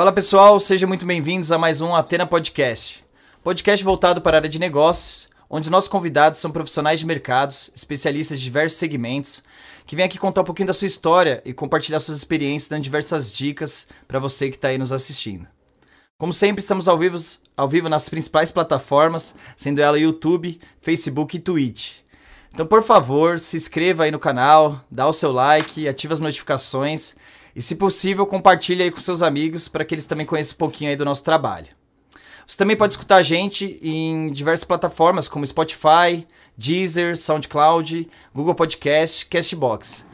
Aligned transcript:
Fala 0.00 0.12
pessoal, 0.12 0.58
sejam 0.58 0.88
muito 0.88 1.04
bem-vindos 1.04 1.52
a 1.52 1.58
mais 1.58 1.82
um 1.82 1.94
Atena 1.94 2.26
Podcast. 2.26 3.04
Podcast 3.44 3.84
voltado 3.84 4.22
para 4.22 4.34
a 4.34 4.38
área 4.38 4.48
de 4.48 4.58
negócios, 4.58 5.28
onde 5.50 5.66
os 5.66 5.70
nossos 5.70 5.90
convidados 5.90 6.40
são 6.40 6.50
profissionais 6.50 7.00
de 7.00 7.04
mercados, 7.04 7.70
especialistas 7.76 8.38
de 8.38 8.44
diversos 8.44 8.78
segmentos, 8.78 9.42
que 9.84 9.94
vêm 9.94 10.06
aqui 10.06 10.16
contar 10.16 10.40
um 10.40 10.44
pouquinho 10.44 10.68
da 10.68 10.72
sua 10.72 10.86
história 10.86 11.42
e 11.44 11.52
compartilhar 11.52 12.00
suas 12.00 12.16
experiências, 12.16 12.70
dando 12.70 12.82
diversas 12.82 13.30
dicas 13.30 13.86
para 14.08 14.18
você 14.18 14.48
que 14.48 14.56
está 14.56 14.68
aí 14.68 14.78
nos 14.78 14.90
assistindo. 14.90 15.46
Como 16.16 16.32
sempre, 16.32 16.62
estamos 16.62 16.88
ao 16.88 16.96
vivo, 16.96 17.18
ao 17.54 17.68
vivo 17.68 17.90
nas 17.90 18.08
principais 18.08 18.50
plataformas, 18.50 19.34
sendo 19.54 19.82
ela 19.82 19.98
YouTube, 19.98 20.58
Facebook 20.80 21.36
e 21.36 21.40
Twitch. 21.40 21.98
Então, 22.54 22.64
por 22.64 22.82
favor, 22.82 23.38
se 23.38 23.58
inscreva 23.58 24.04
aí 24.04 24.10
no 24.10 24.18
canal, 24.18 24.80
dá 24.90 25.06
o 25.06 25.12
seu 25.12 25.30
like, 25.30 25.86
ativa 25.86 26.14
as 26.14 26.20
notificações 26.20 27.14
e, 27.54 27.60
se 27.62 27.74
possível, 27.74 28.26
compartilhe 28.26 28.82
aí 28.82 28.90
com 28.90 29.00
seus 29.00 29.22
amigos 29.22 29.68
para 29.68 29.84
que 29.84 29.94
eles 29.94 30.06
também 30.06 30.26
conheçam 30.26 30.54
um 30.54 30.58
pouquinho 30.58 30.90
aí 30.90 30.96
do 30.96 31.04
nosso 31.04 31.24
trabalho. 31.24 31.68
Você 32.46 32.56
também 32.56 32.76
pode 32.76 32.94
escutar 32.94 33.16
a 33.16 33.22
gente 33.22 33.78
em 33.80 34.32
diversas 34.32 34.64
plataformas 34.64 35.28
como 35.28 35.46
Spotify, 35.46 36.26
Deezer, 36.56 37.16
SoundCloud, 37.16 38.08
Google 38.34 38.54
Podcast, 38.54 39.26
Castbox. 39.26 40.04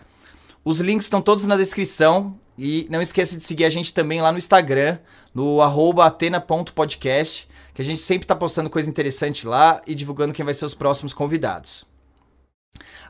Os 0.65 0.81
links 0.81 1.07
estão 1.07 1.23
todos 1.23 1.45
na 1.45 1.57
descrição 1.57 2.39
e 2.59 2.87
não 2.91 3.01
esqueça 3.01 3.37
de 3.37 3.45
seguir 3.45 3.65
a 3.65 3.71
gente 3.71 3.95
também 3.95 4.21
lá 4.21 4.33
no 4.33 4.39
Instagram, 4.39 4.99
no 5.35 5.61
atena.podcast, 6.03 7.49
que 7.73 7.83
a 7.83 7.85
gente 7.85 8.01
sempre 8.01 8.25
está 8.25 8.35
postando 8.35 8.71
coisa 8.71 8.89
interessante 8.91 9.47
lá 9.47 9.81
e 9.87 9.95
divulgando 9.95 10.35
quem 10.35 10.45
vai 10.45 10.55
ser 10.55 10.65
os 10.65 10.75
próximos 10.75 11.15
convidados. 11.15 11.87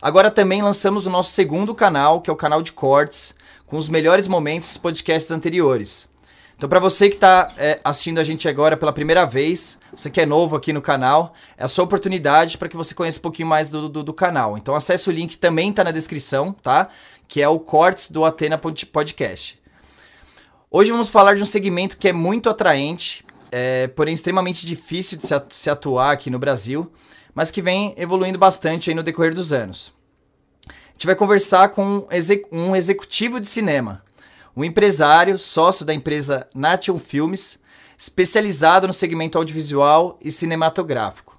Agora 0.01 0.30
também 0.30 0.63
lançamos 0.63 1.07
o 1.07 1.11
nosso 1.11 1.33
segundo 1.33 1.74
canal, 1.74 2.21
que 2.21 2.30
é 2.30 2.33
o 2.33 2.37
canal 2.37 2.63
de 2.63 2.73
cortes, 2.73 3.35
com 3.66 3.76
os 3.76 3.88
melhores 3.88 4.28
momentos 4.28 4.68
dos 4.68 4.78
podcasts 4.78 5.30
anteriores. 5.30 6.09
Então, 6.56 6.70
para 6.70 6.80
você 6.80 7.10
que 7.10 7.16
está 7.16 7.52
é, 7.59 7.78
assistindo 7.84 8.18
a 8.18 8.24
gente 8.24 8.48
agora 8.48 8.78
pela 8.78 8.92
primeira 8.92 9.26
vez, 9.26 9.76
você 9.95 10.09
que 10.09 10.20
é 10.20 10.24
novo 10.24 10.56
aqui 10.56 10.72
no 10.72 10.80
canal, 10.80 11.34
é 11.59 11.64
a 11.64 11.68
sua 11.68 11.84
oportunidade 11.84 12.56
para 12.56 12.68
que 12.68 12.76
você 12.76 12.94
conheça 12.94 13.18
um 13.18 13.22
pouquinho 13.22 13.48
mais 13.48 13.68
do, 13.68 13.90
do, 13.90 14.02
do 14.02 14.14
canal. 14.14 14.56
Então, 14.56 14.74
acesse 14.74 15.06
o 15.10 15.12
link, 15.12 15.37
também 15.37 15.68
está 15.68 15.84
na 15.84 15.90
descrição, 15.90 16.54
tá? 16.54 16.88
Que 17.28 17.42
é 17.42 17.48
o 17.48 17.59
Cortes 17.59 18.10
do 18.10 18.24
Atena 18.24 18.56
Podcast. 18.56 19.60
Hoje 20.70 20.90
vamos 20.90 21.10
falar 21.10 21.37
de 21.37 21.42
um 21.42 21.46
segmento 21.46 21.98
que 21.98 22.09
é 22.09 22.12
muito 22.12 22.48
atraente, 22.48 23.22
é, 23.52 23.88
porém 23.88 24.14
extremamente 24.14 24.64
difícil 24.64 25.18
de 25.18 25.24
se, 25.50 25.70
atuar 25.70 26.12
aqui 26.12 26.30
no 26.30 26.38
Brasil, 26.38 26.90
mas 27.34 27.50
que 27.50 27.60
vem 27.60 27.94
evoluindo 27.98 28.38
bastante 28.38 28.94
no 28.94 29.02
decorrer 29.02 29.34
dos 29.34 29.52
anos. 29.52 29.96
Gente 30.97 31.07
vai 31.07 31.15
conversar 31.15 31.69
com 31.69 32.09
um 32.51 32.75
executivo 32.75 33.39
de 33.39 33.47
cinema 33.47 34.02
um 34.57 34.65
empresário, 34.65 35.37
sócio 35.37 35.85
da 35.85 35.93
empresa 35.93 36.49
Nation 36.55 36.99
Filmes, 36.99 37.59
especializado 37.99 38.87
no 38.87 38.95
segmento 38.95 39.37
audiovisual 39.37 40.19
e 40.24 40.33
cinematográfico. 40.33 41.39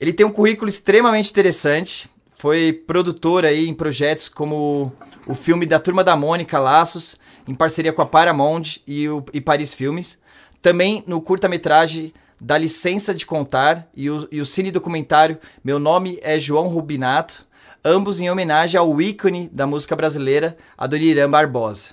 Ele 0.00 0.12
tem 0.12 0.26
um 0.26 0.32
currículo 0.32 0.68
extremamente 0.68 1.30
interessante, 1.30 2.10
foi 2.34 2.72
produtor 2.72 3.44
aí 3.44 3.68
em 3.68 3.72
projetos 3.72 4.28
como 4.28 4.92
o 5.28 5.36
filme 5.36 5.64
da 5.64 5.78
Turma 5.78 6.02
da 6.02 6.16
Mônica 6.16 6.58
Laços, 6.58 7.16
em 7.46 7.54
parceria 7.54 7.92
com 7.92 8.02
a 8.02 8.06
Paramount 8.06 8.78
e, 8.84 9.08
o, 9.08 9.24
e 9.32 9.40
Paris 9.40 9.72
Filmes, 9.72 10.18
também 10.60 11.04
no 11.06 11.20
curta-metragem 11.20 12.12
da 12.40 12.58
Licença 12.58 13.14
de 13.14 13.24
Contar 13.24 13.88
e 13.94 14.10
o, 14.10 14.26
e 14.32 14.40
o 14.40 14.46
cine 14.46 14.72
documentário 14.72 15.38
Meu 15.62 15.78
Nome 15.78 16.18
é 16.20 16.36
João 16.36 16.66
Rubinato, 16.66 17.46
ambos 17.84 18.18
em 18.18 18.30
homenagem 18.30 18.80
ao 18.80 19.00
ícone 19.00 19.48
da 19.52 19.66
música 19.66 19.94
brasileira, 19.94 20.56
Adoniran 20.76 21.30
Barbosa. 21.30 21.90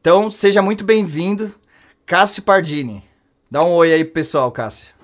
Então, 0.00 0.30
seja 0.30 0.62
muito 0.62 0.84
bem-vindo, 0.84 1.52
Cássio 2.06 2.42
Pardini. 2.42 3.04
Dá 3.50 3.62
um 3.62 3.72
oi 3.74 3.92
aí 3.92 4.04
pro 4.04 4.14
pessoal, 4.14 4.50
Cássio. 4.50 4.94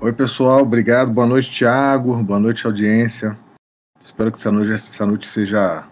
Oi, 0.00 0.12
pessoal, 0.12 0.62
obrigado. 0.62 1.10
Boa 1.10 1.26
noite, 1.26 1.50
Thiago. 1.50 2.16
Boa 2.22 2.38
noite, 2.38 2.66
audiência. 2.66 3.38
Espero 4.00 4.30
que 4.30 4.38
essa 4.38 4.50
noite, 4.50 4.72
essa 4.72 5.06
noite 5.06 5.28
seja 5.28 5.88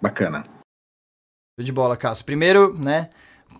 bacana. 0.00 0.44
Tudo 1.58 1.66
de 1.66 1.72
bola, 1.72 1.96
Cássio. 1.96 2.24
Primeiro, 2.24 2.72
né, 2.78 3.10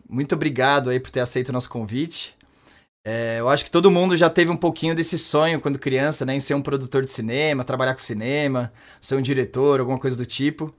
muito 0.08 0.34
obrigado 0.34 0.90
aí 0.90 1.00
por 1.00 1.10
ter 1.10 1.20
aceito 1.20 1.48
o 1.48 1.52
nosso 1.52 1.68
convite. 1.68 2.36
É, 3.04 3.40
eu 3.40 3.48
acho 3.48 3.64
que 3.64 3.70
todo 3.70 3.90
mundo 3.90 4.16
já 4.16 4.28
teve 4.28 4.50
um 4.50 4.56
pouquinho 4.56 4.94
desse 4.94 5.18
sonho 5.18 5.60
quando 5.60 5.78
criança, 5.78 6.26
né? 6.26 6.34
Em 6.34 6.40
ser 6.40 6.54
um 6.54 6.62
produtor 6.62 7.04
de 7.04 7.10
cinema, 7.10 7.64
trabalhar 7.64 7.94
com 7.94 8.00
cinema, 8.00 8.72
ser 9.00 9.16
um 9.16 9.22
diretor, 9.22 9.80
alguma 9.80 9.98
coisa 9.98 10.16
do 10.16 10.26
tipo. 10.26 10.74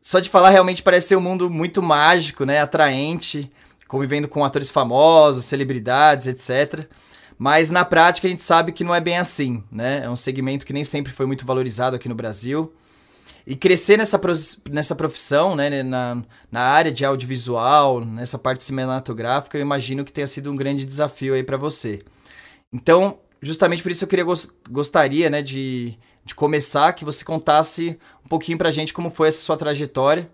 Só 0.00 0.20
de 0.20 0.28
falar, 0.30 0.50
realmente 0.50 0.82
parece 0.82 1.08
ser 1.08 1.16
um 1.16 1.20
mundo 1.20 1.50
muito 1.50 1.82
mágico, 1.82 2.44
né? 2.44 2.60
Atraente, 2.60 3.50
convivendo 3.88 4.28
com 4.28 4.44
atores 4.44 4.70
famosos, 4.70 5.44
celebridades, 5.44 6.28
etc. 6.28 6.86
Mas 7.36 7.70
na 7.70 7.84
prática 7.84 8.28
a 8.28 8.30
gente 8.30 8.42
sabe 8.42 8.72
que 8.72 8.84
não 8.84 8.94
é 8.94 9.00
bem 9.00 9.18
assim, 9.18 9.64
né? 9.70 10.02
É 10.04 10.08
um 10.08 10.16
segmento 10.16 10.64
que 10.64 10.72
nem 10.72 10.84
sempre 10.84 11.12
foi 11.12 11.26
muito 11.26 11.44
valorizado 11.44 11.96
aqui 11.96 12.08
no 12.08 12.14
Brasil. 12.14 12.72
E 13.46 13.54
crescer 13.54 13.96
nessa, 13.96 14.20
nessa 14.68 14.94
profissão, 14.96 15.54
né, 15.54 15.82
na, 15.84 16.20
na 16.50 16.60
área 16.62 16.90
de 16.90 17.04
audiovisual, 17.04 18.04
nessa 18.04 18.36
parte 18.36 18.64
cinematográfica, 18.64 19.56
eu 19.56 19.62
imagino 19.62 20.04
que 20.04 20.12
tenha 20.12 20.26
sido 20.26 20.50
um 20.50 20.56
grande 20.56 20.84
desafio 20.84 21.32
aí 21.32 21.44
para 21.44 21.56
você. 21.56 22.00
Então, 22.72 23.20
justamente 23.40 23.84
por 23.84 23.92
isso 23.92 24.02
eu 24.02 24.08
queria 24.08 24.24
gostaria, 24.68 25.30
né, 25.30 25.42
de, 25.42 25.96
de 26.24 26.34
começar 26.34 26.92
que 26.92 27.04
você 27.04 27.24
contasse 27.24 27.96
um 28.24 28.28
pouquinho 28.28 28.58
pra 28.58 28.72
gente 28.72 28.92
como 28.92 29.10
foi 29.10 29.28
essa 29.28 29.38
sua 29.38 29.56
trajetória, 29.56 30.28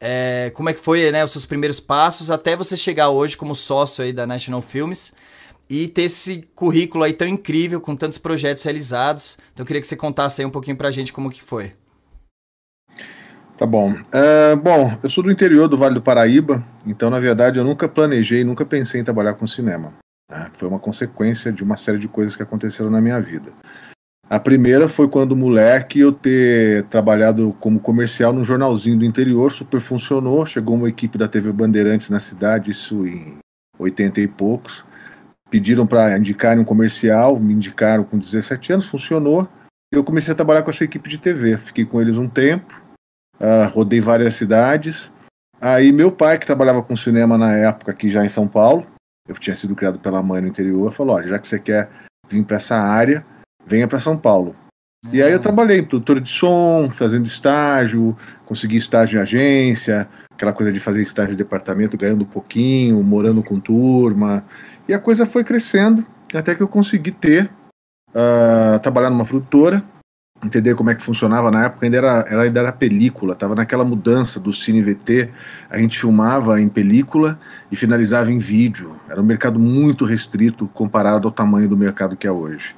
é, 0.00 0.50
como 0.56 0.68
é 0.68 0.72
que 0.72 0.80
foi, 0.80 1.08
né, 1.12 1.24
os 1.24 1.30
seus 1.30 1.46
primeiros 1.46 1.78
passos 1.78 2.32
até 2.32 2.56
você 2.56 2.76
chegar 2.76 3.10
hoje 3.10 3.36
como 3.36 3.54
sócio 3.54 4.02
aí 4.02 4.12
da 4.12 4.26
National 4.26 4.60
Films 4.60 5.12
e 5.70 5.86
ter 5.86 6.02
esse 6.02 6.42
currículo 6.56 7.04
aí 7.04 7.12
tão 7.12 7.28
incrível 7.28 7.80
com 7.80 7.94
tantos 7.94 8.18
projetos 8.18 8.64
realizados. 8.64 9.38
Então 9.52 9.62
eu 9.62 9.66
queria 9.68 9.80
que 9.80 9.86
você 9.86 9.94
contasse 9.94 10.42
aí 10.42 10.46
um 10.46 10.50
pouquinho 10.50 10.76
pra 10.76 10.90
gente 10.90 11.12
como 11.12 11.30
que 11.30 11.40
foi. 11.40 11.72
Tá 13.62 13.66
bom. 13.66 13.92
Uh, 13.92 14.56
bom, 14.56 14.98
eu 15.00 15.08
sou 15.08 15.22
do 15.22 15.30
interior 15.30 15.68
do 15.68 15.78
Vale 15.78 15.94
do 15.94 16.02
Paraíba, 16.02 16.64
então 16.84 17.08
na 17.08 17.20
verdade 17.20 17.60
eu 17.60 17.64
nunca 17.64 17.88
planejei, 17.88 18.42
nunca 18.42 18.66
pensei 18.66 19.00
em 19.00 19.04
trabalhar 19.04 19.34
com 19.34 19.46
cinema. 19.46 19.94
Né? 20.28 20.50
Foi 20.54 20.68
uma 20.68 20.80
consequência 20.80 21.52
de 21.52 21.62
uma 21.62 21.76
série 21.76 21.98
de 21.98 22.08
coisas 22.08 22.34
que 22.34 22.42
aconteceram 22.42 22.90
na 22.90 23.00
minha 23.00 23.20
vida. 23.20 23.52
A 24.28 24.40
primeira 24.40 24.88
foi 24.88 25.06
quando 25.06 25.36
moleque 25.36 26.00
eu 26.00 26.10
ter 26.10 26.82
trabalhado 26.86 27.56
como 27.60 27.78
comercial 27.78 28.32
num 28.32 28.42
jornalzinho 28.42 28.98
do 28.98 29.04
interior, 29.04 29.52
super 29.52 29.78
funcionou. 29.78 30.44
Chegou 30.44 30.74
uma 30.74 30.88
equipe 30.88 31.16
da 31.16 31.28
TV 31.28 31.52
Bandeirantes 31.52 32.10
na 32.10 32.18
cidade, 32.18 32.72
isso 32.72 33.06
em 33.06 33.36
80 33.78 34.22
e 34.22 34.26
poucos. 34.26 34.84
Pediram 35.50 35.86
para 35.86 36.18
indicarem 36.18 36.60
um 36.60 36.64
comercial, 36.64 37.38
me 37.38 37.54
indicaram 37.54 38.02
com 38.02 38.18
17 38.18 38.72
anos, 38.72 38.88
funcionou. 38.88 39.46
Eu 39.92 40.02
comecei 40.02 40.32
a 40.32 40.34
trabalhar 40.34 40.62
com 40.62 40.70
essa 40.70 40.82
equipe 40.82 41.08
de 41.08 41.18
TV. 41.18 41.58
Fiquei 41.58 41.84
com 41.84 42.00
eles 42.00 42.18
um 42.18 42.28
tempo, 42.28 42.81
uh, 43.40 43.68
rodei 43.72 44.00
várias 44.00 44.34
cidades. 44.34 45.12
Aí 45.60 45.92
meu 45.92 46.10
pai, 46.10 46.38
que 46.38 46.46
trabalhava 46.46 46.82
com 46.82 46.96
cinema 46.96 47.38
na 47.38 47.54
época 47.54 47.92
aqui 47.92 48.10
já 48.10 48.24
em 48.24 48.28
São 48.28 48.48
Paulo, 48.48 48.84
eu 49.28 49.34
tinha 49.36 49.54
sido 49.54 49.74
criado 49.74 49.98
pela 49.98 50.22
mãe 50.22 50.40
no 50.40 50.48
interior, 50.48 50.92
falou: 50.92 51.16
olha, 51.16 51.28
já 51.28 51.38
que 51.38 51.46
você 51.46 51.58
quer 51.58 51.88
vir 52.28 52.44
para 52.44 52.56
essa 52.56 52.76
área, 52.76 53.24
venha 53.66 53.86
para 53.86 54.00
São 54.00 54.16
Paulo. 54.16 54.56
E 55.10 55.20
aí 55.20 55.30
eu 55.30 55.36
uhum. 55.36 55.42
trabalhei 55.42 55.78
em 55.78 55.84
produtora 55.84 56.20
de 56.20 56.28
som, 56.28 56.88
fazendo 56.90 57.26
estágio, 57.26 58.16
consegui 58.46 58.76
estágio 58.76 59.18
em 59.18 59.22
agência, 59.22 60.08
aquela 60.32 60.52
coisa 60.52 60.72
de 60.72 60.78
fazer 60.78 61.02
estágio 61.02 61.32
em 61.32 61.36
departamento, 61.36 61.96
ganhando 61.96 62.22
um 62.22 62.26
pouquinho, 62.26 63.02
morando 63.02 63.42
com 63.42 63.58
turma. 63.58 64.44
E 64.88 64.94
a 64.94 64.98
coisa 64.98 65.26
foi 65.26 65.42
crescendo, 65.42 66.04
até 66.32 66.54
que 66.54 66.62
eu 66.62 66.68
consegui 66.68 67.10
ter, 67.10 67.50
uh, 68.10 68.78
trabalhar 68.80 69.10
numa 69.10 69.24
produtora, 69.24 69.82
entender 70.44 70.74
como 70.74 70.90
é 70.90 70.94
que 70.94 71.02
funcionava 71.02 71.50
na 71.50 71.66
época 71.66 71.86
ainda 71.86 71.98
era, 71.98 72.26
era, 72.28 72.42
ainda 72.42 72.60
era 72.60 72.72
película, 72.72 73.34
estava 73.34 73.54
naquela 73.54 73.84
mudança 73.84 74.40
do 74.40 74.52
cine 74.52 74.82
VT, 74.82 75.28
a 75.70 75.78
gente 75.78 75.98
filmava 75.98 76.60
em 76.60 76.68
película 76.68 77.38
e 77.70 77.76
finalizava 77.76 78.32
em 78.32 78.38
vídeo, 78.38 78.96
era 79.08 79.20
um 79.20 79.24
mercado 79.24 79.58
muito 79.58 80.04
restrito 80.04 80.66
comparado 80.68 81.28
ao 81.28 81.32
tamanho 81.32 81.68
do 81.68 81.76
mercado 81.76 82.16
que 82.16 82.26
é 82.26 82.32
hoje. 82.32 82.74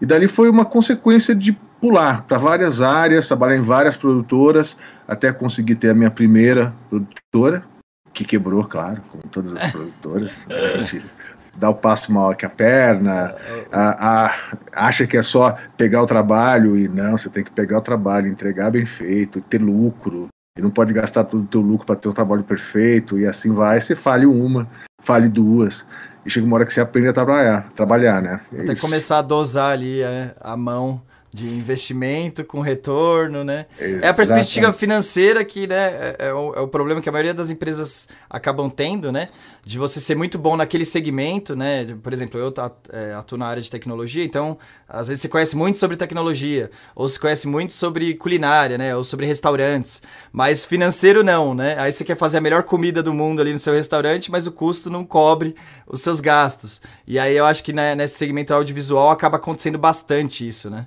E 0.00 0.04
dali 0.04 0.28
foi 0.28 0.50
uma 0.50 0.64
consequência 0.64 1.34
de 1.34 1.52
pular 1.80 2.22
para 2.22 2.36
várias 2.36 2.82
áreas, 2.82 3.26
trabalhar 3.26 3.56
em 3.56 3.62
várias 3.62 3.96
produtoras, 3.96 4.76
até 5.08 5.32
conseguir 5.32 5.76
ter 5.76 5.90
a 5.90 5.94
minha 5.94 6.10
primeira 6.10 6.74
produtora, 6.90 7.64
que 8.12 8.24
quebrou, 8.24 8.64
claro, 8.64 9.02
como 9.08 9.22
todas 9.30 9.54
as 9.56 9.72
produtoras. 9.72 10.46
Dá 11.58 11.70
o 11.70 11.74
passo 11.74 12.12
mal 12.12 12.34
que 12.34 12.44
a 12.44 12.50
perna, 12.50 13.34
a, 13.72 14.26
a, 14.26 14.34
acha 14.72 15.06
que 15.06 15.16
é 15.16 15.22
só 15.22 15.56
pegar 15.76 16.02
o 16.02 16.06
trabalho 16.06 16.76
e 16.76 16.86
não, 16.86 17.16
você 17.16 17.30
tem 17.30 17.42
que 17.42 17.50
pegar 17.50 17.78
o 17.78 17.82
trabalho, 17.82 18.28
entregar 18.28 18.70
bem 18.70 18.84
feito, 18.84 19.40
ter 19.40 19.60
lucro. 19.60 20.28
E 20.58 20.62
não 20.62 20.70
pode 20.70 20.92
gastar 20.92 21.24
todo 21.24 21.42
o 21.42 21.46
teu 21.46 21.60
lucro 21.60 21.86
para 21.86 21.96
ter 21.96 22.08
um 22.08 22.12
trabalho 22.12 22.42
perfeito 22.42 23.18
e 23.18 23.26
assim 23.26 23.52
vai. 23.52 23.80
Você 23.80 23.94
fale 23.94 24.26
uma, 24.26 24.68
fale 25.02 25.28
duas. 25.28 25.86
E 26.24 26.30
chega 26.30 26.46
uma 26.46 26.56
hora 26.56 26.66
que 26.66 26.72
você 26.72 26.80
aprende 26.80 27.08
a 27.08 27.12
trabalhar, 27.12 27.70
trabalhar 27.74 28.20
né? 28.20 28.40
É 28.52 28.62
Até 28.62 28.72
isso. 28.72 28.82
começar 28.82 29.18
a 29.18 29.22
dosar 29.22 29.72
ali 29.72 30.02
é, 30.02 30.34
a 30.40 30.56
mão 30.56 31.00
de 31.32 31.46
investimento 31.48 32.44
com 32.44 32.60
retorno, 32.60 33.44
né? 33.44 33.66
Exatamente. 33.78 34.04
É 34.04 34.08
a 34.08 34.14
perspectiva 34.14 34.72
financeira 34.72 35.44
que, 35.44 35.66
né, 35.66 35.88
é, 35.90 36.16
é, 36.28 36.32
o, 36.32 36.54
é, 36.54 36.60
o, 36.60 36.68
problema 36.68 37.00
que 37.00 37.08
a 37.08 37.12
maioria 37.12 37.34
das 37.34 37.50
empresas 37.50 38.08
acabam 38.30 38.70
tendo, 38.70 39.12
né? 39.12 39.28
De 39.64 39.78
você 39.78 40.00
ser 40.00 40.14
muito 40.14 40.38
bom 40.38 40.56
naquele 40.56 40.84
segmento, 40.84 41.54
né? 41.54 41.86
Por 42.02 42.12
exemplo, 42.12 42.40
eu 42.40 42.52
é, 42.92 43.12
atuo 43.14 43.36
na 43.36 43.46
área 43.46 43.62
de 43.62 43.70
tecnologia, 43.70 44.24
então 44.24 44.56
às 44.88 45.08
vezes 45.08 45.22
você 45.22 45.28
conhece 45.28 45.56
muito 45.56 45.78
sobre 45.78 45.96
tecnologia, 45.96 46.70
ou 46.94 47.08
se 47.08 47.18
conhece 47.18 47.48
muito 47.48 47.72
sobre 47.72 48.14
culinária, 48.14 48.78
né? 48.78 48.96
Ou 48.96 49.04
sobre 49.04 49.26
restaurantes, 49.26 50.00
mas 50.32 50.64
financeiro 50.64 51.22
não, 51.22 51.54
né? 51.54 51.76
Aí 51.78 51.92
você 51.92 52.04
quer 52.04 52.16
fazer 52.16 52.38
a 52.38 52.40
melhor 52.40 52.62
comida 52.62 53.02
do 53.02 53.12
mundo 53.12 53.40
ali 53.40 53.52
no 53.52 53.58
seu 53.58 53.74
restaurante, 53.74 54.30
mas 54.30 54.46
o 54.46 54.52
custo 54.52 54.88
não 54.88 55.04
cobre 55.04 55.54
os 55.86 56.00
seus 56.00 56.20
gastos. 56.20 56.80
E 57.06 57.18
aí 57.18 57.36
eu 57.36 57.44
acho 57.44 57.62
que 57.62 57.72
né, 57.72 57.94
nesse 57.94 58.16
segmento 58.16 58.54
audiovisual 58.54 59.10
acaba 59.10 59.36
acontecendo 59.36 59.78
bastante 59.78 60.46
isso, 60.46 60.70
né? 60.70 60.86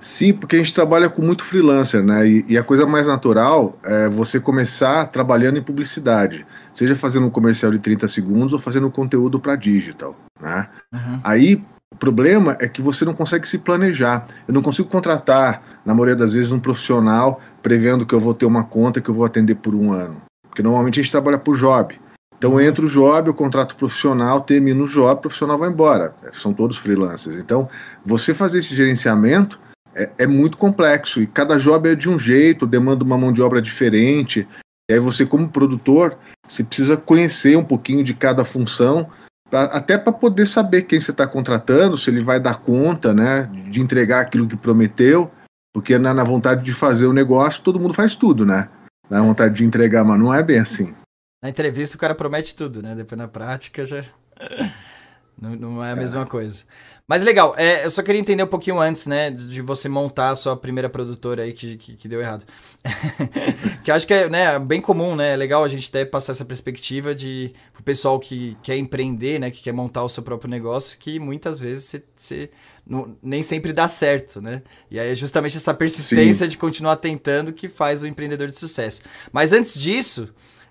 Sim, 0.00 0.32
porque 0.32 0.56
a 0.56 0.58
gente 0.60 0.72
trabalha 0.72 1.08
com 1.08 1.22
muito 1.22 1.42
freelancer, 1.44 2.02
né? 2.02 2.26
E, 2.26 2.44
e, 2.48 2.58
a 2.58 2.62
coisa 2.62 2.86
mais 2.86 3.08
natural 3.08 3.76
é 3.84 4.08
você 4.08 4.38
começar 4.38 5.06
trabalhando 5.06 5.58
em 5.58 5.62
publicidade, 5.62 6.46
seja 6.72 6.94
fazendo 6.94 7.26
um 7.26 7.30
comercial 7.30 7.72
de 7.72 7.80
30 7.80 8.06
segundos 8.06 8.52
ou 8.52 8.58
fazendo 8.58 8.88
conteúdo 8.90 9.40
para 9.40 9.56
digital, 9.56 10.14
né? 10.40 10.68
Uhum. 10.92 11.20
Aí 11.24 11.64
o 11.92 11.96
problema 11.96 12.56
é 12.60 12.68
que 12.68 12.80
você 12.80 13.04
não 13.04 13.12
consegue 13.12 13.48
se 13.48 13.58
planejar. 13.58 14.26
Eu 14.46 14.54
não 14.54 14.62
consigo 14.62 14.88
contratar, 14.88 15.80
na 15.84 15.94
maioria 15.94 16.14
das 16.14 16.32
vezes, 16.32 16.52
um 16.52 16.60
profissional 16.60 17.40
prevendo 17.60 18.06
que 18.06 18.14
eu 18.14 18.20
vou 18.20 18.34
ter 18.34 18.46
uma 18.46 18.62
conta 18.62 19.00
que 19.00 19.08
eu 19.08 19.14
vou 19.14 19.24
atender 19.24 19.56
por 19.56 19.74
um 19.74 19.92
ano. 19.92 20.22
Porque 20.48 20.62
normalmente 20.62 21.00
a 21.00 21.02
gente 21.02 21.10
trabalha 21.12 21.38
por 21.38 21.56
job. 21.56 21.98
Então 22.36 22.60
entra 22.60 22.86
o 22.86 22.88
job, 22.88 23.30
o 23.30 23.34
contrato 23.34 23.74
profissional, 23.74 24.42
termina 24.42 24.80
o 24.80 24.86
job, 24.86 25.12
o 25.12 25.22
profissional 25.22 25.58
vai 25.58 25.70
embora. 25.70 26.14
São 26.34 26.52
todos 26.52 26.76
freelancers. 26.76 27.36
Então, 27.36 27.68
você 28.04 28.32
fazer 28.32 28.58
esse 28.58 28.74
gerenciamento 28.76 29.58
é, 29.98 30.10
é, 30.18 30.26
muito 30.26 30.56
complexo 30.56 31.20
e 31.20 31.26
cada 31.26 31.58
job 31.58 31.88
é 31.88 31.94
de 31.96 32.08
um 32.08 32.18
jeito, 32.18 32.66
demanda 32.66 33.02
uma 33.02 33.18
mão 33.18 33.32
de 33.32 33.42
obra 33.42 33.60
diferente. 33.60 34.46
E 34.88 34.94
aí 34.94 35.00
você, 35.00 35.26
como 35.26 35.48
produtor, 35.48 36.16
você 36.46 36.62
precisa 36.62 36.96
conhecer 36.96 37.58
um 37.58 37.64
pouquinho 37.64 38.04
de 38.04 38.14
cada 38.14 38.44
função, 38.44 39.10
pra, 39.50 39.64
até 39.64 39.98
para 39.98 40.12
poder 40.12 40.46
saber 40.46 40.82
quem 40.82 41.00
você 41.00 41.10
está 41.10 41.26
contratando, 41.26 41.98
se 41.98 42.08
ele 42.08 42.22
vai 42.22 42.38
dar 42.38 42.60
conta 42.60 43.12
né, 43.12 43.50
de 43.68 43.80
entregar 43.80 44.20
aquilo 44.20 44.46
que 44.46 44.56
prometeu, 44.56 45.30
porque 45.74 45.98
na, 45.98 46.14
na 46.14 46.24
vontade 46.24 46.62
de 46.62 46.72
fazer 46.72 47.06
o 47.06 47.12
negócio, 47.12 47.62
todo 47.62 47.80
mundo 47.80 47.92
faz 47.92 48.14
tudo, 48.14 48.46
né? 48.46 48.68
Na 49.10 49.20
vontade 49.20 49.54
de 49.54 49.64
entregar, 49.64 50.04
mas 50.04 50.18
não 50.18 50.32
é 50.32 50.42
bem 50.42 50.60
assim. 50.60 50.94
Na 51.42 51.48
entrevista 51.48 51.96
o 51.96 52.00
cara 52.00 52.14
promete 52.14 52.54
tudo, 52.54 52.82
né? 52.82 52.94
Depois 52.94 53.18
na 53.18 53.28
prática 53.28 53.84
já. 53.84 54.04
não, 55.40 55.56
não 55.56 55.84
é 55.84 55.92
a 55.92 55.96
mesma 55.96 56.22
é. 56.22 56.26
coisa. 56.26 56.64
Mas 57.08 57.22
legal, 57.22 57.54
é, 57.56 57.86
eu 57.86 57.90
só 57.90 58.02
queria 58.02 58.20
entender 58.20 58.42
um 58.42 58.48
pouquinho 58.48 58.78
antes, 58.78 59.06
né, 59.06 59.30
de 59.30 59.62
você 59.62 59.88
montar 59.88 60.28
a 60.28 60.36
sua 60.36 60.54
primeira 60.54 60.90
produtora 60.90 61.42
aí 61.42 61.54
que, 61.54 61.78
que, 61.78 61.96
que 61.96 62.06
deu 62.06 62.20
errado. 62.20 62.44
que 63.82 63.90
eu 63.90 63.94
acho 63.94 64.06
que 64.06 64.12
é 64.12 64.28
né, 64.28 64.58
bem 64.58 64.78
comum, 64.78 65.16
né? 65.16 65.32
É 65.32 65.36
legal 65.36 65.64
a 65.64 65.68
gente 65.68 65.88
até 65.88 66.04
passar 66.04 66.32
essa 66.32 66.44
perspectiva 66.44 67.14
de 67.14 67.54
o 67.80 67.82
pessoal 67.82 68.20
que 68.20 68.58
quer 68.62 68.76
empreender, 68.76 69.38
né, 69.38 69.50
que 69.50 69.62
quer 69.62 69.72
montar 69.72 70.04
o 70.04 70.08
seu 70.08 70.22
próprio 70.22 70.50
negócio, 70.50 70.98
que 70.98 71.18
muitas 71.18 71.58
vezes 71.58 71.84
você, 71.84 72.02
você 72.14 72.50
não, 72.86 73.16
nem 73.22 73.42
sempre 73.42 73.72
dá 73.72 73.88
certo, 73.88 74.42
né? 74.42 74.60
E 74.90 75.00
aí 75.00 75.10
é 75.10 75.14
justamente 75.14 75.56
essa 75.56 75.72
persistência 75.72 76.44
Sim. 76.44 76.50
de 76.50 76.58
continuar 76.58 76.96
tentando 76.96 77.54
que 77.54 77.70
faz 77.70 78.02
o 78.02 78.06
empreendedor 78.06 78.50
de 78.50 78.58
sucesso. 78.58 79.00
Mas 79.32 79.54
antes 79.54 79.80
disso, 79.80 80.28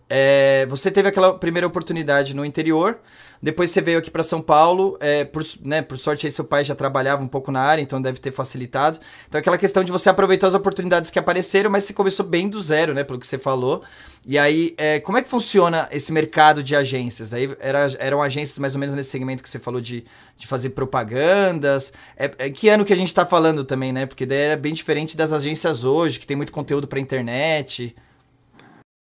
é, 0.07 0.67
você 0.69 0.91
teve 0.91 1.09
aquela 1.09 1.33
primeira 1.33 1.65
oportunidade 1.65 2.35
no 2.35 2.45
interior. 2.45 2.99
Depois 3.41 3.71
você 3.71 3.81
veio 3.81 3.99
aqui 3.99 4.09
para 4.09 4.23
São 4.23 4.41
Paulo, 4.41 4.97
é, 4.99 5.23
por, 5.23 5.43
né, 5.63 5.81
por 5.81 5.97
sorte 5.97 6.25
aí 6.25 6.31
seu 6.31 6.45
pai 6.45 6.63
já 6.63 6.75
trabalhava 6.75 7.23
um 7.23 7.27
pouco 7.27 7.51
na 7.51 7.61
área, 7.61 7.81
então 7.81 8.01
deve 8.01 8.19
ter 8.19 8.31
facilitado. 8.31 8.99
Então 9.27 9.39
aquela 9.39 9.57
questão 9.57 9.83
de 9.83 9.91
você 9.91 10.09
aproveitar 10.09 10.47
as 10.47 10.53
oportunidades 10.53 11.09
que 11.09 11.19
apareceram, 11.19 11.69
mas 11.69 11.83
você 11.83 11.93
começou 11.93 12.25
bem 12.25 12.49
do 12.49 12.61
zero, 12.61 12.93
né, 12.93 13.03
pelo 13.03 13.19
que 13.19 13.27
você 13.27 13.37
falou. 13.37 13.83
E 14.25 14.37
aí, 14.37 14.75
é, 14.77 14.99
como 14.99 15.17
é 15.17 15.21
que 15.21 15.29
funciona 15.29 15.87
esse 15.89 16.11
mercado 16.11 16.61
de 16.61 16.75
agências? 16.75 17.33
Aí 17.33 17.49
era, 17.59 17.87
eram 17.97 18.21
agências 18.21 18.59
mais 18.59 18.75
ou 18.75 18.79
menos 18.79 18.93
nesse 18.93 19.09
segmento 19.09 19.41
que 19.41 19.49
você 19.49 19.59
falou 19.59 19.79
de, 19.79 20.03
de 20.35 20.45
fazer 20.45 20.71
propagandas. 20.71 21.93
É, 22.17 22.29
é 22.37 22.49
que 22.49 22.67
ano 22.67 22.83
que 22.83 22.91
a 22.91 22.95
gente 22.95 23.07
está 23.07 23.25
falando 23.25 23.63
também, 23.63 23.93
né? 23.93 24.05
Porque 24.05 24.25
daí 24.25 24.37
é 24.37 24.55
bem 24.57 24.73
diferente 24.73 25.15
das 25.15 25.31
agências 25.31 25.85
hoje, 25.85 26.19
que 26.19 26.27
tem 26.27 26.35
muito 26.35 26.51
conteúdo 26.51 26.87
para 26.87 26.99
internet. 26.99 27.95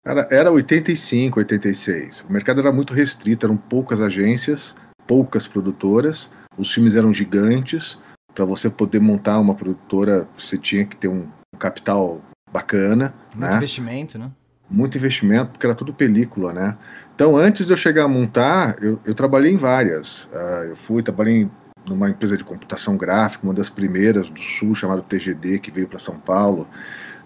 Era, 0.03 0.27
era 0.31 0.51
85, 0.51 1.39
86. 1.39 2.25
O 2.27 2.33
mercado 2.33 2.59
era 2.59 2.71
muito 2.71 2.93
restrito, 2.93 3.45
eram 3.45 3.55
poucas 3.55 4.01
agências, 4.01 4.75
poucas 5.05 5.47
produtoras, 5.47 6.31
os 6.57 6.73
filmes 6.73 6.95
eram 6.95 7.13
gigantes. 7.13 7.99
Para 8.33 8.45
você 8.45 8.69
poder 8.69 8.99
montar 8.99 9.39
uma 9.39 9.53
produtora, 9.53 10.27
você 10.35 10.57
tinha 10.57 10.85
que 10.85 10.95
ter 10.95 11.07
um 11.07 11.27
capital 11.59 12.21
bacana. 12.51 13.13
Muito 13.35 13.51
né? 13.51 13.57
investimento, 13.57 14.17
né? 14.17 14.31
Muito 14.69 14.97
investimento, 14.97 15.51
porque 15.51 15.65
era 15.65 15.75
tudo 15.75 15.93
película, 15.93 16.53
né? 16.53 16.77
Então, 17.13 17.35
antes 17.35 17.67
de 17.67 17.73
eu 17.73 17.77
chegar 17.77 18.05
a 18.05 18.07
montar, 18.07 18.81
eu, 18.81 18.99
eu 19.05 19.13
trabalhei 19.13 19.51
em 19.51 19.57
várias. 19.57 20.23
Uh, 20.25 20.69
eu 20.69 20.75
fui, 20.75 21.03
trabalhei 21.03 21.47
numa 21.85 22.09
empresa 22.09 22.37
de 22.37 22.43
computação 22.43 22.97
gráfica, 22.97 23.45
uma 23.45 23.53
das 23.53 23.69
primeiras 23.69 24.29
do 24.29 24.39
Sul, 24.39 24.73
chamada 24.73 25.01
TGD, 25.01 25.59
que 25.59 25.71
veio 25.71 25.87
para 25.87 25.99
São 25.99 26.17
Paulo. 26.17 26.67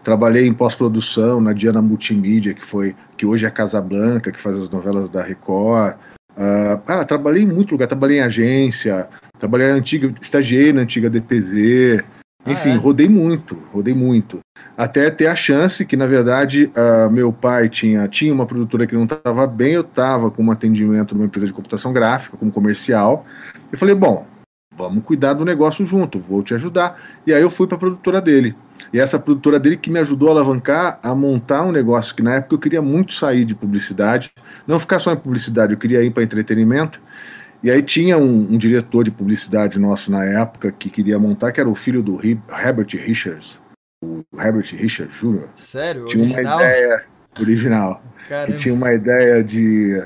Trabalhei 0.05 0.45
em 0.45 0.53
pós-produção 0.53 1.41
na 1.41 1.51
Diana 1.51 1.81
Multimídia, 1.81 2.53
que 2.53 2.63
foi 2.63 2.95
que 3.17 3.25
hoje 3.25 3.43
é 3.43 3.47
a 3.47 3.51
Casa 3.51 3.81
Blanca, 3.81 4.31
que 4.31 4.39
faz 4.39 4.55
as 4.55 4.69
novelas 4.69 5.09
da 5.09 5.23
Record. 5.23 5.95
Uh, 6.37 6.77
cara, 6.85 7.03
trabalhei 7.03 7.41
em 7.41 7.47
muito 7.47 7.71
lugar, 7.71 7.87
trabalhei 7.87 8.19
em 8.19 8.21
agência, 8.21 9.09
trabalhei 9.39 9.69
na 9.69 9.73
antiga, 9.73 10.13
estagiei 10.21 10.71
na 10.71 10.81
antiga 10.81 11.09
DPZ, 11.09 12.03
ah, 12.45 12.51
enfim, 12.51 12.69
é? 12.69 12.75
rodei 12.75 13.09
muito, 13.09 13.57
rodei 13.73 13.95
muito. 13.95 14.41
Até 14.77 15.09
ter 15.09 15.25
a 15.25 15.35
chance 15.35 15.83
que, 15.83 15.97
na 15.97 16.05
verdade, 16.05 16.71
uh, 16.77 17.09
meu 17.09 17.33
pai 17.33 17.67
tinha, 17.67 18.07
tinha 18.07 18.31
uma 18.31 18.45
produtora 18.45 18.85
que 18.85 18.93
não 18.93 19.05
estava 19.05 19.47
bem, 19.47 19.73
eu 19.73 19.81
estava 19.81 20.29
com 20.29 20.43
um 20.43 20.51
atendimento 20.51 21.15
numa 21.15 21.25
empresa 21.25 21.47
de 21.47 21.53
computação 21.53 21.91
gráfica, 21.91 22.37
como 22.37 22.51
comercial. 22.51 23.25
Eu 23.71 23.77
falei, 23.79 23.95
bom, 23.95 24.27
vamos 24.77 25.03
cuidar 25.03 25.33
do 25.33 25.43
negócio 25.43 25.83
junto, 25.83 26.19
vou 26.19 26.43
te 26.43 26.53
ajudar. 26.53 26.95
E 27.25 27.33
aí 27.33 27.41
eu 27.41 27.49
fui 27.49 27.65
para 27.65 27.77
a 27.77 27.79
produtora 27.79 28.21
dele. 28.21 28.55
E 28.93 28.99
essa 28.99 29.19
produtora 29.19 29.59
dele 29.59 29.77
que 29.77 29.89
me 29.89 29.99
ajudou 29.99 30.29
a 30.29 30.31
alavancar, 30.31 30.99
a 31.01 31.13
montar 31.13 31.63
um 31.63 31.71
negócio 31.71 32.15
que 32.15 32.23
na 32.23 32.35
época 32.35 32.55
eu 32.55 32.59
queria 32.59 32.81
muito 32.81 33.13
sair 33.13 33.45
de 33.45 33.55
publicidade, 33.55 34.31
não 34.67 34.79
ficar 34.79 34.99
só 34.99 35.11
em 35.11 35.17
publicidade, 35.17 35.73
eu 35.73 35.79
queria 35.79 36.03
ir 36.03 36.11
para 36.11 36.23
entretenimento. 36.23 37.01
E 37.63 37.71
aí 37.71 37.81
tinha 37.81 38.17
um, 38.17 38.53
um, 38.53 38.57
diretor 38.57 39.03
de 39.03 39.11
publicidade 39.11 39.79
nosso 39.79 40.11
na 40.11 40.23
época 40.23 40.71
que 40.71 40.89
queria 40.89 41.17
montar, 41.17 41.51
que 41.51 41.59
era 41.59 41.69
o 41.69 41.75
filho 41.75 42.03
do 42.03 42.19
Herbert 42.23 42.89
Richards, 42.93 43.59
o 44.03 44.23
Herbert 44.37 44.67
Richards 44.75 45.15
Jr. 45.19 45.47
Sério? 45.55 46.05
Tinha 46.05 46.23
original? 46.23 46.57
uma 46.57 46.63
ideia 46.63 47.05
original. 47.39 48.03
Caramba. 48.27 48.57
tinha 48.57 48.73
uma 48.73 48.93
ideia 48.93 49.43
de 49.43 50.03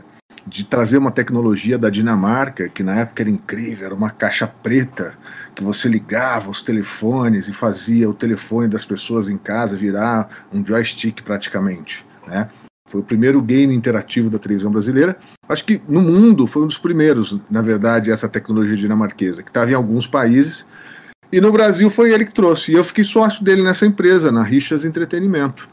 de 0.49 0.65
trazer 0.65 0.97
uma 0.97 1.11
tecnologia 1.11 1.77
da 1.77 1.89
Dinamarca, 1.89 2.67
que 2.67 2.81
na 2.81 3.01
época 3.01 3.21
era 3.21 3.29
incrível, 3.29 3.85
era 3.85 3.95
uma 3.95 4.09
caixa 4.09 4.47
preta 4.47 5.13
que 5.55 5.63
você 5.63 5.87
ligava 5.87 6.49
os 6.49 6.61
telefones 6.61 7.47
e 7.47 7.53
fazia 7.53 8.09
o 8.09 8.13
telefone 8.13 8.67
das 8.67 8.85
pessoas 8.85 9.29
em 9.29 9.37
casa 9.37 9.77
virar 9.77 10.47
um 10.51 10.65
joystick 10.65 11.21
praticamente, 11.21 12.03
né? 12.27 12.49
Foi 12.87 13.01
o 13.01 13.03
primeiro 13.03 13.39
game 13.39 13.75
interativo 13.75 14.31
da 14.31 14.39
televisão 14.39 14.71
brasileira. 14.71 15.15
Acho 15.47 15.63
que 15.63 15.79
no 15.87 16.01
mundo 16.01 16.47
foi 16.47 16.63
um 16.63 16.67
dos 16.67 16.79
primeiros, 16.79 17.37
na 17.49 17.61
verdade, 17.61 18.09
essa 18.09 18.27
tecnologia 18.27 18.75
dinamarquesa, 18.75 19.43
que 19.43 19.49
estava 19.51 19.69
em 19.69 19.75
alguns 19.75 20.07
países. 20.07 20.65
E 21.31 21.39
no 21.39 21.51
Brasil 21.51 21.91
foi 21.91 22.11
ele 22.11 22.25
que 22.25 22.33
trouxe. 22.33 22.71
E 22.71 22.75
eu 22.75 22.83
fiquei 22.83 23.03
sócio 23.03 23.43
dele 23.43 23.61
nessa 23.61 23.85
empresa, 23.85 24.31
na 24.31 24.41
Richas 24.41 24.85
Entretenimento. 24.85 25.69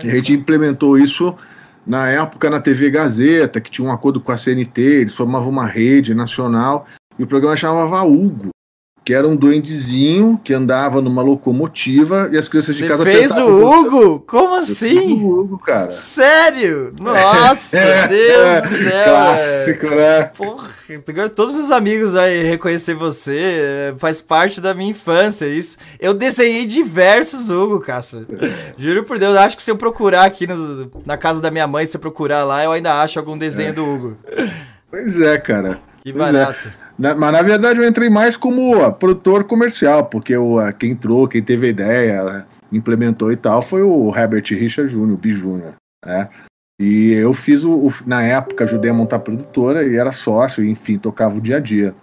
Que 0.00 0.10
a 0.10 0.14
gente 0.16 0.32
implementou 0.32 0.98
isso 0.98 1.36
na 1.88 2.06
época 2.10 2.50
na 2.50 2.60
TV 2.60 2.90
Gazeta, 2.90 3.62
que 3.62 3.70
tinha 3.70 3.88
um 3.88 3.90
acordo 3.90 4.20
com 4.20 4.30
a 4.30 4.36
CNT, 4.36 4.80
eles 4.80 5.14
formavam 5.14 5.48
uma 5.48 5.66
rede 5.66 6.14
nacional, 6.14 6.86
e 7.18 7.22
o 7.22 7.26
programa 7.26 7.56
chamava 7.56 8.02
Hugo 8.02 8.50
que 9.08 9.14
era 9.14 9.26
um 9.26 9.34
duendezinho 9.34 10.38
que 10.44 10.52
andava 10.52 11.00
numa 11.00 11.22
locomotiva 11.22 12.28
e 12.30 12.36
as 12.36 12.46
crianças 12.46 12.76
Cê 12.76 12.82
de 12.82 12.88
casa 12.90 13.04
fez 13.04 13.30
o 13.38 13.46
Hugo? 13.46 14.20
Como 14.20 14.54
assim? 14.54 15.22
o 15.22 15.40
Hugo, 15.40 15.58
cara. 15.60 15.90
Sério? 15.90 16.92
Nossa, 17.00 17.78
é, 17.80 18.06
Deus 18.06 18.44
é, 18.44 18.60
do 18.60 18.68
céu. 18.68 19.04
Clássico, 19.04 19.86
né? 19.86 20.24
Porra, 20.24 20.68
agora 21.08 21.30
todos 21.30 21.56
os 21.56 21.70
amigos 21.70 22.14
aí 22.14 22.42
reconhecer 22.42 22.92
você, 22.92 23.38
é, 23.38 23.94
faz 23.96 24.20
parte 24.20 24.60
da 24.60 24.74
minha 24.74 24.90
infância 24.90 25.46
isso. 25.46 25.78
Eu 25.98 26.12
desenhei 26.12 26.66
diversos 26.66 27.50
Hugo, 27.50 27.80
Cássio. 27.80 28.26
É. 28.38 28.74
Juro 28.76 29.04
por 29.04 29.18
Deus, 29.18 29.34
acho 29.38 29.56
que 29.56 29.62
se 29.62 29.70
eu 29.70 29.76
procurar 29.78 30.26
aqui 30.26 30.46
no, 30.46 30.90
na 31.06 31.16
casa 31.16 31.40
da 31.40 31.50
minha 31.50 31.66
mãe, 31.66 31.86
se 31.86 31.96
eu 31.96 32.00
procurar 32.02 32.44
lá, 32.44 32.62
eu 32.62 32.72
ainda 32.72 33.00
acho 33.00 33.18
algum 33.18 33.38
desenho 33.38 33.70
é. 33.70 33.72
do 33.72 33.86
Hugo. 33.86 34.18
Pois 34.90 35.18
é, 35.18 35.38
cara. 35.38 35.87
Que 36.02 36.12
barato. 36.12 36.70
Na, 36.98 37.14
mas 37.14 37.32
na 37.32 37.42
verdade 37.42 37.80
eu 37.80 37.88
entrei 37.88 38.10
mais 38.10 38.36
como 38.36 38.76
uh, 38.76 38.92
produtor 38.92 39.44
comercial, 39.44 40.06
porque 40.06 40.36
uh, 40.36 40.72
quem 40.78 40.92
entrou, 40.92 41.28
quem 41.28 41.42
teve 41.42 41.66
a 41.66 41.70
ideia, 41.70 42.46
implementou 42.72 43.30
e 43.32 43.36
tal, 43.36 43.62
foi 43.62 43.82
o 43.82 44.14
Herbert 44.14 44.44
Richard 44.50 44.92
Jr., 44.92 45.12
o 45.12 45.16
B 45.16 45.30
Jr., 45.30 45.74
né? 46.04 46.28
E 46.80 47.12
eu 47.12 47.34
fiz 47.34 47.64
o, 47.64 47.72
o, 47.72 47.92
Na 48.06 48.22
época, 48.22 48.64
ajudei 48.64 48.90
a 48.90 48.94
montar 48.94 49.16
a 49.16 49.20
produtora 49.20 49.84
e 49.84 49.96
era 49.96 50.12
sócio, 50.12 50.64
enfim, 50.64 50.96
tocava 50.96 51.36
o 51.36 51.40
dia 51.40 51.56
a 51.56 51.60
dia. 51.60 51.94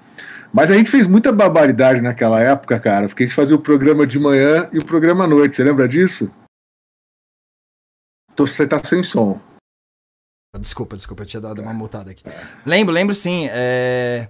Mas 0.52 0.70
a 0.70 0.76
gente 0.76 0.90
fez 0.90 1.08
muita 1.08 1.32
barbaridade 1.32 2.02
naquela 2.02 2.42
época, 2.42 2.80
cara, 2.80 3.08
porque 3.08 3.24
a 3.24 3.26
gente 3.26 3.36
fazia 3.36 3.56
o 3.56 3.62
programa 3.62 4.06
de 4.06 4.20
manhã 4.20 4.70
e 4.72 4.80
o 4.80 4.86
programa 4.86 5.24
à 5.24 5.28
noite. 5.28 5.56
Você 5.56 5.64
lembra 5.64 5.88
disso? 5.88 6.32
Você 8.38 8.68
tá 8.68 8.82
sem 8.84 9.02
som. 9.02 9.40
Desculpa, 10.60 10.96
desculpa, 10.96 11.24
eu 11.24 11.28
tinha 11.28 11.42
dado 11.42 11.62
uma 11.62 11.74
multada 11.74 12.12
aqui. 12.12 12.24
Lembro, 12.66 12.94
lembro 12.94 13.16
sim. 13.16 13.48
É... 13.52 14.28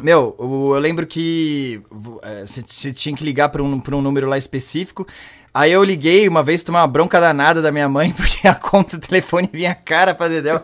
Meu, 0.00 0.34
eu 0.38 0.78
lembro 0.78 1.06
que 1.06 1.82
você 1.90 2.88
é, 2.88 2.92
tinha 2.92 3.14
que 3.14 3.24
ligar 3.24 3.48
para 3.48 3.62
um, 3.62 3.78
pra 3.80 3.94
um 3.94 4.00
número 4.02 4.28
lá 4.28 4.38
específico. 4.38 5.06
Aí 5.52 5.72
eu 5.72 5.82
liguei 5.82 6.28
uma 6.28 6.42
vez, 6.42 6.62
tomei 6.62 6.80
uma 6.80 6.86
bronca 6.86 7.20
danada 7.20 7.60
da 7.60 7.72
minha 7.72 7.88
mãe, 7.88 8.12
porque 8.16 8.46
a 8.46 8.54
conta 8.54 8.96
do 8.96 9.06
telefone 9.06 9.50
vinha 9.52 9.74
cara 9.74 10.14
pra 10.14 10.28
Dedéu. 10.28 10.62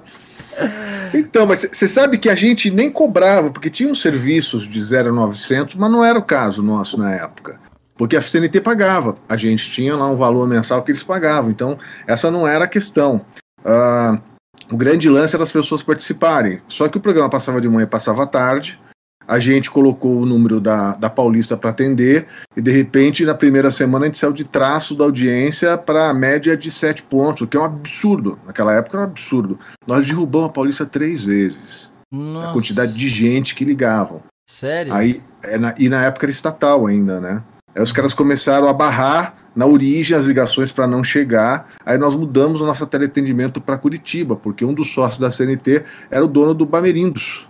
Então, 1.12 1.44
mas 1.46 1.66
você 1.70 1.86
sabe 1.86 2.18
que 2.18 2.28
a 2.28 2.34
gente 2.34 2.70
nem 2.70 2.90
cobrava, 2.90 3.50
porque 3.50 3.68
tinha 3.68 3.90
uns 3.90 4.00
serviços 4.00 4.66
de 4.66 4.80
0900, 4.80 5.74
mas 5.74 5.90
não 5.90 6.04
era 6.04 6.18
o 6.18 6.22
caso 6.22 6.62
nosso 6.62 6.96
na 6.96 7.14
época. 7.14 7.60
Porque 7.96 8.16
a 8.16 8.22
CNT 8.22 8.60
pagava, 8.60 9.16
a 9.28 9.36
gente 9.36 9.70
tinha 9.70 9.96
lá 9.96 10.08
um 10.08 10.16
valor 10.16 10.46
mensal 10.46 10.82
que 10.82 10.90
eles 10.90 11.02
pagavam, 11.02 11.50
então 11.50 11.78
essa 12.06 12.30
não 12.30 12.46
era 12.46 12.64
a 12.64 12.68
questão. 12.68 13.22
Uh, 13.60 14.20
o 14.70 14.76
grande 14.76 15.08
lance 15.08 15.34
era 15.34 15.44
as 15.44 15.52
pessoas 15.52 15.82
participarem. 15.82 16.60
Só 16.68 16.88
que 16.88 16.98
o 16.98 17.00
programa 17.00 17.30
passava 17.30 17.60
de 17.60 17.68
manhã 17.68 17.84
e 17.84 17.88
passava 17.88 18.24
à 18.24 18.26
tarde, 18.26 18.78
a 19.26 19.38
gente 19.38 19.70
colocou 19.70 20.20
o 20.20 20.26
número 20.26 20.60
da, 20.60 20.92
da 20.92 21.10
Paulista 21.10 21.56
para 21.56 21.70
atender, 21.70 22.28
e 22.56 22.62
de 22.62 22.70
repente, 22.70 23.24
na 23.24 23.34
primeira 23.34 23.70
semana, 23.70 24.04
a 24.04 24.08
gente 24.08 24.18
saiu 24.18 24.32
de 24.32 24.44
traço 24.44 24.94
da 24.94 25.04
audiência 25.04 25.76
para 25.76 26.10
a 26.10 26.14
média 26.14 26.56
de 26.56 26.70
7 26.70 27.02
pontos, 27.02 27.42
o 27.42 27.46
que 27.46 27.56
é 27.56 27.60
um 27.60 27.64
absurdo. 27.64 28.38
Naquela 28.46 28.74
época 28.74 28.96
era 28.96 29.06
um 29.06 29.10
absurdo. 29.10 29.58
Nós 29.86 30.06
derrubamos 30.06 30.48
a 30.48 30.52
Paulista 30.52 30.86
três 30.86 31.24
vezes. 31.24 31.90
Nossa. 32.12 32.50
A 32.50 32.52
quantidade 32.52 32.94
de 32.94 33.08
gente 33.08 33.54
que 33.54 33.64
ligavam. 33.64 34.22
Sério? 34.48 34.94
Aí, 34.94 35.20
é 35.42 35.58
na, 35.58 35.74
e 35.76 35.88
na 35.88 36.04
época 36.04 36.26
era 36.26 36.30
estatal 36.30 36.86
ainda, 36.86 37.20
né? 37.20 37.42
Aí 37.76 37.82
os 37.82 37.92
caras 37.92 38.14
começaram 38.14 38.68
a 38.68 38.72
barrar 38.72 39.36
na 39.54 39.66
origem 39.66 40.16
as 40.16 40.24
ligações 40.24 40.72
para 40.72 40.86
não 40.86 41.04
chegar. 41.04 41.68
Aí 41.84 41.98
nós 41.98 42.16
mudamos 42.16 42.62
o 42.62 42.66
nosso 42.66 42.86
teleatendimento 42.86 43.60
para 43.60 43.76
Curitiba, 43.76 44.34
porque 44.34 44.64
um 44.64 44.72
dos 44.72 44.94
sócios 44.94 45.20
da 45.20 45.30
CNT 45.30 45.84
era 46.10 46.24
o 46.24 46.28
dono 46.28 46.54
do 46.54 46.64
Bamerindos. 46.64 47.46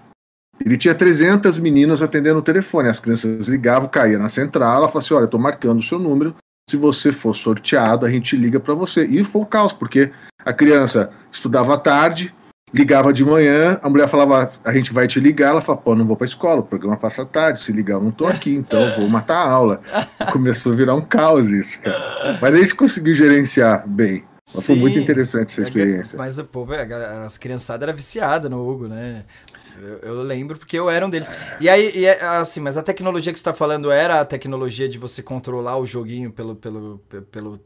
Ele 0.59 0.77
tinha 0.77 0.95
300 0.95 1.59
meninas 1.59 2.03
atendendo 2.03 2.41
o 2.41 2.43
telefone. 2.43 2.89
As 2.89 2.99
crianças 2.99 3.47
ligavam, 3.47 3.89
caía 3.89 4.19
na 4.19 4.29
central, 4.29 4.79
ela 4.79 4.89
falava 4.89 4.99
assim: 4.99 5.15
Olha, 5.15 5.25
estou 5.27 5.39
marcando 5.39 5.79
o 5.79 5.83
seu 5.83 5.99
número. 5.99 6.35
Se 6.69 6.77
você 6.77 7.13
for 7.13 7.37
sorteado, 7.37 8.05
a 8.05 8.11
gente 8.11 8.35
liga 8.37 8.59
para 8.59 8.75
você. 8.75 9.05
E 9.05 9.23
foi 9.23 9.43
o 9.43 9.47
caos, 9.47 9.73
porque 9.73 10.11
a 10.45 10.53
criança 10.53 11.11
estudava 11.31 11.75
à 11.75 11.79
tarde, 11.79 12.35
ligava 12.73 13.13
de 13.13 13.25
manhã, 13.25 13.79
a 13.83 13.89
mulher 13.89 14.09
falava: 14.09 14.53
A 14.65 14.73
gente 14.73 14.93
vai 14.93 15.07
te 15.07 15.21
ligar. 15.21 15.51
Ela 15.51 15.61
falava: 15.61 15.83
Pô, 15.83 15.95
não 15.95 16.07
vou 16.07 16.17
para 16.17 16.27
a 16.27 16.29
escola, 16.29 16.61
o 16.61 16.65
programa 16.65 16.97
passa 16.97 17.25
tarde. 17.25 17.63
Se 17.63 17.73
ligar, 17.73 17.95
eu 17.95 18.03
não 18.03 18.11
estou 18.11 18.29
aqui, 18.29 18.55
então 18.55 18.95
vou 18.97 19.09
matar 19.09 19.39
a 19.39 19.51
aula. 19.51 19.81
Começou 20.33 20.73
a 20.73 20.77
virar 20.77 20.95
um 20.95 21.03
caos 21.03 21.49
isso, 21.49 21.81
cara. 21.81 22.39
Mas 22.41 22.55
a 22.55 22.59
gente 22.59 22.75
conseguiu 22.75 23.15
gerenciar 23.15 23.87
bem. 23.87 24.25
Mas 24.55 24.65
foi 24.65 24.77
muito 24.77 24.99
interessante 24.99 25.51
essa 25.51 25.61
é 25.61 25.65
experiência. 25.65 26.17
Mas 26.17 26.39
o 26.39 26.45
povo, 26.45 26.73
é, 26.73 26.87
as 27.25 27.37
criançadas 27.37 27.83
eram 27.83 27.97
viciadas 27.97 28.49
no 28.51 28.69
Hugo, 28.69 28.87
né? 28.87 29.25
Eu, 29.81 29.99
eu, 29.99 30.23
lembro 30.23 30.57
porque 30.57 30.79
eu 30.79 30.89
era 30.89 31.05
um 31.05 31.11
deles. 31.11 31.29
E 31.61 31.69
aí, 31.69 31.93
e 31.95 32.07
é, 32.07 32.25
assim, 32.25 32.61
mas 32.61 32.79
a 32.79 32.83
tecnologia 32.83 33.33
que 33.33 33.39
você 33.39 33.43
está 33.43 33.53
falando 33.53 33.91
era 33.91 34.21
a 34.21 34.25
tecnologia 34.25 34.89
de 34.89 34.99
você 34.99 35.23
controlar 35.23 35.77
o 35.77 35.85
joguinho 35.85 36.33
pelo, 36.33 36.55
pelo, 36.55 36.99
pelo 37.31 37.61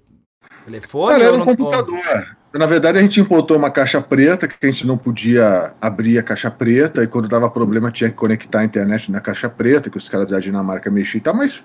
telefone? 0.64 1.12
Cara, 1.12 1.24
era 1.24 1.36
um 1.36 1.44
computador. 1.44 2.36
Na 2.52 2.66
verdade, 2.66 2.98
a 2.98 3.02
gente 3.02 3.20
importou 3.20 3.56
uma 3.56 3.70
caixa 3.70 4.00
preta, 4.00 4.48
que 4.48 4.56
a 4.66 4.70
gente 4.70 4.84
não 4.86 4.98
podia 4.98 5.72
abrir 5.80 6.18
a 6.18 6.22
caixa 6.22 6.50
preta, 6.50 7.02
e 7.02 7.06
quando 7.06 7.28
dava 7.28 7.48
problema 7.48 7.92
tinha 7.92 8.10
que 8.10 8.16
conectar 8.16 8.60
a 8.60 8.64
internet 8.64 9.10
na 9.10 9.20
caixa 9.20 9.48
preta, 9.48 9.88
que 9.88 9.96
os 9.96 10.08
caras 10.08 10.30
da 10.30 10.40
Dinamarca 10.40 10.90
mexiam 10.90 11.18
e 11.18 11.22
tal, 11.22 11.34
mas 11.34 11.64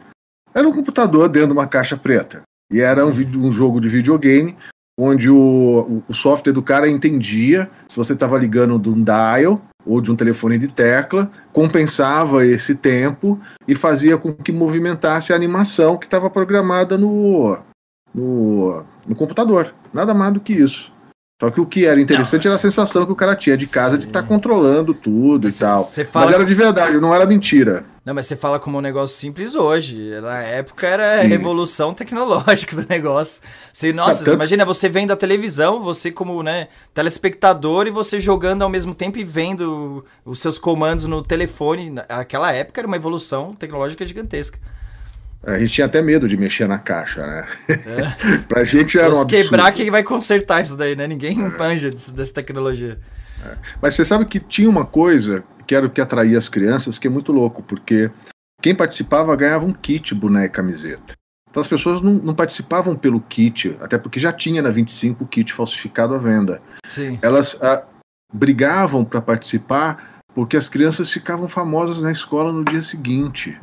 era 0.54 0.68
um 0.68 0.72
computador 0.72 1.28
dentro 1.28 1.50
de 1.50 1.54
uma 1.54 1.68
caixa 1.68 1.98
preta. 1.98 2.44
E 2.72 2.82
era 2.82 3.06
um, 3.06 3.10
um 3.10 3.52
jogo 3.52 3.82
de 3.82 3.90
videogame 3.90 4.56
onde 4.98 5.30
o, 5.30 6.04
o 6.08 6.14
software 6.14 6.54
do 6.54 6.64
cara 6.64 6.88
entendia 6.88 7.70
se 7.88 7.98
você 7.98 8.14
estava 8.14 8.38
ligando 8.38 8.80
de 8.80 8.90
um 8.90 9.04
dial 9.04 9.62
ou 9.86 10.00
de 10.00 10.12
um 10.12 10.16
telefone 10.16 10.58
de 10.58 10.68
tecla, 10.68 11.30
compensava 11.52 12.46
esse 12.46 12.74
tempo 12.74 13.40
e 13.68 13.76
fazia 13.76 14.18
com 14.18 14.34
que 14.34 14.52
movimentasse 14.52 15.34
a 15.34 15.36
animação 15.36 15.98
que 15.98 16.06
estava 16.06 16.30
programada 16.30 16.98
no, 16.98 17.60
no, 18.16 18.84
no, 19.08 19.16
computador. 19.16 19.74
Nada 19.94 20.14
mais 20.14 20.34
do 20.34 20.40
que 20.40 20.54
isso. 20.54 20.92
Só 21.42 21.52
que 21.52 21.60
o 21.60 21.66
que 21.66 21.86
era 21.86 22.00
interessante 22.00 22.46
não, 22.46 22.52
era 22.52 22.56
a 22.56 22.62
sensação 22.62 23.06
que 23.06 23.12
o 23.12 23.16
cara 23.16 23.36
tinha 23.36 23.58
de 23.58 23.68
casa 23.68 23.96
sim. 23.96 24.00
de 24.00 24.08
estar 24.08 24.22
tá 24.22 24.28
controlando 24.28 24.94
tudo 24.94 25.44
mas 25.44 25.58
e 25.58 25.60
tal. 25.60 25.92
Mas 26.14 26.32
era 26.32 26.46
de 26.46 26.54
verdade, 26.56 26.98
não 26.98 27.14
era 27.14 27.26
mentira. 27.26 27.84
Não, 28.06 28.14
mas 28.14 28.28
você 28.28 28.36
fala 28.36 28.60
como 28.60 28.78
um 28.78 28.82
negócio 28.82 29.18
simples 29.18 29.56
hoje. 29.56 30.22
Na 30.22 30.40
época 30.44 30.88
era 30.88 31.24
Sim. 31.24 31.28
revolução 31.28 31.92
tecnológica 31.92 32.76
do 32.76 32.88
negócio. 32.88 33.42
Você, 33.74 33.92
nossa, 33.92 34.24
tanto... 34.24 34.36
imagina 34.36 34.64
você 34.64 34.88
vendo 34.88 35.12
a 35.12 35.16
televisão, 35.16 35.80
você 35.80 36.12
como 36.12 36.44
né, 36.44 36.68
telespectador 36.94 37.88
e 37.88 37.92
você 37.92 38.20
jogando 38.20 38.62
ao 38.62 38.70
mesmo 38.70 38.94
tempo 38.94 39.18
e 39.18 39.24
vendo 39.24 40.06
os 40.24 40.40
seus 40.40 40.60
comandos 40.60 41.06
no 41.06 41.24
telefone. 41.24 41.90
Naquela 41.90 42.54
época 42.54 42.80
era 42.80 42.88
uma 42.88 42.96
evolução 42.96 43.54
tecnológica 43.54 44.06
gigantesca. 44.06 44.60
A 45.48 45.60
gente 45.60 45.74
tinha 45.74 45.86
até 45.86 46.02
medo 46.02 46.28
de 46.28 46.38
mexer 46.38 46.68
na 46.68 46.78
caixa, 46.78 47.26
né? 47.26 47.46
É. 47.70 48.38
pra 48.48 48.64
gente 48.64 48.98
era 48.98 49.10
um 49.10 49.22
absurdo. 49.22 49.30
quebrar, 49.30 49.72
quem 49.72 49.90
vai 49.92 50.04
consertar 50.04 50.62
isso 50.62 50.76
daí, 50.76 50.96
né? 50.96 51.08
Ninguém 51.08 51.44
é. 51.44 51.50
manja 51.50 51.90
dessa 51.90 52.34
tecnologia. 52.34 53.00
É. 53.46 53.56
Mas 53.82 53.96
você 53.96 54.06
sabe 54.06 54.26
que 54.26 54.40
tinha 54.40 54.70
uma 54.70 54.86
coisa 54.86 55.44
que 55.68 55.76
era 55.76 55.86
o 55.86 55.90
que 55.90 56.02
atraía 56.02 56.38
as 56.38 56.50
crianças, 56.50 57.00
que 57.00 57.08
é 57.08 57.10
muito 57.10 57.32
louco, 57.32 57.64
porque 57.64 58.10
quem 58.62 58.74
participava 58.74 59.36
ganhava 59.36 59.66
um 59.66 59.74
kit, 59.74 60.14
boneca 60.14 60.46
e 60.46 60.50
camiseta. 60.50 61.16
Então 61.50 61.62
as 61.62 61.68
pessoas 61.68 62.02
não, 62.02 62.14
não, 62.14 62.36
participavam 62.36 62.96
pelo 62.96 63.22
kit, 63.22 63.78
até 63.80 63.98
porque 63.98 64.20
já 64.20 64.34
tinha 64.34 64.62
na 64.62 64.70
25 64.70 65.24
o 65.24 65.28
kit 65.28 65.54
falsificado 65.54 66.14
à 66.14 66.18
venda. 66.18 66.62
Sim. 66.86 67.18
Elas 67.22 67.58
ah, 67.62 67.84
brigavam 68.34 69.06
para 69.06 69.22
participar 69.22 70.22
porque 70.34 70.58
as 70.58 70.68
crianças 70.68 71.10
ficavam 71.10 71.48
famosas 71.48 72.02
na 72.02 72.12
escola 72.12 72.52
no 72.52 72.66
dia 72.66 72.82
seguinte. 72.82 73.58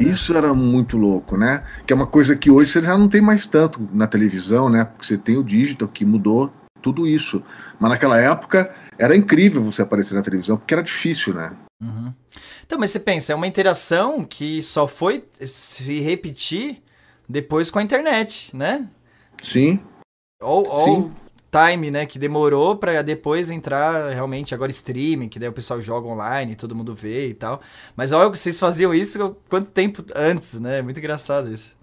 Isso 0.00 0.36
era 0.36 0.54
muito 0.54 0.96
louco, 0.96 1.36
né? 1.36 1.64
Que 1.84 1.92
é 1.92 1.96
uma 1.96 2.06
coisa 2.06 2.36
que 2.36 2.50
hoje 2.50 2.70
você 2.70 2.80
já 2.80 2.96
não 2.96 3.08
tem 3.08 3.20
mais 3.20 3.44
tanto 3.44 3.88
na 3.92 4.06
televisão, 4.06 4.68
né? 4.68 4.84
Porque 4.84 5.04
você 5.06 5.18
tem 5.18 5.36
o 5.36 5.42
digital 5.42 5.88
que 5.88 6.04
mudou 6.04 6.52
tudo 6.80 7.06
isso. 7.08 7.42
Mas 7.80 7.90
naquela 7.90 8.20
época 8.20 8.72
era 8.96 9.16
incrível 9.16 9.60
você 9.60 9.82
aparecer 9.82 10.14
na 10.14 10.22
televisão, 10.22 10.56
porque 10.56 10.74
era 10.74 10.82
difícil, 10.82 11.34
né? 11.34 11.56
Uhum. 11.82 12.12
Então, 12.64 12.78
mas 12.78 12.90
você 12.90 13.00
pensa, 13.00 13.32
é 13.32 13.36
uma 13.36 13.46
interação 13.46 14.24
que 14.24 14.62
só 14.62 14.86
foi 14.86 15.24
se 15.44 16.00
repetir 16.00 16.82
depois 17.28 17.70
com 17.70 17.78
a 17.78 17.82
internet, 17.82 18.54
né? 18.54 18.88
Sim. 19.42 19.80
Ou, 20.40 20.68
ou 20.68 21.10
time, 21.50 21.90
né, 21.90 22.06
que 22.06 22.18
demorou 22.18 22.76
para 22.76 23.02
depois 23.02 23.50
entrar 23.50 24.10
realmente 24.10 24.54
agora 24.54 24.70
streaming, 24.70 25.28
que 25.28 25.38
daí 25.38 25.48
o 25.48 25.52
pessoal 25.52 25.80
joga 25.80 26.06
online, 26.06 26.54
todo 26.54 26.74
mundo 26.74 26.94
vê 26.94 27.28
e 27.28 27.34
tal. 27.34 27.60
Mas 27.96 28.12
olha 28.12 28.30
que 28.30 28.38
vocês 28.38 28.58
faziam 28.58 28.94
isso 28.94 29.36
quanto 29.48 29.70
tempo 29.70 30.04
antes, 30.14 30.60
né? 30.60 30.82
Muito 30.82 30.98
engraçado 30.98 31.52
isso. 31.52 31.76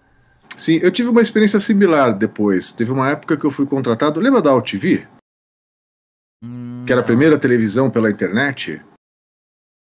Sim, 0.55 0.79
eu 0.81 0.91
tive 0.91 1.09
uma 1.09 1.21
experiência 1.21 1.59
similar 1.59 2.13
depois. 2.13 2.71
Teve 2.71 2.91
uma 2.91 3.09
época 3.09 3.35
que 3.35 3.45
eu 3.45 3.51
fui 3.51 3.65
contratado. 3.65 4.19
Lembra 4.19 4.41
da 4.41 4.51
AltV? 4.51 5.05
Hum, 6.43 6.83
que 6.85 6.91
era 6.91 7.01
a 7.01 7.05
primeira 7.05 7.37
televisão 7.37 7.89
pela 7.89 8.09
internet? 8.09 8.81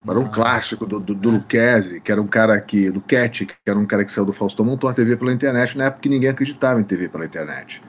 Era 0.05 0.19
um 0.19 0.29
clássico 0.29 0.85
do, 0.85 0.99
do, 0.99 1.15
do 1.15 1.41
que 1.43 1.57
era 1.57 2.21
um 2.21 2.27
cara 2.27 2.59
que. 2.59 2.91
do 2.91 2.99
Cat, 3.01 3.45
que 3.45 3.55
era 3.65 3.79
um 3.79 3.85
cara 3.85 4.03
que 4.03 4.11
saiu 4.11 4.25
do 4.25 4.33
Faustão, 4.33 4.65
montou 4.65 4.89
uma 4.89 4.95
TV 4.95 5.15
pela 5.15 5.31
internet 5.31 5.77
na 5.77 5.85
época 5.85 6.01
que 6.01 6.09
ninguém 6.09 6.29
acreditava 6.29 6.79
em 6.79 6.83
TV 6.83 7.07
pela 7.07 7.25
internet. 7.25 7.81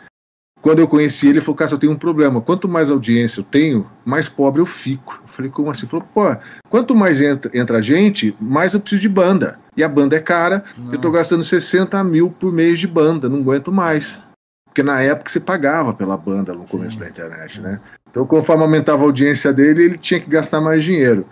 Quando 0.64 0.78
eu 0.78 0.88
conheci 0.88 1.26
ele, 1.26 1.34
ele 1.36 1.44
falou: 1.44 1.56
Cara, 1.56 1.70
eu 1.72 1.78
tenho 1.78 1.92
um 1.92 1.96
problema. 1.96 2.40
Quanto 2.40 2.66
mais 2.66 2.88
audiência 2.88 3.40
eu 3.40 3.44
tenho, 3.44 3.86
mais 4.02 4.30
pobre 4.30 4.62
eu 4.62 4.66
fico. 4.66 5.20
Eu 5.20 5.28
falei: 5.28 5.50
Como 5.50 5.70
assim? 5.70 5.82
Ele 5.82 5.90
falou: 5.90 6.06
Pô, 6.14 6.22
quanto 6.70 6.94
mais 6.94 7.20
entra, 7.20 7.50
entra 7.52 7.82
gente, 7.82 8.34
mais 8.40 8.72
eu 8.72 8.80
preciso 8.80 9.02
de 9.02 9.08
banda. 9.10 9.58
E 9.76 9.84
a 9.84 9.88
banda 9.90 10.16
é 10.16 10.20
cara, 10.20 10.64
Nossa. 10.78 10.94
eu 10.94 10.98
tô 10.98 11.10
gastando 11.10 11.44
60 11.44 12.02
mil 12.04 12.30
por 12.30 12.50
mês 12.50 12.80
de 12.80 12.86
banda, 12.86 13.28
não 13.28 13.40
aguento 13.40 13.70
mais. 13.70 14.22
Porque 14.64 14.82
na 14.82 15.02
época 15.02 15.30
você 15.30 15.38
pagava 15.38 15.92
pela 15.92 16.16
banda 16.16 16.54
no 16.54 16.64
começo 16.64 16.92
Sim. 16.92 17.00
da 17.00 17.08
internet, 17.10 17.60
né? 17.60 17.78
Então, 18.08 18.26
conforme 18.26 18.62
aumentava 18.62 19.02
a 19.02 19.04
audiência 19.04 19.52
dele, 19.52 19.84
ele 19.84 19.98
tinha 19.98 20.18
que 20.18 20.30
gastar 20.30 20.62
mais 20.62 20.82
dinheiro. 20.82 21.26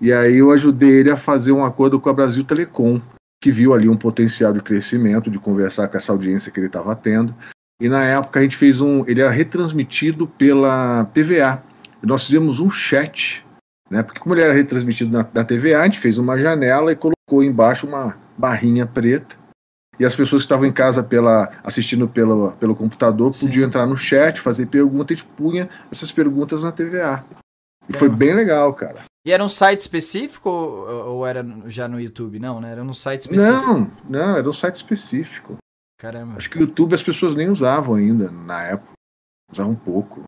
E 0.00 0.12
aí 0.12 0.38
eu 0.38 0.50
ajudei 0.50 0.90
ele 0.90 1.10
a 1.12 1.16
fazer 1.16 1.52
um 1.52 1.64
acordo 1.64 2.00
com 2.00 2.10
a 2.10 2.12
Brasil 2.12 2.42
Telecom, 2.42 3.00
que 3.40 3.52
viu 3.52 3.72
ali 3.72 3.88
um 3.88 3.96
potencial 3.96 4.52
de 4.52 4.60
crescimento, 4.60 5.30
de 5.30 5.38
conversar 5.38 5.86
com 5.86 5.96
essa 5.96 6.10
audiência 6.10 6.50
que 6.50 6.58
ele 6.58 6.66
estava 6.66 6.96
tendo. 6.96 7.32
E 7.80 7.88
na 7.88 8.04
época 8.04 8.40
a 8.40 8.42
gente 8.42 8.56
fez 8.56 8.80
um. 8.80 9.04
Ele 9.06 9.20
era 9.20 9.30
retransmitido 9.30 10.26
pela 10.26 11.04
TVA. 11.06 11.62
E 12.02 12.06
nós 12.06 12.24
fizemos 12.24 12.60
um 12.60 12.70
chat, 12.70 13.44
né? 13.90 14.02
Porque 14.02 14.20
como 14.20 14.34
ele 14.34 14.42
era 14.42 14.52
retransmitido 14.52 15.10
na, 15.10 15.26
na 15.32 15.44
TVA, 15.44 15.80
a 15.80 15.84
gente 15.84 15.98
fez 15.98 16.18
uma 16.18 16.38
janela 16.38 16.92
e 16.92 16.96
colocou 16.96 17.42
embaixo 17.42 17.86
uma 17.86 18.16
barrinha 18.36 18.86
preta. 18.86 19.36
E 19.98 20.04
as 20.04 20.14
pessoas 20.14 20.42
que 20.42 20.46
estavam 20.46 20.66
em 20.66 20.72
casa 20.72 21.02
pela, 21.02 21.50
assistindo 21.64 22.06
pelo, 22.06 22.52
pelo 22.52 22.76
computador 22.76 23.32
Sim. 23.32 23.46
podiam 23.46 23.66
entrar 23.66 23.86
no 23.86 23.96
chat, 23.96 24.40
fazer 24.40 24.66
perguntas, 24.66 25.10
e 25.10 25.14
a 25.14 25.16
gente 25.16 25.28
punha 25.34 25.70
essas 25.90 26.12
perguntas 26.12 26.62
na 26.62 26.70
TVA. 26.70 27.24
E 27.88 27.92
foi 27.94 28.08
bem 28.08 28.34
legal, 28.34 28.74
cara. 28.74 29.04
E 29.26 29.32
era 29.32 29.42
um 29.42 29.48
site 29.48 29.80
específico 29.80 30.50
ou, 30.50 31.14
ou 31.14 31.26
era 31.26 31.44
já 31.66 31.88
no 31.88 32.00
YouTube? 32.00 32.38
Não, 32.38 32.60
né? 32.60 32.72
Era 32.72 32.82
um 32.82 32.92
site 32.92 33.22
específico. 33.22 33.66
Não, 33.66 33.90
não, 34.08 34.36
era 34.36 34.48
um 34.48 34.52
site 34.52 34.76
específico. 34.76 35.56
Caramba. 35.98 36.36
Acho 36.36 36.50
que 36.50 36.58
o 36.58 36.60
YouTube 36.60 36.94
as 36.94 37.02
pessoas 37.02 37.34
nem 37.34 37.48
usavam 37.48 37.94
ainda 37.94 38.30
na 38.30 38.62
época. 38.62 38.92
Usavam 39.50 39.72
um 39.72 39.76
pouco. 39.76 40.24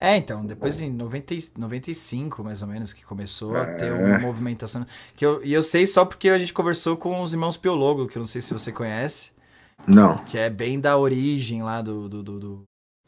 É, 0.00 0.16
então, 0.16 0.44
depois 0.44 0.80
em 0.80 0.90
90, 0.90 1.34
95, 1.56 2.42
mais 2.42 2.60
ou 2.60 2.66
menos, 2.66 2.92
que 2.92 3.04
começou 3.04 3.56
é. 3.56 3.60
a 3.60 3.76
ter 3.76 3.92
uma 3.92 4.18
movimentação. 4.18 4.84
Que 5.14 5.24
eu, 5.24 5.44
e 5.44 5.52
eu 5.52 5.62
sei 5.62 5.86
só 5.86 6.04
porque 6.04 6.28
a 6.28 6.38
gente 6.38 6.52
conversou 6.52 6.96
com 6.96 7.22
os 7.22 7.32
irmãos 7.32 7.56
Piologo, 7.56 8.08
que 8.08 8.18
eu 8.18 8.20
não 8.20 8.26
sei 8.26 8.40
se 8.40 8.52
você 8.52 8.72
conhece. 8.72 9.30
Não. 9.86 10.16
Que 10.16 10.38
é 10.38 10.50
bem 10.50 10.80
da 10.80 10.96
origem 10.96 11.62
lá 11.62 11.82
do, 11.82 12.08
do, 12.08 12.20
do, 12.20 12.40
do, 12.40 12.62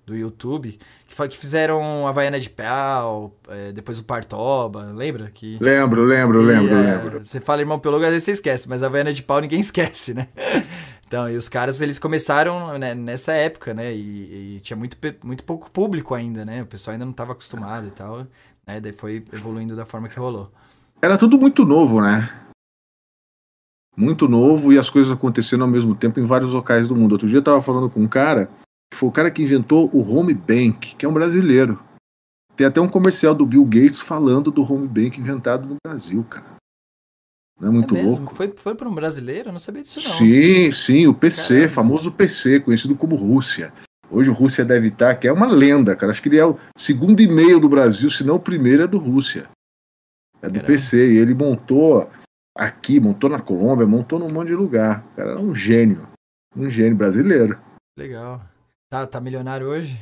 do 0.06 0.16
YouTube. 0.16 0.78
Que, 1.08 1.14
foi, 1.14 1.28
que 1.28 1.36
fizeram 1.36 2.06
a 2.06 2.10
Havaiana 2.10 2.38
de 2.38 2.50
Pau, 2.50 3.36
é, 3.48 3.72
depois 3.72 3.98
o 3.98 4.04
Partoba, 4.04 4.92
lembra? 4.94 5.30
Que, 5.32 5.58
lembro, 5.60 6.04
lembro, 6.04 6.42
e, 6.42 6.46
lembro, 6.46 6.76
é, 6.76 6.96
lembro. 6.96 7.24
Você 7.24 7.40
fala 7.40 7.60
irmão 7.60 7.78
Piologo, 7.78 8.04
às 8.04 8.10
vezes 8.10 8.24
você 8.24 8.32
esquece, 8.32 8.68
mas 8.68 8.84
a 8.84 8.86
Havaiana 8.86 9.12
de 9.12 9.22
Pau 9.22 9.40
ninguém 9.40 9.58
esquece, 9.60 10.14
né? 10.14 10.28
Então, 11.06 11.28
e 11.28 11.36
os 11.36 11.48
caras, 11.48 11.80
eles 11.80 11.98
começaram 11.98 12.78
né, 12.78 12.94
nessa 12.94 13.32
época, 13.32 13.74
né? 13.74 13.94
E, 13.94 14.56
e, 14.56 14.60
tinha 14.60 14.76
muito, 14.76 14.96
muito 15.22 15.44
pouco 15.44 15.70
público 15.70 16.14
ainda, 16.14 16.44
né? 16.44 16.62
O 16.62 16.66
pessoal 16.66 16.92
ainda 16.92 17.04
não 17.04 17.12
estava 17.12 17.32
acostumado 17.32 17.86
e 17.86 17.90
tal. 17.90 18.26
Né? 18.66 18.80
Daí 18.80 18.92
foi 18.92 19.24
evoluindo 19.32 19.76
da 19.76 19.84
forma 19.84 20.08
que 20.08 20.18
rolou. 20.18 20.50
Era 21.00 21.18
tudo 21.18 21.38
muito 21.38 21.64
novo, 21.64 22.00
né? 22.00 22.32
Muito 23.96 24.26
novo 24.26 24.72
e 24.72 24.78
as 24.78 24.90
coisas 24.90 25.12
acontecendo 25.12 25.62
ao 25.62 25.70
mesmo 25.70 25.94
tempo 25.94 26.18
em 26.18 26.24
vários 26.24 26.52
locais 26.52 26.88
do 26.88 26.96
mundo. 26.96 27.12
Outro 27.12 27.28
dia 27.28 27.38
eu 27.38 27.44
tava 27.44 27.62
falando 27.62 27.88
com 27.90 28.00
um 28.00 28.08
cara, 28.08 28.50
que 28.90 28.98
foi 28.98 29.08
o 29.08 29.12
cara 29.12 29.30
que 29.30 29.42
inventou 29.42 29.88
o 29.92 30.00
Home 30.00 30.34
Bank, 30.34 30.96
que 30.96 31.06
é 31.06 31.08
um 31.08 31.12
brasileiro. 31.12 31.80
Tem 32.56 32.66
até 32.66 32.80
um 32.80 32.88
comercial 32.88 33.34
do 33.34 33.46
Bill 33.46 33.64
Gates 33.64 34.00
falando 34.00 34.50
do 34.50 34.62
Home 34.62 34.88
Bank 34.88 35.20
inventado 35.20 35.66
no 35.66 35.76
Brasil, 35.84 36.24
cara. 36.24 36.56
Não 37.60 37.68
é 37.68 37.70
muito 37.70 37.96
é 37.96 38.02
louco. 38.02 38.34
Foi, 38.34 38.52
foi 38.56 38.74
para 38.74 38.88
um 38.88 38.94
brasileiro? 38.94 39.48
Eu 39.48 39.52
não 39.52 39.58
sabia 39.58 39.82
disso, 39.82 40.00
não. 40.02 40.10
Sim, 40.10 40.72
sim, 40.72 41.06
o 41.06 41.14
PC, 41.14 41.54
Caramba. 41.54 41.68
famoso 41.68 42.12
PC, 42.12 42.60
conhecido 42.60 42.96
como 42.96 43.16
Rússia. 43.16 43.72
Hoje 44.10 44.30
o 44.30 44.34
Rússia 44.34 44.64
deve 44.64 44.88
estar, 44.88 45.14
que 45.16 45.26
é 45.26 45.32
uma 45.32 45.46
lenda, 45.46 45.96
cara. 45.96 46.12
Acho 46.12 46.22
que 46.22 46.28
ele 46.28 46.38
é 46.38 46.46
o 46.46 46.58
segundo 46.76 47.20
e-mail 47.20 47.58
do 47.58 47.68
Brasil, 47.68 48.10
se 48.10 48.24
não 48.24 48.36
o 48.36 48.40
primeiro 48.40 48.82
é 48.82 48.86
do 48.86 48.98
Rússia. 48.98 49.48
É 50.42 50.46
do 50.46 50.54
Caramba. 50.54 50.66
PC. 50.66 51.12
E 51.12 51.16
ele 51.16 51.34
montou 51.34 52.10
aqui, 52.56 53.00
montou 53.00 53.30
na 53.30 53.40
Colômbia, 53.40 53.86
montou 53.86 54.18
num 54.18 54.30
monte 54.30 54.48
de 54.48 54.54
lugar. 54.54 55.04
O 55.12 55.16
cara 55.16 55.32
é 55.32 55.38
um 55.38 55.54
gênio. 55.54 56.06
Um 56.56 56.70
gênio 56.70 56.96
brasileiro. 56.96 57.58
Legal. 57.96 58.40
Tá, 58.90 59.06
tá 59.06 59.20
milionário 59.20 59.66
hoje? 59.66 59.98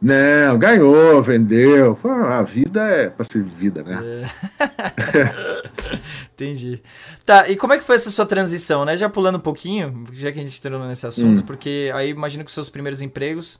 Não, 0.00 0.58
ganhou, 0.58 1.22
vendeu. 1.22 1.98
A 2.04 2.42
vida 2.42 2.88
é 2.88 3.08
pra 3.08 3.24
ser 3.24 3.42
vivida, 3.42 3.82
né? 3.82 4.28
É. 4.60 5.55
Entendi. 6.32 6.82
Tá, 7.24 7.48
e 7.48 7.56
como 7.56 7.72
é 7.72 7.78
que 7.78 7.84
foi 7.84 7.96
essa 7.96 8.10
sua 8.10 8.26
transição, 8.26 8.84
né? 8.84 8.96
Já 8.96 9.08
pulando 9.08 9.36
um 9.36 9.40
pouquinho, 9.40 10.04
já 10.12 10.32
que 10.32 10.40
a 10.40 10.44
gente 10.44 10.58
entrou 10.58 10.86
nesse 10.86 11.06
assunto, 11.06 11.42
hum. 11.42 11.46
porque 11.46 11.90
aí 11.94 12.10
imagino 12.10 12.44
que 12.44 12.48
os 12.48 12.54
seus 12.54 12.68
primeiros 12.68 13.00
empregos 13.00 13.58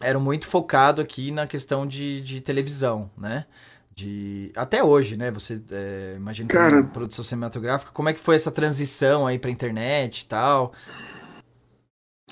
eram 0.00 0.20
muito 0.20 0.46
focados 0.46 1.02
aqui 1.02 1.30
na 1.30 1.46
questão 1.46 1.86
de, 1.86 2.20
de 2.20 2.40
televisão, 2.40 3.10
né? 3.16 3.44
De, 3.94 4.52
até 4.54 4.82
hoje, 4.82 5.16
né? 5.16 5.30
Você 5.32 5.60
é, 5.72 6.14
imagina 6.16 6.48
Cara... 6.48 6.84
produção 6.84 7.24
cinematográfica. 7.24 7.90
Como 7.92 8.08
é 8.08 8.12
que 8.12 8.20
foi 8.20 8.36
essa 8.36 8.50
transição 8.50 9.26
aí 9.26 9.38
pra 9.38 9.50
internet 9.50 10.20
e 10.20 10.26
tal? 10.26 10.72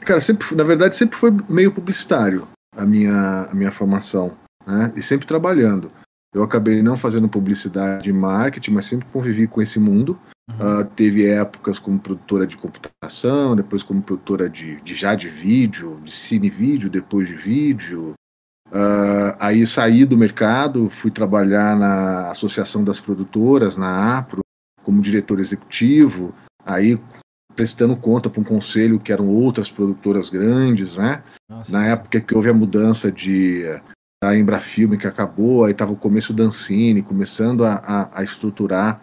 Cara, 0.01 0.21
sempre, 0.21 0.55
na 0.55 0.63
verdade, 0.63 0.95
sempre 0.95 1.17
foi 1.17 1.33
meio 1.49 1.73
publicitário 1.73 2.49
a 2.77 2.85
minha, 2.85 3.49
a 3.51 3.55
minha 3.55 3.73
formação, 3.73 4.37
né? 4.67 4.93
E 4.95 5.03
sempre 5.03 5.27
trabalhando. 5.27 5.91
Eu 6.37 6.43
acabei 6.43 6.83
não 6.83 6.99
fazendo 6.99 7.31
publicidade 7.31 8.11
e 8.11 8.13
marketing, 8.13 8.73
mas 8.73 8.85
sempre 8.85 9.09
convivi 9.11 9.47
com 9.47 9.63
esse 9.63 9.79
mundo. 9.79 10.19
Uhum. 10.51 10.81
Uh, 10.81 10.85
teve 10.85 11.27
épocas 11.27 11.79
como 11.79 11.99
produtora 11.99 12.47
de 12.47 12.59
computação, 12.59 13.57
depois 13.57 13.83
como 13.83 14.03
produtora 14.03 14.47
de, 14.47 14.79
de 14.83 14.95
já 14.95 15.15
de 15.15 15.29
vídeo, 15.29 15.99
de 16.05 16.13
cine 16.13 16.51
vídeo, 16.51 16.91
depois 16.91 17.27
de 17.27 17.35
vídeo. 17.35 18.13
Uh, 18.69 19.33
aí 19.41 19.67
saí 19.67 20.05
do 20.05 20.19
mercado, 20.19 20.91
fui 20.91 21.11
trabalhar 21.11 21.75
na 21.75 22.31
Associação 22.31 22.85
das 22.85 23.01
Produtoras, 23.01 23.79
na 23.79 24.19
APRO, 24.19 24.43
como 24.83 25.01
diretor 25.01 25.41
executivo. 25.41 26.35
Aí 26.67 27.01
prestando 27.55 27.97
conta 27.97 28.29
para 28.29 28.43
um 28.43 28.45
conselho 28.45 28.99
que 28.99 29.11
eram 29.11 29.27
outras 29.27 29.71
produtoras 29.71 30.29
grandes, 30.29 30.99
né? 30.99 31.23
Nossa, 31.49 31.73
Na 31.73 31.79
nossa. 31.79 31.93
época 31.93 32.21
que 32.21 32.37
houve 32.37 32.51
a 32.51 32.55
mudança 32.55 33.11
de 33.11 33.65
da 34.23 34.37
Embrafilme 34.37 34.99
que 34.99 35.07
acabou, 35.07 35.65
aí 35.65 35.73
estava 35.73 35.93
o 35.93 35.97
começo 35.97 36.33
da 36.33 36.45
Ancine, 36.45 37.03
começando 37.03 37.65
a, 37.65 37.75
a, 37.75 38.21
a, 38.21 38.23
estruturar. 38.23 39.01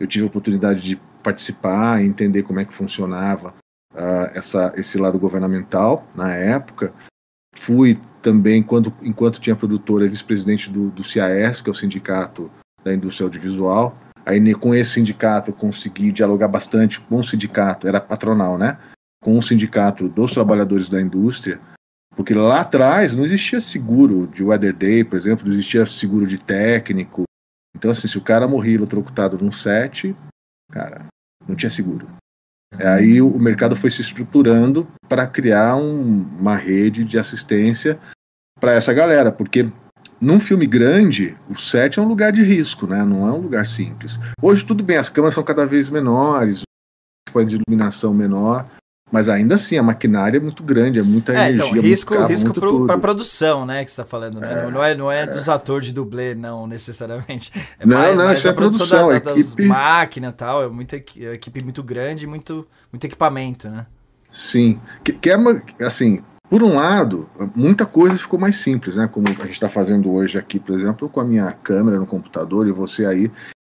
Eu 0.00 0.06
tive 0.06 0.24
a 0.24 0.28
oportunidade 0.28 0.82
de 0.82 0.96
participar, 1.22 2.02
entender 2.02 2.42
como 2.42 2.60
é 2.60 2.64
que 2.64 2.72
funcionava 2.72 3.54
uh, 3.92 4.30
essa, 4.34 4.72
esse 4.76 4.98
lado 4.98 5.18
governamental 5.18 6.06
na 6.14 6.32
época. 6.32 6.92
Fui 7.54 8.00
também, 8.20 8.62
quando, 8.62 8.92
enquanto 9.02 9.40
tinha 9.40 9.54
produtora, 9.54 10.08
vice-presidente 10.08 10.70
do, 10.70 10.90
do 10.90 11.02
que 11.02 11.20
é 11.20 11.70
o 11.70 11.74
Sindicato 11.74 12.50
da 12.82 12.92
Indústria 12.92 13.26
Audiovisual. 13.26 13.96
Aí 14.26 14.54
com 14.54 14.74
esse 14.74 14.92
sindicato 14.92 15.50
eu 15.50 15.54
consegui 15.54 16.10
dialogar 16.10 16.48
bastante 16.48 17.00
com 17.00 17.16
o 17.16 17.24
sindicato, 17.24 17.86
era 17.86 18.00
patronal, 18.00 18.56
né? 18.56 18.78
Com 19.22 19.38
o 19.38 19.42
sindicato 19.42 20.08
dos 20.08 20.32
trabalhadores 20.32 20.88
da 20.88 21.00
indústria, 21.00 21.60
porque 22.16 22.34
lá 22.34 22.60
atrás 22.60 23.14
não 23.14 23.24
existia 23.24 23.60
seguro 23.60 24.26
de 24.28 24.42
weather 24.42 24.74
day, 24.74 25.04
por 25.04 25.16
exemplo, 25.16 25.46
não 25.46 25.52
existia 25.52 25.84
seguro 25.84 26.26
de 26.26 26.38
técnico. 26.38 27.24
Então, 27.76 27.90
assim, 27.90 28.06
se 28.06 28.16
o 28.16 28.22
cara 28.22 28.46
morria 28.46 28.76
eletrocutado 28.76 29.36
num 29.36 29.50
set, 29.50 30.14
cara, 30.70 31.06
não 31.46 31.56
tinha 31.56 31.70
seguro. 31.70 32.06
Uhum. 32.74 32.88
Aí 32.88 33.20
o 33.20 33.38
mercado 33.38 33.74
foi 33.76 33.90
se 33.90 34.00
estruturando 34.00 34.86
para 35.08 35.26
criar 35.26 35.76
um, 35.76 36.22
uma 36.38 36.56
rede 36.56 37.04
de 37.04 37.18
assistência 37.18 37.98
para 38.60 38.72
essa 38.72 38.92
galera, 38.92 39.32
porque 39.32 39.70
num 40.20 40.40
filme 40.40 40.66
grande, 40.66 41.36
o 41.50 41.58
set 41.58 41.98
é 41.98 42.02
um 42.02 42.08
lugar 42.08 42.32
de 42.32 42.42
risco, 42.42 42.86
né? 42.86 43.04
Não 43.04 43.26
é 43.28 43.32
um 43.32 43.40
lugar 43.40 43.66
simples. 43.66 44.18
Hoje 44.40 44.64
tudo 44.64 44.82
bem, 44.82 44.96
as 44.96 45.08
câmeras 45.08 45.34
são 45.34 45.44
cada 45.44 45.66
vez 45.66 45.90
menores, 45.90 46.62
o 47.32 47.44
de 47.44 47.56
iluminação 47.56 48.14
menor, 48.14 48.66
mas 49.12 49.28
ainda 49.28 49.54
assim 49.54 49.76
a 49.76 49.82
maquinária 49.82 50.38
é 50.38 50.40
muito 50.40 50.62
grande, 50.62 50.98
é 50.98 51.02
muita 51.02 51.32
é, 51.32 51.50
então, 51.50 51.66
energia, 51.66 51.70
então, 51.70 51.82
risco, 51.82 52.14
carro, 52.14 52.26
risco 52.28 52.86
para 52.86 52.98
produção, 52.98 53.66
né? 53.66 53.84
Que 53.84 53.90
você 53.90 54.00
está 54.00 54.04
falando, 54.04 54.40
né? 54.40 54.64
É, 54.64 54.70
não, 54.70 54.84
é, 54.84 54.94
não 54.94 55.12
é, 55.12 55.22
é, 55.22 55.26
dos 55.26 55.48
atores 55.48 55.86
de 55.86 55.92
dublê, 55.92 56.34
não 56.34 56.66
necessariamente. 56.66 57.52
É 57.78 57.86
não, 57.86 57.98
mais, 57.98 58.16
não, 58.16 58.24
mais 58.24 58.38
isso 58.38 58.48
é 58.48 58.52
produção, 58.52 58.86
produção 58.86 59.08
da, 59.08 59.18
da, 59.18 59.40
equipe... 59.40 59.66
máquinas 59.66 60.32
e 60.32 60.34
tal, 60.34 60.64
é 60.64 60.68
muita 60.68 60.96
equipe 60.96 61.62
muito 61.62 61.82
grande, 61.82 62.26
muito, 62.26 62.66
muito 62.92 63.04
equipamento, 63.04 63.68
né? 63.68 63.86
Sim, 64.32 64.80
que, 65.02 65.12
que 65.12 65.30
é 65.30 65.36
assim, 65.80 66.22
por 66.48 66.62
um 66.62 66.74
lado, 66.74 67.28
muita 67.54 67.86
coisa 67.86 68.18
ficou 68.18 68.38
mais 68.38 68.56
simples, 68.56 68.96
né? 68.96 69.08
Como 69.08 69.26
a 69.28 69.32
gente 69.32 69.50
está 69.50 69.68
fazendo 69.68 70.10
hoje 70.12 70.38
aqui, 70.38 70.58
por 70.58 70.78
exemplo, 70.78 71.08
com 71.08 71.20
a 71.20 71.24
minha 71.24 71.50
câmera 71.50 71.98
no 71.98 72.06
computador 72.06 72.66
e 72.66 72.72
você 72.72 73.06
aí, 73.06 73.30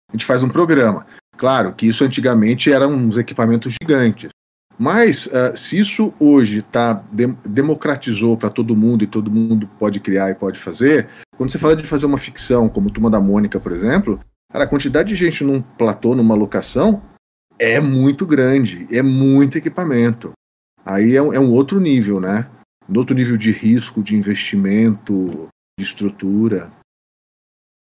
a 0.09 0.13
gente 0.13 0.25
faz 0.25 0.43
um 0.43 0.49
programa. 0.49 1.07
Claro 1.37 1.73
que 1.73 1.87
isso 1.87 2.05
antigamente 2.05 2.73
eram 2.73 2.93
uns 2.93 3.17
equipamentos 3.17 3.75
gigantes. 3.81 4.31
Mas 4.79 5.27
uh, 5.27 5.57
se 5.57 5.79
isso 5.79 6.13
hoje 6.19 6.63
tá, 6.63 6.95
de 7.13 7.27
democratizou 7.45 8.37
para 8.37 8.51
todo 8.51 8.77
mundo 8.77 9.05
e 9.05 9.07
todo 9.07 9.31
mundo 9.31 9.69
pode 9.79 10.01
criar 10.01 10.31
e 10.31 10.35
pode 10.35 10.59
fazer, 10.59 11.09
quando 11.37 11.51
você 11.51 11.59
fala 11.59 11.77
de 11.77 11.87
fazer 11.87 12.07
uma 12.07 12.19
ficção, 12.19 12.69
como 12.69 12.91
Turma 12.91 13.11
da 13.11 13.21
Mônica, 13.21 13.61
por 13.61 13.73
exemplo, 13.73 14.19
cara, 14.51 14.65
a 14.65 14.69
quantidade 14.69 15.11
de 15.11 15.15
gente 15.15 15.45
num 15.45 15.63
platô, 15.63 16.15
numa 16.15 16.35
locação, 16.35 17.03
é 17.59 17.81
muito 17.81 18.27
grande, 18.27 18.87
é 18.91 19.03
muito 19.03 19.59
equipamento. 19.59 20.33
Aí 20.85 21.15
é 21.15 21.23
um, 21.23 21.33
é 21.33 21.39
um 21.39 21.53
outro 21.53 21.79
nível, 21.79 22.19
né? 22.19 22.49
no 22.89 23.01
outro 23.01 23.15
nível 23.15 23.37
de 23.37 23.51
risco, 23.51 24.03
de 24.03 24.15
investimento, 24.15 25.49
de 25.79 25.85
estrutura. 25.85 26.71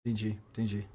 Entendi, 0.04 0.38
entendi. 0.50 0.86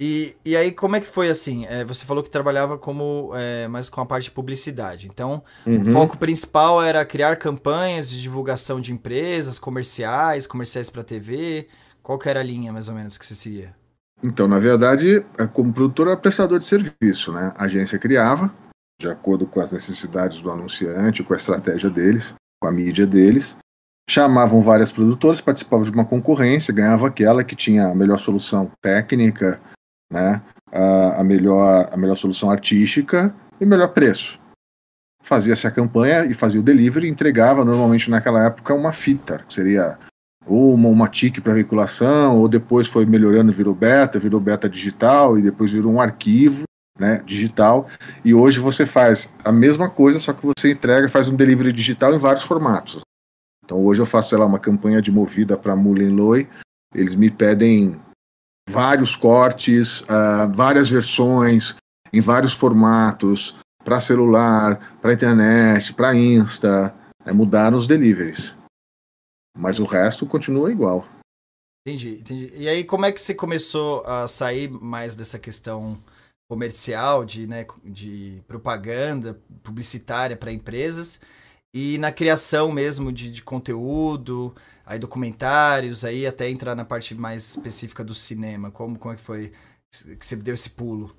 E, 0.00 0.34
e 0.44 0.56
aí, 0.56 0.72
como 0.72 0.96
é 0.96 1.00
que 1.00 1.06
foi 1.06 1.30
assim? 1.30 1.64
É, 1.66 1.84
você 1.84 2.04
falou 2.04 2.22
que 2.22 2.30
trabalhava 2.30 2.76
como 2.76 3.30
é, 3.34 3.68
mais 3.68 3.88
com 3.88 4.00
a 4.00 4.06
parte 4.06 4.24
de 4.24 4.30
publicidade. 4.32 5.06
Então, 5.06 5.42
uhum. 5.64 5.80
o 5.80 5.84
foco 5.92 6.18
principal 6.18 6.82
era 6.82 7.04
criar 7.04 7.36
campanhas 7.36 8.10
de 8.10 8.20
divulgação 8.20 8.80
de 8.80 8.92
empresas, 8.92 9.58
comerciais, 9.58 10.46
comerciais 10.46 10.90
para 10.90 11.04
TV. 11.04 11.68
Qual 12.02 12.18
que 12.18 12.28
era 12.28 12.40
a 12.40 12.42
linha, 12.42 12.72
mais 12.72 12.88
ou 12.88 12.94
menos, 12.94 13.16
que 13.16 13.24
você 13.24 13.34
seguia? 13.34 13.76
Então, 14.24 14.48
na 14.48 14.58
verdade, 14.58 15.24
é, 15.38 15.46
como 15.46 15.72
produtor, 15.72 16.08
era 16.08 16.16
prestador 16.16 16.58
de 16.58 16.64
serviço, 16.64 17.32
né? 17.32 17.52
A 17.56 17.64
agência 17.64 17.98
criava, 17.98 18.52
de 19.00 19.08
acordo 19.08 19.46
com 19.46 19.60
as 19.60 19.70
necessidades 19.70 20.40
do 20.40 20.50
anunciante, 20.50 21.22
com 21.22 21.32
a 21.32 21.36
estratégia 21.36 21.90
deles 21.90 22.34
com 22.62 22.68
a 22.68 22.72
mídia 22.72 23.04
deles, 23.04 23.56
chamavam 24.08 24.62
várias 24.62 24.92
produtoras, 24.92 25.40
participavam 25.40 25.84
de 25.84 25.90
uma 25.90 26.04
concorrência, 26.04 26.72
ganhava 26.72 27.08
aquela 27.08 27.42
que 27.42 27.56
tinha 27.56 27.88
a 27.88 27.94
melhor 27.94 28.20
solução 28.20 28.70
técnica, 28.80 29.60
né, 30.12 30.42
a, 30.70 31.20
a 31.20 31.24
melhor, 31.24 31.88
a 31.90 31.96
melhor 31.96 32.16
solução 32.16 32.50
artística 32.50 33.34
e 33.60 33.66
melhor 33.66 33.88
preço. 33.88 34.38
Fazia-se 35.22 35.66
a 35.66 35.70
campanha 35.70 36.24
e 36.24 36.34
fazia 36.34 36.60
o 36.60 36.64
delivery 36.64 37.08
entregava 37.08 37.64
normalmente 37.64 38.10
naquela 38.10 38.44
época 38.44 38.74
uma 38.74 38.92
fita, 38.92 39.38
que 39.46 39.54
seria 39.54 39.96
ou 40.46 40.74
uma, 40.74 40.88
uma 40.88 41.08
TIC 41.08 41.40
para 41.40 41.54
veiculação, 41.54 42.38
ou 42.38 42.48
depois 42.48 42.88
foi 42.88 43.06
melhorando, 43.06 43.52
virou 43.52 43.74
beta, 43.74 44.18
virou 44.18 44.40
beta 44.40 44.68
digital 44.68 45.38
e 45.38 45.42
depois 45.42 45.70
virou 45.70 45.92
um 45.92 46.00
arquivo 46.00 46.64
né, 46.98 47.22
digital. 47.24 47.88
E 48.24 48.34
hoje 48.34 48.58
você 48.58 48.84
faz 48.84 49.32
a 49.44 49.52
mesma 49.52 49.88
coisa, 49.88 50.18
só 50.18 50.32
que 50.32 50.44
você 50.44 50.72
entrega, 50.72 51.08
faz 51.08 51.28
um 51.28 51.36
delivery 51.36 51.72
digital 51.72 52.14
em 52.14 52.18
vários 52.18 52.42
formatos. 52.42 53.00
Então 53.64 53.78
hoje 53.84 54.02
eu 54.02 54.06
faço, 54.06 54.30
sei 54.30 54.38
lá, 54.38 54.46
uma 54.46 54.58
campanha 54.58 55.00
de 55.00 55.12
movida 55.12 55.56
para 55.56 55.76
Mullen 55.76 56.10
Loy, 56.10 56.48
eles 56.94 57.14
me 57.14 57.30
pedem 57.30 57.96
vários 58.68 59.16
cortes, 59.16 60.02
uh, 60.02 60.50
várias 60.54 60.88
versões, 60.88 61.74
em 62.12 62.20
vários 62.20 62.52
formatos, 62.52 63.56
para 63.84 64.00
celular, 64.00 64.98
para 65.00 65.12
internet, 65.12 65.92
para 65.92 66.14
Insta, 66.14 66.94
é 67.24 67.32
mudar 67.32 67.74
os 67.74 67.86
deliveries. 67.86 68.56
Mas 69.56 69.78
o 69.78 69.84
resto 69.84 70.26
continua 70.26 70.70
igual. 70.70 71.06
Entendi, 71.86 72.20
entendi. 72.20 72.52
E 72.54 72.68
aí, 72.68 72.84
como 72.84 73.04
é 73.04 73.12
que 73.12 73.20
você 73.20 73.34
começou 73.34 74.02
a 74.06 74.28
sair 74.28 74.70
mais 74.70 75.16
dessa 75.16 75.38
questão 75.38 75.98
comercial, 76.48 77.24
de, 77.24 77.46
né, 77.46 77.66
de 77.82 78.42
propaganda 78.46 79.40
publicitária 79.62 80.36
para 80.36 80.52
empresas, 80.52 81.20
e 81.74 81.98
na 81.98 82.12
criação 82.12 82.70
mesmo 82.70 83.12
de, 83.12 83.30
de, 83.32 83.42
conteúdo, 83.42 84.54
aí 84.84 84.98
documentários, 84.98 86.04
aí 86.04 86.26
até 86.26 86.48
entrar 86.48 86.74
na 86.74 86.84
parte 86.84 87.14
mais 87.14 87.50
específica 87.50 88.04
do 88.04 88.14
cinema? 88.14 88.70
Como, 88.70 88.98
como 88.98 89.14
é 89.14 89.16
que 89.16 89.22
foi 89.22 89.52
que 90.18 90.24
você 90.24 90.36
deu 90.36 90.54
esse 90.54 90.70
pulo? 90.70 91.14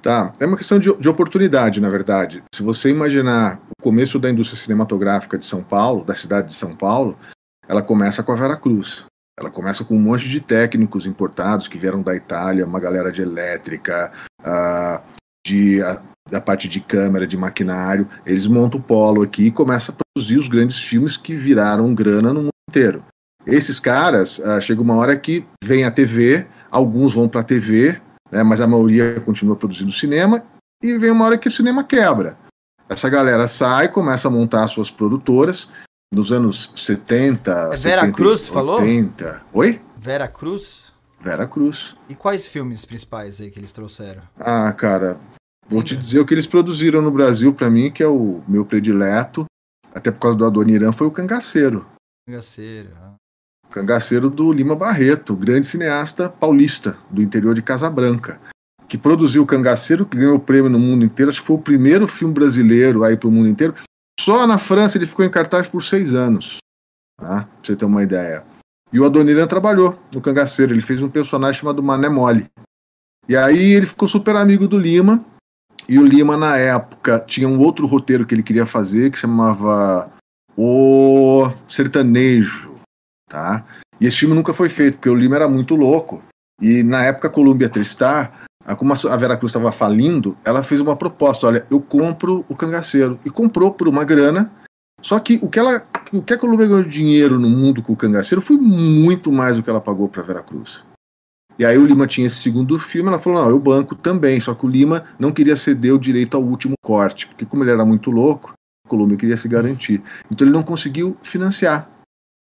Tá, 0.00 0.32
é 0.38 0.46
uma 0.46 0.56
questão 0.56 0.78
de, 0.78 0.94
de, 0.96 1.08
oportunidade, 1.08 1.80
na 1.80 1.90
verdade. 1.90 2.42
Se 2.54 2.62
você 2.62 2.88
imaginar 2.88 3.60
o 3.78 3.82
começo 3.82 4.18
da 4.18 4.30
indústria 4.30 4.60
cinematográfica 4.60 5.36
de 5.36 5.44
São 5.44 5.62
Paulo, 5.62 6.04
da 6.04 6.14
cidade 6.14 6.48
de 6.48 6.54
São 6.54 6.76
Paulo, 6.76 7.18
ela 7.66 7.82
começa 7.82 8.22
com 8.22 8.32
a 8.32 8.36
Vera 8.36 8.56
Cruz. 8.56 9.04
Ela 9.38 9.50
começa 9.50 9.84
com 9.84 9.94
um 9.94 10.00
monte 10.00 10.28
de 10.28 10.40
técnicos 10.40 11.06
importados 11.06 11.68
que 11.68 11.78
vieram 11.78 12.02
da 12.02 12.14
Itália, 12.14 12.66
uma 12.66 12.80
galera 12.80 13.10
de 13.10 13.22
elétrica, 13.22 14.12
uh, 14.40 15.00
de, 15.46 15.80
uh, 15.82 16.00
da 16.30 16.40
parte 16.40 16.68
de 16.68 16.80
câmera, 16.80 17.26
de 17.26 17.36
maquinário. 17.36 18.08
Eles 18.24 18.46
montam 18.46 18.80
o 18.80 18.82
polo 18.82 19.22
aqui 19.22 19.46
e 19.46 19.50
começam 19.50 19.94
a 19.94 20.04
produzir 20.14 20.38
os 20.38 20.48
grandes 20.48 20.78
filmes 20.78 21.16
que 21.16 21.34
viraram 21.34 21.94
grana 21.94 22.32
no 22.32 22.40
mundo 22.42 22.52
inteiro. 22.68 23.04
Esses 23.46 23.80
caras, 23.80 24.38
uh, 24.38 24.60
chega 24.60 24.82
uma 24.82 24.96
hora 24.96 25.16
que 25.16 25.44
vem 25.64 25.84
a 25.84 25.90
TV, 25.90 26.46
alguns 26.70 27.14
vão 27.14 27.28
para 27.28 27.40
a 27.40 27.44
TV, 27.44 28.00
né, 28.30 28.42
mas 28.42 28.60
a 28.60 28.66
maioria 28.66 29.20
continua 29.20 29.56
produzindo 29.56 29.90
cinema, 29.90 30.44
e 30.82 30.96
vem 30.98 31.10
uma 31.10 31.24
hora 31.24 31.38
que 31.38 31.48
o 31.48 31.50
cinema 31.50 31.82
quebra. 31.82 32.36
Essa 32.88 33.08
galera 33.08 33.46
sai, 33.46 33.88
começa 33.88 34.28
a 34.28 34.30
montar 34.30 34.66
suas 34.68 34.90
produtoras, 34.90 35.68
nos 36.12 36.32
anos 36.32 36.72
70. 36.76 37.50
É 37.50 37.76
Vera 37.76 38.00
70, 38.02 38.12
Cruz, 38.12 38.50
80. 38.50 39.24
falou? 39.24 39.40
Oi? 39.52 39.80
Vera 39.96 40.28
Cruz? 40.28 40.92
Vera 41.20 41.46
Cruz. 41.46 41.96
E 42.08 42.14
quais 42.14 42.46
filmes 42.46 42.84
principais 42.84 43.40
aí 43.40 43.50
que 43.50 43.58
eles 43.58 43.72
trouxeram? 43.72 44.22
Ah, 44.38 44.72
cara, 44.72 45.18
vou 45.68 45.82
te 45.82 45.96
dizer 45.96 46.20
o 46.20 46.26
que 46.26 46.34
eles 46.34 46.46
produziram 46.46 47.02
no 47.02 47.10
Brasil 47.10 47.52
para 47.52 47.70
mim, 47.70 47.90
que 47.90 48.02
é 48.02 48.08
o 48.08 48.42
meu 48.48 48.64
predileto, 48.64 49.44
até 49.94 50.10
por 50.10 50.20
causa 50.20 50.38
do 50.38 50.46
Adoniran, 50.46 50.92
foi 50.92 51.06
o 51.06 51.10
Cangaceiro. 51.10 51.86
Cangaceiro. 52.26 52.90
Ah. 53.00 53.14
Cangaceiro 53.70 54.30
do 54.30 54.52
Lima 54.52 54.74
Barreto, 54.74 55.36
grande 55.36 55.66
cineasta 55.66 56.28
paulista 56.28 56.96
do 57.10 57.20
interior 57.20 57.54
de 57.54 57.62
Casabranca, 57.62 58.40
que 58.88 58.96
produziu 58.96 59.42
o 59.42 59.46
Cangaceiro, 59.46 60.06
que 60.06 60.16
ganhou 60.16 60.36
o 60.36 60.40
prêmio 60.40 60.70
no 60.70 60.78
mundo 60.78 61.04
inteiro. 61.04 61.30
Acho 61.30 61.40
que 61.40 61.46
foi 61.46 61.56
o 61.56 61.62
primeiro 61.62 62.06
filme 62.06 62.32
brasileiro 62.32 63.04
aí 63.04 63.16
para 63.16 63.28
o 63.28 63.32
mundo 63.32 63.48
inteiro. 63.48 63.74
Só 64.18 64.46
na 64.46 64.58
França 64.58 64.96
ele 64.96 65.06
ficou 65.06 65.24
em 65.24 65.30
cartaz 65.30 65.68
por 65.68 65.82
seis 65.82 66.14
anos, 66.14 66.58
tá? 67.18 67.44
pra 67.44 67.48
você 67.62 67.76
ter 67.76 67.84
uma 67.84 68.02
ideia. 68.02 68.44
E 68.92 68.98
o 68.98 69.04
Adoniran 69.04 69.46
trabalhou 69.46 69.98
no 70.14 70.20
Cangaceiro, 70.20 70.72
ele 70.72 70.80
fez 70.80 71.02
um 71.02 71.10
personagem 71.10 71.60
chamado 71.60 71.82
Mané 71.82 72.08
Mole. 72.08 72.50
E 73.28 73.36
aí 73.36 73.72
ele 73.72 73.84
ficou 73.84 74.08
super 74.08 74.34
amigo 74.34 74.66
do 74.66 74.78
Lima, 74.78 75.22
e 75.88 75.98
o 75.98 76.04
Lima, 76.04 76.36
na 76.36 76.56
época, 76.56 77.20
tinha 77.26 77.48
um 77.48 77.58
outro 77.60 77.86
roteiro 77.86 78.26
que 78.26 78.34
ele 78.34 78.42
queria 78.42 78.66
fazer, 78.66 79.10
que 79.10 79.18
chamava 79.18 80.10
O 80.56 81.50
Sertanejo 81.66 82.68
tá? 83.28 83.64
E 84.00 84.06
esse 84.06 84.18
filme 84.18 84.34
nunca 84.34 84.54
foi 84.54 84.68
feito, 84.68 84.94
porque 84.94 85.10
o 85.10 85.14
Lima 85.14 85.36
era 85.36 85.48
muito 85.48 85.76
louco. 85.76 86.22
E 86.60 86.82
na 86.82 87.04
época 87.04 87.28
a 87.28 87.30
Columbia 87.30 87.68
Tristar, 87.68 88.46
como 88.76 88.92
a 88.92 89.16
Veracruz 89.16 89.50
estava 89.50 89.70
falindo, 89.70 90.36
ela 90.44 90.62
fez 90.62 90.80
uma 90.80 90.96
proposta: 90.96 91.46
olha, 91.46 91.66
eu 91.70 91.80
compro 91.80 92.44
o 92.48 92.56
cangaceiro. 92.56 93.18
E 93.24 93.30
comprou 93.30 93.72
por 93.72 93.86
uma 93.86 94.04
grana. 94.04 94.50
Só 95.00 95.20
que 95.20 95.38
o 95.40 95.48
que, 95.48 95.60
ela, 95.60 95.86
o 96.12 96.20
que 96.20 96.34
a 96.34 96.38
Columbia 96.38 96.66
ganhou 96.66 96.82
de 96.82 96.88
dinheiro 96.88 97.38
no 97.38 97.48
mundo 97.48 97.82
com 97.82 97.92
o 97.92 97.96
cangaceiro 97.96 98.42
foi 98.42 98.56
muito 98.56 99.30
mais 99.30 99.56
do 99.56 99.62
que 99.62 99.70
ela 99.70 99.80
pagou 99.80 100.08
para 100.08 100.24
Veracruz. 100.24 100.82
E 101.58 101.64
aí 101.64 101.76
o 101.76 101.84
Lima 101.84 102.06
tinha 102.06 102.26
esse 102.26 102.36
segundo 102.36 102.78
filme, 102.78 103.08
ela 103.08 103.18
falou: 103.18 103.42
não, 103.42 103.50
eu 103.50 103.58
banco 103.58 103.94
também. 103.94 104.40
Só 104.40 104.54
que 104.54 104.64
o 104.64 104.68
Lima 104.68 105.04
não 105.18 105.32
queria 105.32 105.56
ceder 105.56 105.92
o 105.92 105.98
direito 105.98 106.36
ao 106.36 106.42
último 106.42 106.74
corte, 106.80 107.26
porque 107.26 107.44
como 107.44 107.64
ele 107.64 107.72
era 107.72 107.84
muito 107.84 108.10
louco, 108.10 108.52
a 108.86 108.88
Columbia 108.88 109.16
queria 109.16 109.36
se 109.36 109.48
garantir. 109.48 110.02
Então 110.30 110.46
ele 110.46 110.54
não 110.54 110.62
conseguiu 110.62 111.16
financiar. 111.22 111.90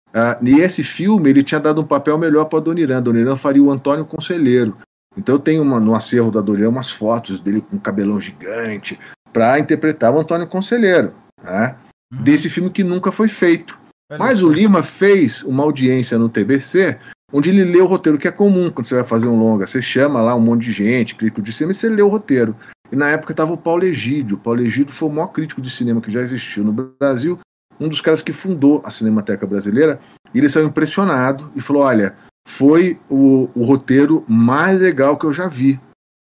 Uh, 0.09 0.45
e 0.45 0.59
esse 0.59 0.83
filme 0.83 1.29
ele 1.29 1.43
tinha 1.43 1.59
dado 1.59 1.81
um 1.81 1.85
papel 1.85 2.17
melhor 2.17 2.45
para 2.45 2.59
Adoniran. 2.59 2.97
Adoniran 2.97 3.35
faria 3.35 3.63
o 3.63 3.71
Antônio 3.71 4.05
Conselheiro. 4.05 4.77
Então 5.17 5.35
eu 5.35 5.39
tenho 5.39 5.61
uma, 5.61 5.79
no 5.79 5.95
acervo 5.95 6.31
da 6.31 6.39
Adoniran 6.39 6.69
umas 6.69 6.91
fotos 6.91 7.39
dele 7.39 7.61
com 7.61 7.77
um 7.77 7.79
cabelão 7.79 8.19
gigante 8.19 8.99
para 9.31 9.59
interpretar 9.59 10.13
o 10.13 10.19
Antônio 10.19 10.47
Conselheiro, 10.47 11.13
né? 11.41 11.75
Uhum. 12.13 12.21
Desse 12.21 12.49
filme 12.49 12.69
que 12.69 12.83
nunca 12.83 13.11
foi 13.11 13.27
feito. 13.27 13.77
Mas 14.19 14.43
o 14.43 14.49
Lima 14.49 14.83
fez 14.83 15.43
uma 15.43 15.63
audiência 15.63 16.17
no 16.17 16.29
TBC 16.29 16.97
onde 17.35 17.49
ele 17.49 17.65
lê 17.65 17.81
o 17.81 17.85
roteiro, 17.85 18.17
que 18.17 18.29
é 18.29 18.31
comum 18.31 18.71
quando 18.71 18.85
você 18.85 18.95
vai 18.95 19.03
fazer 19.03 19.27
um 19.27 19.37
longa. 19.37 19.67
Você 19.67 19.81
chama 19.81 20.21
lá 20.21 20.33
um 20.33 20.39
monte 20.39 20.63
de 20.67 20.71
gente, 20.71 21.15
crítico 21.15 21.41
de 21.41 21.51
cinema, 21.51 21.73
e 21.73 21.75
você 21.75 21.89
lê 21.89 22.01
o 22.01 22.07
roteiro. 22.07 22.55
E 22.89 22.95
na 22.95 23.09
época 23.09 23.33
estava 23.33 23.51
o 23.51 23.57
Paulo 23.57 23.83
Egídio. 23.83 24.37
O 24.37 24.39
Paulo 24.39 24.61
Egídio 24.61 24.93
foi 24.93 25.09
o 25.09 25.11
maior 25.11 25.27
crítico 25.27 25.61
de 25.61 25.69
cinema 25.69 25.99
que 25.99 26.09
já 26.09 26.21
existiu 26.21 26.63
no 26.63 26.71
Brasil 26.71 27.37
um 27.77 27.89
dos 27.89 27.99
caras 27.99 28.21
que 28.21 28.31
fundou 28.31 28.81
a 28.85 28.89
Cinemateca 28.89 29.45
Brasileira, 29.45 29.99
e 30.33 30.37
ele 30.37 30.47
saiu 30.47 30.67
impressionado 30.67 31.51
e 31.53 31.59
falou: 31.59 31.83
Olha, 31.83 32.15
foi 32.47 32.97
o, 33.09 33.49
o 33.53 33.65
roteiro 33.65 34.23
mais 34.29 34.79
legal 34.79 35.17
que 35.17 35.25
eu 35.25 35.33
já 35.33 35.45
vi. 35.45 35.77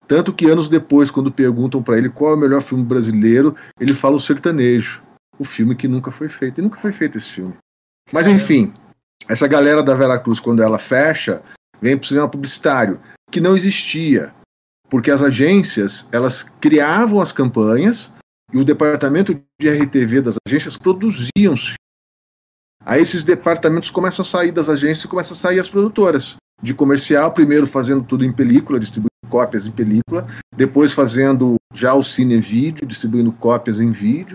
Tanto 0.09 0.33
que 0.33 0.47
anos 0.47 0.69
depois, 0.69 1.13
quando 1.13 1.31
perguntam 1.31 1.81
para 1.81 1.97
ele 1.97 2.09
qual 2.09 2.33
é 2.33 2.35
o 2.35 2.39
melhor 2.39 2.61
filme 2.61 2.83
brasileiro, 2.83 3.55
ele 3.79 3.95
fala 3.95 4.17
o 4.17 4.21
sertanejo. 4.21 5.01
O 5.39 5.45
filme 5.45 5.77
que 5.77 5.87
nunca 5.87 6.11
foi 6.11 6.29
feito. 6.29 6.59
E 6.59 6.63
nunca 6.63 6.81
foi 6.81 6.91
feito 6.91 7.19
esse 7.19 7.29
filme. 7.29 7.55
Mas 8.13 8.27
enfim, 8.27 8.73
essa 9.29 9.47
galera 9.47 9.83
da 9.83 9.95
Veracruz, 9.95 10.41
quando 10.41 10.63
ela 10.63 10.79
fecha, 10.79 11.43
vem 11.81 11.97
para 11.97 12.05
o 12.05 12.09
cinema 12.09 12.29
publicitário, 12.29 13.01
que 13.31 13.41
não 13.41 13.57
existia. 13.57 14.35
Porque 14.89 15.11
as 15.11 15.23
agências, 15.23 16.09
elas 16.13 16.45
criavam 16.61 17.21
as 17.21 17.33
campanhas, 17.33 18.13
e 18.53 18.59
o 18.59 18.65
departamento 18.65 19.35
de 19.61 19.69
RTV 19.69 20.21
das 20.21 20.37
agências 20.47 20.77
produziam 20.77 21.55
os 21.55 21.75
Aí 22.87 23.01
esses 23.01 23.25
departamentos 23.25 23.91
começam 23.91 24.23
a 24.23 24.27
sair 24.27 24.53
das 24.53 24.69
agências 24.69 25.05
e 25.05 25.09
começam 25.09 25.35
a 25.35 25.39
sair 25.39 25.59
as 25.59 25.71
produtoras. 25.71 26.37
De 26.63 26.75
comercial, 26.75 27.33
primeiro 27.33 27.67
fazendo 27.67 28.05
tudo 28.05 28.25
em 28.25 28.33
película, 28.33 28.79
distribuindo 28.79 29.09
cópias 29.29 29.67
em 29.67 29.71
película, 29.71 30.27
depois 30.55 30.93
fazendo 30.93 31.57
já 31.75 31.95
o 31.95 32.05
cine 32.05 32.39
vídeo, 32.41 32.87
distribuindo 32.87 33.33
cópias 33.33 33.81
em 33.81 33.91
vídeo. 33.91 34.35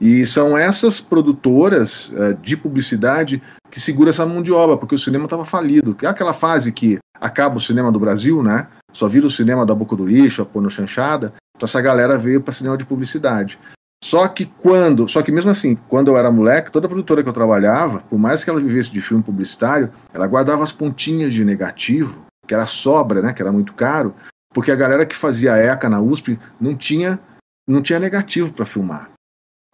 E 0.00 0.26
são 0.26 0.56
essas 0.56 1.00
produtoras 1.00 2.08
uh, 2.08 2.34
de 2.42 2.56
publicidade 2.56 3.42
que 3.70 3.80
seguram 3.80 4.10
essa 4.10 4.26
mão 4.26 4.42
de 4.42 4.52
obra, 4.52 4.76
porque 4.76 4.94
o 4.94 4.98
cinema 4.98 5.24
estava 5.24 5.44
falido. 5.44 5.94
Que 5.94 6.06
é 6.06 6.08
aquela 6.08 6.32
fase 6.32 6.72
que 6.72 6.98
acaba 7.20 7.56
o 7.56 7.60
cinema 7.60 7.90
do 7.90 8.00
Brasil, 8.00 8.42
né? 8.42 8.68
Só 8.92 9.08
vira 9.08 9.26
o 9.26 9.30
cinema 9.30 9.64
da 9.64 9.74
boca 9.74 9.96
do 9.96 10.06
lixo, 10.06 10.42
a 10.42 10.60
no 10.60 10.70
chanchada. 10.70 11.32
Então 11.56 11.66
essa 11.66 11.80
galera 11.80 12.18
veio 12.18 12.40
para 12.40 12.52
cinema 12.52 12.76
de 12.76 12.84
publicidade. 12.84 13.58
Só 14.04 14.28
que 14.28 14.44
quando, 14.44 15.08
só 15.08 15.22
que 15.22 15.32
mesmo 15.32 15.50
assim, 15.50 15.78
quando 15.88 16.08
eu 16.08 16.16
era 16.18 16.30
moleque, 16.30 16.70
toda 16.70 16.86
produtora 16.86 17.22
que 17.22 17.28
eu 17.28 17.32
trabalhava, 17.32 18.00
por 18.00 18.18
mais 18.18 18.44
que 18.44 18.50
ela 18.50 18.60
vivesse 18.60 18.92
de 18.92 19.00
filme 19.00 19.22
publicitário, 19.22 19.90
ela 20.12 20.26
guardava 20.26 20.62
as 20.62 20.72
pontinhas 20.72 21.32
de 21.32 21.42
negativo, 21.42 22.22
que 22.46 22.52
era 22.52 22.66
sobra, 22.66 23.22
né, 23.22 23.32
que 23.32 23.40
era 23.40 23.50
muito 23.50 23.72
caro, 23.72 24.14
porque 24.52 24.70
a 24.70 24.76
galera 24.76 25.06
que 25.06 25.16
fazia 25.16 25.56
ECA 25.56 25.88
na 25.88 26.02
USP 26.02 26.38
não 26.60 26.76
tinha 26.76 27.18
não 27.66 27.80
tinha 27.80 27.98
negativo 27.98 28.52
para 28.52 28.66
filmar. 28.66 29.10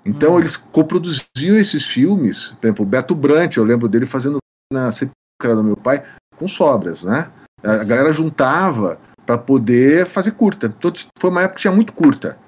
Então 0.04 0.34
hum. 0.34 0.38
eles 0.38 0.56
coproduziam 0.56 1.56
esses 1.56 1.84
filmes, 1.84 2.48
por 2.60 2.66
exemplo, 2.66 2.86
Beto 2.86 3.14
Brant, 3.14 3.56
eu 3.56 3.64
lembro 3.64 3.88
dele 3.88 4.06
fazendo 4.06 4.38
na 4.72 4.90
sepultura 4.92 5.56
do 5.56 5.64
meu 5.64 5.76
pai 5.76 6.04
com 6.36 6.48
sobras, 6.48 7.02
né? 7.02 7.30
A 7.62 7.84
galera 7.84 8.12
juntava 8.12 8.98
para 9.26 9.36
poder 9.36 10.06
fazer 10.06 10.32
curta. 10.32 10.66
Então, 10.66 10.92
foi 11.18 11.30
uma 11.30 11.42
época 11.42 11.56
que 11.56 11.60
tinha 11.62 11.72
muito 11.72 11.92
curta. 11.92 12.38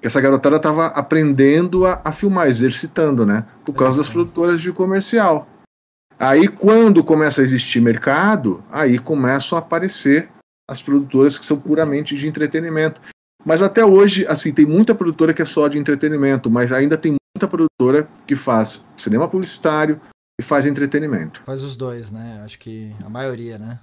Que 0.00 0.06
essa 0.06 0.20
garotada 0.20 0.56
estava 0.56 0.86
aprendendo 0.86 1.86
a, 1.86 2.00
a, 2.04 2.12
filmar, 2.12 2.48
exercitando, 2.48 3.26
né? 3.26 3.44
Por 3.64 3.74
causa 3.74 3.98
é 3.98 4.02
das 4.02 4.08
produtoras 4.08 4.60
de 4.60 4.72
comercial. 4.72 5.46
Aí, 6.18 6.48
quando 6.48 7.04
começa 7.04 7.42
a 7.42 7.44
existir 7.44 7.80
mercado, 7.80 8.64
aí 8.72 8.98
começam 8.98 9.56
a 9.56 9.60
aparecer 9.60 10.30
as 10.68 10.82
produtoras 10.82 11.38
que 11.38 11.44
são 11.44 11.58
puramente 11.58 12.16
de 12.16 12.26
entretenimento. 12.26 13.00
Mas 13.46 13.62
até 13.62 13.84
hoje, 13.84 14.26
assim, 14.26 14.52
tem 14.52 14.66
muita 14.66 14.94
produtora 14.94 15.32
que 15.32 15.40
é 15.40 15.44
só 15.44 15.68
de 15.68 15.78
entretenimento, 15.78 16.50
mas 16.50 16.72
ainda 16.72 16.98
tem 16.98 17.14
muita 17.34 17.46
produtora 17.46 18.08
que 18.26 18.34
faz 18.34 18.84
cinema 18.96 19.28
publicitário, 19.28 20.00
e 20.38 20.42
faz 20.42 20.66
entretenimento. 20.66 21.42
Faz 21.44 21.62
os 21.62 21.76
dois, 21.76 22.12
né? 22.12 22.42
Acho 22.44 22.58
que 22.58 22.92
a 23.04 23.08
maioria, 23.08 23.58
né? 23.58 23.80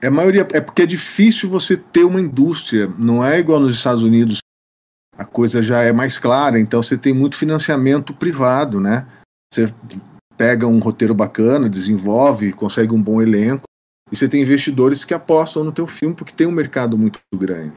É 0.00 0.10
maioria, 0.10 0.46
é 0.52 0.60
porque 0.60 0.82
é 0.82 0.86
difícil 0.86 1.48
você 1.48 1.76
ter 1.76 2.04
uma 2.04 2.20
indústria, 2.20 2.92
não 2.98 3.24
é 3.24 3.38
igual 3.38 3.58
nos 3.58 3.74
Estados 3.74 4.02
Unidos, 4.02 4.38
a 5.16 5.24
coisa 5.24 5.62
já 5.62 5.82
é 5.82 5.92
mais 5.92 6.18
clara, 6.18 6.60
então 6.60 6.82
você 6.82 6.98
tem 6.98 7.14
muito 7.14 7.38
financiamento 7.38 8.12
privado, 8.12 8.80
né? 8.80 9.06
Você 9.52 9.72
pega 10.36 10.66
um 10.66 10.78
roteiro 10.78 11.14
bacana, 11.14 11.70
desenvolve, 11.70 12.52
consegue 12.52 12.92
um 12.92 13.02
bom 13.02 13.22
elenco, 13.22 13.64
e 14.12 14.16
você 14.16 14.28
tem 14.28 14.42
investidores 14.42 15.04
que 15.04 15.14
apostam 15.14 15.64
no 15.64 15.72
teu 15.72 15.86
filme 15.86 16.14
porque 16.14 16.34
tem 16.34 16.46
um 16.46 16.52
mercado 16.52 16.98
muito 16.98 17.18
grande. 17.34 17.72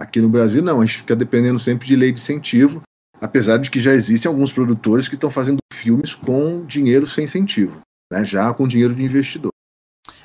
Aqui 0.00 0.18
no 0.18 0.30
Brasil 0.30 0.62
não, 0.62 0.80
a 0.80 0.86
gente 0.86 0.96
fica 0.96 1.14
dependendo 1.14 1.58
sempre 1.58 1.86
de 1.86 1.94
lei 1.94 2.10
de 2.10 2.18
incentivo, 2.18 2.80
apesar 3.20 3.58
de 3.58 3.70
que 3.70 3.78
já 3.78 3.92
existem 3.92 4.30
alguns 4.30 4.50
produtores 4.50 5.06
que 5.08 5.14
estão 5.14 5.30
fazendo 5.30 5.58
filmes 5.70 6.14
com 6.14 6.64
dinheiro 6.64 7.06
sem 7.06 7.24
incentivo, 7.24 7.82
né? 8.10 8.24
Já 8.24 8.50
com 8.54 8.66
dinheiro 8.66 8.94
de 8.94 9.04
investidor. 9.04 9.50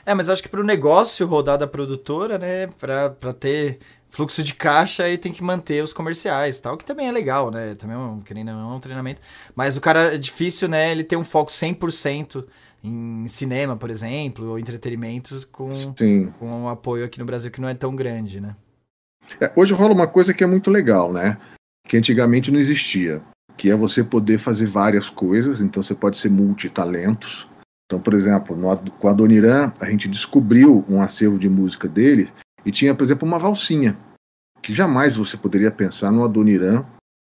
É, 0.06 0.14
mas 0.14 0.30
acho 0.30 0.42
que 0.42 0.48
para 0.48 0.62
o 0.62 0.64
negócio 0.64 1.28
rodar 1.28 1.58
da 1.58 1.68
produtora, 1.68 2.38
né, 2.38 2.68
para 2.68 3.34
ter 3.34 3.80
fluxo 4.08 4.42
de 4.42 4.54
caixa 4.54 5.04
aí 5.04 5.18
tem 5.18 5.34
que 5.34 5.44
manter 5.44 5.84
os 5.84 5.92
comerciais 5.92 6.58
tal, 6.62 6.78
que 6.78 6.86
também 6.86 7.10
é 7.10 7.12
legal, 7.12 7.52
né? 7.52 7.76
Também 7.76 7.98
é 7.98 8.00
um, 8.00 8.22
querendo, 8.22 8.52
é 8.52 8.56
um 8.56 8.80
treinamento. 8.80 9.20
Mas 9.54 9.76
o 9.76 9.82
cara 9.82 10.16
é 10.16 10.18
difícil, 10.18 10.70
né? 10.70 10.90
Ele 10.90 11.04
ter 11.04 11.18
um 11.18 11.24
foco 11.24 11.52
100% 11.52 12.46
em 12.82 13.28
cinema, 13.28 13.76
por 13.76 13.90
exemplo, 13.90 14.52
ou 14.52 14.58
entretenimento 14.58 15.46
com, 15.52 15.70
com 16.40 16.48
um 16.48 16.70
apoio 16.70 17.04
aqui 17.04 17.20
no 17.20 17.26
Brasil 17.26 17.52
que 17.52 17.60
não 17.60 17.68
é 17.68 17.74
tão 17.74 17.94
grande, 17.94 18.40
né? 18.40 18.56
É, 19.40 19.52
hoje 19.56 19.74
rola 19.74 19.94
uma 19.94 20.08
coisa 20.08 20.34
que 20.34 20.44
é 20.44 20.48
muito 20.48 20.70
legal, 20.70 21.12
né? 21.12 21.38
Que 21.88 21.98
antigamente 21.98 22.52
não 22.52 22.60
existia, 22.60 23.22
que 23.58 23.70
é 23.70 23.76
você 23.76 24.04
poder 24.04 24.38
fazer 24.38 24.66
várias 24.66 25.10
coisas, 25.10 25.62
então 25.62 25.82
você 25.82 25.96
pode 25.96 26.18
ser 26.18 26.30
multitalentos. 26.30 27.48
Então, 27.86 28.00
por 28.00 28.14
exemplo, 28.14 28.56
no, 28.56 28.92
com 28.92 29.08
a 29.08 29.14
Doniran, 29.14 29.72
a 29.80 29.90
gente 29.90 30.08
descobriu 30.08 30.84
um 30.90 31.02
acervo 31.02 31.38
de 31.38 31.48
música 31.48 31.88
dele 31.88 32.30
e 32.66 32.72
tinha, 32.72 32.96
por 32.96 33.04
exemplo, 33.04 33.28
uma 33.28 33.38
valsinha, 33.38 33.96
que 34.62 34.74
jamais 34.74 35.16
você 35.16 35.38
poderia 35.38 35.70
pensar 35.70 36.12
no 36.12 36.26
Adoniran 36.26 36.84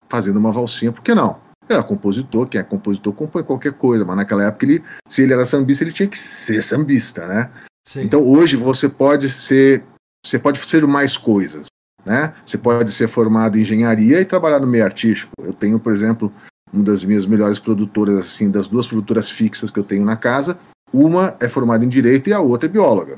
fazendo 0.07 0.37
uma 0.37 0.51
valsinha, 0.51 0.91
por 0.91 1.01
que 1.01 1.15
não? 1.15 1.41
Ele 1.67 1.73
era 1.73 1.83
compositor, 1.83 2.47
quem 2.47 2.61
é 2.61 2.63
compositor 2.63 3.13
compõe 3.13 3.43
qualquer 3.43 3.73
coisa, 3.73 4.05
mas 4.05 4.17
naquela 4.17 4.43
época, 4.43 4.65
ele, 4.65 4.83
se 5.07 5.23
ele 5.23 5.33
era 5.33 5.45
sambista, 5.45 5.83
ele 5.83 5.91
tinha 5.91 6.07
que 6.07 6.19
ser 6.19 6.61
sambista, 6.61 7.25
né? 7.25 7.49
Sim. 7.87 8.03
Então 8.03 8.23
hoje 8.23 8.55
você 8.55 8.87
pode 8.87 9.29
ser, 9.29 9.83
você 10.23 10.37
pode 10.37 10.59
ser 10.59 10.85
mais 10.85 11.17
coisas, 11.17 11.67
né? 12.05 12.33
Você 12.45 12.57
pode 12.57 12.91
ser 12.91 13.07
formado 13.07 13.57
em 13.57 13.61
engenharia 13.61 14.19
e 14.19 14.25
trabalhar 14.25 14.59
no 14.59 14.67
meio 14.67 14.83
artístico. 14.83 15.31
Eu 15.41 15.53
tenho, 15.53 15.79
por 15.79 15.93
exemplo, 15.93 16.31
uma 16.71 16.83
das 16.83 17.03
minhas 17.03 17.25
melhores 17.25 17.59
produtoras, 17.59 18.17
assim, 18.17 18.49
das 18.49 18.67
duas 18.67 18.87
produtoras 18.87 19.29
fixas 19.29 19.71
que 19.71 19.79
eu 19.79 19.83
tenho 19.83 20.03
na 20.03 20.17
casa, 20.17 20.57
uma 20.91 21.35
é 21.39 21.47
formada 21.47 21.85
em 21.85 21.89
direito 21.89 22.29
e 22.29 22.33
a 22.33 22.39
outra 22.39 22.67
é 22.67 22.71
bióloga. 22.71 23.17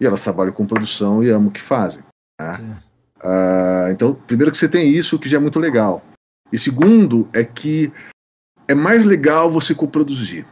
E 0.00 0.06
elas 0.06 0.22
trabalham 0.22 0.52
com 0.52 0.66
produção 0.66 1.22
e 1.22 1.30
amam 1.30 1.48
o 1.48 1.52
que 1.52 1.60
fazem. 1.60 2.02
Né? 2.40 2.82
Então, 3.90 4.14
primeiro 4.14 4.50
que 4.50 4.58
você 4.58 4.68
tem 4.68 4.90
isso, 4.90 5.18
que 5.18 5.28
já 5.28 5.36
é 5.36 5.40
muito 5.40 5.60
legal. 5.60 6.02
E 6.52 6.58
segundo 6.58 7.28
é 7.32 7.44
que 7.44 7.92
é 8.66 8.74
mais 8.74 9.04
legal 9.04 9.50
você 9.50 9.74
coproduzir. 9.74 10.46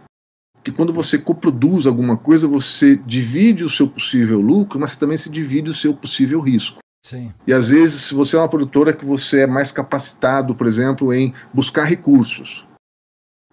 Que 0.63 0.71
quando 0.71 0.93
você 0.93 1.19
coproduz 1.19 1.87
alguma 1.87 2.17
coisa, 2.17 2.47
você 2.47 2.97
divide 2.97 3.65
o 3.65 3.71
seu 3.71 3.89
possível 3.89 4.41
lucro, 4.41 4.79
mas 4.79 4.91
você 4.91 4.99
também 4.99 5.17
se 5.17 5.31
divide 5.31 5.71
o 5.71 5.75
seu 5.75 5.95
possível 5.95 6.41
risco. 6.41 6.79
Sim. 7.03 7.33
E 7.47 7.53
às 7.53 7.69
vezes, 7.69 8.03
se 8.03 8.15
você 8.15 8.37
é 8.37 8.39
uma 8.39 8.49
produtora 8.49 8.93
que 8.93 9.05
você 9.05 9.41
é 9.41 9.47
mais 9.47 9.73
capacitado, 9.73 10.55
por 10.55 10.67
exemplo, 10.67 11.13
em 11.13 11.35
buscar 11.53 11.85
recursos, 11.85 12.67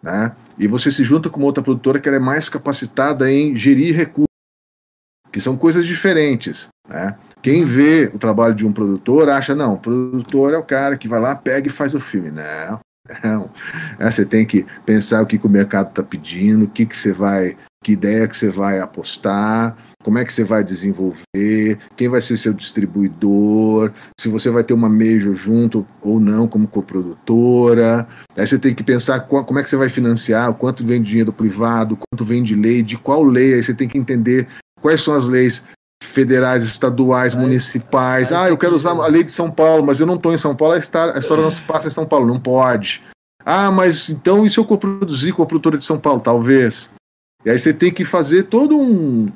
né? 0.01 0.35
E 0.57 0.67
você 0.67 0.91
se 0.91 1.03
junta 1.03 1.29
com 1.29 1.39
uma 1.39 1.45
outra 1.47 1.63
produtora 1.63 1.99
que 1.99 2.09
é 2.09 2.19
mais 2.19 2.49
capacitada 2.49 3.31
em 3.31 3.55
gerir 3.55 3.95
recursos, 3.95 4.27
que 5.31 5.41
são 5.41 5.57
coisas 5.57 5.85
diferentes, 5.85 6.67
né? 6.87 7.17
Quem 7.41 7.63
vê 7.63 8.11
o 8.13 8.17
trabalho 8.17 8.55
de 8.55 8.65
um 8.65 8.73
produtor 8.73 9.29
acha, 9.29 9.55
não, 9.55 9.75
o 9.75 9.79
produtor 9.79 10.53
é 10.53 10.57
o 10.57 10.63
cara 10.63 10.97
que 10.97 11.07
vai 11.07 11.19
lá, 11.19 11.35
pega 11.35 11.67
e 11.67 11.71
faz 11.71 11.93
o 11.93 11.99
filme. 11.99 12.31
Não, 12.31 12.79
não. 13.23 13.49
É, 13.99 14.09
você 14.09 14.25
tem 14.25 14.45
que 14.45 14.65
pensar 14.85 15.21
o 15.21 15.25
que, 15.25 15.37
que 15.37 15.47
o 15.47 15.49
mercado 15.49 15.89
está 15.89 16.03
pedindo, 16.03 16.65
o 16.65 16.69
que, 16.69 16.85
que 16.85 16.97
você 16.97 17.11
vai, 17.11 17.57
que 17.83 17.93
ideia 17.93 18.27
que 18.27 18.35
você 18.35 18.49
vai 18.49 18.79
apostar, 18.79 19.77
como 20.03 20.17
é 20.17 20.25
que 20.25 20.31
você 20.31 20.43
vai 20.43 20.63
desenvolver, 20.63 21.79
quem 21.95 22.07
vai 22.07 22.21
ser 22.21 22.37
seu 22.37 22.53
distribuidor, 22.53 23.91
se 24.19 24.29
você 24.29 24.49
vai 24.49 24.63
ter 24.63 24.73
uma 24.73 24.87
major 24.87 25.35
junto 25.35 25.85
ou 26.01 26.19
não 26.19 26.47
como 26.47 26.67
coprodutora. 26.67 28.07
Aí 28.35 28.47
você 28.47 28.57
tem 28.57 28.73
que 28.73 28.83
pensar 28.83 29.21
como 29.21 29.59
é 29.59 29.63
que 29.63 29.69
você 29.69 29.75
vai 29.75 29.89
financiar, 29.89 30.53
quanto 30.53 30.85
vem 30.85 31.01
de 31.01 31.09
dinheiro 31.09 31.33
privado, 31.33 31.97
quanto 31.97 32.23
vem 32.23 32.41
de 32.41 32.55
lei, 32.55 32.81
de 32.81 32.97
qual 32.97 33.23
lei. 33.23 33.55
Aí 33.55 33.63
você 33.63 33.73
tem 33.73 33.87
que 33.87 33.97
entender 33.97 34.47
quais 34.81 35.01
são 35.01 35.13
as 35.13 35.27
leis 35.27 35.63
federais, 36.01 36.63
estaduais, 36.63 37.33
municipais. 37.33 38.31
ah, 38.31 38.49
eu 38.49 38.57
quero 38.57 38.75
usar 38.75 38.91
a 38.91 39.07
lei 39.07 39.23
de 39.23 39.31
São 39.31 39.51
Paulo, 39.51 39.85
mas 39.85 39.99
eu 39.99 40.05
não 40.05 40.15
estou 40.15 40.33
em 40.33 40.37
São 40.37 40.55
Paulo, 40.55 40.73
a 40.73 40.79
história 40.79 41.13
não 41.43 41.51
se 41.51 41.61
passa 41.61 41.87
em 41.87 41.91
São 41.91 42.05
Paulo, 42.05 42.25
não 42.25 42.39
pode. 42.39 43.03
Ah, 43.45 43.71
mas 43.71 44.09
então 44.09 44.45
e 44.45 44.49
se 44.49 44.57
eu 44.57 44.65
coproduzir 44.65 45.33
com 45.33 45.41
a 45.41 45.45
produtora 45.45 45.77
de 45.77 45.85
São 45.85 45.99
Paulo? 45.99 46.19
Talvez. 46.19 46.89
E 47.45 47.49
aí 47.49 47.57
você 47.57 47.73
tem 47.73 47.91
que 47.91 48.03
fazer 48.03 48.43
todo 48.43 48.77
um. 48.77 49.31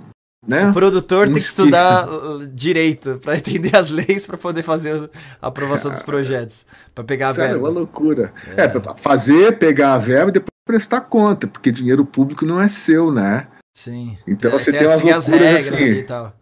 Né? 0.48 0.70
O 0.70 0.74
produtor 0.74 1.28
tem 1.28 1.36
que 1.36 1.42
estudar 1.42 2.08
direito 2.52 3.20
para 3.22 3.38
entender 3.38 3.76
as 3.76 3.90
leis 3.90 4.26
para 4.26 4.38
poder 4.38 4.64
fazer 4.64 5.10
a 5.40 5.48
aprovação 5.48 5.92
dos 5.92 6.02
projetos, 6.02 6.66
para 6.96 7.04
pegar 7.04 7.30
a 7.30 7.34
verba. 7.34 7.56
É 7.56 7.60
uma 7.60 7.70
loucura. 7.70 8.34
É, 8.58 8.64
é 8.64 8.96
fazer, 8.96 9.60
pegar 9.60 9.94
a 9.94 9.98
verba 10.00 10.30
e 10.30 10.34
depois 10.34 10.52
prestar 10.66 11.02
conta, 11.02 11.48
porque 11.48 11.72
dinheiro 11.72 12.04
público 12.04 12.46
não 12.46 12.60
é 12.60 12.68
seu, 12.68 13.12
né? 13.12 13.48
Sim. 13.76 14.18
Então 14.28 14.52
você 14.52 14.72
tem, 14.72 14.80
tem 14.80 14.88
umas 14.88 15.04
loucuras 15.04 15.30
regras 15.30 15.74
assim. 15.74 15.84
E 15.84 16.04
tal. 16.04 16.34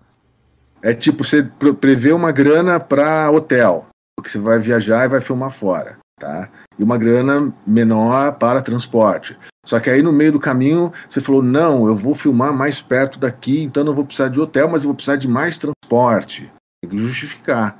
É 0.82 0.94
tipo, 0.94 1.24
você 1.24 1.44
prevê 1.82 2.14
uma 2.14 2.32
grana 2.32 2.80
para 2.80 3.30
hotel, 3.30 3.88
porque 4.16 4.30
você 4.30 4.38
vai 4.38 4.60
viajar 4.60 5.06
e 5.06 5.10
vai 5.10 5.20
filmar 5.20 5.52
fora, 5.52 5.98
tá? 6.18 6.50
E 6.80 6.84
uma 6.84 6.98
grana 6.98 7.54
menor 7.68 8.34
para 8.40 8.62
transporte. 8.62 9.38
Só 9.66 9.80
que 9.80 9.90
aí 9.90 10.02
no 10.02 10.14
meio 10.14 10.32
do 10.32 10.40
caminho 10.40 10.92
você 11.08 11.20
falou: 11.20 11.44
não, 11.44 11.86
eu 11.86 11.96
vou 11.96 12.16
filmar 12.16 12.54
mais 12.54 12.82
perto 12.82 13.20
daqui, 13.20 13.62
então 13.62 13.84
não 13.84 13.94
vou 13.94 14.06
precisar 14.06 14.30
de 14.30 14.40
hotel, 14.40 14.70
mas 14.70 14.84
eu 14.84 14.88
vou 14.88 14.96
precisar 14.96 15.18
de 15.18 15.28
mais 15.28 15.58
transporte. 15.58 16.50
Tem 16.82 16.90
que 16.90 16.98
justificar. 16.98 17.78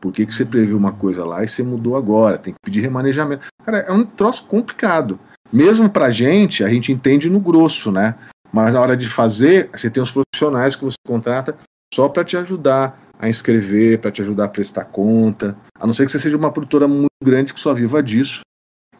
Por 0.00 0.12
que, 0.12 0.24
que 0.24 0.32
você 0.32 0.44
previu 0.44 0.76
uma 0.76 0.92
coisa 0.92 1.24
lá 1.24 1.42
e 1.42 1.48
você 1.48 1.62
mudou 1.62 1.96
agora? 1.96 2.38
Tem 2.38 2.54
que 2.54 2.60
pedir 2.64 2.80
remanejamento. 2.80 3.46
Cara, 3.64 3.78
é 3.78 3.92
um 3.92 4.04
troço 4.04 4.44
complicado. 4.44 5.18
Mesmo 5.52 5.90
pra 5.90 6.10
gente, 6.10 6.62
a 6.62 6.68
gente 6.68 6.92
entende 6.92 7.28
no 7.28 7.40
grosso, 7.40 7.90
né? 7.90 8.14
Mas 8.52 8.72
na 8.72 8.80
hora 8.80 8.96
de 8.96 9.08
fazer, 9.08 9.68
você 9.72 9.90
tem 9.90 10.02
os 10.02 10.12
profissionais 10.12 10.76
que 10.76 10.84
você 10.84 10.96
contrata 11.06 11.56
só 11.92 12.08
para 12.08 12.24
te 12.24 12.36
ajudar 12.36 12.98
a 13.18 13.28
inscrever, 13.28 13.98
para 13.98 14.10
te 14.10 14.22
ajudar 14.22 14.44
a 14.44 14.48
prestar 14.48 14.84
conta. 14.84 15.56
A 15.78 15.86
não 15.86 15.92
ser 15.92 16.06
que 16.06 16.12
você 16.12 16.18
seja 16.18 16.36
uma 16.36 16.52
produtora 16.52 16.86
muito 16.86 17.15
grande 17.26 17.52
que 17.52 17.60
só 17.60 17.74
viva 17.74 18.02
disso. 18.02 18.40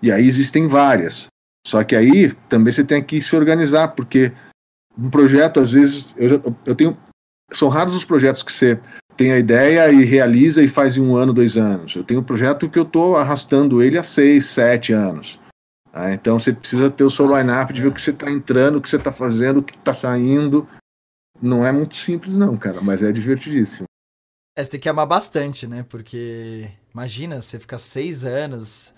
E 0.02 0.12
aí 0.12 0.26
existem 0.26 0.66
várias. 0.66 1.26
Só 1.66 1.82
que 1.82 1.96
aí 1.96 2.32
também 2.48 2.72
você 2.72 2.84
tem 2.84 3.02
que 3.02 3.20
se 3.22 3.34
organizar, 3.34 3.88
porque 3.88 4.32
um 4.98 5.10
projeto, 5.10 5.60
às 5.60 5.72
vezes, 5.72 6.14
eu, 6.16 6.54
eu 6.64 6.74
tenho. 6.74 6.96
São 7.52 7.68
raros 7.68 7.94
os 7.94 8.04
projetos 8.04 8.42
que 8.42 8.52
você 8.52 8.78
tem 9.16 9.32
a 9.32 9.38
ideia 9.38 9.90
e 9.90 10.04
realiza 10.04 10.62
e 10.62 10.68
faz 10.68 10.96
em 10.96 11.00
um 11.00 11.16
ano, 11.16 11.32
dois 11.32 11.56
anos. 11.56 11.94
Eu 11.94 12.04
tenho 12.04 12.20
um 12.20 12.24
projeto 12.24 12.68
que 12.68 12.78
eu 12.78 12.82
estou 12.82 13.16
arrastando 13.16 13.82
ele 13.82 13.98
há 13.98 14.02
seis, 14.02 14.46
sete 14.46 14.92
anos. 14.92 15.40
Ah, 15.92 16.12
então 16.12 16.38
você 16.38 16.52
precisa 16.52 16.90
ter 16.90 17.04
o 17.04 17.10
seu 17.10 17.26
line-up 17.26 17.72
de 17.72 17.80
ver 17.80 17.88
o 17.88 17.94
que 17.94 18.02
você 18.02 18.10
está 18.10 18.30
entrando, 18.30 18.76
o 18.76 18.80
que 18.82 18.90
você 18.90 18.96
está 18.96 19.10
fazendo, 19.10 19.58
o 19.58 19.62
que 19.62 19.74
está 19.74 19.94
saindo. 19.94 20.68
Não 21.40 21.66
é 21.66 21.72
muito 21.72 21.96
simples, 21.96 22.36
não, 22.36 22.56
cara, 22.56 22.80
mas 22.82 23.02
é 23.02 23.10
divertidíssimo. 23.10 23.86
É, 24.56 24.64
você 24.64 24.70
tem 24.70 24.80
que 24.80 24.88
amar 24.88 25.06
bastante, 25.06 25.66
né? 25.66 25.84
Porque 25.86 26.70
imagina, 26.92 27.42
você 27.42 27.58
ficar 27.58 27.78
seis 27.78 28.24
anos, 28.24 28.94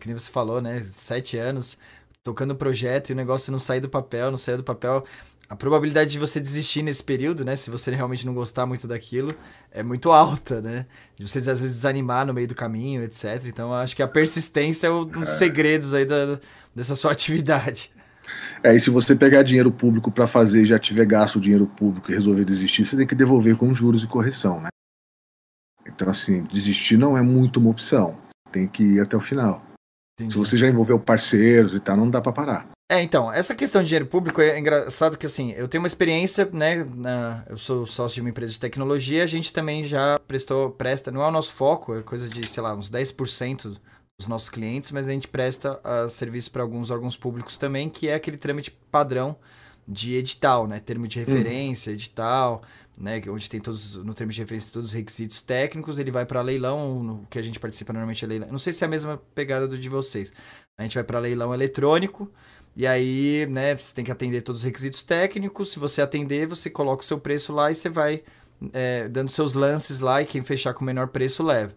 que 0.00 0.08
nem 0.08 0.18
você 0.18 0.28
falou, 0.28 0.60
né? 0.60 0.84
Sete 0.90 1.36
anos, 1.36 1.78
tocando 2.24 2.50
o 2.50 2.56
projeto 2.56 3.10
e 3.10 3.12
o 3.12 3.16
negócio 3.16 3.52
não 3.52 3.60
sair 3.60 3.80
do 3.80 3.88
papel, 3.88 4.32
não 4.32 4.36
sair 4.36 4.56
do 4.56 4.64
papel. 4.64 5.04
A 5.48 5.54
probabilidade 5.54 6.10
de 6.10 6.18
você 6.18 6.40
desistir 6.40 6.82
nesse 6.82 7.02
período, 7.02 7.44
né? 7.44 7.54
Se 7.54 7.70
você 7.70 7.92
realmente 7.92 8.26
não 8.26 8.34
gostar 8.34 8.66
muito 8.66 8.88
daquilo, 8.88 9.32
é 9.70 9.84
muito 9.84 10.10
alta, 10.10 10.60
né? 10.60 10.84
De 11.16 11.26
você 11.26 11.38
às 11.38 11.46
vezes 11.46 11.76
desanimar 11.76 12.26
no 12.26 12.34
meio 12.34 12.48
do 12.48 12.54
caminho, 12.56 13.04
etc. 13.04 13.44
Então 13.46 13.72
acho 13.72 13.94
que 13.94 14.02
a 14.02 14.08
persistência 14.08 14.88
é 14.88 14.90
um 14.90 15.04
dos 15.04 15.28
é. 15.28 15.32
segredos 15.32 15.94
aí 15.94 16.04
da, 16.04 16.40
dessa 16.74 16.96
sua 16.96 17.12
atividade. 17.12 17.92
É, 18.64 18.74
e 18.74 18.80
se 18.80 18.90
você 18.90 19.14
pegar 19.14 19.44
dinheiro 19.44 19.70
público 19.70 20.10
para 20.10 20.26
fazer 20.26 20.62
e 20.62 20.66
já 20.66 20.78
tiver 20.78 21.06
gasto 21.06 21.36
o 21.36 21.40
dinheiro 21.40 21.68
público 21.68 22.10
e 22.10 22.14
resolver 22.14 22.44
desistir, 22.44 22.84
você 22.84 22.96
tem 22.96 23.06
que 23.06 23.14
devolver 23.14 23.56
com 23.56 23.72
juros 23.72 24.02
e 24.02 24.06
correção, 24.08 24.60
né? 24.60 24.68
Então, 25.98 26.10
assim, 26.10 26.44
desistir 26.44 26.96
não 26.96 27.18
é 27.18 27.22
muito 27.22 27.58
uma 27.58 27.70
opção. 27.70 28.16
Tem 28.52 28.68
que 28.68 28.84
ir 28.84 29.00
até 29.00 29.16
o 29.16 29.20
final. 29.20 29.60
Entendi. 30.14 30.32
Se 30.32 30.38
você 30.38 30.56
já 30.56 30.68
envolveu 30.68 30.98
parceiros 30.98 31.74
e 31.74 31.80
tal, 31.80 31.96
não 31.96 32.08
dá 32.08 32.20
para 32.20 32.30
parar. 32.30 32.68
É, 32.88 33.02
então, 33.02 33.32
essa 33.32 33.52
questão 33.52 33.82
de 33.82 33.88
dinheiro 33.88 34.06
público 34.06 34.40
é 34.40 34.56
engraçado 34.60 35.18
que, 35.18 35.26
assim, 35.26 35.50
eu 35.52 35.66
tenho 35.66 35.82
uma 35.82 35.88
experiência, 35.88 36.48
né, 36.52 36.86
na, 36.94 37.42
eu 37.48 37.58
sou 37.58 37.84
sócio 37.84 38.14
de 38.14 38.20
uma 38.20 38.30
empresa 38.30 38.52
de 38.52 38.60
tecnologia, 38.60 39.24
a 39.24 39.26
gente 39.26 39.52
também 39.52 39.84
já 39.84 40.20
prestou, 40.20 40.70
presta, 40.70 41.10
não 41.10 41.20
é 41.20 41.26
o 41.26 41.32
nosso 41.32 41.52
foco, 41.52 41.96
é 41.96 42.02
coisa 42.02 42.28
de, 42.28 42.46
sei 42.48 42.62
lá, 42.62 42.74
uns 42.74 42.88
10% 42.88 43.76
os 44.20 44.28
nossos 44.28 44.48
clientes, 44.48 44.92
mas 44.92 45.08
a 45.08 45.12
gente 45.12 45.28
presta 45.28 45.80
uh, 45.84 46.08
serviço 46.08 46.50
para 46.50 46.62
alguns 46.62 46.90
órgãos 46.90 47.16
públicos 47.16 47.58
também, 47.58 47.88
que 47.88 48.08
é 48.08 48.14
aquele 48.14 48.38
trâmite 48.38 48.70
padrão 48.70 49.36
de 49.86 50.14
edital, 50.14 50.66
né? 50.66 50.80
Termo 50.80 51.08
de 51.08 51.18
referência, 51.18 51.92
edital, 51.92 52.62
né? 52.98 53.22
Onde 53.28 53.48
tem 53.48 53.60
todos, 53.60 53.96
no 53.96 54.12
termo 54.12 54.32
de 54.32 54.40
referência, 54.40 54.70
todos 54.72 54.90
os 54.90 54.94
requisitos 54.94 55.40
técnicos, 55.40 55.98
ele 55.98 56.10
vai 56.10 56.26
para 56.26 56.42
leilão, 56.42 57.02
no 57.02 57.26
que 57.30 57.38
a 57.38 57.42
gente 57.42 57.60
participa 57.60 57.92
normalmente 57.92 58.24
é 58.24 58.28
leilão. 58.28 58.48
Não 58.50 58.58
sei 58.58 58.72
se 58.72 58.82
é 58.82 58.86
a 58.86 58.90
mesma 58.90 59.18
pegada 59.34 59.68
do 59.68 59.78
de 59.78 59.88
vocês. 59.88 60.32
A 60.76 60.82
gente 60.82 60.94
vai 60.94 61.04
para 61.04 61.18
leilão 61.18 61.54
eletrônico, 61.54 62.30
e 62.76 62.86
aí, 62.86 63.46
né, 63.50 63.76
você 63.76 63.94
tem 63.94 64.04
que 64.04 64.10
atender 64.12 64.42
todos 64.42 64.60
os 64.60 64.64
requisitos 64.64 65.02
técnicos. 65.02 65.72
Se 65.72 65.78
você 65.78 66.00
atender, 66.00 66.46
você 66.46 66.70
coloca 66.70 67.02
o 67.02 67.06
seu 67.06 67.18
preço 67.18 67.52
lá 67.52 67.70
e 67.70 67.74
você 67.74 67.88
vai 67.88 68.22
é, 68.72 69.08
dando 69.08 69.30
seus 69.30 69.54
lances 69.54 70.00
lá 70.00 70.22
e 70.22 70.24
quem 70.24 70.42
fechar 70.42 70.74
com 70.74 70.82
o 70.82 70.84
menor 70.84 71.08
preço 71.08 71.42
leva. 71.42 71.74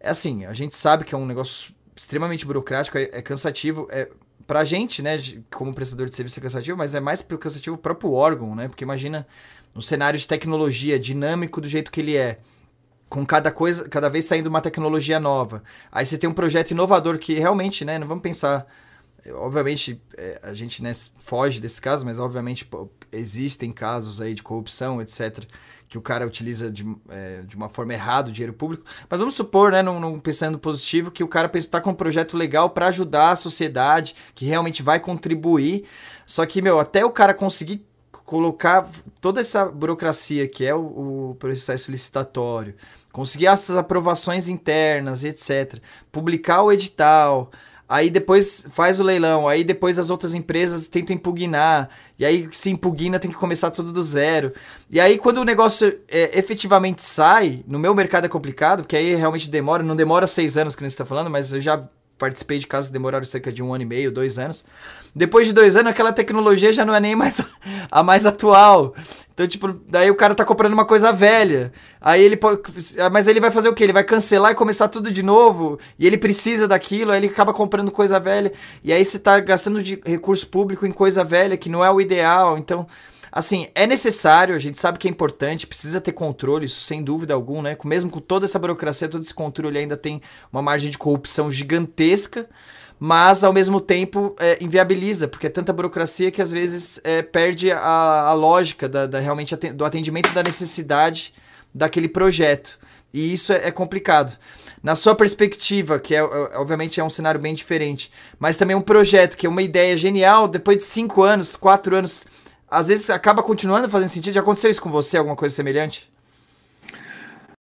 É 0.00 0.10
assim, 0.10 0.44
a 0.44 0.52
gente 0.52 0.76
sabe 0.76 1.04
que 1.04 1.14
é 1.14 1.18
um 1.18 1.26
negócio 1.26 1.72
extremamente 1.94 2.46
burocrático, 2.46 2.98
é, 2.98 3.10
é 3.12 3.22
cansativo. 3.22 3.86
É, 3.90 4.08
pra 4.46 4.64
gente, 4.64 5.02
né, 5.02 5.18
como 5.54 5.74
prestador 5.74 6.08
de 6.08 6.16
serviço 6.16 6.40
é 6.40 6.42
cansativo, 6.42 6.76
mas 6.76 6.94
é 6.94 7.00
mais 7.00 7.22
cansativo 7.22 7.76
o 7.76 7.78
próprio 7.78 8.12
órgão, 8.12 8.56
né? 8.56 8.66
Porque 8.66 8.82
imagina 8.82 9.26
um 9.74 9.80
cenário 9.80 10.18
de 10.18 10.26
tecnologia 10.26 10.98
dinâmico 10.98 11.60
do 11.60 11.68
jeito 11.68 11.90
que 11.92 12.00
ele 12.00 12.16
é 12.16 12.38
com 13.08 13.24
cada 13.24 13.50
coisa, 13.50 13.88
cada 13.88 14.08
vez 14.08 14.26
saindo 14.26 14.48
uma 14.48 14.60
tecnologia 14.60 15.18
nova. 15.18 15.62
Aí 15.90 16.04
você 16.04 16.18
tem 16.18 16.28
um 16.28 16.34
projeto 16.34 16.72
inovador 16.72 17.18
que 17.18 17.34
realmente, 17.34 17.84
né, 17.84 17.98
não 17.98 18.06
vamos 18.06 18.22
pensar 18.22 18.66
obviamente 19.34 20.00
é, 20.16 20.40
a 20.42 20.54
gente 20.54 20.82
né, 20.82 20.92
foge 21.18 21.60
desse 21.60 21.80
caso, 21.80 22.04
mas 22.06 22.18
obviamente 22.18 22.64
pô, 22.64 22.88
existem 23.12 23.70
casos 23.70 24.20
aí 24.20 24.32
de 24.32 24.42
corrupção, 24.42 25.02
etc 25.02 25.44
que 25.88 25.96
o 25.96 26.02
cara 26.02 26.26
utiliza 26.26 26.70
de, 26.70 26.84
é, 27.08 27.42
de 27.42 27.56
uma 27.56 27.68
forma 27.68 27.94
errada 27.94 28.28
o 28.28 28.32
dinheiro 28.32 28.52
público. 28.52 28.84
Mas 29.08 29.18
vamos 29.18 29.34
supor, 29.34 29.72
né, 29.72 29.80
num, 29.80 29.98
num 29.98 30.20
pensando 30.20 30.58
positivo, 30.58 31.10
que 31.10 31.24
o 31.24 31.28
cara 31.28 31.50
está 31.54 31.80
com 31.80 31.90
um 31.90 31.94
projeto 31.94 32.36
legal 32.36 32.70
para 32.70 32.88
ajudar 32.88 33.30
a 33.30 33.36
sociedade, 33.36 34.14
que 34.34 34.44
realmente 34.44 34.82
vai 34.82 35.00
contribuir. 35.00 35.84
Só 36.26 36.44
que, 36.44 36.60
meu, 36.60 36.78
até 36.78 37.04
o 37.04 37.10
cara 37.10 37.32
conseguir 37.32 37.87
colocar 38.28 38.86
toda 39.22 39.40
essa 39.40 39.64
burocracia 39.64 40.46
que 40.46 40.62
é 40.62 40.74
o, 40.74 41.30
o 41.30 41.36
processo 41.38 41.90
licitatório, 41.90 42.74
conseguir 43.10 43.46
essas 43.46 43.74
aprovações 43.74 44.48
internas, 44.48 45.24
etc., 45.24 45.80
publicar 46.12 46.62
o 46.62 46.70
edital, 46.70 47.50
aí 47.88 48.10
depois 48.10 48.66
faz 48.68 49.00
o 49.00 49.02
leilão, 49.02 49.48
aí 49.48 49.64
depois 49.64 49.98
as 49.98 50.10
outras 50.10 50.34
empresas 50.34 50.88
tentam 50.88 51.16
impugnar, 51.16 51.88
e 52.18 52.26
aí 52.26 52.46
se 52.52 52.68
impugna 52.68 53.18
tem 53.18 53.30
que 53.30 53.36
começar 53.38 53.70
tudo 53.70 53.94
do 53.94 54.02
zero. 54.02 54.52
E 54.90 55.00
aí 55.00 55.16
quando 55.16 55.38
o 55.38 55.44
negócio 55.44 55.98
é, 56.06 56.38
efetivamente 56.38 57.02
sai, 57.02 57.64
no 57.66 57.78
meu 57.78 57.94
mercado 57.94 58.26
é 58.26 58.28
complicado, 58.28 58.82
porque 58.82 58.96
aí 58.96 59.14
realmente 59.14 59.48
demora, 59.48 59.82
não 59.82 59.96
demora 59.96 60.26
seis 60.26 60.58
anos 60.58 60.76
que 60.76 60.82
você 60.82 60.88
está 60.88 61.06
falando, 61.06 61.30
mas 61.30 61.50
eu 61.50 61.60
já 61.60 61.88
participei 62.18 62.58
de 62.58 62.66
casos 62.66 62.88
que 62.88 62.92
demoraram 62.92 63.24
cerca 63.24 63.52
de 63.52 63.62
um 63.62 63.72
ano 63.72 63.84
e 63.84 63.86
meio, 63.86 64.10
dois 64.10 64.38
anos. 64.38 64.64
Depois 65.14 65.46
de 65.46 65.52
dois 65.52 65.76
anos, 65.76 65.90
aquela 65.90 66.12
tecnologia 66.12 66.72
já 66.72 66.84
não 66.84 66.94
é 66.94 67.00
nem 67.00 67.16
mais 67.16 67.40
a 67.90 68.02
mais 68.02 68.26
atual. 68.26 68.94
Então, 69.32 69.46
tipo, 69.46 69.72
daí 69.88 70.10
o 70.10 70.14
cara 70.14 70.34
tá 70.34 70.44
comprando 70.44 70.72
uma 70.72 70.84
coisa 70.84 71.12
velha. 71.12 71.72
Aí 72.00 72.22
ele. 72.22 72.38
Mas 73.10 73.28
ele 73.28 73.40
vai 73.40 73.50
fazer 73.50 73.68
o 73.68 73.74
quê? 73.74 73.84
Ele 73.84 73.92
vai 73.92 74.04
cancelar 74.04 74.52
e 74.52 74.54
começar 74.54 74.88
tudo 74.88 75.10
de 75.10 75.22
novo. 75.22 75.78
E 75.98 76.06
ele 76.06 76.18
precisa 76.18 76.66
daquilo, 76.66 77.12
aí 77.12 77.20
ele 77.20 77.28
acaba 77.28 77.52
comprando 77.54 77.90
coisa 77.90 78.18
velha. 78.18 78.52
E 78.82 78.92
aí 78.92 79.04
você 79.04 79.18
tá 79.18 79.38
gastando 79.40 79.82
de 79.82 80.00
recurso 80.04 80.46
público 80.48 80.84
em 80.84 80.92
coisa 80.92 81.24
velha, 81.24 81.56
que 81.56 81.68
não 81.68 81.84
é 81.84 81.90
o 81.90 82.00
ideal. 82.00 82.58
Então. 82.58 82.86
Assim, 83.38 83.68
é 83.72 83.86
necessário, 83.86 84.52
a 84.52 84.58
gente 84.58 84.80
sabe 84.80 84.98
que 84.98 85.06
é 85.06 85.10
importante, 85.12 85.64
precisa 85.64 86.00
ter 86.00 86.10
controle, 86.10 86.66
isso 86.66 86.80
sem 86.80 87.00
dúvida 87.00 87.34
alguma, 87.34 87.62
né? 87.62 87.76
Mesmo 87.84 88.10
com 88.10 88.18
toda 88.18 88.46
essa 88.46 88.58
burocracia, 88.58 89.08
todo 89.08 89.22
esse 89.22 89.32
controle, 89.32 89.78
ainda 89.78 89.96
tem 89.96 90.20
uma 90.52 90.60
margem 90.60 90.90
de 90.90 90.98
corrupção 90.98 91.48
gigantesca, 91.48 92.48
mas 92.98 93.44
ao 93.44 93.52
mesmo 93.52 93.80
tempo 93.80 94.34
é, 94.40 94.58
inviabiliza, 94.60 95.28
porque 95.28 95.46
é 95.46 95.50
tanta 95.50 95.72
burocracia 95.72 96.32
que 96.32 96.42
às 96.42 96.50
vezes 96.50 97.00
é, 97.04 97.22
perde 97.22 97.70
a, 97.70 97.78
a 97.78 98.32
lógica 98.32 98.88
da, 98.88 99.06
da, 99.06 99.20
realmente 99.20 99.54
do 99.54 99.84
atendimento 99.84 100.32
da 100.32 100.42
necessidade 100.42 101.32
daquele 101.72 102.08
projeto. 102.08 102.76
E 103.14 103.32
isso 103.32 103.52
é, 103.52 103.68
é 103.68 103.70
complicado. 103.70 104.36
Na 104.82 104.96
sua 104.96 105.14
perspectiva, 105.14 106.00
que 106.00 106.12
é, 106.12 106.18
é, 106.18 106.24
obviamente 106.56 106.98
é 106.98 107.04
um 107.04 107.10
cenário 107.10 107.38
bem 107.38 107.54
diferente, 107.54 108.10
mas 108.36 108.56
também 108.56 108.74
um 108.74 108.82
projeto 108.82 109.36
que 109.36 109.46
é 109.46 109.48
uma 109.48 109.62
ideia 109.62 109.96
genial, 109.96 110.48
depois 110.48 110.78
de 110.78 110.84
cinco 110.86 111.22
anos, 111.22 111.54
quatro 111.54 111.94
anos 111.94 112.26
às 112.70 112.88
vezes 112.88 113.10
acaba 113.10 113.42
continuando 113.42 113.88
fazendo 113.88 114.08
sentido. 114.08 114.34
Já 114.34 114.40
aconteceu 114.40 114.70
isso 114.70 114.82
com 114.82 114.90
você, 114.90 115.16
alguma 115.16 115.36
coisa 115.36 115.54
semelhante? 115.54 116.10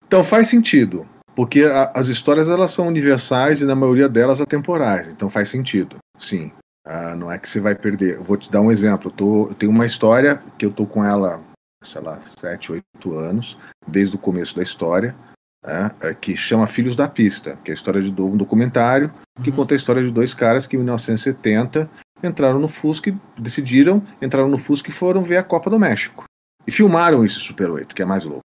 Então 0.05 0.23
faz 0.23 0.47
sentido, 0.47 1.07
porque 1.35 1.63
a, 1.63 1.91
as 1.93 2.07
histórias 2.07 2.49
elas 2.49 2.71
são 2.71 2.87
universais 2.87 3.61
e 3.61 3.65
na 3.65 3.75
maioria 3.75 4.09
delas 4.09 4.41
atemporais, 4.41 5.07
então 5.07 5.29
faz 5.29 5.49
sentido, 5.49 5.97
sim. 6.17 6.51
Ah, 6.85 7.15
não 7.15 7.31
é 7.31 7.37
que 7.37 7.47
você 7.47 7.59
vai 7.59 7.75
perder. 7.75 8.15
Eu 8.15 8.23
vou 8.23 8.35
te 8.35 8.49
dar 8.49 8.61
um 8.61 8.71
exemplo. 8.71 9.09
Eu, 9.09 9.15
tô, 9.15 9.47
eu 9.49 9.53
tenho 9.53 9.71
uma 9.71 9.85
história 9.85 10.41
que 10.57 10.65
eu 10.65 10.71
tô 10.71 10.87
com 10.87 11.03
ela, 11.03 11.39
sei 11.83 12.01
lá, 12.01 12.19
sete, 12.23 12.71
oito 12.71 13.13
anos, 13.13 13.57
desde 13.87 14.15
o 14.15 14.19
começo 14.19 14.55
da 14.55 14.63
história, 14.63 15.15
né, 15.63 15.91
é, 16.01 16.15
que 16.15 16.35
chama 16.35 16.65
Filhos 16.65 16.95
da 16.95 17.07
Pista, 17.07 17.59
que 17.63 17.69
é 17.69 17.73
a 17.73 17.75
história 17.75 18.01
de 18.01 18.09
um 18.21 18.35
documentário 18.35 19.13
que 19.43 19.51
uhum. 19.51 19.55
conta 19.55 19.75
a 19.75 19.77
história 19.77 20.03
de 20.03 20.11
dois 20.11 20.33
caras 20.33 20.65
que 20.65 20.75
em 20.75 20.79
1970 20.79 21.87
entraram 22.23 22.59
no 22.59 22.67
Fusca 22.67 23.09
e 23.09 23.41
decidiram, 23.41 24.05
entraram 24.21 24.49
no 24.49 24.57
Fusca 24.57 24.89
e 24.89 24.93
foram 24.93 25.21
ver 25.21 25.37
a 25.37 25.43
Copa 25.43 25.69
do 25.69 25.79
México. 25.79 26.25
E 26.67 26.71
filmaram 26.71 27.23
isso 27.23 27.39
Super 27.39 27.69
8, 27.69 27.95
que 27.95 28.01
é 28.01 28.05
mais 28.05 28.23
louco. 28.25 28.43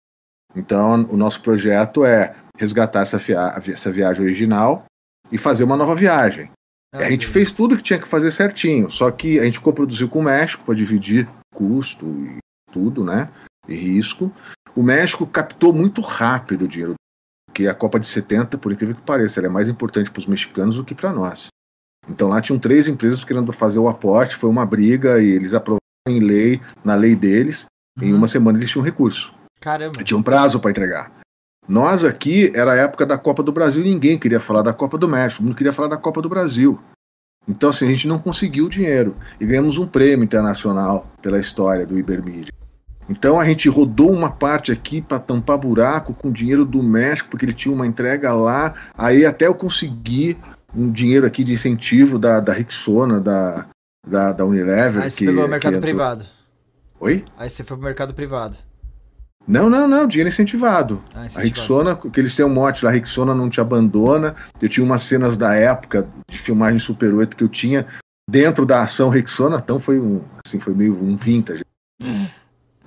Então, 0.56 1.06
o 1.10 1.16
nosso 1.16 1.40
projeto 1.42 2.04
é 2.04 2.34
resgatar 2.56 3.02
essa, 3.02 3.18
via 3.18 3.54
essa 3.68 3.90
viagem 3.92 4.24
original 4.24 4.84
e 5.30 5.38
fazer 5.38 5.64
uma 5.64 5.76
nova 5.76 5.94
viagem. 5.94 6.50
Ah, 6.92 6.98
a 6.98 7.10
gente 7.10 7.26
fez 7.26 7.52
tudo 7.52 7.76
que 7.76 7.82
tinha 7.82 7.98
que 7.98 8.08
fazer 8.08 8.30
certinho, 8.30 8.90
só 8.90 9.10
que 9.10 9.38
a 9.38 9.44
gente 9.44 9.60
coproduziu 9.60 10.08
com 10.08 10.20
o 10.20 10.24
México 10.24 10.64
para 10.64 10.74
dividir 10.74 11.28
custo 11.54 12.06
e 12.06 12.38
tudo, 12.72 13.04
né? 13.04 13.28
E 13.68 13.74
risco. 13.74 14.32
O 14.74 14.82
México 14.82 15.26
captou 15.26 15.72
muito 15.72 16.00
rápido 16.00 16.64
o 16.64 16.68
dinheiro, 16.68 16.94
porque 17.46 17.68
a 17.68 17.74
Copa 17.74 18.00
de 18.00 18.06
70, 18.06 18.56
por 18.58 18.72
incrível 18.72 18.94
que 18.94 19.02
pareça, 19.02 19.40
é 19.40 19.48
mais 19.48 19.68
importante 19.68 20.10
para 20.10 20.20
os 20.20 20.26
mexicanos 20.26 20.76
do 20.76 20.84
que 20.84 20.94
para 20.94 21.12
nós. 21.12 21.48
Então 22.08 22.28
lá 22.28 22.40
tinham 22.40 22.58
três 22.58 22.88
empresas 22.88 23.24
querendo 23.24 23.52
fazer 23.52 23.78
o 23.78 23.88
aporte, 23.88 24.36
foi 24.36 24.48
uma 24.48 24.64
briga 24.64 25.20
e 25.20 25.28
eles 25.28 25.54
aprovaram 25.54 25.78
em 26.06 26.20
lei, 26.20 26.60
na 26.84 26.94
lei 26.94 27.14
deles, 27.14 27.66
uhum. 27.98 28.08
em 28.08 28.14
uma 28.14 28.26
semana 28.26 28.58
eles 28.58 28.70
tinham 28.70 28.84
recurso. 28.84 29.32
Caramba. 29.60 30.02
Tinha 30.02 30.18
um 30.18 30.22
prazo 30.22 30.58
para 30.58 30.70
entregar. 30.70 31.12
Nós 31.68 32.04
aqui, 32.04 32.50
era 32.54 32.72
a 32.72 32.76
época 32.76 33.04
da 33.04 33.18
Copa 33.18 33.42
do 33.42 33.52
Brasil, 33.52 33.82
ninguém 33.82 34.18
queria 34.18 34.40
falar 34.40 34.62
da 34.62 34.72
Copa 34.72 34.96
do 34.96 35.06
México, 35.06 35.42
não 35.42 35.52
queria 35.52 35.72
falar 35.72 35.88
da 35.88 35.98
Copa 35.98 36.22
do 36.22 36.28
Brasil. 36.28 36.80
Então, 37.46 37.70
assim, 37.70 37.86
a 37.86 37.88
gente 37.88 38.08
não 38.08 38.18
conseguiu 38.18 38.66
o 38.66 38.70
dinheiro. 38.70 39.16
E 39.40 39.44
ganhamos 39.46 39.78
um 39.78 39.86
prêmio 39.86 40.24
internacional 40.24 41.06
pela 41.20 41.38
história 41.38 41.86
do 41.86 41.98
Ibermídia. 41.98 42.52
Então 43.08 43.40
a 43.40 43.44
gente 43.44 43.68
rodou 43.68 44.12
uma 44.12 44.30
parte 44.30 44.70
aqui 44.70 45.00
para 45.00 45.18
tampar 45.18 45.56
buraco 45.56 46.12
com 46.12 46.30
dinheiro 46.30 46.64
do 46.64 46.82
México, 46.82 47.30
porque 47.30 47.46
ele 47.46 47.54
tinha 47.54 47.74
uma 47.74 47.86
entrega 47.86 48.32
lá. 48.34 48.74
Aí 48.96 49.24
até 49.24 49.46
eu 49.46 49.54
consegui 49.54 50.36
um 50.74 50.90
dinheiro 50.90 51.26
aqui 51.26 51.44
de 51.44 51.52
incentivo 51.52 52.18
da, 52.18 52.40
da 52.40 52.52
Rixona, 52.52 53.20
da, 53.20 53.66
da, 54.06 54.32
da 54.32 54.44
Unilever. 54.44 55.02
Aí 55.02 55.10
você 55.10 55.18
que, 55.18 55.26
pegou 55.26 55.44
o 55.44 55.48
mercado 55.48 55.80
privado. 55.80 56.24
Oi? 57.00 57.24
Aí 57.36 57.48
você 57.48 57.64
foi 57.64 57.76
pro 57.76 57.84
mercado 57.84 58.14
privado. 58.14 58.56
Não, 59.46 59.70
não, 59.70 59.88
não, 59.88 60.06
dinheiro 60.06 60.28
incentivado. 60.28 61.02
Ah, 61.14 61.24
incentivado. 61.24 61.38
A 61.38 61.42
Rixona, 61.42 61.96
que 61.96 62.20
eles 62.20 62.36
têm 62.36 62.44
um 62.44 62.52
mote 62.52 62.84
lá, 62.84 62.90
a 62.90 62.94
Rixona 62.94 63.34
não 63.34 63.48
te 63.48 63.60
abandona. 63.60 64.36
Eu 64.60 64.68
tinha 64.68 64.84
umas 64.84 65.02
cenas 65.02 65.38
da 65.38 65.54
época 65.54 66.06
de 66.28 66.36
filmagem 66.36 66.78
Super 66.78 67.14
8 67.14 67.36
que 67.36 67.44
eu 67.44 67.48
tinha 67.48 67.86
dentro 68.28 68.66
da 68.66 68.82
ação 68.82 69.08
Rixona, 69.08 69.56
então 69.56 69.80
foi 69.80 69.98
um, 69.98 70.22
assim, 70.46 70.60
foi 70.60 70.74
meio 70.74 70.92
um 71.02 71.16
vintage. 71.16 71.64
Hum. 72.00 72.26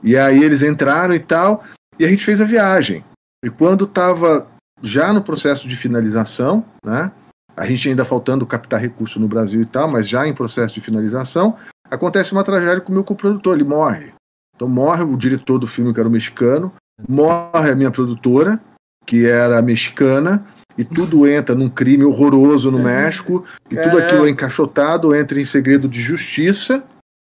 E 0.04 0.18
aí 0.18 0.44
eles 0.44 0.64
entraram 0.64 1.14
e 1.14 1.20
tal, 1.20 1.64
e 2.00 2.04
a 2.04 2.10
gente 2.10 2.26
fez 2.26 2.42
a 2.42 2.44
viagem. 2.44 3.06
E 3.46 3.52
quando 3.52 3.86
estava 3.86 4.48
já 4.82 5.14
no 5.14 5.22
processo 5.22 5.68
de 5.68 5.76
finalização, 5.76 6.66
né, 6.84 7.12
a 7.56 7.66
gente 7.66 7.90
ainda 7.90 8.06
faltando 8.06 8.46
captar 8.46 8.80
recurso 8.80 9.20
no 9.20 9.28
Brasil 9.28 9.62
e 9.62 9.66
tal, 9.66 9.90
mas 9.90 10.08
já 10.08 10.28
em 10.28 10.34
processo 10.34 10.74
de 10.74 10.82
finalização, 10.82 11.56
acontece 11.90 12.32
uma 12.32 12.44
tragédia 12.44 12.82
com 12.82 12.92
o 12.92 12.96
meu 12.96 13.04
coprodutor, 13.04 13.56
ele 13.56 13.64
morre. 13.64 14.14
Então 14.56 14.68
morre 14.68 15.04
o 15.04 15.18
diretor 15.18 15.58
do 15.58 15.68
filme, 15.68 15.94
que 15.94 16.00
era 16.00 16.08
o 16.08 16.12
mexicano, 16.12 16.74
morre 17.08 17.72
a 17.72 17.76
minha 17.76 17.92
produtora, 17.92 18.60
que 19.06 19.26
era 19.26 19.62
mexicana, 19.62 20.46
e 20.78 20.86
tudo 20.86 21.28
entra 21.28 21.54
num 21.56 21.70
crime 21.70 22.04
horroroso 22.04 22.72
no 22.72 22.80
México, 22.80 23.44
e 23.70 23.76
tudo 23.76 23.98
aquilo 23.98 24.26
é 24.26 24.30
encaixotado, 24.30 25.16
entra 25.16 25.40
em 25.40 25.46
segredo 25.46 25.88
de 25.88 26.00
justiça. 26.00 26.84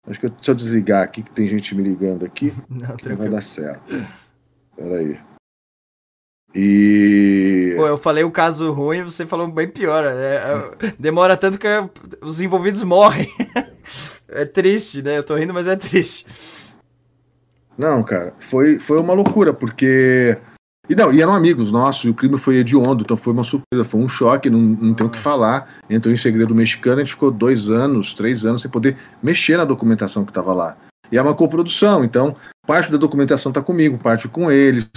Acho 0.09 0.21
que 0.21 0.27
eu, 0.27 0.33
se 0.41 0.51
eu 0.51 0.55
desligar 0.55 1.03
aqui, 1.03 1.23
que 1.23 1.31
tem 1.31 1.49
gente 1.49 1.75
me 1.75 1.83
ligando 1.83 2.25
aqui, 2.25 2.53
não, 2.69 2.97
não 3.05 3.17
vai 3.17 3.29
dar 3.29 3.43
certo. 3.43 3.95
Peraí. 4.77 5.19
E. 6.59 7.75
Pô, 7.77 7.87
eu 7.87 7.99
falei 7.99 8.25
o 8.25 8.31
caso 8.31 8.73
ruim 8.73 9.03
você 9.03 9.27
falou 9.27 9.47
bem 9.47 9.69
pior. 9.69 10.05
Né? 10.05 10.37
É, 10.37 10.93
demora 10.99 11.37
tanto 11.37 11.59
que 11.59 11.69
os 12.23 12.41
envolvidos 12.41 12.83
morrem. 12.83 13.29
é 14.27 14.47
triste, 14.47 15.03
né? 15.03 15.19
Eu 15.19 15.23
tô 15.23 15.35
rindo, 15.35 15.53
mas 15.53 15.67
é 15.67 15.77
triste. 15.77 16.27
Não, 17.77 18.03
cara, 18.03 18.33
foi, 18.39 18.79
foi 18.79 18.99
uma 18.99 19.13
loucura, 19.13 19.53
porque 19.53 20.39
E 20.89 20.95
não, 20.95 21.13
e 21.13 21.21
eram 21.21 21.35
amigos 21.35 21.71
nossos, 21.71 22.05
e 22.05 22.09
o 22.09 22.15
crime 22.15 22.39
foi 22.39 22.57
hediondo, 22.57 23.03
então 23.03 23.19
foi 23.19 23.35
uma 23.35 23.45
surpresa, 23.45 23.85
foi 23.85 24.01
um 24.01 24.09
choque, 24.09 24.49
não, 24.49 24.59
não 24.59 24.95
tem 24.95 25.07
o 25.07 25.11
que 25.11 25.19
falar. 25.19 25.69
Entrou 25.91 26.15
em 26.15 26.17
segredo 26.17 26.55
mexicano, 26.55 26.97
a 26.97 27.05
gente 27.05 27.13
ficou 27.13 27.31
dois 27.31 27.69
anos, 27.69 28.15
três 28.15 28.47
anos 28.47 28.63
sem 28.63 28.71
poder 28.71 28.97
mexer 29.23 29.59
na 29.59 29.67
documentação 29.67 30.25
que 30.25 30.31
estava 30.31 30.55
lá. 30.55 30.75
E 31.13 31.19
é 31.19 31.23
uma 31.23 31.35
coprodução, 31.35 32.03
então 32.03 32.35
parte 32.67 32.91
da 32.91 32.97
documentação 32.97 33.51
está 33.51 33.61
comigo, 33.61 33.99
parte 33.99 34.27
com 34.27 34.51
eles, 34.51 34.89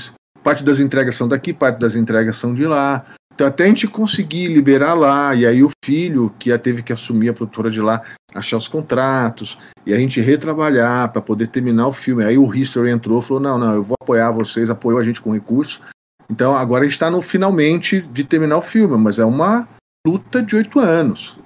parte 0.49 0.63
das 0.63 0.79
entregas 0.79 1.15
são 1.15 1.27
daqui, 1.27 1.53
parte 1.53 1.77
das 1.77 1.95
entregas 1.95 2.35
são 2.35 2.55
de 2.55 2.65
lá. 2.65 3.05
Então, 3.35 3.45
até 3.45 3.65
a 3.65 3.67
gente 3.67 3.87
conseguir 3.87 4.47
liberar 4.47 4.95
lá, 4.95 5.35
e 5.35 5.45
aí 5.45 5.63
o 5.63 5.69
filho, 5.85 6.33
que 6.39 6.57
teve 6.57 6.81
que 6.81 6.91
assumir 6.91 7.29
a 7.29 7.33
produtora 7.33 7.69
de 7.69 7.79
lá, 7.79 8.01
achar 8.33 8.57
os 8.57 8.67
contratos, 8.67 9.59
e 9.85 9.93
a 9.93 9.97
gente 9.97 10.19
retrabalhar 10.19 11.11
para 11.11 11.21
poder 11.21 11.49
terminar 11.49 11.87
o 11.87 11.93
filme. 11.93 12.25
Aí 12.25 12.35
o 12.35 12.51
History 12.51 12.89
entrou 12.89 13.21
falou: 13.21 13.43
não, 13.43 13.59
não, 13.59 13.73
eu 13.73 13.83
vou 13.83 13.95
apoiar 14.01 14.31
vocês, 14.31 14.71
apoiou 14.71 14.99
a 14.99 15.03
gente 15.03 15.21
com 15.21 15.31
recursos. 15.31 15.79
Então 16.27 16.57
agora 16.57 16.81
a 16.81 16.85
gente 16.85 16.93
está 16.93 17.11
no 17.11 17.21
finalmente 17.21 18.01
de 18.01 18.23
terminar 18.23 18.57
o 18.57 18.63
filme, 18.63 18.97
mas 18.97 19.19
é 19.19 19.25
uma 19.25 19.69
luta 20.05 20.41
de 20.41 20.55
oito 20.55 20.79
anos. 20.79 21.37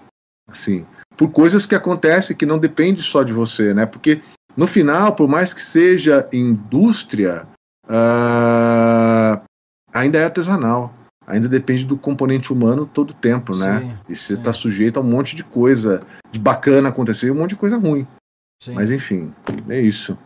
Assim, 0.49 0.86
por 1.18 1.30
coisas 1.30 1.66
que 1.66 1.76
acontecem 1.76 2.38
que 2.38 2.45
não 2.45 2.58
depende 2.58 3.04
só 3.04 3.22
de 3.22 3.34
você, 3.34 3.74
né? 3.74 3.86
Porque 3.86 4.22
no 4.56 4.66
final, 4.66 5.14
por 5.14 5.28
mais 5.28 5.54
que 5.54 5.62
seja 5.62 6.26
indústria, 6.32 7.45
uh, 7.86 9.42
ainda 9.94 10.18
é 10.18 10.26
artesanal 10.26 10.94
ainda 11.26 11.48
depende 11.48 11.86
do 11.86 11.98
componente 11.98 12.52
humano 12.52 12.86
todo 12.86 13.12
o 13.12 13.14
tempo, 13.14 13.56
né? 13.56 13.80
Sim, 13.80 13.98
e 14.10 14.16
você 14.16 14.34
está 14.34 14.54
sujeito 14.54 14.98
a 14.98 15.02
um 15.02 15.06
monte 15.06 15.36
de 15.36 15.44
coisa 15.44 16.06
de 16.32 16.40
bacana 16.40 16.90
acontecer 16.90 17.28
e 17.28 17.32
um 17.32 17.36
monte 17.36 17.52
de 17.52 17.56
coisa 17.56 17.78
ruim. 17.78 18.08
Sim. 18.62 18.74
Mas 18.74 18.92
enfim, 18.92 19.34
é 19.70 19.82
isso. 19.82 20.18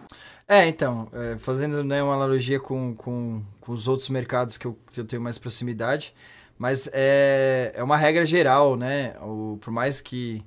É, 0.47 0.67
então, 0.67 1.09
é, 1.11 1.37
fazendo 1.37 1.83
né, 1.83 2.01
uma 2.01 2.13
analogia 2.13 2.59
com, 2.59 2.95
com, 2.95 3.43
com, 3.59 3.71
os 3.73 3.87
outros 3.87 4.07
mercados 4.09 4.57
que 4.57 4.65
eu, 4.65 4.77
que 4.89 4.99
eu 4.99 5.05
tenho 5.05 5.21
mais 5.21 5.37
proximidade, 5.37 6.13
mas 6.57 6.89
é, 6.93 7.73
é 7.75 7.83
uma 7.83 7.97
regra 7.97 8.25
geral, 8.25 8.77
né? 8.77 9.13
O, 9.21 9.57
por 9.59 9.71
mais 9.71 9.99
que 9.99 10.41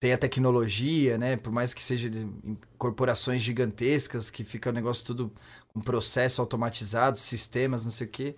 tenha 0.00 0.16
tecnologia, 0.16 1.18
né? 1.18 1.36
Por 1.36 1.52
mais 1.52 1.74
que 1.74 1.82
seja 1.82 2.08
de, 2.08 2.28
corporações 2.78 3.42
gigantescas, 3.42 4.30
que 4.30 4.44
fica 4.44 4.70
o 4.70 4.72
negócio 4.72 5.04
tudo 5.04 5.32
com 5.72 5.80
processo 5.80 6.40
automatizado, 6.40 7.18
sistemas, 7.18 7.84
não 7.84 7.92
sei 7.92 8.06
o 8.06 8.10
quê 8.10 8.36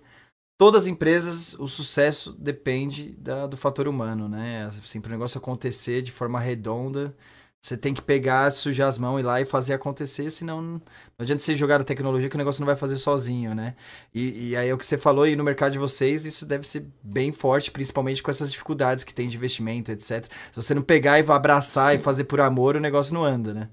todas 0.57 0.83
as 0.83 0.87
empresas, 0.87 1.53
o 1.59 1.67
sucesso 1.67 2.31
depende 2.31 3.11
da, 3.19 3.47
do 3.47 3.57
fator 3.57 3.85
humano, 3.85 4.29
né? 4.29 4.69
Assim, 4.81 5.01
para 5.01 5.09
o 5.09 5.11
negócio 5.11 5.37
acontecer 5.37 6.01
de 6.01 6.09
forma 6.09 6.39
redonda, 6.39 7.13
você 7.59 7.77
tem 7.77 7.93
que 7.93 8.01
pegar, 8.01 8.51
sujar 8.51 8.87
as 8.89 8.97
mãos 8.97 9.17
e 9.17 9.21
ir 9.21 9.23
lá 9.25 9.41
e 9.41 9.45
fazer 9.45 9.73
acontecer, 9.73 10.29
senão 10.29 10.61
não 10.61 10.81
adianta 11.17 11.41
você 11.41 11.55
jogar 11.55 11.81
a 11.81 11.83
tecnologia 11.83 12.29
que 12.29 12.35
o 12.35 12.37
negócio 12.37 12.61
não 12.61 12.65
vai 12.65 12.75
fazer 12.75 12.97
sozinho, 12.97 13.53
né? 13.53 13.75
E, 14.13 14.49
e 14.49 14.55
aí 14.55 14.69
é 14.69 14.73
o 14.73 14.77
que 14.77 14.85
você 14.85 14.97
falou 14.97 15.23
aí 15.23 15.35
no 15.35 15.43
mercado 15.43 15.73
de 15.73 15.79
vocês, 15.79 16.25
isso 16.25 16.45
deve 16.45 16.67
ser 16.67 16.85
bem 17.01 17.31
forte, 17.31 17.71
principalmente 17.71 18.21
com 18.21 18.31
essas 18.31 18.51
dificuldades 18.51 19.03
que 19.03 19.13
tem 19.13 19.27
de 19.27 19.35
investimento, 19.35 19.91
etc. 19.91 20.25
Se 20.51 20.61
você 20.61 20.73
não 20.73 20.81
pegar 20.81 21.19
e 21.19 21.25
abraçar 21.29 21.91
Sim. 21.91 21.99
e 21.99 22.01
fazer 22.01 22.23
por 22.25 22.41
amor, 22.41 22.75
o 22.75 22.81
negócio 22.81 23.13
não 23.13 23.23
anda, 23.23 23.53
né? 23.53 23.69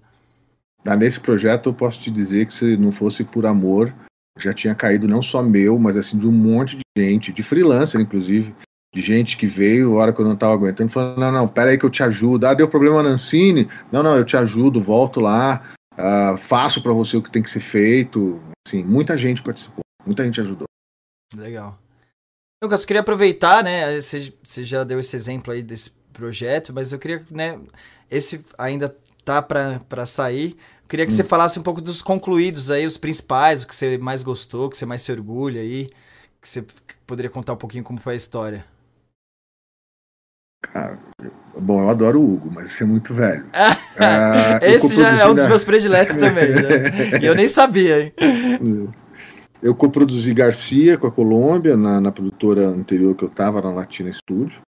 Ah, 0.86 0.96
nesse 0.96 1.20
projeto 1.20 1.68
eu 1.68 1.74
posso 1.74 2.00
te 2.00 2.10
dizer 2.10 2.46
que 2.46 2.54
se 2.54 2.76
não 2.76 2.90
fosse 2.90 3.22
por 3.24 3.46
amor, 3.46 3.94
já 4.38 4.52
tinha 4.52 4.74
caído 4.74 5.06
não 5.06 5.20
só 5.20 5.42
meu, 5.42 5.78
mas 5.78 5.96
assim 5.96 6.18
de 6.18 6.26
um 6.26 6.32
monte 6.32 6.76
de 6.76 6.82
gente, 6.96 7.32
de 7.32 7.42
freelancer 7.42 8.00
inclusive, 8.00 8.54
de 8.94 9.00
gente 9.00 9.36
que 9.36 9.46
veio, 9.46 9.94
hora 9.94 10.12
que 10.12 10.20
eu 10.20 10.24
não 10.24 10.34
estava 10.34 10.52
aguentando, 10.52 10.90
falando, 10.90 11.18
não, 11.18 11.30
não, 11.30 11.48
pera 11.48 11.70
aí 11.70 11.78
que 11.78 11.84
eu 11.84 11.90
te 11.90 12.02
ajudo. 12.02 12.46
Ah, 12.46 12.54
deu 12.54 12.68
problema 12.68 13.02
na 13.02 13.10
Ancine? 13.10 13.68
Não, 13.92 14.02
não, 14.02 14.16
eu 14.16 14.24
te 14.24 14.36
ajudo, 14.36 14.80
volto 14.80 15.20
lá, 15.20 15.62
uh, 15.92 16.36
faço 16.36 16.82
para 16.82 16.92
você 16.92 17.16
o 17.16 17.22
que 17.22 17.30
tem 17.30 17.42
que 17.42 17.50
ser 17.50 17.60
feito. 17.60 18.40
Assim, 18.66 18.82
muita 18.82 19.16
gente 19.16 19.42
participou, 19.42 19.84
muita 20.04 20.24
gente 20.24 20.40
ajudou. 20.40 20.64
Legal. 21.36 21.78
Lucas, 22.62 22.84
queria 22.84 23.00
aproveitar, 23.00 23.62
né, 23.62 24.00
você 24.00 24.64
já 24.64 24.84
deu 24.84 24.98
esse 24.98 25.16
exemplo 25.16 25.52
aí 25.52 25.62
desse 25.62 25.90
projeto, 26.12 26.74
mas 26.74 26.92
eu 26.92 26.98
queria, 26.98 27.24
né, 27.30 27.58
esse 28.10 28.44
ainda 28.58 28.94
tá 29.30 29.78
para 29.88 30.06
sair, 30.06 30.56
Queria 30.90 31.06
que 31.06 31.12
hum. 31.12 31.14
você 31.14 31.22
falasse 31.22 31.56
um 31.56 31.62
pouco 31.62 31.80
dos 31.80 32.02
concluídos 32.02 32.68
aí, 32.68 32.84
os 32.84 32.96
principais, 32.96 33.62
o 33.62 33.68
que 33.68 33.76
você 33.76 33.96
mais 33.96 34.24
gostou, 34.24 34.66
o 34.66 34.68
que 34.68 34.76
você 34.76 34.84
mais 34.84 35.00
se 35.02 35.12
orgulha 35.12 35.60
aí, 35.60 35.88
que 36.42 36.48
você 36.48 36.64
poderia 37.06 37.30
contar 37.30 37.52
um 37.52 37.56
pouquinho 37.56 37.84
como 37.84 38.00
foi 38.00 38.14
a 38.14 38.16
história. 38.16 38.64
Cara, 40.60 40.98
bom, 41.56 41.80
eu 41.80 41.88
adoro 41.88 42.20
o 42.20 42.34
Hugo, 42.34 42.50
mas 42.50 42.66
esse 42.66 42.82
é 42.82 42.86
muito 42.86 43.14
velho. 43.14 43.46
Ah, 44.02 44.58
esse 44.62 44.96
já 44.96 45.10
é 45.10 45.26
um 45.26 45.34
dos 45.34 45.46
meus 45.46 45.62
prediletos 45.62 46.16
também, 46.16 46.48
né? 46.48 47.20
E 47.20 47.26
eu 47.26 47.34
nem 47.34 47.48
sabia, 47.48 48.04
hein? 48.04 48.14
Eu 49.62 49.74
coproduzi 49.74 50.32
Garcia 50.32 50.96
com 50.96 51.06
a 51.06 51.12
Colômbia, 51.12 51.76
na, 51.76 52.00
na 52.00 52.10
produtora 52.10 52.66
anterior 52.66 53.14
que 53.14 53.22
eu 53.22 53.28
tava, 53.28 53.60
na 53.60 53.70
Latina 53.70 54.10
Studio. 54.10 54.62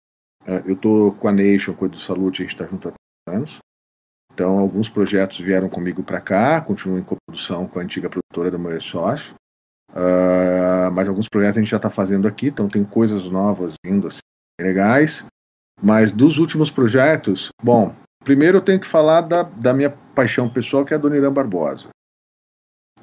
Uh, 0.43 0.63
eu 0.67 0.75
tô 0.75 1.13
com 1.13 1.29
a 1.29 1.33
Nation, 1.33 1.75
com 1.75 1.85
a 1.85 1.89
do 1.89 1.97
Salute, 1.97 2.43
a 2.43 2.45
gente 2.45 2.57
tá 2.57 2.67
junto 2.67 2.89
há 2.89 2.93
anos. 3.31 3.61
Então, 4.33 4.59
alguns 4.59 4.89
projetos 4.89 5.39
vieram 5.39 5.69
comigo 5.69 6.03
para 6.03 6.21
cá, 6.21 6.61
continuo 6.61 6.99
em 6.99 7.03
coprodução 7.03 7.67
com 7.67 7.79
a 7.79 7.83
antiga 7.83 8.09
produtora 8.09 8.51
do 8.51 8.59
meu 8.59 8.81
sócio. 8.81 9.35
Uh, 9.91 10.91
mas 10.93 11.09
alguns 11.09 11.29
projetos 11.29 11.59
a 11.59 11.61
gente 11.61 11.71
já 11.71 11.77
está 11.77 11.91
fazendo 11.91 12.29
aqui, 12.29 12.47
então 12.47 12.69
tem 12.69 12.85
coisas 12.85 13.29
novas 13.29 13.75
vindo 13.85 14.07
assim, 14.07 14.21
legais. 14.61 15.25
Mas 15.83 16.13
dos 16.13 16.39
últimos 16.39 16.71
projetos, 16.71 17.51
bom, 17.63 17.95
primeiro 18.25 18.59
eu 18.59 18.63
tenho 18.63 18.79
que 18.79 18.87
falar 18.87 19.23
da, 19.23 19.43
da 19.43 19.75
minha 19.75 19.91
paixão 19.91 20.49
pessoal, 20.49 20.85
que 20.85 20.95
é 20.95 20.97
a 20.97 21.01
Dona 21.01 21.17
Irã 21.17 21.33
Barbosa. 21.33 21.89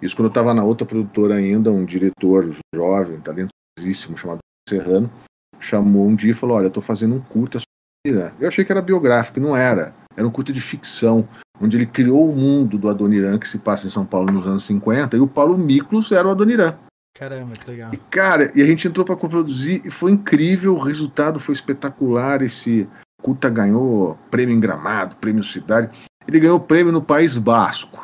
Isso 0.02 0.16
quando 0.16 0.28
eu 0.28 0.30
estava 0.32 0.54
na 0.54 0.64
outra 0.64 0.86
produtora 0.86 1.36
ainda, 1.36 1.72
um 1.72 1.84
diretor 1.84 2.56
jovem, 2.74 3.20
talentosíssimo, 3.20 4.18
chamado 4.18 4.40
Serrano, 4.70 5.12
chamou 5.60 6.08
um 6.08 6.16
dia 6.16 6.32
e 6.32 6.36
falou: 6.36 6.58
Olha, 6.58 6.66
eu 6.66 6.70
estou 6.70 6.84
fazendo 6.84 7.16
um 7.16 7.22
curta 7.22 7.60
sobre 7.60 8.18
Irã. 8.18 8.32
Eu 8.40 8.48
achei 8.48 8.64
que 8.64 8.72
era 8.72 8.82
biográfico, 8.82 9.40
não 9.40 9.58
era. 9.58 9.96
Era 10.18 10.28
um 10.28 10.32
curta 10.32 10.52
de 10.52 10.60
ficção, 10.60 11.30
onde 11.62 11.78
ele 11.78 11.86
criou 11.86 12.30
o 12.30 12.36
mundo 12.36 12.78
do 12.78 12.90
Adoniran 12.90 13.38
que 13.38 13.48
se 13.48 13.60
passa 13.60 13.86
em 13.86 13.92
São 13.92 14.06
Paulo 14.06 14.32
nos 14.32 14.48
anos 14.48 14.64
50, 14.66 15.16
e 15.16 15.20
o 15.20 15.28
Paulo 15.28 15.56
Miklos 15.56 16.12
era 16.12 16.28
o 16.28 16.32
Adoniran. 16.32 16.76
Caramba, 17.18 17.54
que 17.54 17.70
legal. 17.70 17.94
E, 17.94 17.98
cara, 17.98 18.52
e 18.56 18.62
a 18.62 18.66
gente 18.66 18.88
entrou 18.88 19.06
para 19.06 19.16
produzir 19.16 19.82
e 19.86 19.90
foi 19.90 20.12
incrível, 20.12 20.76
o 20.76 20.80
resultado 20.80 21.40
foi 21.40 21.54
espetacular. 21.54 22.42
Esse 22.42 22.88
curta 23.22 23.50
ganhou 23.50 24.18
prêmio 24.30 24.56
em 24.56 24.60
Gramado, 24.60 25.16
prêmio 25.16 25.44
Cidade. 25.44 25.90
Ele 26.28 26.40
ganhou 26.40 26.60
prêmio 26.60 26.92
no 26.92 27.02
País 27.02 27.38
Basco. 27.38 28.04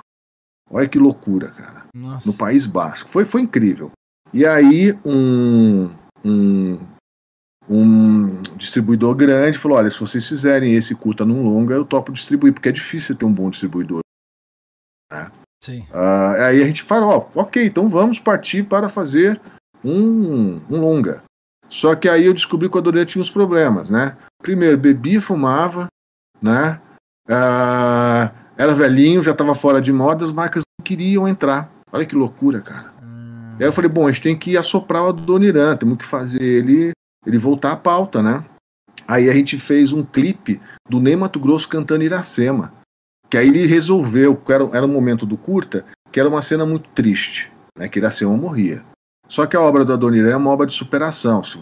Olha 0.70 0.88
que 0.88 0.98
loucura, 0.98 1.50
cara. 1.50 1.86
Nossa. 1.94 2.28
No 2.28 2.36
País 2.36 2.66
Basco. 2.66 3.10
Foi, 3.10 3.24
foi 3.24 3.42
incrível. 3.42 3.92
E 4.34 4.48
aí, 4.48 4.98
um, 5.06 5.92
um 6.26 6.80
um 7.70 8.42
distribuidor 8.58 9.16
grande 9.16 9.58
falou: 9.58 9.78
olha, 9.78 9.90
se 9.90 10.00
vocês 10.00 10.28
fizerem 10.28 10.76
esse 10.76 10.94
curta 10.94 11.26
num 11.26 11.44
longa, 11.44 11.76
eu 11.76 11.86
topo 11.86 12.12
distribuir, 12.12 12.54
porque 12.54 12.70
é 12.70 12.72
difícil 12.74 13.16
ter 13.16 13.26
um 13.26 13.34
bom 13.34 13.50
distribuidor. 13.50 14.02
Né? 15.12 15.32
Sim. 15.64 15.80
Uh, 15.92 16.42
aí 16.42 16.62
a 16.62 16.66
gente 16.66 16.84
falou: 16.84 17.10
ó, 17.10 17.42
ok, 17.42 17.66
então 17.66 17.88
vamos 17.88 18.20
partir 18.20 18.64
para 18.64 18.90
fazer 18.90 19.40
um, 19.84 20.60
um 20.70 20.80
longa. 20.80 21.24
Só 21.70 21.96
que 21.96 22.08
aí 22.08 22.26
eu 22.26 22.34
descobri 22.34 22.70
que 22.70 22.76
o 22.76 22.80
Adorê 22.80 23.06
tinha 23.06 23.22
uns 23.22 23.32
problemas, 23.32 23.90
né? 23.90 24.16
Primeiro, 24.42 24.78
bebia 24.78 25.18
e 25.18 25.22
fumava, 25.22 25.88
né? 26.42 26.80
Uh, 27.28 28.30
era 28.56 28.74
velhinho, 28.74 29.24
já 29.24 29.32
estava 29.32 29.56
fora 29.56 29.82
de 29.82 29.92
moda, 29.92 30.24
as 30.24 30.32
marcas 30.32 30.64
não 30.80 30.84
queriam 30.84 31.28
entrar. 31.28 31.72
Olha 31.92 32.06
que 32.06 32.16
loucura, 32.16 32.62
cara. 32.62 32.94
Hum. 33.02 33.56
Aí 33.60 33.66
eu 33.66 33.72
falei, 33.72 33.90
bom, 33.90 34.08
a 34.08 34.12
gente 34.12 34.22
tem 34.22 34.38
que 34.38 34.58
assoprar 34.58 35.04
o 35.04 35.08
Adoniran, 35.08 35.76
temos 35.76 35.98
que 35.98 36.06
fazer 36.06 36.44
ele 36.44 36.92
ele 37.26 37.38
voltar 37.38 37.72
à 37.72 37.76
pauta, 37.76 38.22
né? 38.22 38.44
Aí 39.08 39.30
a 39.30 39.34
gente 39.34 39.58
fez 39.58 39.92
um 39.92 40.04
clipe 40.04 40.62
do 40.90 41.00
Ney 41.00 41.16
Mato 41.16 41.40
Grosso 41.40 41.68
cantando 41.68 42.04
Iracema. 42.04 42.74
Que 43.30 43.38
aí 43.38 43.48
ele 43.48 43.66
resolveu, 43.66 44.42
era, 44.48 44.78
era 44.78 44.86
um 44.86 44.92
momento 44.92 45.26
do 45.26 45.36
curta, 45.36 45.86
que 46.12 46.20
era 46.20 46.30
uma 46.30 46.42
cena 46.42 46.66
muito 46.66 46.90
triste, 46.90 47.52
né? 47.78 47.88
Que 47.88 48.00
Iracema 48.00 48.36
morria. 48.38 48.84
Só 49.28 49.46
que 49.46 49.56
a 49.56 49.62
obra 49.62 49.84
do 49.84 49.94
Adonirã 49.94 50.32
é 50.32 50.36
uma 50.36 50.52
obra 50.52 50.68
de 50.68 50.74
superação. 50.74 51.44
Se 51.44 51.60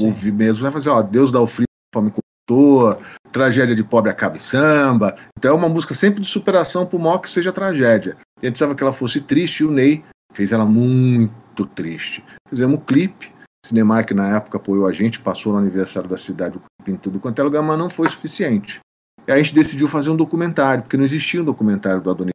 ouvir 0.00 0.32
mesmo, 0.32 0.62
vai 0.62 0.72
fazer, 0.72 0.88
ó, 0.90 1.02
Deus 1.02 1.30
dá 1.30 1.40
o 1.40 1.46
frio, 1.46 1.66
fome 1.94 2.10
cultua, 2.10 2.98
tragédia 3.30 3.74
de 3.74 3.84
pobre 3.84 4.10
acaba 4.10 4.36
em 4.36 4.40
samba. 4.40 5.16
Então 5.36 5.52
é 5.52 5.54
uma 5.54 5.68
música 5.68 5.94
sempre 5.94 6.20
de 6.20 6.28
superação, 6.28 6.86
por 6.86 6.98
maior 6.98 7.18
que 7.18 7.28
seja 7.28 7.52
tragédia. 7.52 8.16
E 8.40 8.46
a 8.46 8.46
gente 8.46 8.54
precisava 8.54 8.74
que 8.74 8.82
ela 8.82 8.92
fosse 8.92 9.20
triste, 9.20 9.60
e 9.60 9.66
o 9.66 9.70
Ney 9.70 10.02
fez 10.32 10.52
ela 10.52 10.64
muito 10.64 11.66
triste. 11.66 12.24
Fizemos 12.48 12.78
um 12.78 12.82
clipe, 12.82 13.32
Cinemark 13.64 14.10
na 14.12 14.36
época 14.36 14.58
apoiou 14.58 14.86
a 14.86 14.92
gente, 14.92 15.20
passou 15.20 15.52
no 15.52 15.58
aniversário 15.58 16.08
da 16.08 16.16
cidade 16.16 16.58
em 16.86 16.96
tudo 16.96 17.20
quanto 17.20 17.40
é 17.40 17.42
lugar, 17.42 17.62
mas 17.62 17.78
não 17.78 17.90
foi 17.90 18.08
suficiente. 18.08 18.80
E 19.26 19.32
a 19.32 19.36
gente 19.36 19.54
decidiu 19.54 19.86
fazer 19.86 20.10
um 20.10 20.16
documentário, 20.16 20.82
porque 20.82 20.96
não 20.96 21.04
existia 21.04 21.40
um 21.40 21.44
documentário 21.44 22.00
do 22.00 22.10
Adoniran. 22.10 22.32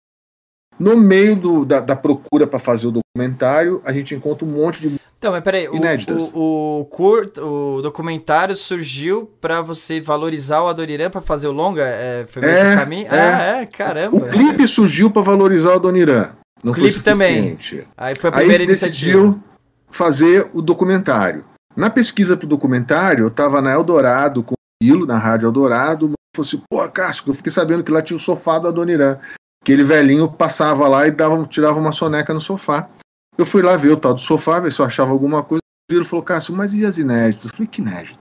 No 0.78 0.98
meio 0.98 1.36
do, 1.36 1.66
da, 1.66 1.80
da, 1.80 1.96
procura 1.96 2.46
para 2.46 2.60
fazer 2.60 2.88
o 2.88 2.92
documentário, 2.92 3.82
a 3.86 3.94
gente 3.94 4.14
encontra 4.14 4.46
um 4.46 4.52
monte 4.52 4.82
de 4.82 5.00
então, 5.18 5.32
mas 5.32 5.44
peraí, 5.44 5.66
inéditas. 5.74 6.22
O, 6.22 6.38
o, 6.38 6.80
o, 6.82 6.86
curto, 6.86 7.42
o 7.42 7.82
documentário 7.82 8.56
surgiu 8.56 9.32
para 9.42 9.60
você 9.60 10.00
valorizar 10.00 10.62
o 10.62 10.68
Adoniran 10.68 11.10
para 11.10 11.22
fazer 11.22 11.48
o 11.48 11.52
longa? 11.52 11.82
É, 11.84 12.26
foi 12.28 12.44
meio 12.44 12.54
é, 12.54 12.76
caminho? 12.76 13.08
É. 13.08 13.20
Ah, 13.20 13.62
é, 13.62 13.66
caramba. 13.66 14.18
O 14.18 14.30
clipe 14.30 14.68
surgiu 14.68 15.10
para 15.10 15.24
valorizar 15.24 15.70
o 15.70 15.74
Adoniran. 15.74 16.30
Não 16.64 16.74
o 16.74 16.76
clipe 16.76 17.00
também. 17.00 17.58
Aí 17.98 18.16
foi 18.16 18.30
a 18.30 18.34
primeira 18.34 18.64
iniciativa. 18.66 19.20
Decidiu, 19.20 19.44
fazer 19.96 20.50
o 20.54 20.62
documentário. 20.62 21.46
Na 21.76 21.90
pesquisa 21.90 22.36
para 22.36 22.46
o 22.46 22.50
documentário, 22.50 23.24
eu 23.24 23.28
estava 23.30 23.62
na 23.62 23.72
Eldorado 23.72 24.44
com 24.44 24.54
o 24.54 24.58
Quilo, 24.84 25.06
na 25.06 25.18
Rádio 25.18 25.48
Eldorado, 25.48 26.12
falou 26.36 26.48
assim, 26.48 26.62
pô, 26.70 26.90
Cássio, 26.90 27.24
eu 27.28 27.34
fiquei 27.34 27.52
sabendo 27.52 27.84
que 27.84 27.92
lá 27.92 28.02
tinha 28.02 28.18
o 28.18 28.20
sofá 28.20 28.60
do 28.60 28.68
Adoniran. 28.68 29.18
Aquele 29.64 29.84
velhinho 29.84 30.30
passava 30.30 30.88
lá 30.88 31.08
e 31.08 31.12
dava, 31.12 31.42
tirava 31.46 31.80
uma 31.80 31.94
soneca 31.94 32.34
no 32.34 32.42
sofá. 32.42 32.90
Eu 33.38 33.46
fui 33.46 33.62
lá 33.62 33.76
ver 33.78 33.92
o 33.92 33.98
tal 33.98 34.14
do 34.14 34.20
sofá, 34.20 34.60
ver 34.60 34.72
se 34.72 34.80
eu 34.80 34.86
achava 34.86 35.12
alguma 35.12 35.44
coisa. 35.44 35.62
Ele 35.90 36.04
falou, 36.04 36.24
Cássio, 36.24 36.54
mas 36.54 36.74
e 36.74 36.86
as 36.86 36.98
inéditas? 36.98 37.46
Eu 37.46 37.52
falei, 37.52 37.68
que 37.68 37.82
inédita? 37.82 38.18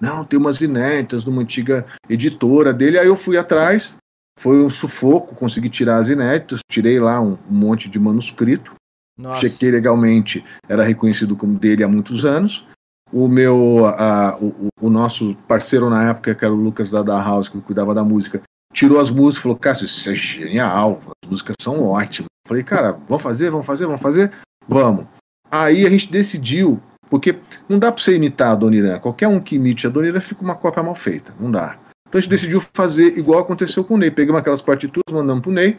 Não, 0.00 0.24
tem 0.24 0.38
umas 0.38 0.60
inéditas 0.60 1.22
de 1.22 1.30
uma 1.30 1.42
antiga 1.42 1.86
editora 2.08 2.72
dele. 2.74 2.98
Aí 2.98 3.06
eu 3.06 3.16
fui 3.16 3.38
atrás, 3.38 3.94
foi 4.38 4.62
um 4.62 4.68
sufoco, 4.68 5.36
consegui 5.36 5.70
tirar 5.70 5.98
as 5.98 6.08
inéditas, 6.08 6.60
tirei 6.68 6.98
lá 6.98 7.20
um, 7.20 7.38
um 7.48 7.54
monte 7.54 7.88
de 7.88 7.98
manuscrito. 7.98 8.74
Nossa. 9.22 9.42
Chequei 9.42 9.70
legalmente, 9.70 10.44
era 10.68 10.82
reconhecido 10.82 11.36
como 11.36 11.56
dele 11.56 11.84
há 11.84 11.88
muitos 11.88 12.24
anos. 12.24 12.66
O 13.12 13.28
meu, 13.28 13.86
a, 13.86 14.36
o, 14.40 14.68
o, 14.80 14.90
nosso 14.90 15.36
parceiro 15.46 15.88
na 15.88 16.10
época, 16.10 16.34
que 16.34 16.44
era 16.44 16.52
o 16.52 16.56
Lucas 16.56 16.90
da 16.90 17.02
Da 17.02 17.22
House, 17.22 17.48
que 17.48 17.60
cuidava 17.60 17.94
da 17.94 18.02
música, 18.02 18.42
tirou 18.72 18.98
as 18.98 19.10
músicas, 19.10 19.42
falou: 19.42 19.56
Cássio, 19.56 19.84
isso 19.84 20.10
é 20.10 20.14
genial, 20.14 21.00
as 21.22 21.30
músicas 21.30 21.54
são 21.60 21.84
ótimas. 21.84 22.26
Falei, 22.48 22.64
cara, 22.64 22.98
vamos 23.08 23.22
fazer, 23.22 23.50
vamos 23.50 23.66
fazer, 23.66 23.86
vamos 23.86 24.00
fazer? 24.00 24.32
Vamos. 24.66 25.06
Aí 25.48 25.86
a 25.86 25.90
gente 25.90 26.10
decidiu, 26.10 26.82
porque 27.08 27.38
não 27.68 27.78
dá 27.78 27.92
para 27.92 28.02
você 28.02 28.16
imitar 28.16 28.50
a 28.50 28.54
Dona. 28.56 28.98
Qualquer 28.98 29.28
um 29.28 29.38
que 29.38 29.54
imite 29.54 29.86
a 29.86 29.90
Dona 29.90 30.20
fica 30.20 30.42
uma 30.42 30.56
cópia 30.56 30.82
mal 30.82 30.96
feita, 30.96 31.32
não 31.38 31.50
dá. 31.50 31.78
Então 32.08 32.18
a 32.18 32.20
gente 32.20 32.30
decidiu 32.30 32.60
fazer 32.74 33.16
igual 33.16 33.40
aconteceu 33.40 33.84
com 33.84 33.94
o 33.94 33.98
Ney. 33.98 34.10
Pegamos 34.10 34.40
aquelas 34.40 34.62
partituras, 34.62 35.12
mandamos 35.12 35.42
pro 35.42 35.52
Ney, 35.52 35.78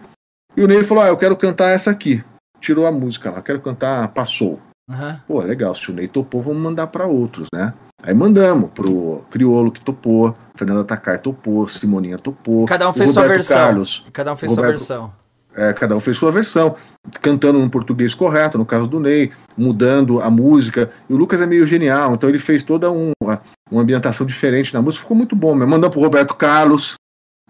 e 0.55 0.63
o 0.63 0.67
Ney 0.67 0.85
falou: 0.85 1.03
Ah, 1.03 1.07
eu 1.07 1.17
quero 1.17 1.35
cantar 1.35 1.71
essa 1.71 1.91
aqui. 1.91 2.23
Tirou 2.63 2.87
a 2.87 2.91
música 2.93 3.29
lá, 3.29 3.41
quero 3.41 3.59
cantar 3.59 4.07
Passou. 4.13 4.57
Uhum. 4.89 5.17
Pô, 5.27 5.41
legal, 5.41 5.75
se 5.75 5.91
o 5.91 5.93
Ney 5.93 6.07
topou, 6.07 6.41
vamos 6.41 6.61
mandar 6.61 6.87
para 6.87 7.05
outros, 7.05 7.49
né? 7.53 7.73
Aí 8.01 8.13
mandamos 8.13 8.69
pro 8.71 9.21
Criolo 9.29 9.69
que 9.69 9.81
topou, 9.81 10.33
Fernanda 10.55 10.85
Takai 10.85 11.19
topou, 11.19 11.67
Simoninha 11.67 12.17
topou. 12.17 12.65
Cada 12.65 12.89
um 12.89 12.93
fez 12.93 13.11
sua 13.11 13.27
versão. 13.27 13.57
Carlos, 13.57 14.05
Cada 14.13 14.31
um 14.31 14.37
fez 14.37 14.49
Roberto, 14.49 14.77
sua 14.77 14.97
versão. 14.97 15.13
É, 15.53 15.73
cada 15.73 15.93
um 15.93 15.99
fez 15.99 16.15
sua 16.15 16.31
versão, 16.31 16.77
cantando 17.21 17.59
no 17.59 17.69
português 17.69 18.13
correto, 18.13 18.57
no 18.57 18.65
caso 18.65 18.87
do 18.87 18.97
Ney, 18.97 19.33
mudando 19.57 20.21
a 20.21 20.29
música. 20.29 20.89
E 21.09 21.13
o 21.13 21.17
Lucas 21.17 21.41
é 21.41 21.45
meio 21.45 21.67
genial, 21.67 22.13
então 22.13 22.29
ele 22.29 22.39
fez 22.39 22.63
toda 22.63 22.89
um, 22.89 23.11
uma, 23.21 23.41
uma 23.69 23.81
ambientação 23.81 24.25
diferente 24.25 24.73
na 24.73 24.81
música, 24.81 25.01
ficou 25.01 25.17
muito 25.17 25.35
bom. 25.35 25.53
Mandamos 25.53 25.89
pro 25.89 25.99
Roberto 25.99 26.33
Carlos, 26.33 26.93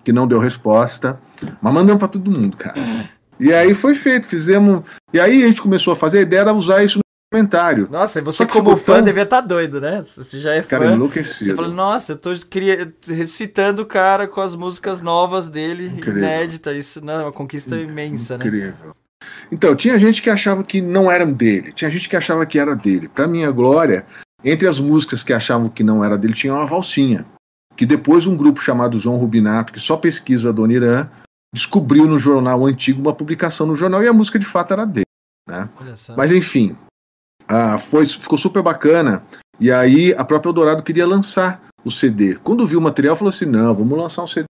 que 0.04 0.12
não 0.12 0.28
deu 0.28 0.40
resposta, 0.40 1.20
mas 1.62 1.72
mandamos 1.72 2.00
para 2.00 2.08
todo 2.08 2.32
mundo, 2.32 2.58
cara. 2.58 2.76
E 3.44 3.54
aí 3.54 3.74
foi 3.74 3.94
feito, 3.94 4.26
fizemos. 4.26 4.84
E 5.12 5.20
aí 5.20 5.44
a 5.44 5.48
gente 5.48 5.62
começou 5.62 5.92
a 5.92 5.96
fazer, 5.98 6.20
a 6.20 6.22
ideia 6.22 6.42
era 6.42 6.54
usar 6.54 6.82
isso 6.82 7.00
comentário. 7.30 7.90
Nossa, 7.92 8.22
você 8.22 8.46
como 8.46 8.78
fã 8.78 8.96
tão... 8.96 9.04
devia 9.04 9.24
estar 9.24 9.42
tá 9.42 9.48
doido, 9.48 9.82
né? 9.82 10.04
Você 10.16 10.40
já 10.40 10.54
é 10.54 10.62
cara, 10.62 10.86
fã. 10.86 10.94
Enlouquecido. 10.94 11.46
Você 11.46 11.56
falou, 11.56 11.72
nossa, 11.72 12.14
eu 12.14 12.18
tô 12.18 12.32
cria... 12.50 12.94
recitando 13.06 13.82
o 13.82 13.86
cara 13.86 14.28
com 14.28 14.40
as 14.40 14.56
músicas 14.56 15.02
novas 15.02 15.50
dele, 15.50 15.88
Incrível. 15.88 16.20
inédita. 16.20 16.72
Isso 16.72 17.04
não, 17.04 17.14
é 17.14 17.24
uma 17.24 17.34
conquista 17.34 17.76
imensa, 17.76 18.36
Incrível. 18.36 18.60
né? 18.60 18.68
Incrível. 18.68 18.96
Então, 19.52 19.76
tinha 19.76 19.98
gente 20.00 20.22
que 20.22 20.30
achava 20.30 20.64
que 20.64 20.82
não 20.82 21.12
eram 21.12 21.32
dele, 21.32 21.72
tinha 21.74 21.90
gente 21.90 22.08
que 22.08 22.16
achava 22.16 22.46
que 22.46 22.60
era 22.60 22.76
dele. 22.76 23.08
Para 23.08 23.28
minha 23.28 23.52
glória, 23.52 24.06
entre 24.44 24.68
as 24.68 24.80
músicas 24.80 25.24
que 25.24 25.34
achavam 25.34 25.70
que 25.70 25.84
não 25.84 26.04
era 26.04 26.18
dele, 26.18 26.34
tinha 26.34 26.54
uma 26.54 26.66
valsinha. 26.66 27.26
Que 27.76 27.86
depois 27.86 28.28
um 28.28 28.38
grupo 28.38 28.62
chamado 28.62 29.00
João 29.00 29.18
Rubinato, 29.18 29.74
que 29.74 29.80
só 29.80 29.98
pesquisa 29.98 30.50
a 30.50 30.52
Dona 30.52 30.74
Irã, 30.74 31.10
descobriu 31.54 32.06
no 32.08 32.18
jornal 32.18 32.66
antigo 32.66 33.00
uma 33.00 33.14
publicação 33.14 33.68
no 33.68 33.76
jornal 33.76 34.04
e 34.04 34.08
a 34.08 34.14
música 34.14 34.40
de 34.40 34.46
fato 34.46 34.74
era 34.74 34.86
dele. 34.86 35.06
Né? 35.48 35.70
Mas 36.18 36.32
enfim, 36.32 36.76
ah, 37.48 37.78
foi, 37.78 38.06
ficou 38.06 38.38
super 38.38 38.64
bacana. 38.64 39.24
E 39.60 39.72
aí 39.72 40.14
a 40.16 40.26
própria 40.26 40.50
Eldorado 40.50 40.82
queria 40.82 41.06
lançar 41.06 41.62
o 41.86 41.92
CD. 41.92 42.36
Quando 42.36 42.66
viu 42.66 42.80
o 42.80 42.82
material, 42.82 43.16
falou 43.16 43.30
assim: 43.30 43.46
não, 43.46 43.74
vamos 43.74 43.98
lançar 43.98 44.24
um 44.24 44.28
CD. 44.28 44.46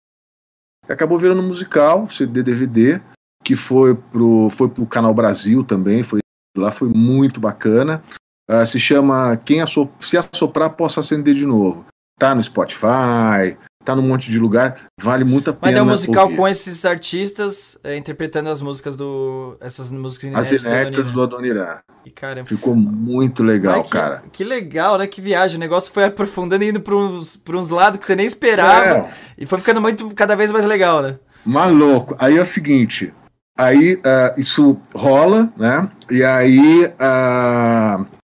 E 0.88 0.94
acabou 0.94 1.18
virando 1.18 1.42
um 1.42 1.48
musical, 1.48 2.10
CD 2.10 2.44
DVD, 2.44 3.02
que 3.44 3.56
foi 3.56 3.96
pro, 3.96 4.50
foi 4.50 4.70
pro 4.70 4.86
Canal 4.86 5.14
Brasil 5.14 5.64
também, 5.64 6.04
foi 6.04 6.20
lá 6.58 6.72
foi 6.72 6.90
muito 6.90 7.40
bacana. 7.40 8.04
Uh, 8.50 8.66
se 8.66 8.80
chama 8.80 9.38
Quem 9.38 9.62
Assop 9.62 10.06
Se 10.06 10.18
Assoprar 10.18 10.76
Possa 10.76 11.00
Acender 11.00 11.34
de 11.34 11.46
Novo. 11.46 11.86
Tá 12.20 12.36
no 12.36 12.44
Spotify, 12.44 13.58
tá 13.84 13.96
num 13.96 14.02
monte 14.02 14.32
de 14.32 14.40
lugar, 14.40 14.80
vale 15.00 15.24
muito 15.24 15.50
a 15.50 15.54
pena. 15.54 15.72
Mas 15.72 15.80
é 15.80 15.82
um 15.82 15.86
musical 15.86 16.26
ouvir. 16.26 16.38
com 16.38 16.48
esses 16.48 16.86
artistas 16.86 17.78
é, 17.84 17.98
interpretando 17.98 18.50
as 18.50 18.62
músicas 18.62 18.96
do. 18.96 19.58
essas 19.60 19.92
músicas 19.92 20.30
inéditas. 20.30 20.54
As 20.54 20.64
inéditas 20.64 21.12
do 21.12 21.22
Adonirã. 21.22 21.80
E, 22.06 22.10
cara, 22.10 22.44
Ficou 22.46 22.76
muito 22.76 23.44
legal, 23.44 23.84
que, 23.84 23.92
cara. 23.92 24.24
Que 24.32 24.44
legal, 24.44 24.98
né? 24.98 25.06
Que 25.06 25.22
viagem. 25.22 25.58
O 25.58 25.60
negócio 25.60 25.94
foi 25.94 26.06
aprofundando 26.06 26.64
e 26.64 26.70
indo 26.70 26.80
pra 26.80 26.96
uns, 26.96 27.36
pra 27.36 27.58
uns 27.58 27.70
lados 27.70 28.00
que 28.00 28.06
você 28.06 28.16
nem 28.16 28.26
esperava. 28.26 29.08
É. 29.08 29.10
E 29.38 29.46
foi 29.46 29.60
ficando 29.60 29.80
muito, 29.80 30.10
cada 30.16 30.36
vez 30.36 30.52
mais 30.52 30.66
legal, 30.66 31.02
né? 31.02 31.20
Maluco. 31.46 32.16
Aí 32.18 32.38
é 32.38 32.42
o 32.42 32.46
seguinte. 32.46 33.14
Aí 33.58 33.96
uh, 33.96 34.40
isso 34.40 34.80
rola, 34.96 35.52
né? 35.58 35.90
E 36.10 36.24
aí. 36.24 36.86
Uh, 36.86 38.21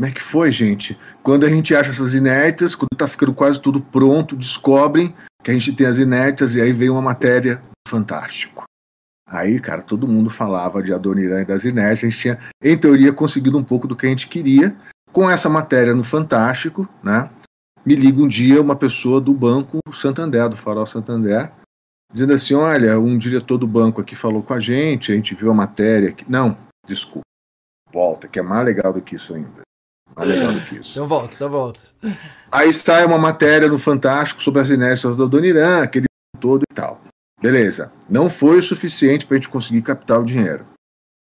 como 0.00 0.08
é 0.08 0.14
que 0.14 0.22
foi, 0.22 0.50
gente? 0.50 0.98
Quando 1.22 1.44
a 1.44 1.48
gente 1.50 1.74
acha 1.74 1.90
essas 1.90 2.14
inéditas, 2.14 2.74
quando 2.74 2.96
tá 2.96 3.06
ficando 3.06 3.34
quase 3.34 3.60
tudo 3.60 3.82
pronto, 3.82 4.34
descobrem 4.34 5.14
que 5.44 5.50
a 5.50 5.52
gente 5.52 5.74
tem 5.74 5.86
as 5.86 5.98
inéditas 5.98 6.54
e 6.54 6.60
aí 6.62 6.72
vem 6.72 6.88
uma 6.88 7.02
matéria 7.02 7.62
fantástico. 7.86 8.64
Aí, 9.28 9.60
cara, 9.60 9.82
todo 9.82 10.08
mundo 10.08 10.30
falava 10.30 10.82
de 10.82 10.94
Adoniran 10.94 11.42
e 11.42 11.44
das 11.44 11.66
inéditas. 11.66 11.98
A 11.98 12.08
gente 12.08 12.18
tinha, 12.18 12.38
em 12.64 12.78
teoria, 12.78 13.12
conseguido 13.12 13.58
um 13.58 13.62
pouco 13.62 13.86
do 13.86 13.94
que 13.94 14.06
a 14.06 14.08
gente 14.08 14.26
queria. 14.26 14.74
Com 15.12 15.30
essa 15.30 15.50
matéria 15.50 15.94
no 15.94 16.02
Fantástico, 16.02 16.88
né? 17.02 17.28
Me 17.84 17.94
liga 17.94 18.22
um 18.22 18.28
dia 18.28 18.58
uma 18.58 18.76
pessoa 18.76 19.20
do 19.20 19.34
Banco 19.34 19.80
Santander, 19.92 20.48
do 20.48 20.56
Farol 20.56 20.86
Santander, 20.86 21.52
dizendo 22.10 22.32
assim: 22.32 22.54
olha, 22.54 22.98
um 22.98 23.18
diretor 23.18 23.58
do 23.58 23.66
banco 23.66 24.00
aqui 24.00 24.14
falou 24.14 24.42
com 24.42 24.54
a 24.54 24.60
gente, 24.60 25.12
a 25.12 25.14
gente 25.14 25.34
viu 25.34 25.50
a 25.50 25.54
matéria. 25.54 26.08
Aqui. 26.08 26.24
Não, 26.26 26.56
desculpa. 26.86 27.26
Volta, 27.92 28.26
que 28.28 28.38
é 28.38 28.42
mais 28.42 28.64
legal 28.64 28.94
do 28.94 29.02
que 29.02 29.16
isso 29.16 29.34
ainda. 29.34 29.60
Mais 30.16 30.28
legal 30.28 30.52
do 30.52 30.60
que 30.60 30.76
isso. 30.76 30.92
Então 30.92 31.06
volta, 31.06 31.34
então 31.34 31.48
volta. 31.48 31.80
Aí 32.50 32.72
sai 32.72 33.04
uma 33.04 33.18
matéria 33.18 33.68
no 33.68 33.78
Fantástico 33.78 34.42
sobre 34.42 34.60
as 34.60 34.70
inércias 34.70 35.16
do 35.16 35.24
Adoniran, 35.24 35.82
aquele 35.82 36.06
todo 36.38 36.62
e 36.70 36.74
tal. 36.74 37.00
Beleza. 37.40 37.92
Não 38.08 38.28
foi 38.28 38.58
o 38.58 38.62
suficiente 38.62 39.26
para 39.26 39.36
a 39.36 39.40
gente 39.40 39.48
conseguir 39.48 39.82
captar 39.82 40.20
o 40.20 40.24
dinheiro. 40.24 40.66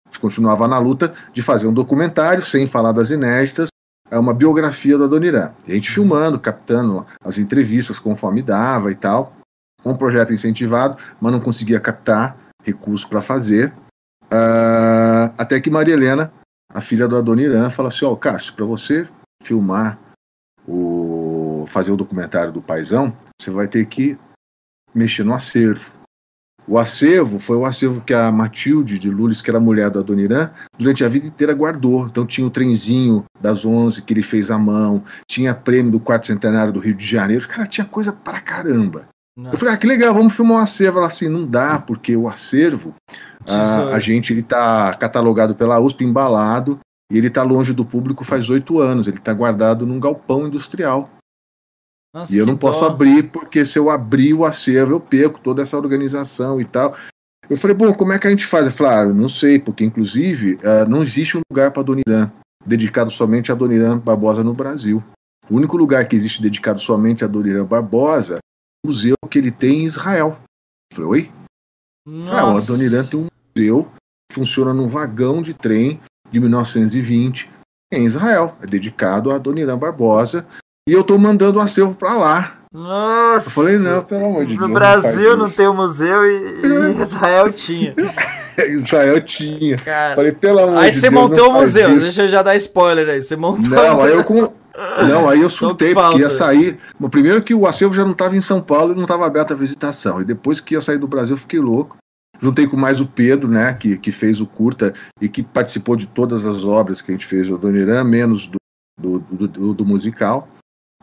A 0.05 0.09
gente 0.09 0.19
continuava 0.19 0.67
na 0.67 0.77
luta 0.77 1.13
de 1.33 1.41
fazer 1.41 1.67
um 1.67 1.73
documentário, 1.73 2.45
sem 2.45 2.65
falar 2.65 2.93
das 2.93 3.09
inéditas, 3.09 3.67
é 4.09 4.17
uma 4.17 4.33
biografia 4.33 4.97
do 4.97 5.03
Adoniran. 5.03 5.51
A 5.67 5.71
gente 5.71 5.89
filmando, 5.89 6.39
captando 6.39 7.05
as 7.21 7.37
entrevistas 7.37 7.99
conforme 7.99 8.41
dava 8.41 8.91
e 8.91 8.95
tal. 8.95 9.35
Um 9.85 9.95
projeto 9.95 10.33
incentivado, 10.33 10.97
mas 11.19 11.31
não 11.31 11.39
conseguia 11.39 11.79
captar 11.79 12.37
recursos 12.63 13.07
para 13.07 13.21
fazer. 13.21 13.73
Uh, 14.25 15.31
até 15.37 15.59
que 15.59 15.69
Maria 15.69 15.93
Helena 15.93 16.31
a 16.73 16.81
filha 16.81 17.07
do 17.07 17.17
Adoniran 17.17 17.69
fala 17.69 17.89
assim: 17.89 18.05
Ó, 18.05 18.11
oh, 18.11 18.17
Cássio, 18.17 18.53
para 18.53 18.65
você 18.65 19.07
filmar 19.43 19.99
o. 20.67 21.65
fazer 21.67 21.91
o 21.91 21.97
documentário 21.97 22.51
do 22.51 22.61
Paizão, 22.61 23.15
você 23.39 23.51
vai 23.51 23.67
ter 23.67 23.85
que 23.85 24.17
mexer 24.93 25.23
no 25.23 25.33
acervo. 25.33 25.97
O 26.69 26.77
acervo 26.77 27.39
foi 27.39 27.55
o 27.55 27.65
acervo 27.65 28.01
que 28.01 28.13
a 28.13 28.29
Matilde 28.29 28.99
de 28.99 29.09
Lulis, 29.09 29.41
que 29.41 29.49
era 29.49 29.57
mulher 29.57 29.89
do 29.89 29.99
Adoniran, 29.99 30.51
durante 30.77 31.01
a 31.01 31.07
vida 31.07 31.25
inteira 31.25 31.53
guardou. 31.53 32.05
Então 32.05 32.25
tinha 32.25 32.45
o 32.45 32.51
trenzinho 32.51 33.23
das 33.39 33.63
11 33.63 34.01
que 34.01 34.13
ele 34.13 34.21
fez 34.21 34.51
à 34.51 34.57
mão, 34.57 35.01
tinha 35.25 35.55
prêmio 35.55 35.93
do 35.93 35.99
quarto 35.99 36.27
centenário 36.27 36.73
do 36.73 36.81
Rio 36.81 36.93
de 36.93 37.05
Janeiro. 37.05 37.47
Cara, 37.47 37.65
tinha 37.65 37.85
coisa 37.85 38.11
pra 38.11 38.41
caramba. 38.41 39.07
Nossa. 39.37 39.55
Eu 39.55 39.59
falei, 39.59 39.73
ah, 39.75 39.77
que 39.77 39.85
legal, 39.85 40.13
vamos 40.15 40.35
filmar 40.35 40.57
um 40.57 40.61
acervo. 40.61 40.97
Ela 40.97 41.07
assim, 41.07 41.29
não 41.29 41.45
dá, 41.45 41.77
porque 41.77 42.17
o 42.17 42.27
acervo 42.27 42.95
a, 43.45 43.95
a, 43.95 43.99
gente 43.99 44.33
ele 44.33 44.41
está 44.41 44.93
catalogado 44.95 45.55
pela 45.55 45.79
USP, 45.79 46.03
embalado, 46.03 46.79
e 47.11 47.17
ele 47.17 47.27
está 47.27 47.43
longe 47.43 47.71
do 47.71 47.85
público 47.85 48.23
faz 48.23 48.49
oito 48.49 48.79
anos. 48.81 49.07
Ele 49.07 49.17
está 49.17 49.31
guardado 49.31 49.85
num 49.85 49.99
galpão 49.99 50.47
industrial. 50.47 51.11
Nossa, 52.15 52.35
e 52.35 52.39
eu 52.39 52.47
não 52.47 52.55
dó. 52.55 52.59
posso 52.59 52.83
abrir, 52.83 53.29
porque 53.29 53.63
se 53.63 53.77
eu 53.77 53.91
abrir 53.91 54.33
o 54.33 54.43
acervo, 54.43 54.93
eu 54.93 54.99
perco 54.99 55.39
toda 55.39 55.61
essa 55.61 55.77
organização 55.77 56.59
e 56.59 56.65
tal. 56.65 56.95
Eu 57.47 57.55
falei, 57.55 57.77
bom, 57.77 57.93
como 57.93 58.13
é 58.13 58.19
que 58.19 58.25
a 58.25 58.29
gente 58.31 58.45
faz? 58.45 58.65
Eu 58.65 58.71
falei, 58.71 58.93
ah, 58.93 59.03
eu 59.03 59.13
não 59.13 59.29
sei, 59.29 59.59
porque 59.59 59.85
inclusive 59.85 60.55
uh, 60.55 60.89
não 60.89 61.03
existe 61.03 61.37
um 61.37 61.41
lugar 61.49 61.71
para 61.71 61.83
Doniran 61.83 62.31
dedicado 62.65 63.11
somente 63.11 63.51
a 63.51 63.55
Doniran 63.55 63.99
Barbosa 63.99 64.43
no 64.43 64.53
Brasil. 64.53 65.01
O 65.49 65.55
único 65.55 65.77
lugar 65.77 66.05
que 66.07 66.15
existe 66.15 66.41
dedicado 66.41 66.79
somente 66.81 67.23
a 67.23 67.27
Doniran 67.27 67.65
Barbosa 67.65 68.35
é 68.35 68.37
o 68.37 68.46
museu 68.87 69.15
que 69.29 69.37
ele 69.37 69.51
tem 69.51 69.81
em 69.81 69.85
Israel. 69.85 70.37
Eu 70.91 70.95
falei, 70.95 71.09
oi? 71.09 71.31
Nossa. 72.07 72.33
Ah, 72.33 72.53
o 72.53 72.57
Adoniran 72.57 73.03
tem 73.03 73.19
um 73.19 73.27
museu, 73.55 73.87
funciona 74.31 74.73
num 74.73 74.87
vagão 74.87 75.41
de 75.41 75.53
trem 75.53 75.99
de 76.31 76.39
1920 76.39 77.49
em 77.91 78.05
Israel. 78.05 78.55
É 78.61 78.65
dedicado 78.65 79.31
a 79.31 79.35
Adoniran 79.35 79.77
Barbosa. 79.77 80.47
E 80.87 80.93
eu 80.93 81.03
tô 81.03 81.17
mandando 81.17 81.59
o 81.59 81.61
um 81.61 81.65
acervo 81.65 81.93
para 81.93 82.15
lá. 82.15 82.57
Nossa! 82.71 83.49
Eu 83.49 83.53
falei, 83.53 83.77
não, 83.77 84.03
pelo 84.03 84.25
amor 84.25 84.45
de 84.45 84.53
no 84.53 84.59
Deus. 84.59 84.69
No 84.69 84.73
Brasil 84.73 85.29
não, 85.31 85.45
não 85.45 85.49
tem 85.49 85.67
o 85.67 85.71
um 85.71 85.75
museu 85.75 86.25
e, 86.25 86.61
e 86.63 87.01
Israel 87.03 87.51
tinha. 87.51 87.93
Israel 88.57 89.21
tinha. 89.21 89.77
Cara, 89.77 90.15
Falei, 90.15 90.31
pelo 90.31 90.59
amor 90.59 90.77
aí 90.77 90.89
de 90.89 90.95
você 90.95 91.09
Deus, 91.09 91.13
montou 91.13 91.45
não 91.45 91.49
o 91.49 91.53
faz 91.57 91.69
museu. 91.69 91.89
isso. 91.91 92.05
Deixa 92.05 92.21
eu 92.23 92.27
já 92.27 92.41
dar 92.41 92.55
spoiler 92.55 93.09
aí. 93.09 93.21
Você 93.21 93.35
montou. 93.35 93.69
Não, 93.69 94.01
aí 94.01 94.13
eu 94.13 94.23
com... 94.23 94.51
Não, 95.09 95.27
aí 95.27 95.41
eu 95.41 95.49
surtei, 95.49 95.93
porque 95.93 96.19
ia 96.21 96.29
sair. 96.37 96.79
Bom, 96.99 97.09
primeiro 97.09 97.41
que 97.41 97.53
o 97.53 97.65
acervo 97.65 97.95
já 97.95 98.03
não 98.05 98.11
estava 98.11 98.35
em 98.37 98.41
São 98.41 98.61
Paulo 98.61 98.91
e 98.91 98.95
não 98.95 99.03
estava 99.03 99.25
aberto 99.25 99.51
a 99.53 99.55
visitação. 99.55 100.21
E 100.21 100.25
depois 100.25 100.59
que 100.59 100.75
ia 100.75 100.81
sair 100.81 100.97
do 100.99 101.07
Brasil, 101.07 101.35
eu 101.35 101.39
fiquei 101.39 101.59
louco. 101.59 101.97
Juntei 102.39 102.67
com 102.67 102.77
mais 102.77 103.01
o 103.01 103.07
Pedro, 103.07 103.49
né, 103.49 103.73
que, 103.73 103.97
que 103.97 104.11
fez 104.11 104.39
o 104.39 104.45
curta 104.45 104.93
e 105.19 105.27
que 105.27 105.41
participou 105.41 105.95
de 105.95 106.05
todas 106.05 106.45
as 106.45 106.63
obras 106.63 107.01
que 107.01 107.11
a 107.11 107.15
gente 107.15 107.25
fez 107.25 107.47
do 107.47 107.55
Adoniran, 107.55 108.03
menos 108.03 108.45
do, 108.45 108.57
do, 108.99 109.19
do, 109.19 109.47
do- 109.47 109.73
do 109.73 109.85
musical. 109.85 110.47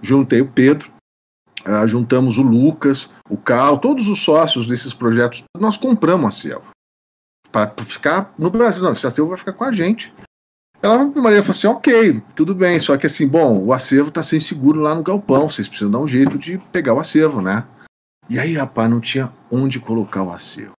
Juntei 0.00 0.40
o 0.40 0.46
Pedro, 0.46 0.92
ah, 1.64 1.84
juntamos 1.88 2.38
o 2.38 2.42
Lucas, 2.42 3.10
o 3.28 3.36
Cal, 3.36 3.78
todos 3.78 4.06
os 4.06 4.22
sócios 4.22 4.68
desses 4.68 4.94
projetos. 4.94 5.42
Nós 5.58 5.76
compramos 5.76 6.24
o 6.26 6.28
acervo. 6.28 6.68
Para 7.50 7.72
ficar 7.84 8.32
no 8.38 8.50
Brasil. 8.50 8.82
Não, 8.84 8.92
esse 8.92 9.06
acervo 9.06 9.30
vai 9.30 9.38
ficar 9.38 9.52
com 9.54 9.64
a 9.64 9.72
gente. 9.72 10.14
Ela, 10.84 11.02
Maria 11.02 11.42
falou 11.42 11.56
assim: 11.56 11.66
ok, 11.66 12.22
tudo 12.36 12.54
bem, 12.54 12.78
só 12.78 12.98
que 12.98 13.06
assim, 13.06 13.26
bom, 13.26 13.58
o 13.58 13.72
acervo 13.72 14.10
tá 14.10 14.22
sem 14.22 14.38
seguro 14.38 14.82
lá 14.82 14.94
no 14.94 15.02
galpão, 15.02 15.48
vocês 15.48 15.66
precisam 15.66 15.90
dar 15.90 15.98
um 15.98 16.06
jeito 16.06 16.36
de 16.36 16.58
pegar 16.70 16.92
o 16.92 17.00
acervo, 17.00 17.40
né? 17.40 17.64
E 18.28 18.38
aí, 18.38 18.52
rapaz, 18.52 18.90
não 18.90 19.00
tinha 19.00 19.32
onde 19.50 19.80
colocar 19.80 20.22
o 20.22 20.30
acervo. 20.30 20.72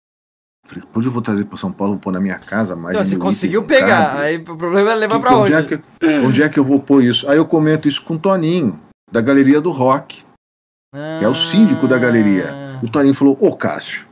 Falei, 0.67 0.83
depois 0.83 1.07
eu 1.07 1.11
vou 1.11 1.23
trazer 1.23 1.45
para 1.45 1.57
São 1.57 1.71
Paulo, 1.71 1.97
pôr 1.97 2.11
na 2.11 2.19
minha 2.19 2.37
casa, 2.37 2.75
mas. 2.75 2.91
Então, 2.91 3.03
você 3.03 3.17
conseguiu 3.17 3.63
pegar. 3.63 4.19
Aí 4.19 4.37
o 4.37 4.55
problema 4.55 4.91
é 4.91 4.95
levar 4.95 5.19
pra 5.19 5.37
onde? 5.37 5.51
Onde 5.55 5.73
é, 5.73 5.77
que, 5.77 6.07
onde 6.23 6.43
é 6.43 6.49
que 6.49 6.59
eu 6.59 6.63
vou 6.63 6.79
pôr 6.79 7.03
isso? 7.03 7.27
Aí 7.27 7.37
eu 7.37 7.45
comento 7.45 7.87
isso 7.87 8.03
com 8.03 8.13
o 8.13 8.19
Toninho, 8.19 8.79
da 9.11 9.21
Galeria 9.21 9.59
do 9.59 9.71
Rock. 9.71 10.23
que 10.93 11.25
é 11.25 11.27
o 11.27 11.33
síndico 11.33 11.87
da 11.87 11.97
galeria. 11.97 12.51
Ah. 12.51 12.79
O 12.83 12.89
Toninho 12.91 13.13
falou: 13.15 13.35
Ô 13.41 13.55
Cássio, 13.55 14.05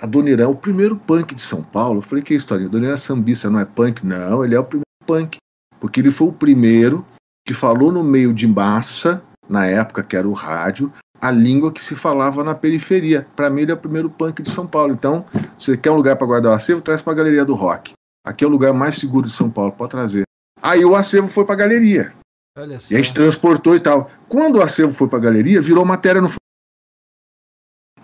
a 0.00 0.06
Dona 0.06 0.30
Irã 0.30 0.44
é 0.44 0.46
o 0.46 0.54
primeiro 0.54 0.94
punk 0.94 1.34
de 1.34 1.42
São 1.42 1.60
Paulo. 1.60 1.98
Eu 1.98 2.02
falei: 2.02 2.22
Que 2.22 2.34
isso, 2.34 2.46
Toninho? 2.46 2.68
A 2.68 2.70
Dona 2.70 2.84
Irã 2.86 2.94
é 2.94 2.96
sambista, 2.96 3.50
não 3.50 3.58
é 3.58 3.64
punk? 3.64 4.06
Não, 4.06 4.44
ele 4.44 4.54
é 4.54 4.60
o 4.60 4.64
primeiro 4.64 4.89
punk. 5.10 5.38
Porque 5.80 6.00
ele 6.00 6.12
foi 6.12 6.28
o 6.28 6.32
primeiro 6.32 7.04
que 7.44 7.52
falou 7.52 7.90
no 7.90 8.04
meio 8.04 8.32
de 8.32 8.46
massa, 8.46 9.22
na 9.48 9.66
época 9.66 10.04
que 10.04 10.14
era 10.14 10.28
o 10.28 10.32
rádio, 10.32 10.92
a 11.20 11.30
língua 11.30 11.72
que 11.72 11.82
se 11.82 11.96
falava 11.96 12.44
na 12.44 12.54
periferia. 12.54 13.26
Para 13.34 13.50
mim, 13.50 13.62
ele 13.62 13.72
é 13.72 13.74
o 13.74 13.78
primeiro 13.78 14.08
punk 14.08 14.40
de 14.42 14.50
São 14.50 14.66
Paulo. 14.66 14.92
Então, 14.92 15.24
se 15.58 15.72
você 15.72 15.76
quer 15.76 15.90
um 15.90 15.96
lugar 15.96 16.16
para 16.16 16.26
guardar 16.26 16.52
o 16.52 16.54
acervo, 16.54 16.80
traz 16.80 17.02
para 17.02 17.12
a 17.12 17.16
Galeria 17.16 17.44
do 17.44 17.54
Rock. 17.54 17.92
Aqui 18.24 18.44
é 18.44 18.46
o 18.46 18.50
lugar 18.50 18.72
mais 18.72 18.96
seguro 18.96 19.26
de 19.26 19.32
São 19.32 19.50
Paulo, 19.50 19.72
pode 19.72 19.90
trazer. 19.90 20.22
Aí 20.62 20.84
o 20.84 20.94
acervo 20.94 21.26
foi 21.26 21.44
para 21.44 21.54
a 21.54 21.58
galeria. 21.58 22.12
Olha 22.56 22.78
só. 22.78 22.94
E 22.94 22.96
a 22.96 23.02
gente 23.02 23.14
transportou 23.14 23.74
e 23.74 23.80
tal. 23.80 24.10
Quando 24.28 24.56
o 24.56 24.62
acervo 24.62 24.92
foi 24.92 25.08
pra 25.08 25.18
galeria, 25.18 25.60
virou 25.60 25.84
matéria 25.84 26.20
no. 26.20 26.30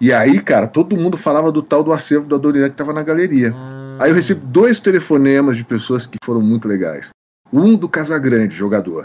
E 0.01 0.13
aí, 0.13 0.41
cara, 0.41 0.67
todo 0.67 0.97
mundo 0.97 1.17
falava 1.17 1.53
do 1.53 1.63
tal 1.63 1.85
do 1.85 1.93
acervo 1.93 2.27
da 2.27 2.37
Dorian 2.37 2.69
que 2.69 2.77
tava 2.77 2.93
na 2.93 3.03
galeria. 3.03 3.53
Ah. 3.55 3.76
Aí 3.99 4.11
eu 4.11 4.15
recebi 4.15 4.41
dois 4.47 4.79
telefonemas 4.79 5.57
de 5.57 5.65
pessoas 5.65 6.07
que 6.07 6.19
foram 6.25 6.43
muito 6.43 6.69
legais. 6.69 7.11
Um 7.53 7.77
do 7.77 7.89
Casagrande, 7.89 8.55
jogador. 8.55 9.05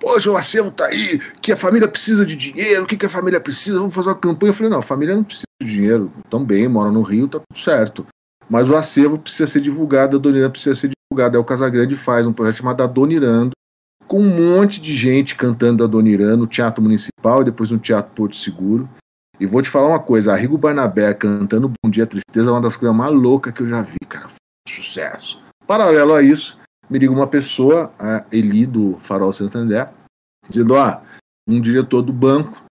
Poxa, 0.00 0.30
o 0.30 0.36
acervo 0.36 0.70
tá 0.70 0.86
aí, 0.86 1.20
que 1.40 1.52
a 1.52 1.56
família 1.56 1.86
precisa 1.86 2.26
de 2.26 2.34
dinheiro, 2.34 2.82
o 2.82 2.86
que, 2.86 2.96
que 2.96 3.06
a 3.06 3.10
família 3.10 3.40
precisa? 3.40 3.78
Vamos 3.78 3.94
fazer 3.94 4.08
uma 4.08 4.18
campanha. 4.18 4.50
Eu 4.50 4.54
falei, 4.54 4.70
não, 4.70 4.78
a 4.78 4.82
família 4.82 5.14
não 5.14 5.24
precisa 5.24 5.46
de 5.62 5.70
dinheiro, 5.70 6.12
tão 6.28 6.44
bem, 6.44 6.66
mora 6.68 6.90
no 6.90 7.02
Rio, 7.02 7.28
tá 7.28 7.38
tudo 7.38 7.58
certo. 7.58 8.06
Mas 8.48 8.68
o 8.68 8.74
acervo 8.74 9.18
precisa 9.18 9.46
ser 9.46 9.60
divulgado, 9.60 10.16
a 10.16 10.20
Dona 10.20 10.50
precisa 10.50 10.74
ser 10.74 10.90
divulgada. 10.90 11.38
Aí 11.38 11.40
o 11.40 11.44
Casagrande 11.44 11.96
faz 11.96 12.26
um 12.26 12.32
projeto 12.32 12.56
chamado 12.56 12.82
Adonirando, 12.82 13.52
com 14.06 14.20
um 14.20 14.56
monte 14.56 14.80
de 14.80 14.94
gente 14.94 15.36
cantando 15.36 15.84
Adoniran 15.84 16.36
no 16.36 16.46
Teatro 16.46 16.82
Municipal 16.82 17.42
e 17.42 17.44
depois 17.44 17.70
no 17.70 17.78
Teatro 17.78 18.12
Porto 18.14 18.36
Seguro. 18.36 18.88
E 19.38 19.46
vou 19.46 19.60
te 19.60 19.68
falar 19.68 19.88
uma 19.88 20.00
coisa, 20.00 20.32
a 20.32 20.36
Rigo 20.36 20.56
Barnabé 20.56 21.12
cantando 21.12 21.72
Bom 21.82 21.90
Dia 21.90 22.06
Tristeza 22.06 22.50
é 22.50 22.52
uma 22.52 22.60
das 22.60 22.76
coisas 22.76 22.96
mais 22.96 23.12
loucas 23.12 23.52
que 23.52 23.62
eu 23.62 23.68
já 23.68 23.82
vi, 23.82 23.98
cara. 24.08 24.28
Sucesso. 24.68 25.42
Paralelo 25.66 26.14
a 26.14 26.22
isso, 26.22 26.58
me 26.88 26.98
liga 26.98 27.12
uma 27.12 27.26
pessoa, 27.26 27.92
a 27.98 28.24
Eli 28.30 28.66
do 28.66 28.98
Farol 29.00 29.32
Santander, 29.32 29.88
dizendo: 30.48 30.74
ó, 30.74 31.00
um 31.48 31.60
diretor 31.60 32.02
do 32.02 32.12
banco 32.12 32.64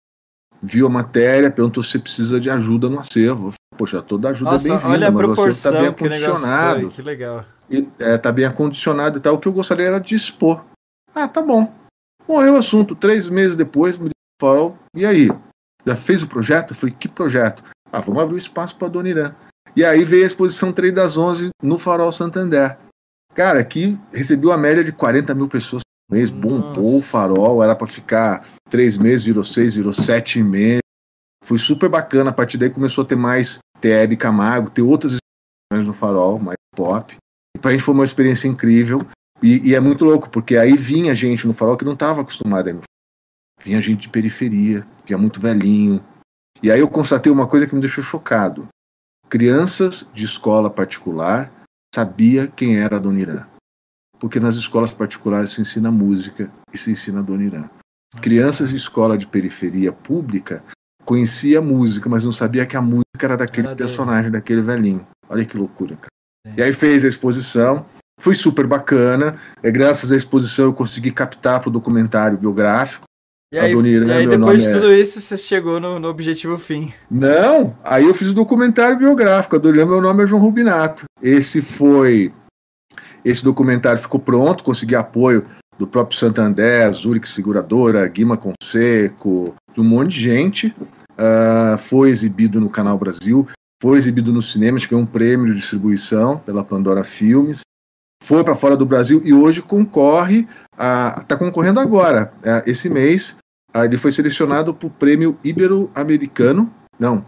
viu 0.61 0.87
a 0.87 0.89
matéria, 0.89 1.51
perguntou 1.51 1.83
se 1.83 1.91
você 1.91 1.99
precisa 1.99 2.39
de 2.39 2.49
ajuda 2.49 2.87
no 2.89 2.99
acervo. 2.99 3.51
Falei, 3.51 3.57
Poxa, 3.77 4.01
toda 4.01 4.29
ajuda 4.29 4.51
é 4.51 4.53
Nossa, 4.53 4.69
bem-vinda, 4.69 4.89
olha 4.89 5.07
a 5.07 5.09
acervo 5.09 5.17
proporção 5.17 5.73
tá 5.73 5.81
bem 5.81 5.93
que 5.93 6.05
acondicionado 6.05 6.81
foi. 6.81 6.89
Que 6.89 7.01
legal. 7.01 7.45
e 7.69 7.89
é, 7.99 8.17
tá 8.17 8.31
bem 8.31 8.45
acondicionado 8.45 9.17
e 9.17 9.21
tal. 9.21 9.35
O 9.35 9.39
que 9.39 9.47
eu 9.47 9.53
gostaria 9.53 9.87
era 9.87 9.99
de 9.99 10.15
expor. 10.15 10.63
Ah, 11.13 11.27
tá 11.27 11.41
bom. 11.41 11.73
Morreu 12.27 12.53
o 12.53 12.57
assunto. 12.57 12.95
Três 12.95 13.27
meses 13.27 13.57
depois, 13.57 13.97
me 13.97 14.11
falou, 14.39 14.77
e 14.95 15.05
aí? 15.05 15.29
Já 15.85 15.95
fez 15.95 16.23
o 16.23 16.27
projeto? 16.27 16.71
Eu 16.71 16.75
falei, 16.75 16.95
que 16.97 17.07
projeto? 17.07 17.63
Ah, 17.91 17.99
vamos 17.99 18.21
abrir 18.21 18.35
o 18.35 18.37
espaço 18.37 18.75
para 18.75 18.87
Dona 18.87 19.09
Irã. 19.09 19.35
E 19.75 19.83
aí 19.83 20.03
veio 20.03 20.23
a 20.23 20.27
exposição 20.27 20.71
3 20.71 20.93
das 20.93 21.17
11 21.17 21.49
no 21.61 21.79
Farol 21.79 22.11
Santander. 22.11 22.77
Cara, 23.33 23.59
aqui 23.59 23.97
recebeu 24.11 24.51
a 24.51 24.57
média 24.57 24.83
de 24.83 24.91
40 24.91 25.33
mil 25.33 25.47
pessoas 25.47 25.81
por 25.83 26.15
mês, 26.15 26.29
bombou 26.29 26.97
o 26.97 27.01
farol, 27.01 27.63
era 27.63 27.75
para 27.75 27.87
ficar 27.87 28.47
três 28.69 28.95
meses, 28.97 29.25
virou 29.25 29.43
seis, 29.43 29.73
virou 29.73 29.91
sete 29.91 30.41
meses. 30.43 30.81
Foi 31.43 31.57
super 31.57 31.89
bacana. 31.89 32.29
A 32.29 32.33
partir 32.33 32.57
daí 32.57 32.69
começou 32.69 33.03
a 33.03 33.07
ter 33.07 33.15
mais 33.15 33.57
TB 33.81 34.17
Camargo, 34.17 34.69
ter 34.69 34.83
outras 34.83 35.13
exposições 35.13 35.87
no 35.87 35.93
farol, 35.93 36.37
mais 36.37 36.57
pop. 36.75 37.15
E 37.55 37.59
pra 37.59 37.71
gente 37.71 37.83
foi 37.83 37.95
uma 37.95 38.05
experiência 38.05 38.47
incrível. 38.47 39.01
E, 39.41 39.69
e 39.69 39.75
é 39.75 39.79
muito 39.79 40.05
louco, 40.05 40.29
porque 40.29 40.55
aí 40.55 40.77
vinha 40.77 41.15
gente 41.15 41.47
no 41.47 41.53
farol 41.53 41.75
que 41.75 41.83
não 41.83 41.93
estava 41.93 42.21
acostumada 42.21 42.69
a 42.69 42.71
ir 42.71 42.73
no 42.75 42.81
farol. 42.81 42.92
Vinha 43.63 43.81
gente 43.81 44.01
de 44.01 44.09
periferia, 44.09 44.85
que 45.05 45.13
é 45.13 45.17
muito 45.17 45.39
velhinho. 45.39 46.03
E 46.61 46.71
aí 46.71 46.79
eu 46.79 46.87
constatei 46.89 47.31
uma 47.31 47.47
coisa 47.47 47.65
que 47.65 47.73
me 47.73 47.81
deixou 47.81 48.03
chocado. 48.03 48.67
Crianças 49.29 50.07
de 50.13 50.25
escola 50.25 50.69
particular 50.69 51.51
sabia 51.93 52.47
quem 52.47 52.77
era 52.77 52.97
a 52.97 52.99
Dona 52.99 53.19
Irã. 53.19 53.45
Porque 54.19 54.39
nas 54.39 54.55
escolas 54.55 54.93
particulares 54.93 55.51
se 55.51 55.61
ensina 55.61 55.91
música 55.91 56.51
e 56.73 56.77
se 56.77 56.91
ensina 56.91 57.19
a 57.19 57.23
Dona 57.23 57.43
Irã. 57.43 57.69
Crianças 58.21 58.69
de 58.69 58.77
escola 58.77 59.17
de 59.17 59.25
periferia 59.25 59.91
pública 59.91 60.63
conhecia 61.03 61.59
a 61.59 61.61
música, 61.61 62.09
mas 62.09 62.23
não 62.23 62.31
sabia 62.31 62.65
que 62.65 62.77
a 62.77 62.81
música 62.81 63.03
era 63.21 63.37
daquele 63.37 63.67
Era 63.67 63.75
personagem, 63.75 64.31
daquele 64.31 64.61
velhinho. 64.61 65.05
Olha 65.29 65.45
que 65.45 65.57
loucura, 65.57 65.95
cara. 65.95 66.07
E 66.57 66.61
aí 66.61 66.73
fez 66.73 67.03
a 67.05 67.07
exposição, 67.07 67.85
foi 68.19 68.35
super 68.35 68.67
bacana. 68.67 69.39
É, 69.61 69.71
graças 69.71 70.11
à 70.11 70.15
exposição 70.15 70.65
eu 70.65 70.73
consegui 70.73 71.11
captar 71.11 71.59
para 71.59 71.69
o 71.69 71.71
documentário 71.71 72.37
biográfico. 72.37 73.05
E 73.53 73.59
aí, 73.59 73.71
Adoniran, 73.71 74.07
e 74.07 74.11
aí 74.11 74.27
depois 74.27 74.63
de 74.63 74.67
é- 74.67 74.73
tudo 74.73 74.91
isso, 74.91 75.21
você 75.21 75.37
chegou 75.37 75.79
no, 75.79 75.99
no 75.99 76.07
objetivo 76.07 76.57
fim. 76.57 76.91
Não, 77.09 77.77
aí 77.83 78.03
eu 78.03 78.13
fiz 78.15 78.29
o 78.29 78.33
documentário 78.33 78.97
biográfico. 78.97 79.55
A 79.55 79.59
Dorian, 79.59 79.85
meu 79.85 80.01
nome 80.01 80.23
é 80.23 80.27
João 80.27 80.41
Rubinato. 80.41 81.03
Esse 81.21 81.61
foi. 81.61 82.33
Esse 83.23 83.43
documentário 83.43 84.01
ficou 84.01 84.19
pronto, 84.19 84.63
consegui 84.63 84.95
apoio 84.95 85.45
do 85.77 85.85
próprio 85.85 86.17
Santander, 86.17 86.91
Zurich 86.93 87.29
Seguradora, 87.29 88.07
Guima 88.07 88.37
Conseco, 88.37 89.53
de 89.71 89.79
um 89.79 89.83
monte 89.83 90.13
de 90.13 90.21
gente. 90.21 90.75
Ah, 91.15 91.77
foi 91.77 92.09
exibido 92.09 92.59
no 92.59 92.71
Canal 92.71 92.97
Brasil, 92.97 93.47
foi 93.79 93.99
exibido 93.99 94.33
no 94.33 94.41
cinema, 94.41 94.77
acho 94.77 94.87
que 94.87 94.95
ganhou 94.95 95.03
um 95.03 95.11
prêmio 95.11 95.53
de 95.53 95.59
distribuição 95.59 96.39
pela 96.39 96.63
Pandora 96.63 97.03
Filmes. 97.03 97.61
Foi 98.23 98.43
para 98.43 98.55
fora 98.55 98.75
do 98.75 98.85
Brasil 98.85 99.21
e 99.23 99.33
hoje 99.33 99.61
concorre, 99.61 100.47
está 101.21 101.35
concorrendo 101.37 101.79
agora, 101.79 102.31
eh, 102.41 102.63
esse 102.65 102.89
mês. 102.89 103.35
Ah, 103.73 103.85
ele 103.85 103.97
foi 103.97 104.11
selecionado 104.11 104.73
para 104.73 104.87
o 104.87 104.91
prêmio 104.91 105.37
Ibero-Americano, 105.43 106.71
não, 106.99 107.25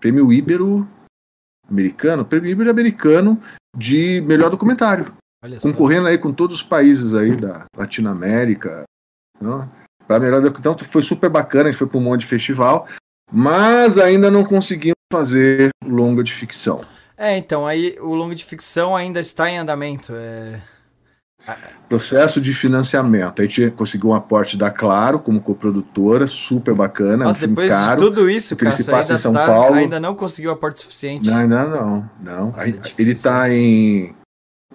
prêmio 0.00 0.32
Ibero-Americano, 0.32 2.24
prêmio 2.24 2.50
Ibero-Americano 2.50 3.40
de 3.76 4.22
melhor 4.22 4.50
documentário 4.50 5.12
Olha 5.44 5.60
só. 5.60 5.68
concorrendo 5.68 6.08
aí 6.08 6.18
com 6.18 6.32
todos 6.32 6.56
os 6.56 6.62
países 6.62 7.14
aí 7.14 7.36
da 7.36 7.66
Latinoamérica. 7.76 8.84
Para 10.06 10.18
melhor 10.18 10.44
então 10.46 10.76
foi 10.78 11.02
super 11.02 11.28
bacana, 11.28 11.68
a 11.68 11.70
gente 11.70 11.78
foi 11.78 11.86
para 11.86 11.98
um 11.98 12.02
monte 12.02 12.20
de 12.20 12.26
festival, 12.26 12.88
mas 13.30 13.98
ainda 13.98 14.30
não 14.30 14.44
conseguimos 14.44 14.96
fazer 15.12 15.68
longa 15.84 16.24
de 16.24 16.32
ficção. 16.32 16.82
É, 17.16 17.36
então, 17.36 17.66
aí 17.66 17.96
o 18.00 18.14
longo 18.14 18.34
de 18.34 18.44
ficção 18.44 18.96
ainda 18.96 19.20
está 19.20 19.50
em 19.50 19.58
andamento. 19.58 20.12
É... 20.14 20.62
Processo 21.88 22.40
de 22.40 22.52
financiamento. 22.52 23.40
A 23.40 23.44
gente 23.44 23.70
conseguiu 23.70 24.10
um 24.10 24.14
aporte 24.14 24.56
da 24.56 24.70
Claro 24.70 25.18
como 25.18 25.40
coprodutora, 25.40 26.26
super 26.26 26.74
bacana, 26.74 27.24
Nossa, 27.24 27.38
um 27.38 27.40
filme 27.40 27.54
depois 27.54 27.70
caro. 27.70 27.96
de 27.96 28.04
tudo 28.04 28.30
isso, 28.30 28.54
cara, 28.56 28.72
se 28.72 28.84
passa 28.84 29.12
ainda, 29.12 29.14
em 29.14 29.22
São 29.22 29.32
tá- 29.32 29.46
Paulo. 29.46 29.74
ainda 29.76 29.98
não 29.98 30.14
conseguiu 30.14 30.50
aporte 30.50 30.80
suficiente. 30.80 31.26
Não, 31.26 31.36
ainda 31.36 31.64
não, 31.64 32.10
não. 32.22 32.46
Nossa, 32.48 32.68
é 32.68 32.74
ele 32.98 33.14
tá 33.14 33.50
em. 33.50 34.14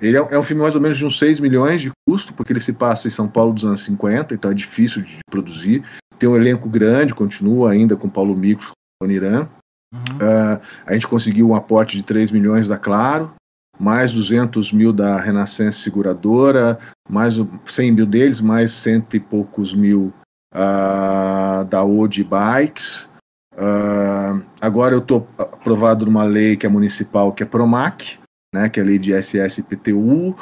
Ele 0.01 0.17
é, 0.17 0.27
é 0.31 0.39
um 0.39 0.43
filme 0.43 0.61
mais 0.61 0.73
ou 0.75 0.81
menos 0.81 0.97
de 0.97 1.05
uns 1.05 1.19
6 1.19 1.39
milhões 1.39 1.81
de 1.81 1.91
custo, 2.09 2.33
porque 2.33 2.51
ele 2.51 2.59
se 2.59 2.73
passa 2.73 3.07
em 3.07 3.11
São 3.11 3.27
Paulo 3.27 3.53
dos 3.53 3.63
anos 3.63 3.83
50, 3.83 4.33
então 4.33 4.49
é 4.49 4.53
difícil 4.53 5.01
de 5.03 5.19
produzir. 5.29 5.83
Tem 6.17 6.27
um 6.27 6.35
elenco 6.35 6.67
grande, 6.67 7.13
continua 7.13 7.71
ainda 7.71 7.95
com 7.95 8.09
Paulo 8.09 8.35
Micos, 8.35 8.71
com 8.99 9.07
o 9.07 9.11
Irã. 9.11 9.47
Uhum. 9.93 10.17
Ah, 10.19 10.59
a 10.87 10.93
gente 10.93 11.07
conseguiu 11.07 11.47
um 11.47 11.55
aporte 11.55 11.95
de 11.95 12.01
3 12.03 12.31
milhões 12.31 12.67
da 12.67 12.77
Claro, 12.77 13.31
mais 13.79 14.11
200 14.11 14.71
mil 14.71 14.93
da 14.93 15.19
Renascença 15.19 15.79
Seguradora, 15.79 16.77
mais 17.09 17.37
o- 17.37 17.49
100 17.65 17.91
mil 17.91 18.05
deles, 18.05 18.39
mais 18.39 18.71
cento 18.71 19.15
e 19.15 19.19
poucos 19.19 19.73
mil 19.73 20.13
ah, 20.53 21.65
da 21.69 21.83
Odi 21.83 22.23
Bikes. 22.23 23.09
Ah, 23.57 24.39
agora 24.61 24.95
eu 24.95 24.99
estou 24.99 25.27
aprovado 25.37 26.05
numa 26.05 26.23
lei 26.23 26.55
que 26.55 26.65
é 26.65 26.69
municipal, 26.69 27.31
que 27.33 27.43
é 27.43 27.45
Promac, 27.45 28.19
né, 28.53 28.69
que 28.69 28.79
é 28.79 28.83
a 28.83 28.85
lei 28.85 28.99
de 28.99 29.13
SSPTU. 29.13 30.35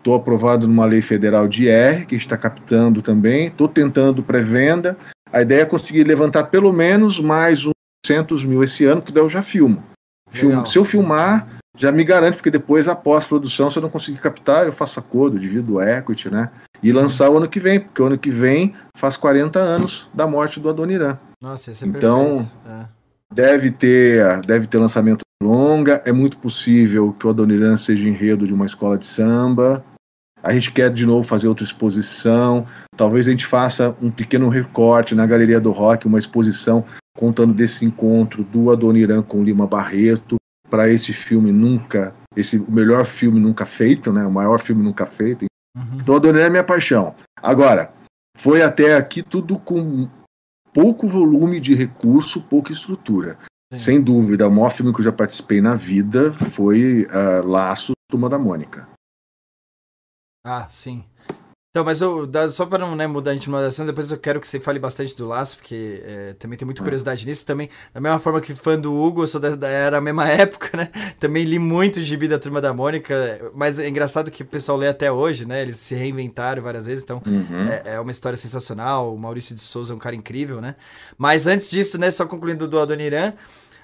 Estou 0.00 0.14
aprovado 0.14 0.66
numa 0.68 0.86
lei 0.86 1.02
federal 1.02 1.48
de 1.48 1.68
R, 1.68 2.06
que 2.06 2.14
está 2.16 2.36
captando 2.36 3.02
também. 3.02 3.46
Estou 3.48 3.68
tentando 3.68 4.22
pré-venda. 4.22 4.96
A 5.32 5.42
ideia 5.42 5.62
é 5.62 5.66
conseguir 5.66 6.04
levantar 6.04 6.44
pelo 6.44 6.72
menos 6.72 7.20
mais 7.20 7.66
uns 7.66 7.72
200 8.06 8.44
mil 8.44 8.62
esse 8.62 8.84
ano, 8.84 9.02
que 9.02 9.12
daí 9.12 9.22
eu 9.22 9.28
já 9.28 9.42
filmo. 9.42 9.82
filmo. 10.30 10.64
Se 10.66 10.78
eu 10.78 10.84
filmar, 10.84 11.57
já 11.78 11.92
me 11.92 12.04
garante, 12.04 12.36
porque 12.36 12.50
depois, 12.50 12.88
após 12.88 13.24
produção, 13.24 13.70
se 13.70 13.78
eu 13.78 13.82
não 13.82 13.88
conseguir 13.88 14.18
captar, 14.18 14.66
eu 14.66 14.72
faço 14.72 14.98
acordo, 14.98 15.38
divido 15.38 15.74
o 15.74 15.82
equity, 15.82 16.28
né? 16.28 16.50
E 16.82 16.92
lançar 16.92 17.30
o 17.30 17.36
ano 17.36 17.48
que 17.48 17.60
vem, 17.60 17.80
porque 17.80 18.02
o 18.02 18.06
ano 18.06 18.18
que 18.18 18.30
vem 18.30 18.74
faz 18.96 19.16
40 19.16 19.58
anos 19.58 20.10
da 20.12 20.26
morte 20.26 20.58
do 20.58 20.68
Adoniran. 20.68 21.18
Nossa, 21.40 21.70
esse 21.70 21.84
é 21.84 21.88
então, 21.88 22.48
é. 22.66 22.84
deve 23.32 23.70
ter 23.70 24.40
deve 24.40 24.66
ter 24.66 24.78
lançamento 24.78 25.22
longa, 25.40 26.02
é 26.04 26.10
muito 26.10 26.36
possível 26.38 27.12
que 27.12 27.26
o 27.26 27.30
Adoniran 27.30 27.76
seja 27.76 28.08
enredo 28.08 28.44
de 28.44 28.52
uma 28.52 28.66
escola 28.66 28.98
de 28.98 29.06
samba. 29.06 29.84
A 30.42 30.52
gente 30.52 30.72
quer 30.72 30.90
de 30.90 31.04
novo 31.04 31.26
fazer 31.26 31.48
outra 31.48 31.64
exposição. 31.64 32.66
Talvez 32.96 33.26
a 33.26 33.30
gente 33.30 33.46
faça 33.46 33.94
um 34.00 34.10
pequeno 34.10 34.48
recorte 34.48 35.14
na 35.14 35.26
Galeria 35.26 35.60
do 35.60 35.72
Rock, 35.72 36.06
uma 36.06 36.18
exposição 36.18 36.84
contando 37.16 37.52
desse 37.52 37.84
encontro 37.84 38.44
do 38.44 38.70
Adoniran 38.70 39.22
com 39.22 39.42
Lima 39.42 39.66
Barreto 39.66 40.37
para 40.70 40.88
esse 40.88 41.12
filme 41.12 41.52
nunca, 41.52 42.14
esse 42.36 42.58
o 42.58 42.70
melhor 42.70 43.04
filme 43.04 43.40
nunca 43.40 43.64
feito, 43.64 44.12
né? 44.12 44.24
O 44.26 44.30
maior 44.30 44.58
filme 44.60 44.82
nunca 44.82 45.06
feito. 45.06 45.46
Uhum. 45.76 45.98
Então 46.00 46.16
Adoniran 46.16 46.46
é 46.46 46.50
minha 46.50 46.64
paixão. 46.64 47.14
Agora, 47.42 47.92
foi 48.36 48.62
até 48.62 48.96
aqui 48.96 49.22
tudo 49.22 49.58
com 49.58 50.08
pouco 50.72 51.08
volume 51.08 51.60
de 51.60 51.74
recurso, 51.74 52.40
pouca 52.40 52.72
estrutura. 52.72 53.38
Sim. 53.72 53.78
Sem 53.78 54.00
dúvida, 54.00 54.48
o 54.48 54.50
maior 54.50 54.70
filme 54.70 54.92
que 54.92 55.00
eu 55.00 55.04
já 55.04 55.12
participei 55.12 55.60
na 55.60 55.74
vida 55.74 56.32
foi 56.32 57.06
uh, 57.06 57.46
Laço, 57.46 57.92
Turma 58.10 58.28
da 58.28 58.38
Mônica. 58.38 58.88
Ah, 60.46 60.66
sim. 60.70 61.04
Então, 61.78 61.84
mas 61.84 62.00
eu, 62.00 62.28
só 62.50 62.66
para 62.66 62.84
não 62.84 62.96
né, 62.96 63.06
mudar 63.06 63.30
a 63.30 63.34
intimação, 63.36 63.86
depois 63.86 64.10
eu 64.10 64.18
quero 64.18 64.40
que 64.40 64.48
você 64.48 64.58
fale 64.58 64.80
bastante 64.80 65.16
do 65.16 65.28
Laço, 65.28 65.58
porque 65.58 66.02
é, 66.04 66.32
também 66.32 66.58
tem 66.58 66.66
muita 66.66 66.82
curiosidade 66.82 67.24
nisso. 67.24 67.46
Também, 67.46 67.68
da 67.94 68.00
mesma 68.00 68.18
forma 68.18 68.40
que 68.40 68.52
fã 68.52 68.76
do 68.76 68.92
Hugo, 68.92 69.22
eu 69.22 69.28
sou 69.28 69.40
da, 69.40 69.54
da 69.54 69.68
era 69.68 69.98
a 69.98 70.00
mesma 70.00 70.26
época, 70.26 70.76
né? 70.76 70.90
Também 71.20 71.44
li 71.44 71.56
muito 71.56 72.00
o 72.00 72.02
gibi 72.02 72.26
da 72.26 72.36
Turma 72.36 72.60
da 72.60 72.74
Mônica, 72.74 73.52
mas 73.54 73.78
é 73.78 73.88
engraçado 73.88 74.28
que 74.28 74.42
o 74.42 74.44
pessoal 74.44 74.76
lê 74.76 74.88
até 74.88 75.12
hoje, 75.12 75.46
né? 75.46 75.62
Eles 75.62 75.76
se 75.76 75.94
reinventaram 75.94 76.60
várias 76.60 76.84
vezes, 76.86 77.04
então 77.04 77.22
uhum. 77.24 77.68
é, 77.68 77.94
é, 77.94 78.00
uma 78.00 78.10
história 78.10 78.36
sensacional. 78.36 79.14
O 79.14 79.16
Maurício 79.16 79.54
de 79.54 79.60
Souza 79.60 79.92
é 79.92 79.96
um 79.96 80.00
cara 80.00 80.16
incrível, 80.16 80.60
né? 80.60 80.74
Mas 81.16 81.46
antes 81.46 81.70
disso, 81.70 81.96
né, 81.96 82.10
só 82.10 82.26
concluindo 82.26 82.66
do 82.66 82.80
Adoniran, 82.80 83.34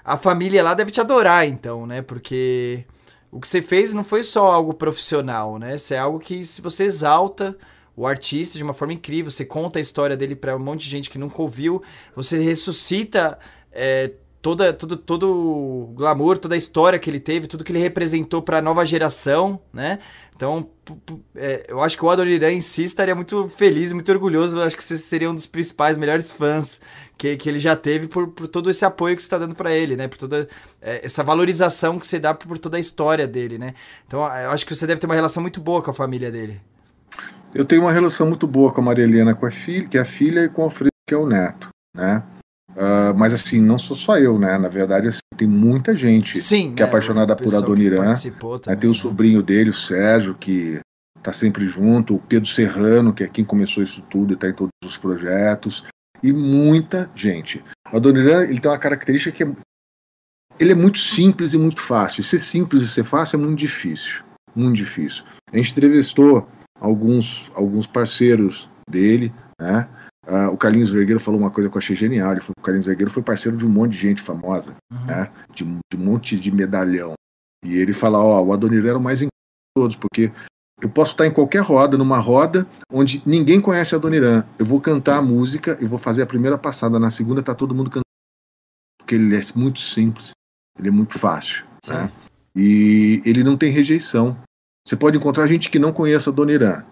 a 0.04 0.16
família 0.16 0.64
lá 0.64 0.74
deve 0.74 0.90
te 0.90 1.00
adorar, 1.00 1.46
então, 1.46 1.86
né? 1.86 2.02
Porque 2.02 2.84
o 3.30 3.38
que 3.38 3.46
você 3.46 3.62
fez 3.62 3.94
não 3.94 4.02
foi 4.02 4.24
só 4.24 4.50
algo 4.50 4.74
profissional, 4.74 5.60
né? 5.60 5.76
Isso 5.76 5.94
é 5.94 5.98
algo 5.98 6.18
que 6.18 6.44
se 6.44 6.60
você 6.60 6.82
exalta 6.82 7.56
o 7.96 8.06
artista 8.06 8.58
de 8.58 8.64
uma 8.64 8.74
forma 8.74 8.92
incrível, 8.92 9.30
você 9.30 9.44
conta 9.44 9.78
a 9.78 9.82
história 9.82 10.16
dele 10.16 10.34
para 10.34 10.56
um 10.56 10.60
monte 10.60 10.84
de 10.84 10.90
gente 10.90 11.10
que 11.10 11.18
nunca 11.18 11.40
ouviu, 11.40 11.82
você 12.14 12.38
ressuscita 12.38 13.38
é, 13.70 14.10
toda, 14.44 14.74
todo, 14.74 14.94
todo 14.94 15.26
o 15.26 15.94
glamour, 15.94 16.36
toda 16.36 16.54
a 16.54 16.58
história 16.58 16.98
que 16.98 17.08
ele 17.08 17.18
teve, 17.18 17.46
tudo 17.46 17.64
que 17.64 17.72
ele 17.72 17.78
representou 17.78 18.42
para 18.42 18.58
a 18.58 18.62
nova 18.62 18.84
geração, 18.84 19.58
né? 19.72 20.00
Então, 20.36 20.68
é, 21.34 21.64
eu 21.66 21.80
acho 21.80 21.96
que 21.96 22.04
o 22.04 22.10
Adoniran 22.10 22.52
em 22.52 22.60
si 22.60 22.84
estaria 22.84 23.14
muito 23.14 23.48
feliz, 23.48 23.92
muito 23.94 24.12
orgulhoso. 24.12 24.58
Eu 24.58 24.64
acho 24.64 24.76
que 24.76 24.84
você 24.84 24.98
seria 24.98 25.30
um 25.30 25.34
dos 25.34 25.46
principais, 25.46 25.96
melhores 25.96 26.30
fãs 26.30 26.78
que, 27.16 27.36
que 27.38 27.48
ele 27.48 27.58
já 27.58 27.74
teve 27.74 28.06
por, 28.06 28.28
por 28.28 28.46
todo 28.46 28.68
esse 28.68 28.84
apoio 28.84 29.16
que 29.16 29.22
você 29.22 29.26
está 29.26 29.38
dando 29.38 29.54
para 29.54 29.72
ele, 29.72 29.96
né? 29.96 30.08
Por 30.08 30.18
toda 30.18 30.46
é, 30.82 31.00
essa 31.02 31.22
valorização 31.22 31.98
que 31.98 32.06
você 32.06 32.18
dá 32.18 32.34
por, 32.34 32.48
por 32.48 32.58
toda 32.58 32.76
a 32.76 32.80
história 32.80 33.26
dele, 33.26 33.56
né? 33.56 33.74
Então, 34.06 34.20
eu 34.20 34.50
acho 34.50 34.66
que 34.66 34.74
você 34.74 34.86
deve 34.86 35.00
ter 35.00 35.06
uma 35.06 35.14
relação 35.14 35.40
muito 35.40 35.58
boa 35.58 35.80
com 35.80 35.90
a 35.90 35.94
família 35.94 36.30
dele. 36.30 36.60
Eu 37.54 37.64
tenho 37.64 37.82
uma 37.82 37.92
relação 37.92 38.26
muito 38.26 38.46
boa 38.46 38.72
com 38.72 38.80
a 38.80 38.84
Maria 38.84 39.04
Helena, 39.04 39.34
com 39.34 39.46
a 39.46 39.50
filha, 39.50 39.86
que 39.86 39.96
é 39.96 40.00
a 40.00 40.04
filha, 40.04 40.44
e 40.44 40.48
com 40.48 40.62
o 40.62 40.64
Alfredo, 40.64 40.90
que 41.06 41.14
é 41.14 41.16
o 41.16 41.26
neto, 41.26 41.68
né? 41.94 42.22
Uh, 42.70 43.14
mas 43.16 43.32
assim, 43.32 43.60
não 43.60 43.78
sou 43.78 43.96
só 43.96 44.18
eu, 44.18 44.36
né? 44.36 44.58
Na 44.58 44.68
verdade, 44.68 45.06
assim, 45.06 45.20
tem 45.36 45.46
muita 45.46 45.96
gente 45.96 46.36
Sim, 46.40 46.74
que 46.74 46.82
é, 46.82 46.86
é 46.86 46.88
apaixonada 46.88 47.36
por 47.36 47.54
Adoniran. 47.54 48.10
Né? 48.10 48.76
Tem 48.80 48.90
o 48.90 48.94
sobrinho 48.94 49.40
dele, 49.42 49.70
o 49.70 49.74
Sérgio, 49.74 50.34
que 50.34 50.80
tá 51.22 51.32
sempre 51.32 51.68
junto, 51.68 52.16
o 52.16 52.18
Pedro 52.18 52.48
Serrano, 52.48 53.12
que 53.12 53.22
é 53.22 53.28
quem 53.28 53.44
começou 53.44 53.82
isso 53.82 54.02
tudo 54.02 54.34
e 54.34 54.36
tá 54.36 54.48
em 54.48 54.52
todos 54.52 54.72
os 54.84 54.98
projetos, 54.98 55.84
e 56.20 56.32
muita 56.32 57.08
gente. 57.14 57.62
O 57.92 57.96
Adoniran, 57.96 58.42
ele 58.42 58.60
tem 58.60 58.70
uma 58.70 58.78
característica 58.78 59.30
que 59.30 59.44
é, 59.44 59.56
ele 60.58 60.72
é 60.72 60.74
muito 60.74 60.98
simples 60.98 61.54
e 61.54 61.58
muito 61.58 61.80
fácil. 61.80 62.20
E 62.20 62.24
ser 62.24 62.40
simples 62.40 62.82
e 62.82 62.88
ser 62.88 63.04
fácil 63.04 63.38
é 63.38 63.44
muito 63.44 63.58
difícil, 63.58 64.24
muito 64.54 64.76
difícil. 64.76 65.22
A 65.52 65.56
gente 65.56 65.70
entrevistou 65.70 66.48
alguns, 66.84 67.50
alguns 67.54 67.86
parceiros 67.86 68.68
dele, 68.88 69.32
né? 69.58 69.88
Uh, 70.26 70.52
o 70.52 70.56
Carlinhos 70.56 70.90
Vergueiro 70.90 71.20
falou 71.20 71.40
uma 71.40 71.50
coisa 71.50 71.68
que 71.68 71.76
eu 71.76 71.78
achei 71.78 71.96
genial. 71.96 72.32
Ele 72.32 72.40
falou, 72.40 72.54
o 72.58 72.62
Carlinhos 72.62 72.86
Vergueiro 72.86 73.10
foi 73.10 73.22
parceiro 73.22 73.56
de 73.56 73.66
um 73.66 73.68
monte 73.70 73.92
de 73.92 73.98
gente 73.98 74.22
famosa, 74.22 74.74
uhum. 74.92 75.06
né? 75.06 75.30
De, 75.54 75.64
de, 75.64 75.96
um 75.96 76.04
monte 76.04 76.38
de 76.38 76.50
medalhão. 76.50 77.14
E 77.64 77.74
ele 77.74 77.92
fala, 77.92 78.18
ó, 78.18 78.42
o 78.42 78.52
Adoniran 78.52 78.90
era 78.90 78.98
o 78.98 79.02
mais 79.02 79.20
de 79.20 79.28
todos, 79.74 79.96
porque 79.96 80.30
eu 80.82 80.88
posso 80.90 81.12
estar 81.12 81.26
em 81.26 81.32
qualquer 81.32 81.62
roda, 81.62 81.96
numa 81.96 82.18
roda 82.18 82.66
onde 82.90 83.22
ninguém 83.24 83.60
conhece 83.60 83.94
Adoniran. 83.94 84.44
Eu 84.58 84.66
vou 84.66 84.80
cantar 84.80 85.16
a 85.16 85.22
música 85.22 85.78
e 85.80 85.86
vou 85.86 85.98
fazer 85.98 86.22
a 86.22 86.26
primeira 86.26 86.58
passada. 86.58 86.98
Na 86.98 87.10
segunda 87.10 87.42
tá 87.42 87.54
todo 87.54 87.74
mundo 87.74 87.88
cantando. 87.88 88.04
Porque 88.98 89.14
ele 89.14 89.34
é 89.34 89.40
muito 89.54 89.80
simples, 89.80 90.30
ele 90.78 90.88
é 90.88 90.92
muito 90.92 91.18
fácil. 91.18 91.64
Né? 91.88 92.10
E 92.56 93.22
ele 93.24 93.42
não 93.42 93.56
tem 93.56 93.70
rejeição. 93.70 94.36
Você 94.86 94.96
pode 94.96 95.16
encontrar 95.16 95.46
gente 95.46 95.70
que 95.70 95.78
não 95.78 95.92
conhece 95.92 96.28
Adoniran. 96.28 96.84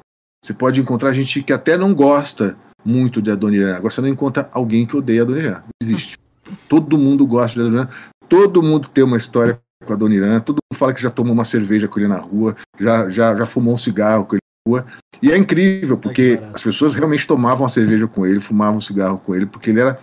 Você 0.42 0.54
pode 0.54 0.80
encontrar 0.80 1.12
gente 1.12 1.42
que 1.42 1.52
até 1.52 1.76
não 1.76 1.94
gosta 1.94 2.56
muito 2.84 3.20
de 3.20 3.30
Adoniran. 3.30 3.76
Agora 3.76 3.90
você 3.92 4.00
não 4.00 4.08
encontra 4.08 4.48
alguém 4.52 4.86
que 4.86 4.96
odeia 4.96 5.22
Adoniran. 5.22 5.62
Não 5.62 5.88
existe. 5.88 6.18
Todo 6.68 6.98
mundo 6.98 7.26
gosta 7.26 7.54
de 7.54 7.60
Adoniran. 7.60 7.88
Todo 8.28 8.62
mundo 8.62 8.88
tem 8.88 9.04
uma 9.04 9.16
história 9.16 9.60
com 9.84 9.92
Adoniran. 9.92 10.40
Todo 10.40 10.56
mundo 10.56 10.78
fala 10.78 10.94
que 10.94 11.02
já 11.02 11.10
tomou 11.10 11.34
uma 11.34 11.44
cerveja 11.44 11.86
com 11.86 12.00
ele 12.00 12.08
na 12.08 12.18
rua, 12.18 12.56
já, 12.80 13.08
já, 13.10 13.36
já 13.36 13.46
fumou 13.46 13.74
um 13.74 13.78
cigarro 13.78 14.24
com 14.24 14.36
ele 14.36 14.42
na 14.66 14.70
rua. 14.70 14.86
E 15.20 15.30
é 15.30 15.36
incrível, 15.36 15.98
porque 15.98 16.40
as 16.54 16.62
pessoas 16.62 16.94
realmente 16.94 17.26
tomavam 17.26 17.66
a 17.66 17.68
cerveja 17.68 18.08
com 18.08 18.26
ele, 18.26 18.40
fumavam 18.40 18.78
um 18.78 18.80
cigarro 18.80 19.18
com 19.18 19.34
ele, 19.34 19.46
porque 19.46 19.70
ele 19.70 19.80
era 19.80 20.00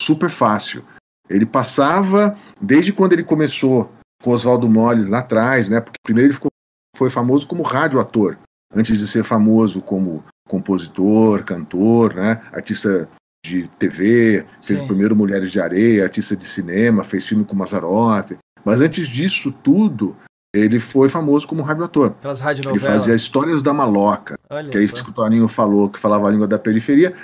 super 0.00 0.30
fácil. 0.30 0.82
Ele 1.28 1.44
passava, 1.44 2.36
desde 2.60 2.92
quando 2.92 3.12
ele 3.12 3.22
começou 3.22 3.92
com 4.22 4.30
Oswaldo 4.30 4.68
Molles 4.68 5.08
lá 5.08 5.18
atrás, 5.18 5.68
né? 5.68 5.80
Porque 5.80 5.98
primeiro 6.02 6.28
ele 6.28 6.34
ficou 6.34 6.50
foi 6.98 7.10
famoso 7.10 7.46
como 7.46 7.62
radioator, 7.62 8.36
antes 8.74 8.98
de 8.98 9.06
ser 9.06 9.22
famoso 9.22 9.80
como 9.80 10.24
compositor, 10.48 11.44
cantor, 11.44 12.14
né? 12.14 12.42
artista 12.52 13.08
de 13.46 13.68
TV, 13.78 14.44
fez 14.60 14.80
Sim. 14.80 14.84
o 14.84 14.88
primeiro 14.88 15.14
Mulheres 15.14 15.52
de 15.52 15.60
Areia, 15.60 16.02
artista 16.02 16.36
de 16.36 16.44
cinema, 16.44 17.04
fez 17.04 17.24
filme 17.24 17.44
com 17.44 17.54
Mazzaropi. 17.54 18.36
Mas 18.64 18.80
antes 18.80 19.06
disso 19.06 19.52
tudo, 19.52 20.16
ele 20.52 20.80
foi 20.80 21.08
famoso 21.08 21.46
como 21.46 21.62
radioator. 21.62 22.14
Aquelas 22.18 22.40
Ele 22.44 22.78
fazia 22.80 23.14
Histórias 23.14 23.62
da 23.62 23.72
Maloca, 23.72 24.36
Olha 24.50 24.68
que 24.68 24.76
é 24.76 24.82
isso 24.82 25.04
que 25.04 25.10
o 25.10 25.14
Toninho 25.14 25.46
falou, 25.46 25.88
que 25.88 26.00
falava 26.00 26.26
a 26.26 26.30
língua 26.30 26.48
da 26.48 26.58
periferia. 26.58 27.14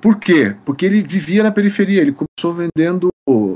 Por 0.00 0.16
quê? 0.16 0.56
Porque 0.64 0.86
ele 0.86 1.02
vivia 1.02 1.44
na 1.44 1.52
periferia. 1.52 2.00
Ele 2.00 2.12
começou 2.12 2.52
vendendo 2.52 3.10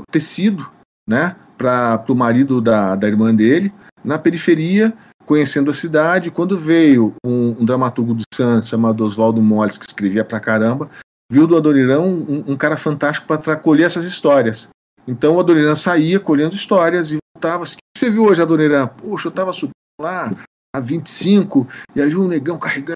tecido, 0.09 0.65
né, 1.07 1.35
para 1.57 2.03
o 2.07 2.15
marido 2.15 2.61
da, 2.61 2.95
da 2.95 3.07
irmã 3.07 3.35
dele, 3.35 3.73
na 4.03 4.17
periferia, 4.17 4.93
conhecendo 5.25 5.71
a 5.71 5.73
cidade. 5.73 6.31
Quando 6.31 6.57
veio 6.57 7.13
um, 7.25 7.55
um 7.59 7.65
dramaturgo 7.65 8.13
do 8.13 8.23
Santos 8.33 8.69
chamado 8.69 9.03
Oswaldo 9.03 9.41
Molles, 9.41 9.77
que 9.77 9.85
escrevia 9.85 10.23
pra 10.23 10.39
caramba, 10.39 10.89
viu 11.31 11.47
do 11.47 11.57
Adorirão 11.57 12.07
um, 12.07 12.51
um 12.51 12.57
cara 12.57 12.77
fantástico 12.77 13.27
para 13.27 13.55
colher 13.55 13.87
essas 13.87 14.05
histórias. 14.05 14.69
Então 15.07 15.35
o 15.35 15.39
Adorirão 15.39 15.75
saía 15.75 16.19
colhendo 16.19 16.55
histórias 16.55 17.11
e 17.11 17.17
voltava 17.35 17.63
assim. 17.63 17.75
O 17.75 17.77
que 17.77 17.99
você 17.99 18.09
viu 18.09 18.25
hoje, 18.25 18.41
Adorirão? 18.41 18.87
Poxa, 18.87 19.27
eu 19.27 19.31
tava 19.31 19.53
subindo 19.53 19.73
lá 20.01 20.31
a 20.75 20.79
25 20.79 21.67
e 21.95 22.01
aí 22.01 22.15
um 22.15 22.27
negão 22.27 22.57
carregando 22.57 22.95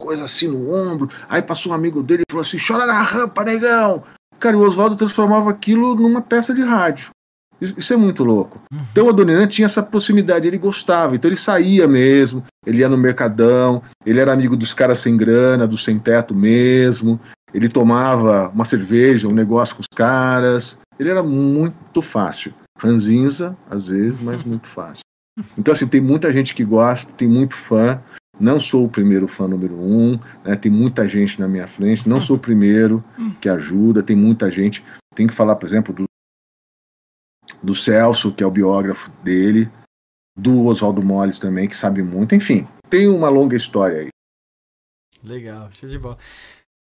coisa 0.00 0.24
assim 0.24 0.48
no 0.48 0.72
ombro. 0.72 1.10
Aí 1.28 1.42
passou 1.42 1.72
um 1.72 1.74
amigo 1.74 2.02
dele 2.02 2.22
e 2.28 2.32
falou 2.32 2.42
assim: 2.42 2.58
chora 2.58 2.86
na 2.86 3.02
rampa, 3.02 3.44
negão. 3.44 4.04
Cara, 4.38 4.56
o 4.56 4.60
Oswaldo 4.60 4.96
transformava 4.96 5.50
aquilo 5.50 5.94
numa 5.94 6.20
peça 6.20 6.54
de 6.54 6.62
rádio. 6.62 7.10
Isso 7.60 7.92
é 7.92 7.96
muito 7.96 8.22
louco. 8.22 8.60
Uhum. 8.72 8.80
Então 8.92 9.06
o 9.06 9.08
Adoniran 9.08 9.46
tinha 9.46 9.66
essa 9.66 9.82
proximidade, 9.82 10.46
ele 10.46 10.58
gostava, 10.58 11.14
então 11.14 11.28
ele 11.28 11.36
saía 11.36 11.88
mesmo, 11.88 12.44
ele 12.66 12.78
ia 12.78 12.88
no 12.88 12.98
mercadão, 12.98 13.82
ele 14.04 14.20
era 14.20 14.32
amigo 14.32 14.56
dos 14.56 14.74
caras 14.74 14.98
sem 14.98 15.16
grana, 15.16 15.66
do 15.66 15.78
sem 15.78 15.98
teto 15.98 16.34
mesmo, 16.34 17.18
ele 17.54 17.68
tomava 17.68 18.50
uma 18.50 18.64
cerveja, 18.64 19.28
um 19.28 19.32
negócio 19.32 19.76
com 19.76 19.80
os 19.80 19.88
caras, 19.88 20.78
ele 20.98 21.08
era 21.08 21.22
muito 21.22 22.02
fácil. 22.02 22.52
Ranzinza, 22.78 23.56
às 23.70 23.86
vezes, 23.86 24.20
mas 24.20 24.42
muito 24.44 24.66
fácil. 24.66 25.02
Então, 25.58 25.72
assim, 25.72 25.86
tem 25.86 26.00
muita 26.00 26.32
gente 26.32 26.54
que 26.54 26.64
gosta, 26.64 27.12
tem 27.12 27.28
muito 27.28 27.54
fã. 27.54 28.00
Não 28.38 28.60
sou 28.60 28.84
o 28.84 28.88
primeiro 28.88 29.26
fã 29.26 29.48
número 29.48 29.74
um, 29.74 30.18
né? 30.44 30.56
tem 30.56 30.70
muita 30.70 31.08
gente 31.08 31.40
na 31.40 31.48
minha 31.48 31.66
frente. 31.66 32.08
Não 32.08 32.20
sou 32.20 32.36
o 32.36 32.38
primeiro 32.38 33.02
que 33.40 33.48
ajuda, 33.48 34.02
tem 34.02 34.16
muita 34.16 34.50
gente. 34.50 34.84
Tem 35.14 35.26
que 35.26 35.32
falar, 35.32 35.56
por 35.56 35.66
exemplo, 35.66 35.94
do 35.94 36.04
do 37.62 37.74
Celso, 37.74 38.32
que 38.32 38.42
é 38.42 38.46
o 38.46 38.50
biógrafo 38.50 39.10
dele, 39.22 39.70
do 40.36 40.66
Oswaldo 40.66 41.02
Molles 41.02 41.38
também, 41.38 41.68
que 41.68 41.76
sabe 41.76 42.02
muito. 42.02 42.34
Enfim, 42.34 42.66
tem 42.90 43.08
uma 43.08 43.28
longa 43.28 43.56
história 43.56 44.00
aí. 44.00 44.08
Legal, 45.22 45.70
show 45.72 45.88
de 45.88 45.98
bola. 45.98 46.18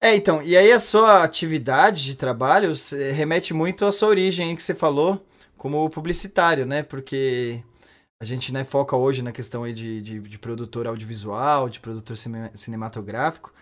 É, 0.04 0.16
então, 0.16 0.42
e 0.42 0.58
aí 0.58 0.72
a 0.72 0.80
sua 0.80 1.24
atividade 1.24 2.04
de 2.04 2.16
trabalho 2.16 2.72
remete 3.14 3.54
muito 3.54 3.86
à 3.86 3.92
sua 3.92 4.10
origem 4.10 4.56
que 4.56 4.64
você 4.64 4.74
falou 4.74 5.24
como 5.56 5.88
publicitário, 5.92 6.66
né? 6.66 6.82
Porque 6.82 7.64
a 8.20 8.26
gente 8.26 8.52
né, 8.52 8.64
foca 8.64 8.96
hoje 8.96 9.22
na 9.22 9.32
questão 9.32 9.64
aí 9.64 9.74
de, 9.74 10.02
de, 10.02 10.20
de 10.20 10.40
produtor 10.40 10.88
audiovisual, 10.88 11.70
de 11.70 11.80
produtor 11.80 12.18
cinematográfico. 12.56 13.54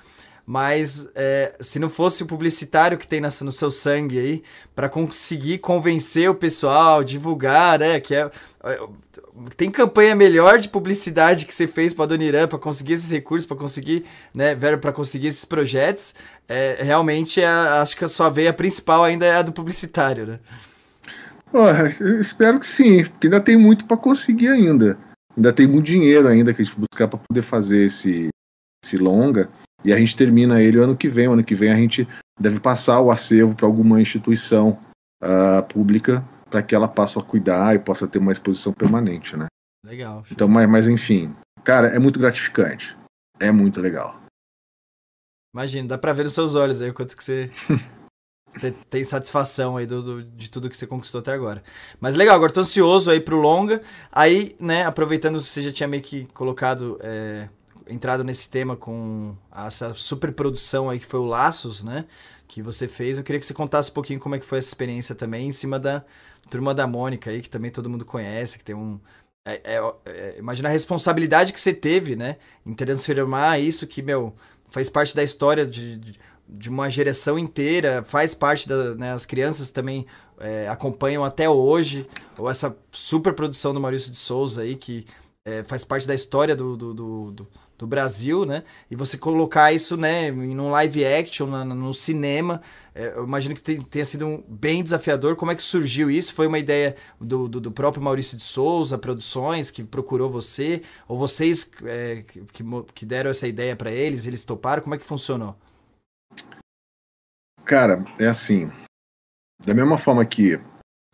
Mas 0.51 1.07
é, 1.13 1.55
se 1.59 1.77
não 1.77 1.89
fosse 1.89 2.23
o 2.23 2.25
publicitário 2.25 2.97
que 2.97 3.07
tem 3.07 3.21
no 3.21 3.51
seu 3.51 3.69
sangue 3.69 4.17
aí, 4.17 4.43
para 4.73 4.89
conseguir 4.89 5.59
convencer 5.59 6.27
o 6.27 6.33
pessoal, 6.33 7.03
divulgar, 7.03 7.77
né? 7.77 7.99
Que 7.99 8.15
é, 8.15 8.31
é 8.63 8.79
tem 9.55 9.69
campanha 9.69 10.15
melhor 10.15 10.57
de 10.57 10.67
publicidade 10.67 11.45
que 11.45 11.53
você 11.53 11.67
fez 11.67 11.93
para 11.93 12.07
Dona 12.07 12.47
para 12.47 12.57
conseguir 12.57 12.93
esses 12.93 13.11
recursos, 13.11 13.45
para 13.45 13.57
conseguir, 13.57 14.05
né, 14.33 14.55
para 14.55 14.91
conseguir 14.91 15.27
esses 15.27 15.45
projetos. 15.45 16.15
É, 16.47 16.79
realmente, 16.81 17.39
é, 17.39 17.45
acho 17.45 17.95
que 17.95 18.03
a 18.03 18.07
sua 18.07 18.31
veia 18.31 18.51
principal 18.51 19.03
ainda 19.03 19.27
é 19.27 19.35
a 19.35 19.43
do 19.43 19.51
publicitário, 19.51 20.25
né? 20.25 20.39
espero 22.19 22.59
que 22.59 22.65
sim, 22.65 23.05
porque 23.05 23.27
ainda 23.27 23.39
tem 23.39 23.55
muito 23.55 23.85
para 23.85 23.97
conseguir 23.97 24.47
ainda. 24.47 24.97
Ainda 25.37 25.53
tem 25.53 25.67
muito 25.67 25.85
dinheiro 25.85 26.27
ainda 26.27 26.55
que 26.55 26.63
a 26.63 26.65
gente 26.65 26.75
buscar 26.75 27.07
para 27.07 27.19
poder 27.19 27.43
fazer 27.43 27.85
esse, 27.85 28.29
esse 28.83 28.97
longa. 28.97 29.47
E 29.83 29.93
a 29.93 29.97
gente 29.97 30.15
termina 30.15 30.61
ele 30.61 30.77
o 30.77 30.83
ano 30.83 30.97
que 30.97 31.09
vem. 31.09 31.27
O 31.27 31.33
ano 31.33 31.43
que 31.43 31.55
vem 31.55 31.71
a 31.71 31.75
gente 31.75 32.07
deve 32.39 32.59
passar 32.59 32.99
o 33.01 33.11
acervo 33.11 33.55
para 33.55 33.65
alguma 33.65 34.01
instituição 34.01 34.79
uh, 35.23 35.63
pública 35.67 36.23
para 36.49 36.63
que 36.63 36.73
ela 36.73 36.87
passe 36.87 37.17
a 37.17 37.21
cuidar 37.21 37.75
e 37.75 37.79
possa 37.79 38.07
ter 38.07 38.17
uma 38.17 38.31
exposição 38.31 38.73
permanente, 38.73 39.37
né? 39.37 39.45
Legal. 39.85 40.23
Então, 40.31 40.47
mas, 40.47 40.67
mas 40.67 40.87
enfim, 40.87 41.33
cara, 41.63 41.87
é 41.89 41.99
muito 41.99 42.19
gratificante. 42.19 42.97
É 43.39 43.51
muito 43.51 43.79
legal. 43.79 44.19
Imagina, 45.53 45.87
dá 45.87 45.97
para 45.97 46.13
ver 46.13 46.23
nos 46.23 46.33
seus 46.33 46.55
olhos 46.55 46.81
aí 46.81 46.89
o 46.89 46.93
quanto 46.93 47.15
que 47.15 47.23
você 47.23 47.49
tem, 48.59 48.71
tem, 48.71 49.03
satisfação 49.03 49.77
aí 49.77 49.85
do, 49.85 50.01
do, 50.01 50.23
de 50.23 50.49
tudo 50.49 50.69
que 50.69 50.77
você 50.77 50.85
conquistou 50.85 51.21
até 51.21 51.31
agora. 51.31 51.63
Mas 51.99 52.15
legal, 52.15 52.35
agora 52.35 52.51
tô 52.51 52.61
ansioso 52.61 53.09
aí 53.09 53.19
pro 53.19 53.39
longa. 53.39 53.81
Aí, 54.11 54.55
né, 54.59 54.83
aproveitando 54.85 55.39
que 55.39 55.45
você 55.45 55.61
já 55.61 55.71
tinha 55.71 55.87
meio 55.87 56.03
que 56.03 56.25
colocado 56.25 56.97
é, 57.01 57.49
entrado 57.89 58.23
nesse 58.23 58.49
tema 58.49 58.75
com 58.75 59.35
essa 59.53 59.93
super 59.93 60.31
produção 60.31 60.89
aí 60.89 60.99
que 60.99 61.05
foi 61.05 61.19
o 61.19 61.25
Laços, 61.25 61.83
né? 61.83 62.05
Que 62.47 62.61
você 62.61 62.87
fez. 62.87 63.17
Eu 63.17 63.23
queria 63.23 63.39
que 63.39 63.45
você 63.45 63.53
contasse 63.53 63.91
um 63.91 63.93
pouquinho 63.93 64.19
como 64.19 64.35
é 64.35 64.39
que 64.39 64.45
foi 64.45 64.59
essa 64.59 64.67
experiência 64.67 65.15
também 65.15 65.47
em 65.47 65.51
cima 65.51 65.79
da 65.79 66.03
Turma 66.49 66.73
da 66.73 66.87
Mônica 66.87 67.29
aí, 67.29 67.41
que 67.41 67.49
também 67.49 67.71
todo 67.71 67.89
mundo 67.89 68.05
conhece, 68.05 68.57
que 68.57 68.63
tem 68.63 68.75
um. 68.75 68.99
É, 69.45 69.75
é, 69.75 69.93
é, 70.05 70.35
imagina 70.37 70.69
a 70.69 70.71
responsabilidade 70.71 71.53
que 71.53 71.59
você 71.59 71.73
teve, 71.73 72.15
né? 72.15 72.37
Em 72.65 72.73
transformar 72.73 73.59
isso 73.59 73.87
que, 73.87 74.01
meu, 74.01 74.33
faz 74.69 74.89
parte 74.89 75.15
da 75.15 75.23
história 75.23 75.65
de, 75.65 75.97
de, 76.47 76.69
uma 76.69 76.89
geração 76.89 77.37
inteira, 77.37 78.03
faz 78.03 78.33
parte 78.33 78.67
das 78.67 78.97
né, 78.97 79.11
as 79.11 79.25
crianças 79.25 79.71
também 79.71 80.05
é, 80.39 80.67
acompanham 80.67 81.23
até 81.23 81.49
hoje, 81.49 82.07
ou 82.37 82.49
essa 82.49 82.75
super 82.91 83.33
produção 83.33 83.73
do 83.73 83.79
Maurício 83.79 84.11
de 84.11 84.17
Souza 84.17 84.61
aí, 84.61 84.75
que 84.75 85.05
é, 85.45 85.63
faz 85.63 85.83
parte 85.83 86.07
da 86.07 86.15
história 86.15 86.55
do, 86.55 86.75
do, 86.77 86.93
do, 86.93 87.31
do 87.31 87.47
do 87.79 87.87
Brasil, 87.87 88.45
né? 88.45 88.63
E 88.91 88.95
você 88.95 89.17
colocar 89.17 89.71
isso, 89.71 89.95
né, 89.95 90.27
em 90.27 90.59
um 90.59 90.69
live 90.69 91.05
action, 91.05 91.47
no, 91.47 91.63
no 91.63 91.93
cinema, 91.93 92.61
é, 92.93 93.15
eu 93.15 93.23
imagino 93.23 93.55
que 93.55 93.61
tenha 93.61 94.05
sido 94.05 94.27
um, 94.27 94.43
bem 94.45 94.83
desafiador. 94.83 95.37
Como 95.37 95.49
é 95.49 95.55
que 95.55 95.63
surgiu 95.63 96.11
isso? 96.11 96.33
Foi 96.33 96.45
uma 96.45 96.59
ideia 96.59 96.97
do, 97.21 97.47
do, 97.47 97.61
do 97.61 97.71
próprio 97.71 98.03
Maurício 98.03 98.37
de 98.37 98.43
Souza, 98.43 98.97
Produções, 98.97 99.71
que 99.71 99.81
procurou 99.81 100.29
você? 100.29 100.83
Ou 101.07 101.17
vocês 101.17 101.71
é, 101.85 102.21
que, 102.51 102.63
que 102.93 103.05
deram 103.05 103.31
essa 103.31 103.47
ideia 103.47 103.77
para 103.77 103.91
eles, 103.91 104.27
eles 104.27 104.43
toparam? 104.43 104.83
Como 104.83 104.95
é 104.95 104.97
que 104.97 105.05
funcionou? 105.05 105.55
Cara, 107.63 108.03
é 108.19 108.27
assim. 108.27 108.69
Da 109.65 109.73
mesma 109.73 109.97
forma 109.97 110.25
que 110.25 110.59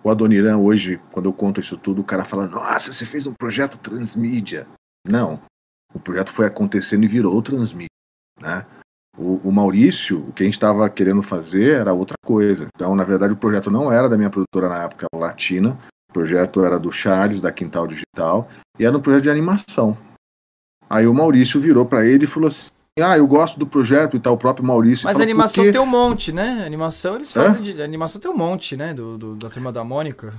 o 0.03 0.09
Adoniran 0.09 0.57
hoje, 0.57 0.99
quando 1.11 1.27
eu 1.27 1.33
conto 1.33 1.59
isso 1.59 1.77
tudo, 1.77 2.01
o 2.01 2.05
cara 2.05 2.25
fala: 2.25 2.47
Nossa, 2.47 2.91
você 2.91 3.05
fez 3.05 3.27
um 3.27 3.33
projeto 3.33 3.77
transmídia. 3.77 4.67
Não, 5.07 5.39
o 5.95 5.99
projeto 5.99 6.29
foi 6.31 6.45
acontecendo 6.45 7.05
e 7.05 7.07
virou 7.07 7.41
transmídia, 7.41 7.87
né? 8.39 8.65
O, 9.17 9.39
o, 9.47 9.51
Maurício, 9.51 10.19
o 10.27 10.33
que 10.33 10.43
a 10.43 10.45
gente 10.45 10.55
estava 10.55 10.89
querendo 10.89 11.21
fazer 11.21 11.79
era 11.79 11.93
outra 11.93 12.15
coisa. 12.23 12.67
Então, 12.75 12.93
na 12.97 13.05
verdade, 13.05 13.31
o 13.31 13.37
projeto 13.37 13.71
não 13.71 13.89
era 13.89 14.09
da 14.09 14.17
minha 14.17 14.29
produtora 14.29 14.67
na 14.67 14.83
época, 14.83 15.07
Latina. 15.15 15.79
O 16.09 16.13
projeto 16.13 16.65
era 16.65 16.77
do 16.77 16.91
Charles, 16.91 17.39
da 17.39 17.49
Quintal 17.49 17.87
Digital, 17.87 18.49
e 18.77 18.85
era 18.85 18.95
um 18.95 18.99
projeto 18.99 19.23
de 19.23 19.29
animação. 19.29 19.97
Aí 20.89 21.07
o 21.07 21.13
Maurício 21.13 21.61
virou 21.61 21.85
para 21.85 22.05
ele 22.05 22.25
e 22.25 22.27
falou 22.27 22.49
assim: 22.49 22.69
Ah, 22.99 23.17
eu 23.17 23.25
gosto 23.25 23.57
do 23.57 23.65
projeto 23.65 24.17
e 24.17 24.19
tal, 24.19 24.33
o 24.33 24.37
próprio 24.37 24.67
Maurício. 24.67 25.05
Mas 25.05 25.13
falou, 25.13 25.23
animação 25.23 25.71
tem 25.71 25.81
um 25.81 25.85
monte, 25.85 26.33
né? 26.33 26.63
Animação 26.65 27.15
eles 27.15 27.31
fazem. 27.31 27.61
De... 27.61 27.81
Animação 27.81 28.19
tem 28.19 28.29
um 28.29 28.37
monte, 28.37 28.75
né? 28.75 28.93
Do, 28.93 29.17
do, 29.17 29.35
da 29.35 29.49
turma 29.49 29.71
da 29.71 29.83
Mônica. 29.85 30.33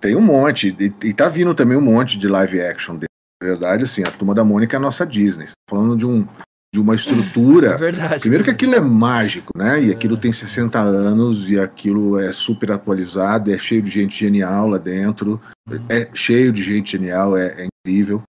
Tem 0.00 0.16
um 0.16 0.22
monte. 0.22 0.74
E, 0.80 1.08
e 1.08 1.12
tá 1.12 1.28
vindo 1.28 1.54
também 1.54 1.76
um 1.76 1.82
monte 1.82 2.18
de 2.18 2.26
live 2.26 2.60
action 2.62 2.96
dele 2.96 3.13
verdade, 3.44 3.84
assim, 3.84 4.02
a 4.02 4.10
Turma 4.10 4.34
da 4.34 4.44
Mônica 4.44 4.76
é 4.76 4.78
a 4.78 4.80
nossa 4.80 5.06
Disney. 5.06 5.46
Tá 5.46 5.52
falando 5.70 5.96
de, 5.96 6.06
um, 6.06 6.26
de 6.72 6.80
uma 6.80 6.94
estrutura. 6.94 7.74
É 7.74 7.78
verdade. 7.78 8.20
Primeiro 8.20 8.44
que 8.44 8.50
aquilo 8.50 8.74
é 8.74 8.80
mágico, 8.80 9.52
né? 9.56 9.82
E 9.82 9.92
aquilo 9.92 10.16
é. 10.16 10.20
tem 10.20 10.32
60 10.32 10.80
anos 10.80 11.50
e 11.50 11.58
aquilo 11.58 12.18
é 12.18 12.32
super 12.32 12.72
atualizado, 12.72 13.52
é 13.52 13.58
cheio 13.58 13.82
de 13.82 13.90
gente 13.90 14.18
genial 14.18 14.68
lá 14.68 14.78
dentro. 14.78 15.40
Uhum. 15.68 15.86
É 15.88 16.08
cheio 16.14 16.52
de 16.52 16.62
gente 16.62 16.92
genial, 16.92 17.36
é, 17.36 17.62
é, 17.62 17.66
incrível. 17.66 18.22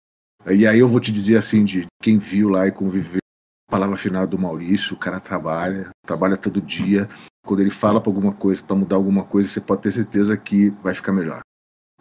E 0.47 0.67
aí 0.67 0.79
eu 0.79 0.89
vou 0.89 0.99
te 0.99 1.13
dizer 1.13 1.37
assim, 1.37 1.65
de 1.65 1.87
quem 2.03 2.19
viu 2.19 2.49
lá 2.49 2.67
e 2.67 2.73
conviveu, 2.73 3.21
palavra 3.71 3.97
final 3.97 4.27
do 4.27 4.39
Maurício, 4.39 4.95
o 4.95 4.99
cara 4.99 5.21
trabalha, 5.21 5.91
trabalha 6.05 6.37
todo 6.37 6.61
dia. 6.61 7.09
Quando 7.45 7.61
ele 7.61 7.71
fala 7.71 8.01
para 8.01 8.11
alguma 8.11 8.33
coisa, 8.33 8.63
para 8.63 8.77
mudar 8.77 8.97
alguma 8.97 9.25
coisa, 9.25 9.49
você 9.49 9.61
pode 9.61 9.83
ter 9.83 9.93
certeza 9.93 10.37
que 10.37 10.71
vai 10.83 10.95
ficar 10.95 11.13
melhor. 11.13 11.43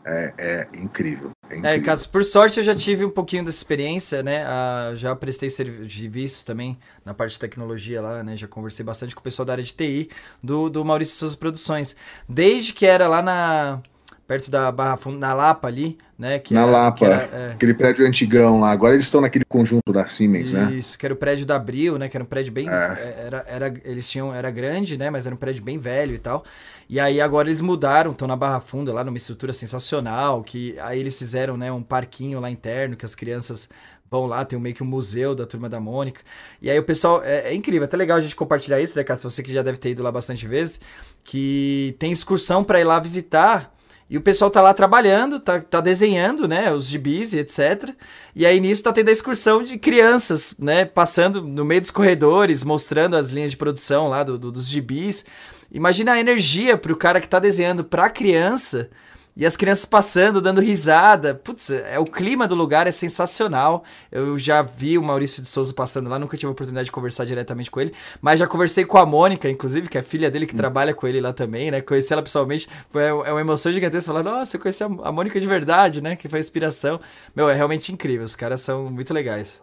É, 0.06 0.34
é, 0.38 0.70
incrível, 0.74 1.32
é, 1.50 1.54
é 1.54 1.58
incrível. 1.58 1.70
É, 1.70 1.80
caso, 1.80 2.10
por 2.10 2.24
sorte 2.24 2.60
eu 2.60 2.64
já 2.64 2.76
tive 2.76 3.06
um 3.06 3.10
pouquinho 3.10 3.46
dessa 3.46 3.58
experiência, 3.58 4.24
né? 4.24 4.44
Ah, 4.46 4.94
já 4.96 5.16
prestei 5.16 5.50
serviço 5.50 6.46
também 6.46 6.78
na 7.06 7.14
parte 7.14 7.34
de 7.34 7.40
tecnologia 7.40 8.02
lá, 8.02 8.24
né? 8.24 8.36
Já 8.36 8.48
conversei 8.48 8.84
bastante 8.84 9.14
com 9.14 9.22
o 9.22 9.24
pessoal 9.24 9.46
da 9.46 9.54
área 9.54 9.64
de 9.64 9.74
TI 9.74 10.10
do, 10.44 10.70
do 10.70 10.84
Maurício 10.84 11.16
Souza 11.16 11.38
Produções. 11.38 11.96
Desde 12.28 12.74
que 12.74 12.86
era 12.86 13.08
lá 13.08 13.22
na 13.22 13.82
perto 14.28 14.50
da 14.50 14.72
Barra 14.72 14.96
Funda, 14.96 15.20
na 15.20 15.34
Lapa 15.34 15.68
ali, 15.68 15.98
né? 16.22 16.38
Que 16.38 16.54
na 16.54 16.62
era, 16.62 16.72
Lapa, 16.72 17.06
era, 17.06 17.30
é... 17.36 17.52
aquele 17.54 17.74
prédio 17.74 18.06
antigão 18.06 18.60
lá. 18.60 18.70
Agora 18.70 18.94
eles 18.94 19.06
estão 19.06 19.20
naquele 19.22 19.44
conjunto 19.44 19.92
da 19.92 20.06
Siemens, 20.06 20.50
Isso, 20.50 20.56
né? 20.56 20.72
Isso, 20.72 20.98
que 20.98 21.04
era 21.04 21.14
o 21.14 21.18
prédio 21.18 21.48
da 21.48 21.56
Abril, 21.56 21.98
né? 21.98 22.08
Que 22.08 22.16
era 22.16 22.24
um 22.24 22.28
prédio 22.28 22.54
bem. 22.54 22.70
É. 22.70 22.74
é. 22.74 23.24
Era, 23.26 23.46
era, 23.48 23.74
eles 23.84 24.08
tinham. 24.08 24.34
Era 24.34 24.52
grande, 24.52 25.00
né? 25.00 25.10
Mas 25.10 25.26
era 25.26 25.34
um 25.34 25.38
prédio 25.38 25.64
bem 25.64 25.80
velho 25.80 26.14
e 26.14 26.20
tal. 26.20 26.46
E 26.88 27.00
aí 27.00 27.20
agora 27.20 27.48
eles 27.48 27.60
mudaram, 27.60 28.12
estão 28.12 28.28
na 28.28 28.36
Barra 28.36 28.62
Funda, 28.62 28.94
lá 28.94 29.04
numa 29.04 29.18
estrutura 29.18 29.52
sensacional. 29.52 30.44
Que 30.44 30.78
aí 30.82 31.00
eles 31.00 31.18
fizeram, 31.18 31.58
né, 31.58 31.72
um 31.72 31.82
parquinho 31.82 32.40
lá 32.40 32.52
interno 32.52 32.96
que 32.96 33.06
as 33.06 33.16
crianças 33.16 33.68
vão 34.12 34.28
lá, 34.28 34.46
tem 34.46 34.60
meio 34.60 34.76
que 34.76 34.84
um 34.84 34.86
museu 34.86 35.34
da 35.34 35.48
turma 35.48 35.68
da 35.68 35.80
Mônica. 35.80 36.22
E 36.62 36.70
aí 36.70 36.78
o 36.78 36.84
pessoal. 36.84 37.24
É, 37.24 37.50
é 37.50 37.56
incrível, 37.56 37.82
é 37.82 37.86
até 37.86 37.98
legal 37.98 38.18
a 38.20 38.22
gente 38.22 38.36
compartilhar 38.36 38.80
isso, 38.80 38.96
né, 38.96 39.04
Cássio? 39.04 39.28
Você 39.28 39.42
que 39.42 39.52
já 39.52 39.64
deve 39.64 39.80
ter 39.80 39.90
ido 39.90 40.04
lá 40.04 40.12
bastante 40.12 40.46
vezes. 40.46 40.80
Que 41.24 41.96
tem 41.98 42.12
excursão 42.12 42.64
para 42.64 42.80
ir 42.80 42.84
lá 42.84 43.00
visitar 43.00 43.74
e 44.12 44.18
o 44.18 44.22
pessoal 44.22 44.52
tá 44.52 44.62
lá 44.62 44.74
trabalhando, 44.74 45.40
tá, 45.40 45.62
tá 45.62 45.80
desenhando, 45.80 46.46
né, 46.46 46.70
os 46.74 46.88
gibis 46.88 47.32
e 47.32 47.40
etc. 47.40 47.92
E 48.36 48.46
aí 48.46 48.60
nisso 48.60 48.84
tá 48.84 48.92
tendo 48.92 49.08
a 49.08 49.12
excursão 49.14 49.64
de 49.64 49.78
crianças, 49.78 50.54
né, 50.60 50.84
passando 50.84 51.42
no 51.42 51.64
meio 51.64 51.80
dos 51.80 51.92
corredores, 51.92 52.62
mostrando 52.62 53.16
as 53.16 53.30
linhas 53.30 53.52
de 53.52 53.58
produção 53.58 54.10
lá 54.10 54.22
do, 54.22 54.38
do 54.38 54.52
dos 54.52 54.68
gibis. 54.68 55.24
Imagina 55.72 56.12
a 56.12 56.20
energia 56.20 56.76
pro 56.76 56.98
cara 56.98 57.22
que 57.22 57.28
tá 57.30 57.40
desenhando 57.40 57.86
pra 57.86 58.10
criança 58.10 58.90
e 59.36 59.46
as 59.46 59.56
crianças 59.56 59.86
passando, 59.86 60.42
dando 60.42 60.62
risada. 60.62 61.34
Putz, 61.34 61.70
é, 61.70 61.98
o 62.00 62.06
clima 62.06 62.48
do 62.48 62.56
lugar 62.56 62.88
é 62.88 62.92
sensacional. 62.92 63.84
Eu 64.12 64.38
já 64.38 64.62
vi 64.62 64.98
o 64.98 65.04
Maurício 65.04 65.42
de 65.42 65.48
Souza 65.48 65.74
passando 65.74 66.10
lá, 66.10 66.20
nunca 66.20 66.36
tive 66.38 66.48
a 66.48 66.52
oportunidade 66.52 66.86
de 66.86 66.92
conversar 66.92 67.26
diretamente 67.26 67.72
com 67.72 67.80
ele, 67.80 67.94
mas 68.22 68.40
já 68.40 68.48
conversei 68.48 68.86
com 68.86 68.98
a 68.98 69.06
Mônica, 69.06 69.50
inclusive, 69.50 69.88
que 69.88 69.98
é 69.98 70.02
a 70.02 70.04
filha 70.04 70.30
dele 70.30 70.46
que 70.46 70.54
hum. 70.54 70.58
trabalha 70.58 70.94
com 70.94 71.08
ele 71.08 71.22
lá 71.22 71.34
também, 71.34 71.72
né? 71.72 71.82
Conheci 71.82 72.12
ela 72.12 72.22
pessoalmente, 72.22 72.68
foi, 72.90 73.04
é 73.04 73.14
uma 73.14 73.42
emoção 73.42 73.72
gigantesca 73.72 74.12
falar, 74.12 74.24
nossa, 74.24 74.58
eu 74.58 74.62
conheci 74.62 74.84
a, 74.84 74.88
a 74.88 75.12
Mônica 75.12 75.40
de 75.40 75.48
verdade, 75.48 76.02
né? 76.02 76.16
Que 76.16 76.28
foi 76.28 76.40
inspiração. 76.40 77.00
Meu, 77.36 77.50
é 77.50 77.56
realmente 77.56 77.92
incrível, 77.92 78.26
os 78.26 78.36
caras 78.36 78.62
são 78.62 78.90
muito 78.90 79.14
legais. 79.14 79.62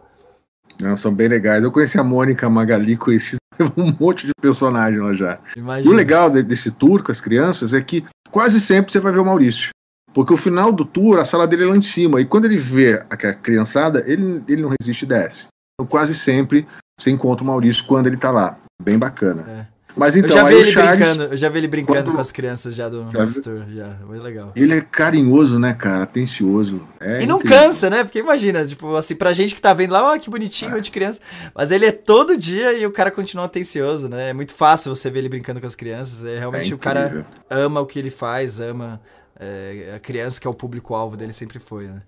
Não, 0.81 0.95
são 0.95 1.13
bem 1.13 1.27
legais. 1.27 1.63
Eu 1.63 1.71
conheci 1.71 1.99
a 1.99 2.03
Mônica 2.03 2.45
a 2.45 2.49
Magali, 2.49 2.95
conheci 2.95 3.35
um 3.77 3.93
monte 3.99 4.25
de 4.25 4.31
personagem 4.41 4.99
lá 4.99 5.13
já. 5.13 5.39
Imagina. 5.55 5.89
E 5.89 5.93
o 5.93 5.95
legal 5.95 6.29
desse 6.29 6.71
tour 6.71 7.03
com 7.03 7.11
as 7.11 7.21
crianças 7.21 7.73
é 7.73 7.81
que 7.81 8.03
quase 8.31 8.59
sempre 8.59 8.91
você 8.91 8.99
vai 8.99 9.11
ver 9.11 9.19
o 9.19 9.25
Maurício. 9.25 9.69
Porque 10.13 10.33
o 10.33 10.37
final 10.37 10.71
do 10.71 10.83
tour, 10.85 11.19
a 11.19 11.25
sala 11.25 11.47
dele 11.47 11.63
é 11.63 11.67
lá 11.67 11.77
em 11.77 11.81
cima. 11.81 12.19
E 12.19 12.25
quando 12.25 12.45
ele 12.45 12.57
vê 12.57 13.03
a 13.09 13.33
criançada, 13.33 14.03
ele, 14.07 14.43
ele 14.47 14.61
não 14.61 14.73
resiste 14.79 15.05
e 15.05 15.07
desce. 15.07 15.47
Então 15.73 15.87
quase 15.87 16.15
sempre 16.15 16.67
você 16.99 17.11
encontra 17.11 17.43
o 17.43 17.47
Maurício 17.47 17.85
quando 17.85 18.07
ele 18.07 18.17
tá 18.17 18.31
lá. 18.31 18.57
Bem 18.81 18.97
bacana. 18.97 19.45
É. 19.47 19.78
Mas 19.99 20.15
então, 20.15 20.29
eu 20.29 20.35
já 20.37 20.43
vi 20.43 20.49
aí 20.49 20.55
o 20.55 20.59
ele 20.61 20.71
Charles, 20.71 20.97
brincando, 20.99 21.23
eu 21.33 21.37
já 21.37 21.49
vi 21.49 21.57
ele 21.57 21.67
brincando 21.67 22.03
quando- 22.03 22.15
com 22.15 22.21
as 22.21 22.31
crianças 22.31 22.73
já 22.73 22.87
do 22.87 23.11
Já 23.11 23.41
tour, 23.41 23.65
já, 23.69 23.95
foi 24.07 24.19
legal. 24.19 24.51
ele 24.55 24.73
é 24.73 24.81
carinhoso, 24.81 25.59
né, 25.59 25.73
cara? 25.73 26.03
Atencioso. 26.03 26.81
É 26.99 27.21
E 27.21 27.27
não 27.27 27.37
incrível. 27.37 27.59
cansa, 27.63 27.89
né? 27.89 28.03
Porque 28.03 28.19
imagina, 28.19 28.65
tipo, 28.65 28.95
assim, 28.95 29.15
pra 29.15 29.33
gente 29.33 29.53
que 29.53 29.61
tá 29.61 29.73
vendo 29.73 29.91
lá, 29.91 30.13
ó, 30.13 30.17
que 30.17 30.29
bonitinho 30.29 30.79
de 30.81 30.89
criança. 30.89 31.19
Mas 31.53 31.69
ele 31.71 31.85
é 31.85 31.91
todo 31.91 32.37
dia 32.37 32.73
e 32.73 32.85
o 32.85 32.91
cara 32.91 33.11
continua 33.11 33.45
atencioso, 33.45 34.07
né? 34.09 34.29
É 34.29 34.33
muito 34.33 34.55
fácil 34.55 34.95
você 34.95 35.09
ver 35.09 35.19
ele 35.19 35.29
brincando 35.29 35.59
com 35.59 35.67
as 35.67 35.75
crianças. 35.75 36.25
É 36.25 36.39
realmente 36.39 36.71
É 36.71 36.75
o 36.75 36.77
cara 36.79 37.25
ama 37.49 37.81
o 37.81 37.85
que 37.85 37.99
ele 37.99 38.09
faz, 38.09 38.59
ama 38.59 39.01
é, 39.39 39.93
a 39.95 39.99
criança 39.99 40.39
que 40.39 40.47
é 40.47 40.49
o 40.49 40.53
público-alvo 40.53 41.17
dele 41.17 41.33
sempre 41.33 41.59
foi, 41.59 41.87
né? 41.87 42.01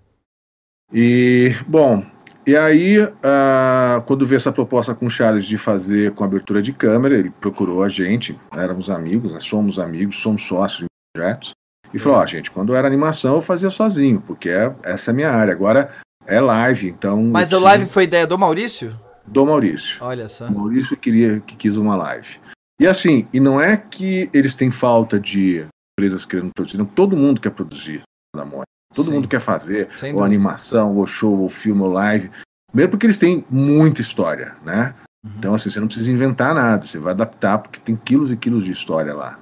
E, 0.92 1.54
bom, 1.66 2.04
e 2.46 2.56
aí, 2.56 2.98
ah, 3.22 4.02
quando 4.06 4.26
veio 4.26 4.36
essa 4.36 4.52
proposta 4.52 4.94
com 4.94 5.06
o 5.06 5.10
Charles 5.10 5.46
de 5.46 5.56
fazer 5.56 6.12
com 6.12 6.24
abertura 6.24 6.60
de 6.60 6.72
câmera, 6.72 7.16
ele 7.16 7.30
procurou 7.30 7.82
a 7.82 7.88
gente, 7.88 8.38
éramos 8.52 8.90
amigos, 8.90 9.32
né, 9.32 9.40
somos 9.40 9.78
amigos, 9.78 10.16
somos 10.16 10.42
sócios 10.42 10.82
em 10.82 10.86
projetos, 11.16 11.52
e 11.94 11.98
falou: 11.98 12.18
Ó, 12.18 12.26
gente, 12.26 12.50
quando 12.50 12.74
era 12.74 12.86
animação 12.86 13.36
eu 13.36 13.42
fazia 13.42 13.70
sozinho, 13.70 14.20
porque 14.20 14.48
é, 14.48 14.74
essa 14.82 15.10
é 15.10 15.12
a 15.12 15.14
minha 15.14 15.30
área. 15.30 15.52
Agora 15.52 15.90
é 16.26 16.40
live, 16.40 16.88
então. 16.88 17.22
Mas 17.22 17.52
o 17.52 17.60
live 17.60 17.86
foi 17.86 18.04
ideia 18.04 18.26
do 18.26 18.38
Maurício? 18.38 18.98
Do 19.26 19.46
Maurício. 19.46 19.98
Olha 20.00 20.28
só. 20.28 20.46
O 20.46 20.52
Maurício 20.52 20.96
queria 20.96 21.40
que 21.40 21.54
quis 21.54 21.76
uma 21.76 21.94
live. 21.94 22.40
E 22.80 22.86
assim, 22.86 23.28
e 23.32 23.38
não 23.38 23.60
é 23.60 23.76
que 23.76 24.28
eles 24.32 24.54
têm 24.54 24.70
falta 24.70 25.20
de 25.20 25.64
empresas 25.96 26.24
querendo 26.24 26.50
produzir, 26.54 26.78
não, 26.78 26.86
todo 26.86 27.16
mundo 27.16 27.40
quer 27.40 27.50
produzir 27.50 28.02
da 28.34 28.44
Mônica. 28.44 28.71
Todo 28.92 29.06
Sim. 29.06 29.14
mundo 29.14 29.28
quer 29.28 29.40
fazer, 29.40 29.88
Sem 29.96 30.14
ou 30.14 30.22
animação, 30.22 30.96
ou 30.96 31.06
show, 31.06 31.38
ou 31.38 31.48
filme, 31.48 31.82
ou 31.82 31.92
live. 31.92 32.30
Primeiro 32.70 32.90
porque 32.90 33.06
eles 33.06 33.18
têm 33.18 33.44
muita 33.50 34.00
história, 34.00 34.54
né? 34.64 34.94
Uhum. 35.24 35.32
Então, 35.38 35.54
assim, 35.54 35.70
você 35.70 35.80
não 35.80 35.86
precisa 35.86 36.10
inventar 36.10 36.54
nada, 36.54 36.84
você 36.84 36.98
vai 36.98 37.12
adaptar, 37.12 37.58
porque 37.58 37.80
tem 37.80 37.96
quilos 37.96 38.30
e 38.30 38.36
quilos 38.36 38.64
de 38.64 38.72
história 38.72 39.14
lá. 39.14 39.38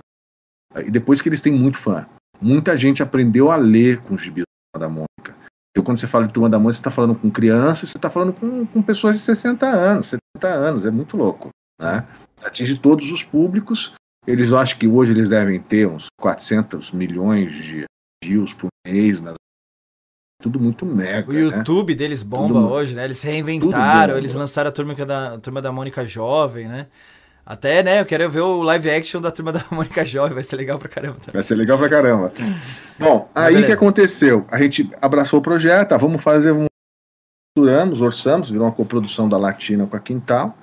E 0.84 0.90
depois 0.90 1.20
que 1.20 1.28
eles 1.28 1.40
têm 1.40 1.53
muito 1.53 1.78
fã. 1.78 2.07
Muita 2.40 2.76
gente 2.76 3.03
aprendeu 3.03 3.51
a 3.51 3.57
ler 3.57 4.01
com 4.01 4.14
os 4.14 4.22
gibis 4.22 4.44
da 4.76 4.88
Mônica. 4.88 5.36
Então, 5.70 5.84
quando 5.84 5.98
você 5.98 6.07
fala 6.07 6.26
de 6.26 6.32
Turma 6.32 6.48
da 6.48 6.59
Mônica, 6.59 6.74
você 6.74 6.80
está 6.80 6.90
falando 6.90 7.14
com 7.14 7.30
crianças, 7.30 7.90
você 7.90 7.98
está 7.98 8.09
falando 8.09 8.32
com, 8.32 8.66
com 8.66 8.82
pessoas 8.82 9.16
de 9.16 9.22
60 9.22 9.66
anos, 9.66 10.14
70 10.36 10.48
anos, 10.48 10.86
é 10.86 10.90
muito 10.90 11.16
louco. 11.16 11.51
Né? 11.82 12.07
Atinge 12.42 12.78
todos 12.78 13.11
os 13.11 13.24
públicos. 13.24 13.92
Eles 14.26 14.53
acho 14.53 14.78
que 14.78 14.86
hoje 14.86 15.12
eles 15.12 15.28
devem 15.28 15.61
ter 15.61 15.86
uns 15.86 16.07
400 16.20 16.92
milhões 16.92 17.55
de 17.55 17.84
views 18.23 18.53
por 18.53 18.68
mês. 18.87 19.21
Nas... 19.21 19.35
Tudo 20.43 20.59
muito 20.59 20.87
mega. 20.87 21.31
O 21.31 21.33
né? 21.33 21.41
YouTube 21.41 21.95
deles 21.95 22.23
bomba 22.23 22.61
Tudo- 22.61 22.71
hoje, 22.71 22.95
né? 22.95 23.05
Eles 23.05 23.23
reinventaram, 23.23 24.16
eles 24.16 24.35
lançaram 24.35 24.68
a 24.68 24.73
turma 24.73 24.95
da, 24.95 25.35
a 25.35 25.39
turma 25.39 25.61
da 25.61 25.73
Mônica 25.73 26.05
Jovem, 26.05 26.66
né? 26.66 26.87
Até, 27.45 27.83
né, 27.83 28.01
eu 28.01 28.07
quero 28.07 28.31
ver 28.31 28.41
o 28.41 28.62
live 28.62 28.91
action 28.91 29.21
da 29.21 29.31
turma 29.31 29.51
da 29.51 29.64
Mônica 29.73 30.05
Jovem, 30.05 30.35
vai 30.35 30.43
ser 30.43 30.57
legal 30.57 30.79
pra 30.79 30.89
caramba 30.89 31.18
também. 31.18 31.33
Vai 31.33 31.43
ser 31.43 31.57
legal 31.57 31.79
pra 31.79 31.89
caramba. 31.89 32.33
Bom, 32.99 33.29
Mas 33.35 33.47
aí 33.47 33.62
o 33.62 33.66
que 33.66 33.73
aconteceu? 33.73 34.47
A 34.51 34.59
gente 34.59 34.89
abraçou 35.01 35.41
o 35.41 35.43
projeto, 35.43 35.93
ah, 35.93 35.97
vamos 35.99 36.23
fazer 36.23 36.53
um. 36.53 36.66
Estruturamos, 37.49 38.01
orçamos, 38.01 38.51
virou 38.51 38.66
uma 38.66 38.73
coprodução 38.73 39.29
da 39.29 39.37
Latina 39.37 39.85
com 39.85 39.97
a 39.97 40.01
Quintal. 40.01 40.57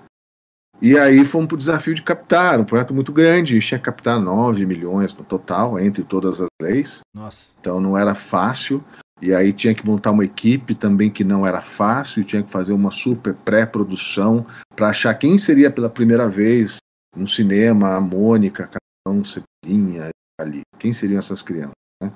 E 0.82 0.98
aí 0.98 1.26
fomos 1.26 1.48
pro 1.48 1.58
desafio 1.58 1.96
de 1.96 2.04
captar, 2.04 2.60
um 2.60 2.64
projeto 2.64 2.94
muito 2.94 3.12
grande, 3.12 3.54
a 3.54 3.56
gente 3.56 3.68
tinha 3.68 3.80
que 3.80 3.86
captar 3.86 4.20
9 4.20 4.66
milhões 4.66 5.14
no 5.16 5.24
total, 5.24 5.80
entre 5.80 6.04
todas 6.04 6.40
as 6.40 6.48
leis. 6.62 7.00
Nossa. 7.16 7.52
Então 7.60 7.80
não 7.80 7.98
era 7.98 8.14
fácil. 8.14 8.84
E 9.20 9.34
aí 9.34 9.52
tinha 9.52 9.74
que 9.74 9.84
montar 9.84 10.12
uma 10.12 10.24
equipe 10.24 10.76
também 10.76 11.10
que 11.10 11.24
não 11.24 11.46
era 11.46 11.60
fácil, 11.60 12.24
tinha 12.24 12.44
que 12.44 12.52
fazer 12.52 12.74
uma 12.74 12.92
super 12.92 13.34
pré-produção 13.34 14.46
para 14.76 14.90
achar 14.90 15.14
quem 15.16 15.40
seria 15.40 15.72
pela 15.72 15.90
primeira 15.90 16.30
vez 16.30 16.78
no 17.16 17.28
cinema, 17.28 17.96
a 17.96 18.02
Mônica, 18.02 18.70
Capitão 18.70 19.24
Ceplinha 19.24 20.10
ali. 20.40 20.62
Quem 20.78 20.94
seriam 20.94 21.18
essas 21.18 21.42
crianças? 21.42 21.74
Né? 22.00 22.14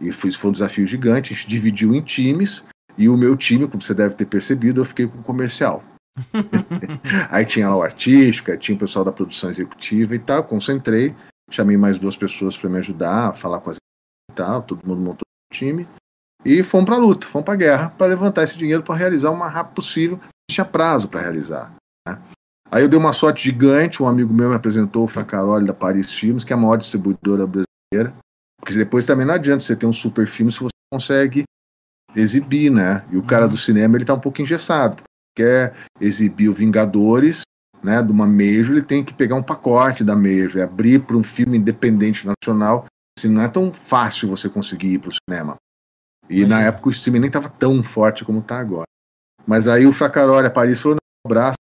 E 0.00 0.10
foi, 0.10 0.30
foi 0.30 0.48
um 0.48 0.52
desafio 0.54 0.86
gigante, 0.86 1.32
a 1.32 1.36
gente 1.36 1.46
dividiu 1.48 1.94
em 1.94 2.00
times, 2.00 2.64
e 2.96 3.10
o 3.10 3.16
meu 3.16 3.36
time, 3.36 3.68
como 3.68 3.82
você 3.82 3.92
deve 3.92 4.14
ter 4.14 4.24
percebido, 4.24 4.80
eu 4.80 4.84
fiquei 4.86 5.06
com 5.06 5.18
o 5.18 5.22
comercial. 5.22 5.84
aí 7.30 7.44
tinha 7.44 7.68
lá 7.68 7.76
o 7.76 7.82
artístico, 7.82 8.50
aí 8.50 8.58
tinha 8.58 8.76
o 8.76 8.78
pessoal 8.78 9.04
da 9.04 9.12
produção 9.12 9.50
executiva 9.50 10.14
e 10.14 10.18
tal, 10.18 10.44
concentrei, 10.44 11.14
chamei 11.50 11.76
mais 11.76 11.98
duas 11.98 12.16
pessoas 12.16 12.56
para 12.56 12.68
me 12.70 12.78
ajudar 12.78 13.28
a 13.28 13.32
falar 13.32 13.60
com 13.60 13.70
as 13.70 13.76
e 14.30 14.34
tal, 14.34 14.62
todo 14.62 14.86
mundo 14.86 15.00
montou 15.00 15.22
o 15.24 15.54
time. 15.54 15.88
E 16.44 16.62
fomos 16.62 16.86
para 16.86 16.96
a 16.96 16.98
luta, 16.98 17.26
fomos 17.26 17.44
para 17.44 17.54
a 17.54 17.56
guerra 17.56 17.90
para 17.90 18.06
levantar 18.06 18.44
esse 18.44 18.56
dinheiro 18.56 18.82
para 18.82 18.94
realizar 18.94 19.30
o 19.30 19.36
mais 19.36 19.52
rápido 19.52 19.74
possível. 19.74 20.20
Tinha 20.50 20.64
prazo 20.64 21.08
para 21.08 21.20
realizar. 21.20 21.74
né? 22.06 22.18
Aí 22.70 22.82
eu 22.82 22.88
dei 22.88 22.98
uma 22.98 23.12
sorte 23.12 23.42
gigante. 23.44 24.02
Um 24.02 24.06
amigo 24.06 24.32
meu 24.32 24.48
me 24.48 24.54
apresentou 24.54 25.04
o 25.04 25.08
Fracaroli 25.08 25.66
da 25.66 25.74
Paris 25.74 26.12
Filmes, 26.12 26.44
que 26.44 26.52
é 26.52 26.56
a 26.56 26.58
maior 26.58 26.76
distribuidora 26.76 27.44
brasileira. 27.46 28.14
Porque 28.60 28.74
depois 28.74 29.04
também 29.04 29.26
não 29.26 29.34
adianta 29.34 29.64
você 29.64 29.74
ter 29.74 29.86
um 29.86 29.92
super 29.92 30.26
filme 30.26 30.52
se 30.52 30.60
você 30.60 30.70
consegue 30.92 31.42
exibir, 32.14 32.70
né? 32.70 33.04
E 33.10 33.16
o 33.16 33.22
cara 33.22 33.44
Uhum. 33.46 33.50
do 33.50 33.56
cinema 33.58 33.96
ele 33.96 34.04
tá 34.04 34.14
um 34.14 34.20
pouco 34.20 34.40
engessado. 34.40 35.02
Quer 35.38 35.72
exibir 36.00 36.48
o 36.48 36.52
Vingadores, 36.52 37.42
né? 37.80 38.02
De 38.02 38.10
uma 38.10 38.26
Major, 38.26 38.72
ele 38.72 38.82
tem 38.82 39.04
que 39.04 39.14
pegar 39.14 39.36
um 39.36 39.42
pacote 39.42 40.02
da 40.02 40.16
Major, 40.16 40.56
e 40.56 40.62
abrir 40.62 40.98
para 40.98 41.16
um 41.16 41.22
filme 41.22 41.56
independente 41.56 42.26
nacional. 42.26 42.86
Assim, 43.16 43.28
não 43.28 43.40
é 43.40 43.46
tão 43.46 43.72
fácil 43.72 44.28
você 44.28 44.48
conseguir 44.48 44.94
ir 44.94 44.98
para 44.98 45.10
o 45.10 45.14
cinema. 45.14 45.54
E 46.28 46.44
na 46.44 46.60
época 46.62 46.88
o 46.88 46.90
streaming 46.90 47.20
nem 47.20 47.28
estava 47.28 47.48
tão 47.48 47.84
forte 47.84 48.24
como 48.24 48.40
está 48.40 48.58
agora. 48.58 48.88
Mas 49.46 49.68
aí 49.68 49.86
o 49.86 49.92
Fracaroli, 49.92 50.48
a 50.48 50.50
Paris, 50.50 50.80
falou: 50.80 50.96
não, 50.96 51.30
abraço. 51.30 51.54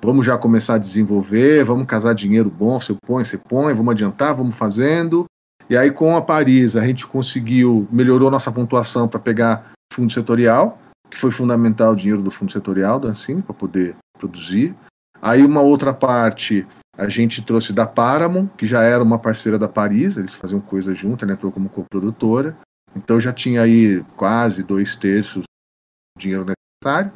Vamos 0.00 0.24
já 0.24 0.38
começar 0.38 0.76
a 0.76 0.78
desenvolver, 0.78 1.64
vamos 1.64 1.88
casar 1.88 2.14
dinheiro 2.14 2.48
bom, 2.48 2.78
você 2.78 2.94
põe, 3.04 3.24
você 3.24 3.36
põe, 3.36 3.74
vamos 3.74 3.90
adiantar, 3.90 4.32
vamos 4.32 4.54
fazendo. 4.54 5.24
E 5.68 5.76
aí 5.76 5.90
com 5.90 6.16
a 6.16 6.22
Paris 6.22 6.76
a 6.76 6.86
gente 6.86 7.04
conseguiu, 7.04 7.88
melhorou 7.90 8.30
nossa 8.30 8.52
pontuação 8.52 9.08
para 9.08 9.18
pegar 9.18 9.72
fundo 9.92 10.12
setorial, 10.12 10.78
que 11.10 11.16
foi 11.16 11.30
fundamental 11.30 11.92
o 11.92 11.96
dinheiro 11.96 12.22
do 12.22 12.30
fundo 12.30 12.52
setorial 12.52 13.00
da 13.00 13.08
Ancine 13.08 13.42
para 13.42 13.54
poder 13.54 13.96
produzir. 14.18 14.74
Aí 15.20 15.44
uma 15.44 15.60
outra 15.60 15.92
parte 15.92 16.66
a 16.96 17.08
gente 17.08 17.42
trouxe 17.42 17.72
da 17.72 17.86
Paramount, 17.86 18.48
que 18.56 18.66
já 18.66 18.82
era 18.82 19.02
uma 19.02 19.18
parceira 19.18 19.58
da 19.58 19.68
Paris, 19.68 20.16
eles 20.16 20.34
faziam 20.34 20.60
coisa 20.60 20.94
junto, 20.94 21.24
ela 21.24 21.32
entrou 21.32 21.52
como 21.52 21.68
coprodutora. 21.68 22.56
Então 22.96 23.20
já 23.20 23.32
tinha 23.32 23.62
aí 23.62 24.02
quase 24.16 24.62
dois 24.62 24.96
terços 24.96 25.42
do 25.42 26.20
dinheiro 26.20 26.44
necessário. 26.44 27.12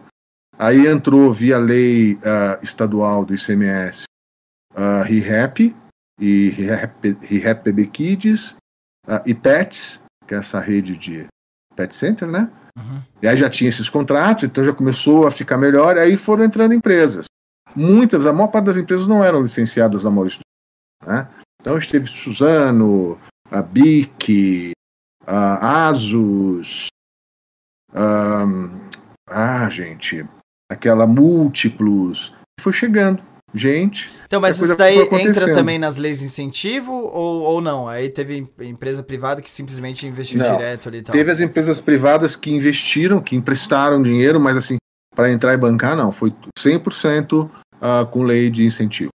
Aí 0.57 0.87
entrou 0.87 1.33
via 1.33 1.59
lei 1.59 2.19
ah, 2.25 2.59
estadual 2.63 3.25
do 3.25 3.35
ICMS 3.35 4.05
uh, 4.75 5.03
ReHap 5.05 5.75
e 6.21 6.49
ReHap 6.51 7.65
Baby 7.65 7.87
Kids 7.87 8.57
ah, 9.07 9.23
e 9.27 9.35
Pets, 9.35 10.01
que 10.27 10.35
é 10.35 10.39
essa 10.39 10.61
rede 10.61 10.97
de 10.97 11.27
pet 11.75 11.95
center, 11.95 12.29
né? 12.29 12.51
Uhum. 12.77 13.03
E 13.21 13.29
aí 13.29 13.37
já 13.37 13.51
tinha 13.51 13.69
esses 13.69 13.89
contratos, 13.89 14.45
então 14.45 14.65
já 14.65 14.73
começou 14.73 15.27
a 15.27 15.31
ficar 15.31 15.57
melhor, 15.57 15.97
e 15.97 16.01
aí 16.01 16.17
foram 16.17 16.45
entrando 16.45 16.75
empresas. 16.75 17.27
Muitas, 17.75 18.27
a 18.27 18.33
maior 18.33 18.49
parte 18.49 18.67
das 18.67 18.77
empresas 18.77 19.07
não 19.07 19.25
eram 19.25 19.43
licenciadas 19.43 20.03
da 20.03 20.11
Maurício. 20.11 20.41
Né? 21.07 21.29
Então 21.61 21.77
a 21.77 21.81
gente 21.81 21.93
teve 21.93 22.07
Suzano, 22.07 23.19
a 23.51 23.63
BIC, 23.63 24.73
a 25.27 25.89
Asus, 25.89 26.89
ahn, 27.95 28.71
ah, 29.29 29.69
gente, 29.71 30.27
aquela 30.71 31.07
Múltiplos, 31.07 32.33
foi 32.61 32.73
chegando. 32.73 33.23
Gente, 33.55 34.09
Então, 34.25 34.41
mas 34.41 34.59
isso 34.59 34.77
daí 34.77 34.99
entra 35.21 35.53
também 35.53 35.79
nas 35.79 35.97
leis 35.97 36.21
de 36.21 36.25
incentivo 36.25 36.91
ou, 36.93 37.43
ou 37.43 37.61
não? 37.61 37.87
Aí 37.87 38.09
teve 38.09 38.39
em- 38.39 38.69
empresa 38.69 39.03
privada 39.03 39.43
que 39.43 39.51
simplesmente 39.51 40.07
investiu 40.07 40.39
Não. 40.39 40.57
direto 40.57 40.89
ali 40.89 40.99
e 40.99 41.03
tal. 41.03 41.13
Teve 41.13 41.31
as 41.31 41.39
empresas 41.41 41.79
privadas 41.81 42.35
que 42.35 42.51
investiram, 42.51 43.21
que 43.21 43.37
emprestaram 43.37 44.03
dinheiro, 44.03 44.41
mas 44.41 44.57
assim, 44.57 44.77
para 45.15 45.31
entrar 45.31 45.53
e 45.53 45.57
bancar, 45.59 45.95
não. 45.95 46.11
Foi 46.11 46.33
100% 46.59 47.51
ah, 47.81 48.07
com 48.11 48.23
lei 48.23 48.49
de 48.49 48.65
incentivo. 48.65 49.11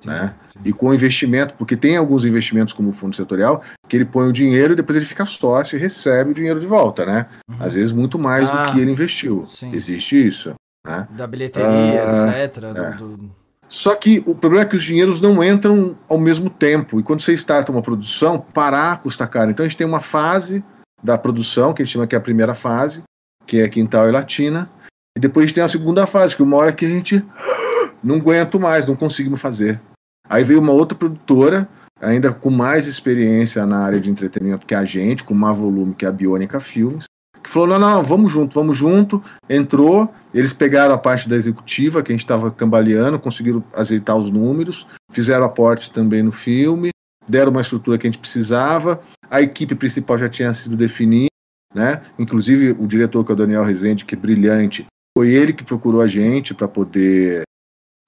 Entendi, 0.00 0.16
né? 0.18 0.34
entendi. 0.50 0.68
E 0.70 0.72
com 0.72 0.94
investimento, 0.94 1.54
porque 1.54 1.76
tem 1.76 1.96
alguns 1.98 2.24
investimentos 2.24 2.72
como 2.72 2.88
o 2.88 2.92
fundo 2.92 3.14
setorial, 3.14 3.62
que 3.88 3.96
ele 3.96 4.04
põe 4.06 4.26
o 4.28 4.32
dinheiro 4.32 4.72
e 4.72 4.76
depois 4.76 4.96
ele 4.96 5.04
fica 5.06 5.26
sócio 5.26 5.76
e 5.76 5.80
recebe 5.80 6.30
o 6.30 6.34
dinheiro 6.34 6.58
de 6.58 6.66
volta, 6.66 7.04
né? 7.04 7.26
Uhum. 7.50 7.56
Às 7.60 7.72
vezes 7.74 7.92
muito 7.92 8.18
mais 8.18 8.48
Ah, 8.48 8.66
do 8.66 8.72
que 8.72 8.80
ele 8.80 8.90
investiu. 8.92 9.46
sim. 9.46 9.74
Existe 9.74 10.26
isso. 10.26 10.54
Né? 10.86 11.06
Da 11.10 11.26
bilheteria, 11.26 12.04
Ah, 12.10 12.44
etc. 12.44 12.60
do- 12.60 12.66
é. 12.78 12.90
do- 12.96 13.43
Só 13.74 13.96
que 13.96 14.22
o 14.24 14.36
problema 14.36 14.64
é 14.64 14.68
que 14.68 14.76
os 14.76 14.84
dinheiros 14.84 15.20
não 15.20 15.42
entram 15.42 15.98
ao 16.08 16.16
mesmo 16.16 16.48
tempo. 16.48 17.00
E 17.00 17.02
quando 17.02 17.22
você 17.22 17.32
starta 17.32 17.72
uma 17.72 17.82
produção, 17.82 18.38
parar 18.38 19.02
custa 19.02 19.26
caro. 19.26 19.50
Então 19.50 19.66
a 19.66 19.68
gente 19.68 19.76
tem 19.76 19.84
uma 19.84 19.98
fase 19.98 20.64
da 21.02 21.18
produção, 21.18 21.74
que 21.74 21.82
a 21.82 21.84
gente 21.84 21.92
chama 21.92 22.06
que 22.06 22.14
é 22.14 22.18
a 22.18 22.20
primeira 22.20 22.54
fase, 22.54 23.02
que 23.44 23.58
é 23.58 23.68
Quintal 23.68 24.08
e 24.08 24.12
Latina. 24.12 24.70
E 25.16 25.20
depois 25.20 25.52
tem 25.52 25.60
a 25.60 25.66
segunda 25.66 26.06
fase, 26.06 26.36
que 26.36 26.42
uma 26.42 26.56
hora 26.56 26.72
que 26.72 26.86
a 26.86 26.88
gente 26.88 27.26
não 28.00 28.14
aguento 28.14 28.60
mais, 28.60 28.86
não 28.86 28.94
conseguimos 28.94 29.40
fazer. 29.40 29.80
Aí 30.28 30.44
veio 30.44 30.60
uma 30.60 30.72
outra 30.72 30.96
produtora, 30.96 31.68
ainda 32.00 32.32
com 32.32 32.50
mais 32.50 32.86
experiência 32.86 33.66
na 33.66 33.80
área 33.80 33.98
de 33.98 34.08
entretenimento 34.08 34.68
que 34.68 34.74
a 34.76 34.84
gente, 34.84 35.24
com 35.24 35.34
mais 35.34 35.58
volume 35.58 35.96
que 35.96 36.06
a 36.06 36.12
Bionica 36.12 36.60
Filmes, 36.60 37.06
que 37.44 37.50
falou: 37.50 37.68
não, 37.68 37.78
não, 37.78 38.02
vamos 38.02 38.32
junto, 38.32 38.54
vamos 38.54 38.76
junto. 38.76 39.22
Entrou, 39.48 40.12
eles 40.32 40.52
pegaram 40.52 40.94
a 40.94 40.98
parte 40.98 41.28
da 41.28 41.36
executiva, 41.36 42.02
que 42.02 42.10
a 42.10 42.14
gente 42.14 42.24
estava 42.24 42.50
cambaleando, 42.50 43.18
conseguiram 43.18 43.62
azeitar 43.74 44.16
os 44.16 44.30
números, 44.30 44.86
fizeram 45.12 45.44
aporte 45.44 45.92
também 45.92 46.22
no 46.22 46.32
filme, 46.32 46.90
deram 47.28 47.52
uma 47.52 47.60
estrutura 47.60 47.98
que 47.98 48.06
a 48.06 48.10
gente 48.10 48.20
precisava. 48.20 49.00
A 49.30 49.42
equipe 49.42 49.74
principal 49.74 50.18
já 50.18 50.28
tinha 50.28 50.52
sido 50.54 50.74
definida, 50.74 51.28
né? 51.74 52.02
Inclusive 52.18 52.74
o 52.78 52.86
diretor, 52.86 53.24
que 53.24 53.30
é 53.30 53.34
o 53.34 53.38
Daniel 53.38 53.64
Rezende, 53.64 54.04
que 54.04 54.14
é 54.14 54.18
brilhante, 54.18 54.86
foi 55.16 55.28
ele 55.28 55.52
que 55.52 55.62
procurou 55.62 56.00
a 56.00 56.08
gente 56.08 56.54
para 56.54 56.66
poder 56.66 57.42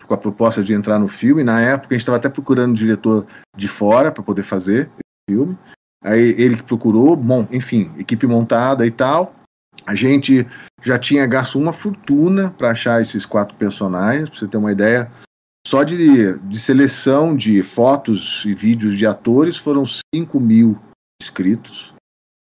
com 0.07 0.15
a 0.15 0.19
proposta 0.19 0.63
de 0.63 0.73
entrar 0.73 0.99
no 0.99 1.09
filme. 1.09 1.45
Na 1.45 1.61
época 1.61 1.89
a 1.91 1.95
gente 1.95 2.03
estava 2.03 2.17
até 2.17 2.29
procurando 2.29 2.71
um 2.71 2.75
diretor 2.75 3.27
de 3.57 3.69
fora 3.69 4.11
para 4.11 4.23
poder 4.23 4.45
fazer 4.45 4.89
o 4.97 5.31
filme. 5.31 5.59
Aí 6.07 6.37
ele 6.39 6.55
que 6.55 6.63
procurou, 6.63 7.17
bom, 7.17 7.49
enfim, 7.51 7.91
equipe 7.99 8.29
montada 8.29 8.87
e 8.87 8.93
tal. 8.93 9.35
A 9.85 9.97
gente 9.97 10.47
já 10.81 10.97
tinha 10.97 11.27
gasto 11.27 11.59
uma 11.59 11.73
fortuna 11.73 12.55
para 12.57 12.71
achar 12.71 13.03
esses 13.03 13.27
quatro 13.27 13.57
personagens, 13.57 14.29
para 14.29 14.39
você 14.39 14.47
ter 14.47 14.57
uma 14.57 14.71
ideia. 14.71 15.11
Só 15.67 15.83
de, 15.83 16.39
de 16.39 16.61
seleção 16.61 17.35
de 17.35 17.61
fotos 17.61 18.45
e 18.47 18.55
vídeos 18.55 18.97
de 18.97 19.05
atores 19.05 19.57
foram 19.57 19.83
5 20.15 20.39
mil 20.39 20.79
inscritos. 21.21 21.93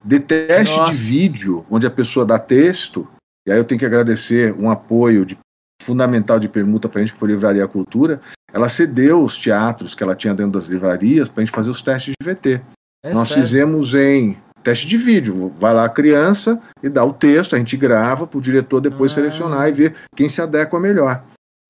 De 0.04 0.20
teste 0.20 0.76
Nossa. 0.76 0.92
de 0.92 0.96
vídeo, 0.98 1.66
onde 1.68 1.88
a 1.88 1.90
pessoa 1.90 2.24
dá 2.24 2.38
texto, 2.38 3.08
e 3.48 3.50
aí 3.50 3.58
eu 3.58 3.64
tenho 3.64 3.80
que 3.80 3.86
agradecer 3.86 4.54
um 4.54 4.70
apoio 4.70 5.26
de, 5.26 5.36
fundamental 5.82 6.38
de 6.38 6.48
permuta 6.48 6.88
para 6.88 7.00
a 7.00 7.04
gente, 7.04 7.14
que 7.14 7.18
foi 7.18 7.30
a 7.30 7.32
Livraria 7.32 7.66
Cultura, 7.66 8.20
ela 8.52 8.68
cedeu 8.68 9.24
os 9.24 9.36
teatros 9.36 9.92
que 9.92 10.04
ela 10.04 10.14
tinha 10.14 10.32
dentro 10.32 10.52
das 10.52 10.66
livrarias 10.66 11.28
para 11.28 11.42
a 11.42 11.44
gente 11.44 11.54
fazer 11.54 11.70
os 11.70 11.82
testes 11.82 12.14
de 12.20 12.32
VT. 12.32 12.62
É 13.06 13.14
Nós 13.14 13.28
sério? 13.28 13.44
fizemos 13.44 13.94
em 13.94 14.36
teste 14.64 14.84
de 14.84 14.96
vídeo. 14.96 15.54
Vai 15.60 15.72
lá 15.72 15.84
a 15.84 15.88
criança 15.88 16.60
e 16.82 16.88
dá 16.88 17.04
o 17.04 17.12
texto, 17.12 17.54
a 17.54 17.58
gente 17.58 17.76
grava 17.76 18.26
para 18.26 18.36
o 18.36 18.42
diretor 18.42 18.80
depois 18.80 19.12
ah. 19.12 19.14
selecionar 19.14 19.68
e 19.68 19.72
ver 19.72 19.94
quem 20.16 20.28
se 20.28 20.42
adequa 20.42 20.80
melhor. 20.80 21.24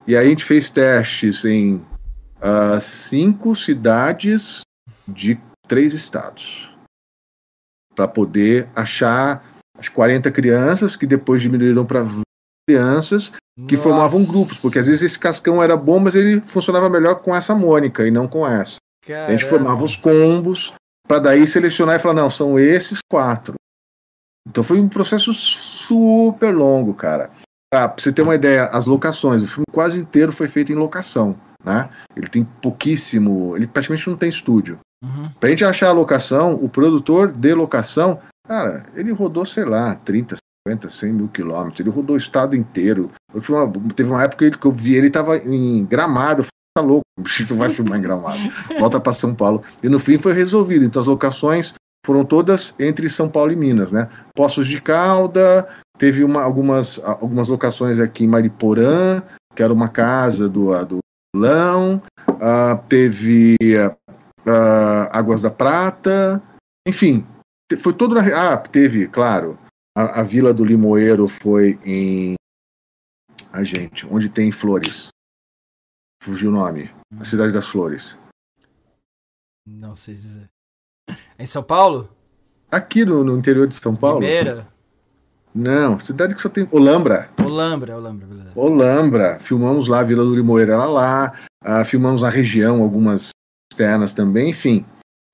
E 0.07 0.17
aí 0.17 0.27
a 0.27 0.29
gente 0.31 0.47
fez 0.47 0.71
testes 0.71 1.45
em 1.45 1.75
uh, 1.75 2.81
cinco 2.81 3.55
cidades 3.55 4.63
de 5.07 5.39
três 5.69 5.93
estados 5.93 6.75
para 7.95 8.09
poder 8.09 8.67
achar 8.75 9.45
as 9.79 9.91
40 9.91 10.31
crianças 10.31 10.97
que 10.97 11.07
depois 11.07 11.43
diminuíram 11.43 11.85
para 11.85 12.07
crianças 12.67 13.31
que 13.69 13.77
Nossa. 13.77 13.89
formavam 13.89 14.25
grupos, 14.25 14.59
porque 14.59 14.79
às 14.79 14.87
vezes 14.87 15.03
esse 15.03 15.19
cascão 15.19 15.63
era 15.63 15.77
bom, 15.77 15.99
mas 15.99 16.15
ele 16.15 16.41
funcionava 16.41 16.89
melhor 16.89 17.17
com 17.17 17.37
essa 17.37 17.55
Mônica 17.55 18.07
e 18.07 18.11
não 18.11 18.27
com 18.27 18.47
essa. 18.47 18.77
Caramba. 19.07 19.29
A 19.29 19.31
gente 19.33 19.45
formava 19.45 19.85
os 19.85 19.97
combos, 19.97 20.73
para 21.07 21.21
daí 21.21 21.47
selecionar 21.47 21.97
e 21.97 21.99
falar, 21.99 22.15
não, 22.15 22.31
são 22.31 22.59
esses 22.59 22.99
quatro. 23.11 23.55
Então 24.49 24.63
foi 24.63 24.81
um 24.81 24.89
processo 24.89 25.35
super 25.35 26.55
longo, 26.55 26.95
cara. 26.95 27.31
Ah, 27.73 27.89
pra 27.89 28.03
você 28.03 28.13
ter 28.13 28.23
uma 28.23 28.35
ideia, 28.35 28.67
as 28.67 28.87
locações, 28.87 29.43
o 29.43 29.47
filme 29.47 29.65
quase 29.73 29.99
inteiro 29.99 30.33
foi 30.33 30.47
feito 30.47 30.73
em 30.73 30.77
locação, 30.77 31.37
né? 31.65 31.91
Ele 32.17 32.29
tem 32.29 32.45
pouquíssimo, 32.45 33.57
ele 33.57 33.67
praticamente 33.67 34.09
não 34.09 34.17
tem 34.17 34.29
estúdio. 34.29 34.79
Uhum. 35.03 35.31
Pra 35.41 35.51
gente 35.51 35.65
achar 35.65 35.89
a 35.89 35.93
locação, 35.93 36.55
o 36.55 36.69
produtor 36.69 37.33
de 37.33 37.53
locação, 37.55 38.21
cara, 38.47 38.87
ele 38.95 39.13
rodou, 39.13 39.45
sei 39.45 39.65
lá, 39.65 39.97
30, 39.97 40.37
50, 40.69 40.89
100 40.89 41.13
mil 41.13 41.29
quilômetros, 41.29 41.81
ele 41.81 41.91
rodou 41.91 42.15
o 42.15 42.19
estado 42.19 42.57
inteiro. 42.57 43.11
Uma, 43.49 43.73
teve 43.95 44.11
uma 44.11 44.23
época 44.23 44.51
que 44.51 44.67
eu 44.67 44.73
vi 44.73 44.95
ele 44.95 45.11
tava 45.11 45.37
em 45.37 45.85
Gramado, 45.85 46.47
tá 46.75 46.83
louco, 46.83 47.03
o 47.19 47.23
bicho 47.23 47.55
vai 47.55 47.71
filmar 47.71 47.99
em 47.99 48.03
Gramado. 48.03 48.39
Volta 48.79 49.01
para 49.01 49.13
São 49.13 49.35
Paulo. 49.35 49.63
E 49.83 49.89
no 49.89 49.99
fim 49.99 50.19
foi 50.19 50.35
resolvido. 50.35 50.85
Então 50.85 51.01
as 51.01 51.07
locações 51.07 51.75
foram 52.05 52.25
todas 52.25 52.75
entre 52.79 53.09
São 53.09 53.29
Paulo 53.29 53.51
e 53.51 53.57
Minas, 53.57 53.91
né? 53.91 54.09
Poços 54.35 54.69
de 54.69 54.81
Calda, 54.81 55.69
teve 55.99 56.23
uma, 56.23 56.43
algumas, 56.43 57.01
algumas 57.03 57.49
locações 57.49 57.99
aqui 57.99 58.25
em 58.25 58.29
Mariporã, 58.29 59.23
que 59.55 59.63
era 59.63 59.73
uma 59.73 59.89
casa 59.89 60.49
do, 60.49 60.73
do 60.85 60.99
Lão, 61.35 61.95
uh, 61.95 62.89
teve 62.89 63.57
uh, 64.47 65.09
Águas 65.11 65.43
da 65.43 65.51
Prata, 65.51 66.41
enfim, 66.87 67.27
foi 67.79 67.93
todo 67.93 68.15
na. 68.15 68.21
Ah, 68.53 68.57
teve, 68.57 69.09
claro, 69.09 69.59
a, 69.97 70.21
a 70.21 70.23
Vila 70.23 70.55
do 70.55 70.65
Limoeiro 70.65 71.27
foi 71.27 71.77
em. 71.85 72.35
A 73.53 73.65
gente, 73.65 74.07
onde 74.07 74.29
tem 74.29 74.53
flores. 74.53 75.09
Fugiu 76.27 76.51
o 76.51 76.53
nome. 76.53 76.91
A 77.21 77.25
Cidade 77.25 77.53
das 77.53 77.69
Flores. 77.69 78.19
Não 79.65 79.95
sei 79.95 80.13
dizer. 80.13 80.51
É 81.39 81.45
em 81.45 81.47
São 81.47 81.63
Paulo? 81.63 82.11
Aqui 82.69 83.05
no, 83.05 83.23
no 83.23 83.39
interior 83.39 83.69
de 83.69 83.77
São 83.77 83.95
Paulo. 83.95 84.19
Primeira? 84.19 84.67
Não, 85.55 86.01
cidade 86.01 86.35
que 86.35 86.43
só 86.43 86.49
tem. 86.49 86.69
Olambra. 86.73 87.31
Olambra, 87.41 87.97
Olambra, 87.97 88.27
beleza. 88.27 88.51
Olambra. 88.57 89.39
Filmamos 89.39 89.87
lá, 89.87 90.01
a 90.01 90.03
Vila 90.03 90.25
do 90.25 90.35
Limoeiro 90.35 90.73
era 90.73 90.85
lá. 90.87 91.33
Uh, 91.65 91.85
filmamos 91.85 92.23
na 92.23 92.29
região, 92.29 92.83
algumas 92.83 93.29
externas 93.73 94.13
também, 94.13 94.51
enfim. 94.51 94.85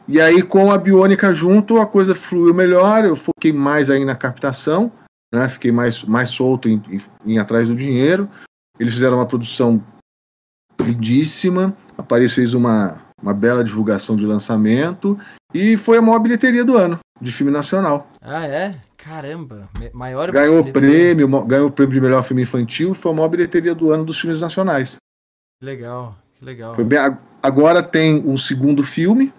E 0.06 0.20
aí, 0.20 0.42
com 0.42 0.70
a 0.70 0.76
Biônica 0.76 1.32
junto, 1.32 1.78
a 1.78 1.86
coisa 1.86 2.14
fluiu 2.14 2.52
melhor. 2.52 3.02
Eu 3.06 3.16
foquei 3.16 3.50
mais 3.50 3.88
aí 3.88 4.04
na 4.04 4.14
captação, 4.14 4.92
né? 5.32 5.48
Fiquei 5.48 5.72
mais, 5.72 6.04
mais 6.04 6.28
solto 6.28 6.68
em, 6.68 6.82
em, 6.86 7.32
em 7.32 7.38
atrás 7.38 7.68
do 7.68 7.74
dinheiro. 7.74 8.28
Eles 8.78 8.92
fizeram 8.92 9.16
uma 9.16 9.26
produção 9.26 9.82
lindíssima. 10.80 11.76
A 11.96 12.02
Paris 12.02 12.32
fez 12.32 12.54
uma, 12.54 13.00
uma 13.22 13.34
bela 13.34 13.62
divulgação 13.62 14.16
de 14.16 14.26
lançamento 14.26 15.18
e 15.52 15.76
foi 15.76 15.98
a 15.98 16.02
maior 16.02 16.18
bilheteria 16.18 16.64
do 16.64 16.76
ano 16.76 16.98
de 17.20 17.30
filme 17.30 17.52
nacional. 17.52 18.08
Ah, 18.20 18.46
é? 18.46 18.74
Caramba, 18.96 19.68
maior 19.92 20.30
ganhou 20.30 20.64
prêmio, 20.64 21.28
ganhou 21.44 21.68
o 21.68 21.72
prêmio 21.72 21.94
de 21.94 22.00
melhor 22.00 22.22
filme 22.22 22.42
infantil, 22.42 22.94
foi 22.94 23.12
a 23.12 23.14
maior 23.14 23.28
bilheteria 23.28 23.74
do 23.74 23.90
ano 23.90 24.04
dos 24.04 24.20
filmes 24.20 24.40
nacionais. 24.40 24.96
Que 25.60 25.66
legal, 25.66 26.16
que 26.36 26.44
legal. 26.44 26.74
Bem, 26.84 26.98
agora 27.42 27.82
tem 27.82 28.22
o 28.24 28.36
segundo 28.38 28.82
filme 28.82 29.32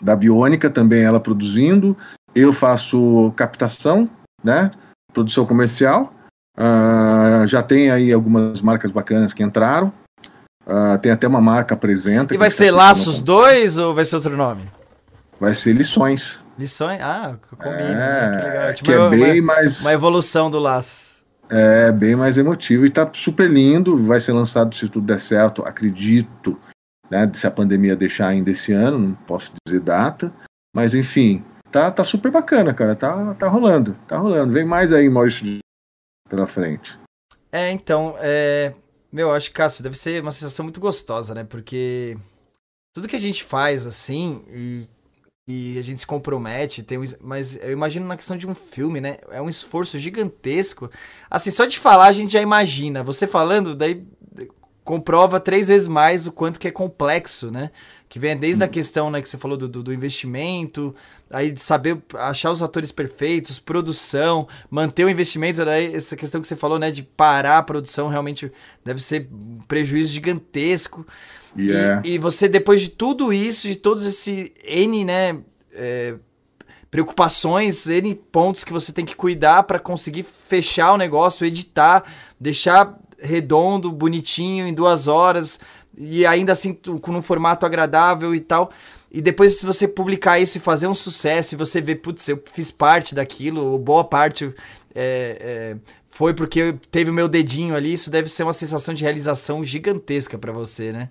da 0.00 0.16
Biônica, 0.16 0.68
também 0.68 1.02
ela 1.02 1.20
produzindo. 1.20 1.96
Eu 2.34 2.52
faço 2.52 3.32
captação, 3.36 4.08
né? 4.42 4.70
Produção 5.12 5.46
comercial. 5.46 6.12
Uh, 6.58 7.46
já 7.46 7.62
tem 7.62 7.90
aí 7.90 8.12
algumas 8.12 8.60
marcas 8.60 8.90
bacanas 8.90 9.32
que 9.32 9.42
entraram. 9.42 9.92
Uh, 10.66 10.98
tem 10.98 11.10
até 11.10 11.26
uma 11.26 11.40
marca 11.40 11.74
apresenta. 11.74 12.34
E 12.34 12.38
vai 12.38 12.50
ser 12.50 12.70
Laços 12.70 13.20
2 13.20 13.78
ou 13.78 13.94
vai 13.94 14.04
ser 14.04 14.16
outro 14.16 14.36
nome? 14.36 14.70
Vai 15.40 15.54
ser 15.54 15.72
Lições. 15.72 16.42
Lições? 16.56 17.00
Ah, 17.00 17.36
combina. 17.58 17.74
É, 17.74 18.30
né? 18.30 18.30
Que 18.30 18.48
legal. 18.48 18.74
Tipo, 18.74 18.84
que 18.84 18.92
é 18.92 19.10
bem 19.10 19.40
uma, 19.40 19.54
mais. 19.54 19.80
Uma 19.80 19.92
evolução 19.92 20.50
do 20.50 20.60
Laços. 20.60 21.22
É, 21.50 21.90
bem 21.90 22.14
mais 22.14 22.38
emotivo 22.38 22.86
e 22.86 22.90
tá 22.90 23.10
super 23.12 23.50
lindo. 23.50 23.96
Vai 23.96 24.20
ser 24.20 24.32
lançado, 24.32 24.74
se 24.74 24.88
tudo 24.88 25.06
der 25.06 25.18
certo, 25.18 25.62
acredito, 25.62 26.58
né? 27.10 27.30
Se 27.34 27.46
a 27.46 27.50
pandemia 27.50 27.96
deixar 27.96 28.28
ainda 28.28 28.50
esse 28.50 28.72
ano, 28.72 28.98
não 28.98 29.14
posso 29.14 29.52
dizer 29.66 29.80
data. 29.80 30.32
Mas 30.74 30.94
enfim, 30.94 31.44
tá, 31.70 31.90
tá 31.90 32.04
super 32.04 32.30
bacana, 32.30 32.72
cara. 32.72 32.94
Tá, 32.94 33.34
tá 33.34 33.48
rolando, 33.48 33.96
tá 34.06 34.16
rolando. 34.16 34.52
Vem 34.52 34.64
mais 34.64 34.92
aí, 34.92 35.08
Maurício, 35.10 35.58
pela 36.28 36.46
frente. 36.46 36.98
É, 37.50 37.70
então, 37.70 38.14
é, 38.18 38.72
meu, 39.12 39.30
acho 39.30 39.48
que, 39.48 39.54
Cássio, 39.54 39.82
deve 39.82 39.96
ser 39.96 40.22
uma 40.22 40.32
sensação 40.32 40.64
muito 40.64 40.80
gostosa, 40.80 41.34
né? 41.34 41.44
Porque 41.44 42.16
tudo 42.94 43.06
que 43.06 43.16
a 43.16 43.20
gente 43.20 43.44
faz, 43.44 43.86
assim, 43.86 44.42
e, 44.48 44.88
e 45.46 45.78
a 45.78 45.82
gente 45.82 46.00
se 46.00 46.06
compromete, 46.06 46.82
tem 46.82 46.98
um, 46.98 47.04
mas 47.20 47.56
eu 47.56 47.72
imagino 47.72 48.06
na 48.06 48.16
questão 48.16 48.36
de 48.36 48.46
um 48.46 48.54
filme, 48.54 49.00
né? 49.00 49.18
É 49.30 49.40
um 49.42 49.48
esforço 49.48 49.98
gigantesco. 49.98 50.90
Assim, 51.30 51.50
só 51.50 51.66
de 51.66 51.78
falar 51.78 52.06
a 52.06 52.12
gente 52.12 52.32
já 52.32 52.40
imagina. 52.40 53.02
Você 53.02 53.26
falando, 53.26 53.74
daí 53.74 54.06
comprova 54.84 55.38
três 55.38 55.68
vezes 55.68 55.88
mais 55.88 56.26
o 56.26 56.32
quanto 56.32 56.58
que 56.58 56.68
é 56.68 56.70
complexo, 56.70 57.50
né? 57.50 57.70
Que 58.12 58.18
vem 58.18 58.36
desde 58.36 58.62
a 58.62 58.66
uhum. 58.66 58.70
questão, 58.70 59.10
né, 59.10 59.22
que 59.22 59.28
você 59.30 59.38
falou 59.38 59.56
do, 59.56 59.66
do, 59.66 59.82
do, 59.82 59.90
investimento, 59.90 60.94
aí 61.30 61.50
de 61.50 61.62
saber 61.62 61.96
achar 62.12 62.50
os 62.50 62.62
atores 62.62 62.92
perfeitos, 62.92 63.58
produção, 63.58 64.46
manter 64.70 65.06
o 65.06 65.08
investimento, 65.08 65.64
daí 65.64 65.94
essa 65.94 66.14
questão 66.14 66.38
que 66.38 66.46
você 66.46 66.54
falou, 66.54 66.78
né, 66.78 66.90
de 66.90 67.02
parar 67.02 67.56
a 67.56 67.62
produção 67.62 68.08
realmente 68.08 68.52
deve 68.84 69.02
ser 69.02 69.30
um 69.32 69.60
prejuízo 69.66 70.12
gigantesco. 70.12 71.06
Yeah. 71.56 72.02
E, 72.04 72.16
e, 72.16 72.18
você, 72.18 72.50
depois 72.50 72.82
de 72.82 72.90
tudo 72.90 73.32
isso, 73.32 73.66
de 73.66 73.76
todos 73.76 74.04
esse 74.04 74.52
N, 74.62 75.06
né, 75.06 75.38
é, 75.72 76.16
preocupações, 76.90 77.86
N 77.86 78.14
pontos 78.14 78.62
que 78.62 78.74
você 78.74 78.92
tem 78.92 79.06
que 79.06 79.16
cuidar 79.16 79.62
para 79.62 79.78
conseguir 79.78 80.24
fechar 80.24 80.92
o 80.92 80.98
negócio, 80.98 81.46
editar, 81.46 82.04
deixar 82.38 82.94
redondo, 83.18 83.90
bonitinho, 83.90 84.66
em 84.66 84.74
duas 84.74 85.08
horas, 85.08 85.58
e 85.96 86.24
ainda 86.26 86.52
assim 86.52 86.74
com 86.74 87.12
um 87.12 87.22
formato 87.22 87.66
agradável 87.66 88.34
e 88.34 88.40
tal. 88.40 88.70
E 89.10 89.20
depois, 89.20 89.58
se 89.58 89.66
você 89.66 89.86
publicar 89.86 90.38
isso 90.38 90.56
e 90.56 90.60
fazer 90.60 90.86
um 90.86 90.94
sucesso, 90.94 91.54
e 91.54 91.58
você 91.58 91.82
vê, 91.82 91.94
putz, 91.94 92.26
eu 92.28 92.42
fiz 92.50 92.70
parte 92.70 93.14
daquilo, 93.14 93.78
boa 93.78 94.02
parte 94.02 94.54
é, 94.94 95.36
é, 95.40 95.76
foi 96.06 96.32
porque 96.32 96.74
teve 96.90 97.10
o 97.10 97.14
meu 97.14 97.28
dedinho 97.28 97.74
ali, 97.74 97.92
isso 97.92 98.10
deve 98.10 98.28
ser 98.28 98.42
uma 98.42 98.52
sensação 98.52 98.94
de 98.94 99.02
realização 99.02 99.62
gigantesca 99.62 100.38
para 100.38 100.52
você, 100.52 100.92
né? 100.92 101.10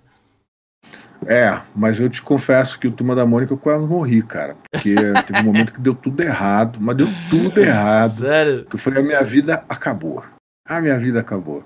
É, 1.26 1.60
mas 1.74 2.00
eu 2.00 2.08
te 2.08 2.20
confesso 2.20 2.78
que 2.78 2.88
o 2.88 2.92
Turma 2.92 3.14
da 3.14 3.24
Mônica 3.24 3.52
eu 3.52 3.58
quase 3.58 3.84
morri, 3.84 4.22
cara. 4.22 4.56
Porque 4.70 4.94
teve 5.26 5.40
um 5.40 5.44
momento 5.44 5.72
que 5.72 5.80
deu 5.80 5.94
tudo 5.94 6.20
errado, 6.20 6.78
mas 6.80 6.96
deu 6.96 7.08
tudo 7.30 7.60
errado. 7.60 8.18
Sério? 8.18 8.64
Que 8.64 8.74
eu 8.74 8.80
falei, 8.80 9.00
a 9.00 9.06
minha 9.06 9.22
vida 9.22 9.64
acabou. 9.68 10.24
A 10.66 10.80
minha 10.80 10.98
vida 10.98 11.20
acabou. 11.20 11.64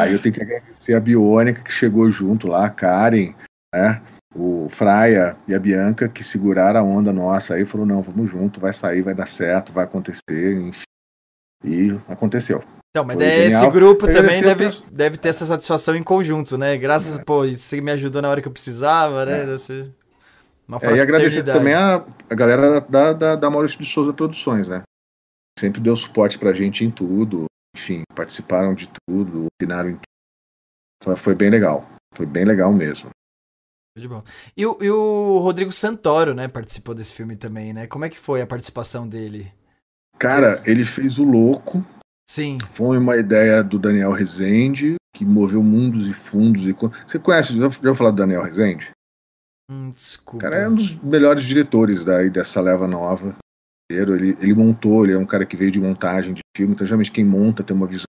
Aí 0.00 0.12
eu 0.12 0.20
tenho 0.20 0.34
que 0.34 0.42
agradecer 0.42 0.94
a 0.94 1.00
Biônica 1.00 1.62
que 1.62 1.72
chegou 1.72 2.10
junto 2.10 2.48
lá, 2.48 2.66
a 2.66 2.70
Karen, 2.70 3.34
né? 3.74 4.02
O 4.34 4.68
Fraia 4.70 5.36
e 5.46 5.54
a 5.54 5.58
Bianca 5.58 6.08
que 6.08 6.22
seguraram 6.24 6.80
a 6.80 6.82
onda 6.82 7.12
nossa 7.12 7.54
aí, 7.54 7.66
falou, 7.66 7.86
não, 7.86 8.02
vamos 8.02 8.30
junto, 8.30 8.60
vai 8.60 8.72
sair, 8.72 9.02
vai 9.02 9.14
dar 9.14 9.26
certo, 9.26 9.72
vai 9.72 9.84
acontecer, 9.84 10.60
enfim. 10.60 10.82
E 11.64 11.98
aconteceu. 12.08 12.62
Não, 12.96 13.04
mas 13.04 13.20
esse 13.20 13.70
grupo 13.70 14.06
eu 14.06 14.12
também 14.12 14.42
deve, 14.42 14.82
deve 14.90 15.16
ter 15.18 15.28
essa 15.28 15.44
satisfação 15.44 15.94
em 15.94 16.02
conjunto, 16.02 16.56
né? 16.56 16.76
Graças, 16.76 17.18
é. 17.18 17.24
pô, 17.24 17.46
você 17.46 17.80
me 17.80 17.90
ajudou 17.92 18.22
na 18.22 18.30
hora 18.30 18.40
que 18.40 18.48
eu 18.48 18.52
precisava, 18.52 19.26
né? 19.26 19.52
É. 19.52 19.58
Ser 19.58 19.92
uma 20.66 20.78
é, 20.82 20.96
e 20.96 21.00
agradecer 21.00 21.42
também 21.42 21.74
a, 21.74 22.04
a 22.28 22.34
galera 22.34 22.80
da, 22.82 23.12
da, 23.12 23.36
da 23.36 23.50
Maurício 23.50 23.78
de 23.78 23.86
Souza 23.86 24.12
Produções, 24.12 24.68
né? 24.68 24.82
Sempre 25.58 25.80
deu 25.80 25.96
suporte 25.96 26.38
pra 26.38 26.52
gente 26.52 26.84
em 26.84 26.90
tudo, 26.90 27.46
enfim, 27.78 28.02
participaram 28.14 28.74
de 28.74 28.90
tudo, 29.06 29.46
opinaram 29.46 29.90
em 29.90 29.94
tudo. 29.94 30.02
Foi, 31.02 31.16
foi 31.16 31.34
bem 31.34 31.48
legal, 31.48 31.88
foi 32.12 32.26
bem 32.26 32.44
legal 32.44 32.72
mesmo. 32.72 33.10
De 33.96 34.06
bom. 34.06 34.22
E, 34.56 34.66
o, 34.66 34.78
e 34.80 34.90
o 34.90 35.38
Rodrigo 35.38 35.72
Santoro, 35.72 36.34
né, 36.34 36.48
participou 36.48 36.94
desse 36.94 37.14
filme 37.14 37.36
também, 37.36 37.72
né? 37.72 37.86
Como 37.86 38.04
é 38.04 38.08
que 38.08 38.18
foi 38.18 38.42
a 38.42 38.46
participação 38.46 39.08
dele? 39.08 39.52
Cara, 40.18 40.62
ele 40.66 40.84
fez 40.84 41.18
o 41.18 41.24
Louco, 41.24 41.84
Sim. 42.30 42.58
Foi 42.60 42.98
uma 42.98 43.16
ideia 43.16 43.64
do 43.64 43.78
Daniel 43.78 44.12
Rezende, 44.12 44.96
que 45.16 45.24
moveu 45.24 45.62
mundos 45.62 46.06
e 46.06 46.12
fundos. 46.12 46.62
E... 46.62 46.72
Você 47.06 47.18
conhece, 47.18 47.56
já 47.56 47.64
ouviu 47.64 47.94
falar 47.94 48.10
do 48.10 48.18
Daniel 48.18 48.42
Rezende? 48.42 48.90
Hum, 49.70 49.90
desculpa. 49.92 50.46
O 50.46 50.50
cara 50.50 50.62
é 50.62 50.68
um 50.68 50.74
dos 50.74 50.94
melhores 50.96 51.44
diretores 51.44 52.04
daí 52.04 52.28
dessa 52.28 52.60
leva 52.60 52.86
nova. 52.86 53.34
Ele, 53.90 54.36
ele 54.40 54.54
montou, 54.54 55.04
ele 55.04 55.14
é 55.14 55.18
um 55.18 55.26
cara 55.26 55.46
que 55.46 55.56
veio 55.56 55.70
de 55.70 55.80
montagem 55.80 56.34
de 56.34 56.42
filme, 56.56 56.74
então 56.74 56.86
geralmente 56.86 57.12
quem 57.12 57.24
monta 57.24 57.62
tem 57.62 57.76
uma 57.76 57.86
visão 57.86 58.04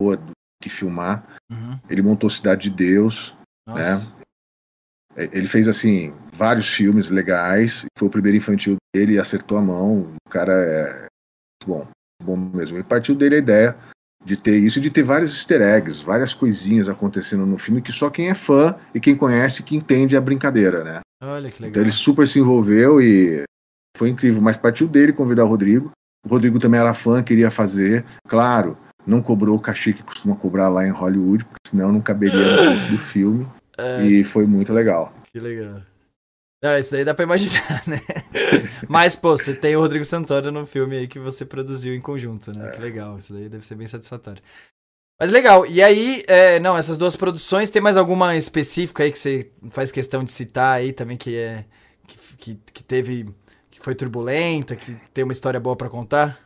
boa 0.00 0.16
do 0.16 0.32
que 0.62 0.68
filmar. 0.68 1.26
Uhum. 1.50 1.78
Ele 1.90 2.02
montou 2.02 2.30
Cidade 2.30 2.70
de 2.70 2.76
Deus, 2.76 3.34
né? 3.68 3.94
Nossa. 3.94 3.98
né? 3.98 5.28
Ele 5.32 5.46
fez 5.46 5.68
assim 5.68 6.12
vários 6.32 6.68
filmes 6.68 7.08
legais. 7.08 7.84
Foi 7.96 8.08
o 8.08 8.10
primeiro 8.10 8.36
infantil 8.36 8.76
dele, 8.94 9.18
acertou 9.18 9.56
a 9.56 9.62
mão. 9.62 10.12
O 10.26 10.30
cara 10.30 10.52
é 10.52 10.92
muito 11.02 11.66
bom 11.66 11.88
bom 12.24 12.36
mesmo. 12.36 12.78
E 12.78 12.82
partiu 12.82 13.14
dele 13.14 13.36
a 13.36 13.38
ideia 13.38 13.76
de 14.24 14.36
ter 14.36 14.56
isso 14.56 14.80
de 14.80 14.90
ter 14.90 15.02
vários 15.02 15.32
easter 15.32 15.60
eggs, 15.60 16.02
várias 16.02 16.32
coisinhas 16.32 16.88
acontecendo 16.88 17.44
no 17.44 17.58
filme 17.58 17.82
que 17.82 17.92
só 17.92 18.08
quem 18.08 18.30
é 18.30 18.34
fã 18.34 18.74
e 18.94 19.00
quem 19.00 19.14
conhece 19.14 19.62
que 19.62 19.76
entende 19.76 20.16
a 20.16 20.20
brincadeira, 20.20 20.82
né? 20.82 21.00
Olha 21.22 21.50
que 21.50 21.60
legal. 21.60 21.70
Então 21.70 21.82
ele 21.82 21.92
super 21.92 22.26
se 22.26 22.38
envolveu 22.38 23.00
e 23.00 23.42
foi 23.96 24.08
incrível, 24.08 24.40
mas 24.40 24.56
partiu 24.56 24.88
dele 24.88 25.12
convidar 25.12 25.44
o 25.44 25.48
Rodrigo. 25.48 25.90
O 26.24 26.28
Rodrigo 26.28 26.58
também 26.58 26.80
era 26.80 26.94
fã, 26.94 27.22
queria 27.22 27.50
fazer. 27.50 28.04
Claro, 28.26 28.76
não 29.06 29.20
cobrou 29.20 29.56
o 29.56 29.60
cachê 29.60 29.92
que 29.92 30.02
costuma 30.02 30.36
cobrar 30.36 30.68
lá 30.68 30.86
em 30.86 30.90
Hollywood, 30.90 31.44
porque 31.44 31.68
senão 31.68 31.92
não 31.92 32.00
caberia 32.00 32.56
no 32.56 32.88
do 32.90 32.98
filme. 32.98 33.46
É... 33.76 34.04
E 34.04 34.24
foi 34.24 34.46
muito 34.46 34.72
legal. 34.72 35.12
Que 35.32 35.38
legal. 35.38 35.82
Não, 36.62 36.78
isso 36.78 36.92
daí 36.92 37.04
dá 37.04 37.12
pra 37.12 37.24
imaginar, 37.24 37.82
né? 37.86 38.00
Mas, 38.88 39.14
pô, 39.14 39.36
você 39.36 39.54
tem 39.54 39.76
o 39.76 39.80
Rodrigo 39.80 40.04
Santoro 40.04 40.50
no 40.50 40.64
filme 40.64 40.96
aí 40.96 41.06
que 41.06 41.18
você 41.18 41.44
produziu 41.44 41.94
em 41.94 42.00
conjunto, 42.00 42.56
né? 42.56 42.68
É. 42.68 42.70
Que 42.70 42.80
legal, 42.80 43.18
isso 43.18 43.34
daí 43.34 43.50
deve 43.50 43.66
ser 43.66 43.74
bem 43.74 43.86
satisfatório. 43.86 44.42
Mas 45.20 45.30
legal, 45.30 45.66
e 45.66 45.82
aí, 45.82 46.24
é, 46.26 46.58
não, 46.58 46.76
essas 46.76 46.96
duas 46.96 47.14
produções, 47.14 47.68
tem 47.68 47.82
mais 47.82 47.98
alguma 47.98 48.34
específica 48.34 49.04
aí 49.04 49.12
que 49.12 49.18
você 49.18 49.50
faz 49.70 49.92
questão 49.92 50.24
de 50.24 50.32
citar 50.32 50.78
aí 50.78 50.92
também 50.92 51.18
que 51.18 51.36
é. 51.36 51.66
que, 52.06 52.16
que, 52.36 52.54
que 52.72 52.82
teve. 52.82 53.26
Foi 53.84 53.94
turbulenta, 53.94 54.74
que 54.74 54.96
tem 55.12 55.24
uma 55.24 55.32
história 55.34 55.60
boa 55.60 55.76
para 55.76 55.90
contar? 55.90 56.38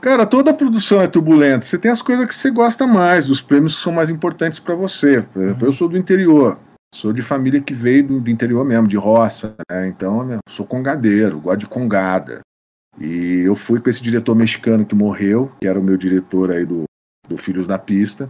Cara, 0.00 0.26
toda 0.26 0.52
produção 0.52 1.00
é 1.00 1.06
turbulenta. 1.06 1.64
Você 1.64 1.78
tem 1.78 1.92
as 1.92 2.02
coisas 2.02 2.26
que 2.26 2.34
você 2.34 2.50
gosta 2.50 2.88
mais, 2.88 3.30
os 3.30 3.40
prêmios 3.40 3.76
que 3.76 3.82
são 3.82 3.92
mais 3.92 4.10
importantes 4.10 4.58
para 4.58 4.74
você. 4.74 5.22
Por 5.22 5.40
exemplo, 5.40 5.62
uhum. 5.62 5.68
eu 5.68 5.72
sou 5.72 5.88
do 5.88 5.96
interior. 5.96 6.58
Sou 6.92 7.12
de 7.12 7.22
família 7.22 7.60
que 7.60 7.72
veio 7.72 8.04
do, 8.04 8.20
do 8.20 8.30
interior 8.30 8.64
mesmo, 8.64 8.88
de 8.88 8.96
roça, 8.96 9.54
né? 9.70 9.86
Então, 9.86 10.24
né, 10.24 10.38
sou 10.48 10.66
congadeiro, 10.66 11.40
gosto 11.40 11.60
de 11.60 11.66
congada. 11.66 12.40
E 13.00 13.42
eu 13.46 13.54
fui 13.54 13.80
com 13.80 13.88
esse 13.88 14.02
diretor 14.02 14.34
mexicano 14.34 14.84
que 14.84 14.94
morreu, 14.94 15.52
que 15.60 15.68
era 15.68 15.78
o 15.78 15.84
meu 15.84 15.96
diretor 15.96 16.50
aí 16.50 16.66
do, 16.66 16.82
do 17.28 17.36
Filhos 17.36 17.68
da 17.68 17.78
Pista. 17.78 18.28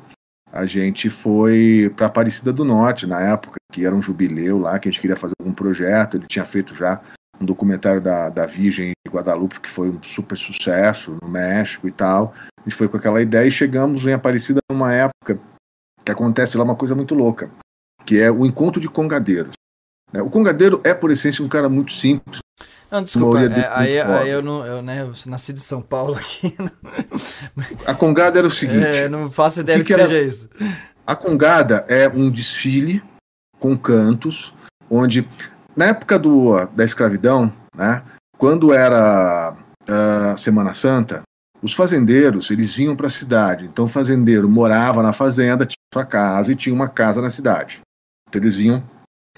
A 0.53 0.67
gente 0.67 1.09
foi 1.09 1.93
para 1.97 2.07
Aparecida 2.07 2.53
do 2.53 2.65
Norte 2.65 3.07
na 3.07 3.21
época, 3.21 3.57
que 3.73 3.87
era 3.87 3.95
um 3.95 4.03
jubileu 4.03 4.59
lá, 4.59 4.79
que 4.79 4.89
a 4.89 4.93
gente 4.93 5.01
queria 5.01 5.17
fazer 5.17 5.33
algum 5.41 5.53
projeto. 5.53 6.19
Ele 6.19 6.27
tinha 6.27 6.45
feito 6.45 6.75
já 6.75 7.01
um 7.41 7.45
documentário 7.47 8.01
da, 8.01 8.29
da 8.29 8.45
Virgem 8.45 8.93
de 9.07 9.13
Guadalupe, 9.13 9.61
que 9.61 9.69
foi 9.69 9.89
um 9.89 10.03
super 10.03 10.37
sucesso 10.37 11.17
no 11.23 11.29
México 11.29 11.89
e 11.89 11.91
tal. 11.91 12.35
A 12.59 12.63
gente 12.65 12.77
foi 12.77 12.87
com 12.87 12.99
aquela 12.99 13.23
ideia 13.23 13.49
e 13.49 13.51
chegamos 13.51 14.05
em 14.05 14.13
Aparecida 14.13 14.61
numa 14.71 14.93
época 14.93 15.41
que 16.05 16.13
acontece 16.13 16.57
lá 16.57 16.65
uma 16.65 16.77
coisa 16.77 16.95
muito 16.95 17.15
louca 17.15 17.51
que 18.05 18.21
é 18.21 18.31
o 18.31 18.45
encontro 18.45 18.81
de 18.81 18.89
congadeiros. 18.89 19.55
Né? 20.13 20.21
O 20.21 20.31
congadeiro 20.31 20.81
é, 20.85 20.93
por 20.93 21.11
essência, 21.11 21.45
um 21.45 21.49
cara 21.49 21.69
muito 21.69 21.93
simples. 21.93 22.41
Não, 22.91 23.03
desculpa, 23.03 23.41
é, 23.41 23.69
aí, 23.73 23.99
aí, 23.99 24.29
eu 24.29 24.43
não, 24.43 24.67
eu, 24.67 24.83
né, 24.83 25.01
eu 25.01 25.13
nasci 25.27 25.53
de 25.55 25.61
São 25.61 25.81
Paulo 25.81 26.15
aqui. 26.15 26.55
A 27.87 27.95
congada 27.95 28.39
era 28.39 28.47
o 28.47 28.51
seguinte. 28.51 28.85
É, 28.85 29.09
não 29.09 29.31
faço 29.31 29.61
ideia 29.61 29.79
que, 29.79 29.85
que, 29.85 29.95
que 29.95 29.99
seja 29.99 30.21
isso. 30.21 30.51
A 31.07 31.17
congada 31.17 31.87
é 31.89 32.07
um 32.07 32.29
desfile 32.29 33.03
com 33.59 33.77
cantos, 33.79 34.53
onde 34.91 35.27
na 35.75 35.87
época 35.87 36.19
do, 36.19 36.67
da 36.67 36.85
escravidão, 36.85 37.51
né, 37.75 38.03
quando 38.37 38.75
era 38.75 39.57
a 39.89 40.37
Semana 40.37 40.75
Santa, 40.75 41.23
os 41.63 41.73
fazendeiros 41.73 42.51
eles 42.51 42.75
vinham 42.75 42.95
para 42.95 43.07
a 43.07 43.11
cidade. 43.11 43.65
Então 43.65 43.87
o 43.87 43.89
fazendeiro 43.89 44.49
morava 44.51 45.03
na 45.03 45.15
fazenda, 45.15 45.65
tinha 45.65 45.77
sua 45.95 46.05
casa 46.05 46.53
e 46.53 46.57
tinha 46.57 46.75
uma 46.75 46.89
casa 46.89 47.23
na 47.23 47.31
cidade. 47.31 47.81
Então, 48.29 48.43
eles 48.43 48.59
iam 48.59 48.83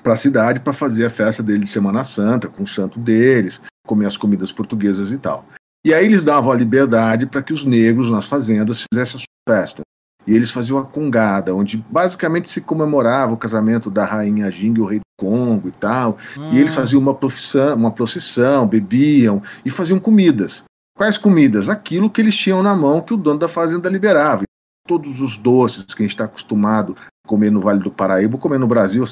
para 0.05 0.13
a 0.13 0.19
cidade 0.19 0.61
para 0.61 0.75
fazer 0.75 1.07
a 1.07 1.11
festa 1.11 1.43
dele 1.43 1.65
de 1.65 1.71
Semana 1.71 2.05
Santa, 2.05 2.47
com 2.47 2.63
o 2.63 2.67
santo 2.67 3.01
deles, 3.01 3.61
comer 3.87 4.07
as 4.07 4.19
comidas 4.19 4.53
portuguesas 4.53 5.11
e 5.11 5.17
tal. 5.17 5.47
E 5.85 5.93
aí 5.93 6.05
eles 6.05 6.23
davam 6.23 6.53
a 6.53 6.55
liberdade 6.55 7.27
para 7.27 7.43
que 7.43 7.53
os 7.53 7.65
negros 7.65 8.11
nas 8.11 8.27
fazendas 8.27 8.85
fizessem 8.93 9.17
a 9.17 9.19
sua 9.19 9.57
festa. 9.57 9.83
E 10.27 10.35
eles 10.35 10.51
faziam 10.51 10.79
a 10.79 10.85
congada, 10.85 11.55
onde 11.55 11.77
basicamente 11.77 12.49
se 12.49 12.61
comemorava 12.61 13.33
o 13.33 13.37
casamento 13.37 13.91
da 13.91 14.05
rainha 14.05 14.51
Jing 14.51 14.75
e 14.79 14.81
o 14.81 14.87
rei 14.87 14.99
do 14.99 15.05
Congo 15.19 15.69
e 15.69 15.73
tal. 15.73 16.19
Hum. 16.37 16.53
E 16.53 16.59
eles 16.59 16.73
hum. 16.73 16.77
faziam 16.77 17.01
uma 17.01 17.15
procissão, 17.15 17.75
uma 17.75 17.91
procissão, 17.91 18.67
bebiam 18.67 19.43
e 19.65 19.71
faziam 19.71 19.99
comidas. 19.99 20.65
Quais 20.97 21.19
comidas? 21.19 21.69
Aquilo 21.69 22.09
que 22.09 22.21
eles 22.21 22.37
tinham 22.37 22.63
na 22.63 22.75
mão 22.75 23.01
que 23.01 23.13
o 23.13 23.17
dono 23.17 23.39
da 23.39 23.49
fazenda 23.49 23.89
liberava. 23.89 24.45
Todos 24.87 25.21
os 25.21 25.37
doces 25.37 25.85
que 25.95 26.03
a 26.03 26.05
gente 26.05 26.15
está 26.15 26.25
acostumado 26.25 26.97
comer 27.27 27.51
no 27.51 27.61
Vale 27.61 27.81
do 27.81 27.91
Paraíba, 27.91 28.39
comer 28.39 28.59
no 28.59 28.67
Brasil, 28.67 29.05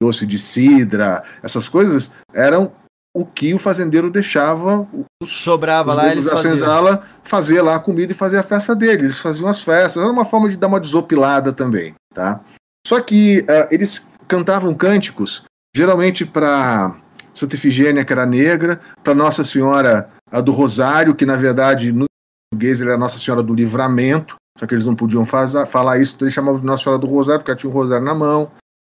doce 0.00 0.26
de 0.26 0.38
cidra, 0.38 1.22
essas 1.42 1.68
coisas 1.68 2.12
eram 2.32 2.72
o 3.14 3.26
que 3.26 3.52
o 3.52 3.58
fazendeiro 3.58 4.10
deixava 4.10 4.86
os, 5.20 5.30
sobrava 5.30 5.90
os 5.90 5.96
lá 5.96 6.12
eles 6.12 6.26
da 6.26 6.36
faziam. 6.36 6.54
senzala 6.54 7.04
fazer 7.24 7.62
lá 7.62 7.74
a 7.74 7.80
comida 7.80 8.12
e 8.12 8.14
fazer 8.14 8.38
a 8.38 8.42
festa 8.42 8.76
dele. 8.76 9.04
Eles 9.04 9.18
faziam 9.18 9.48
as 9.48 9.60
festas, 9.62 10.02
era 10.02 10.12
uma 10.12 10.24
forma 10.24 10.48
de 10.48 10.56
dar 10.56 10.68
uma 10.68 10.80
desopilada 10.80 11.52
também, 11.52 11.94
tá? 12.14 12.40
Só 12.86 13.00
que 13.00 13.40
uh, 13.40 13.68
eles 13.70 14.06
cantavam 14.28 14.72
cânticos, 14.74 15.42
geralmente 15.74 16.24
para 16.24 16.94
Santa 17.34 17.56
Efigênia, 17.56 18.04
que 18.04 18.12
era 18.12 18.26
negra, 18.26 18.80
para 19.02 19.14
Nossa 19.14 19.44
Senhora 19.44 20.08
do 20.44 20.52
Rosário, 20.52 21.14
que 21.14 21.26
na 21.26 21.36
verdade 21.36 21.90
no 21.90 22.06
português 22.50 22.80
era 22.80 22.96
Nossa 22.96 23.18
Senhora 23.18 23.42
do 23.42 23.54
Livramento, 23.54 24.36
só 24.58 24.66
que 24.66 24.74
eles 24.74 24.86
não 24.86 24.94
podiam 24.94 25.24
fazer, 25.24 25.66
falar 25.66 25.98
isso, 25.98 26.14
então 26.14 26.26
eles 26.26 26.34
chamavam 26.34 26.60
de 26.60 26.66
Nossa 26.66 26.84
Senhora 26.84 27.00
do 27.00 27.06
Rosário, 27.06 27.40
porque 27.40 27.50
ela 27.50 27.58
tinha 27.58 27.70
um 27.70 27.74
rosário 27.74 28.04
na 28.04 28.14
mão. 28.14 28.50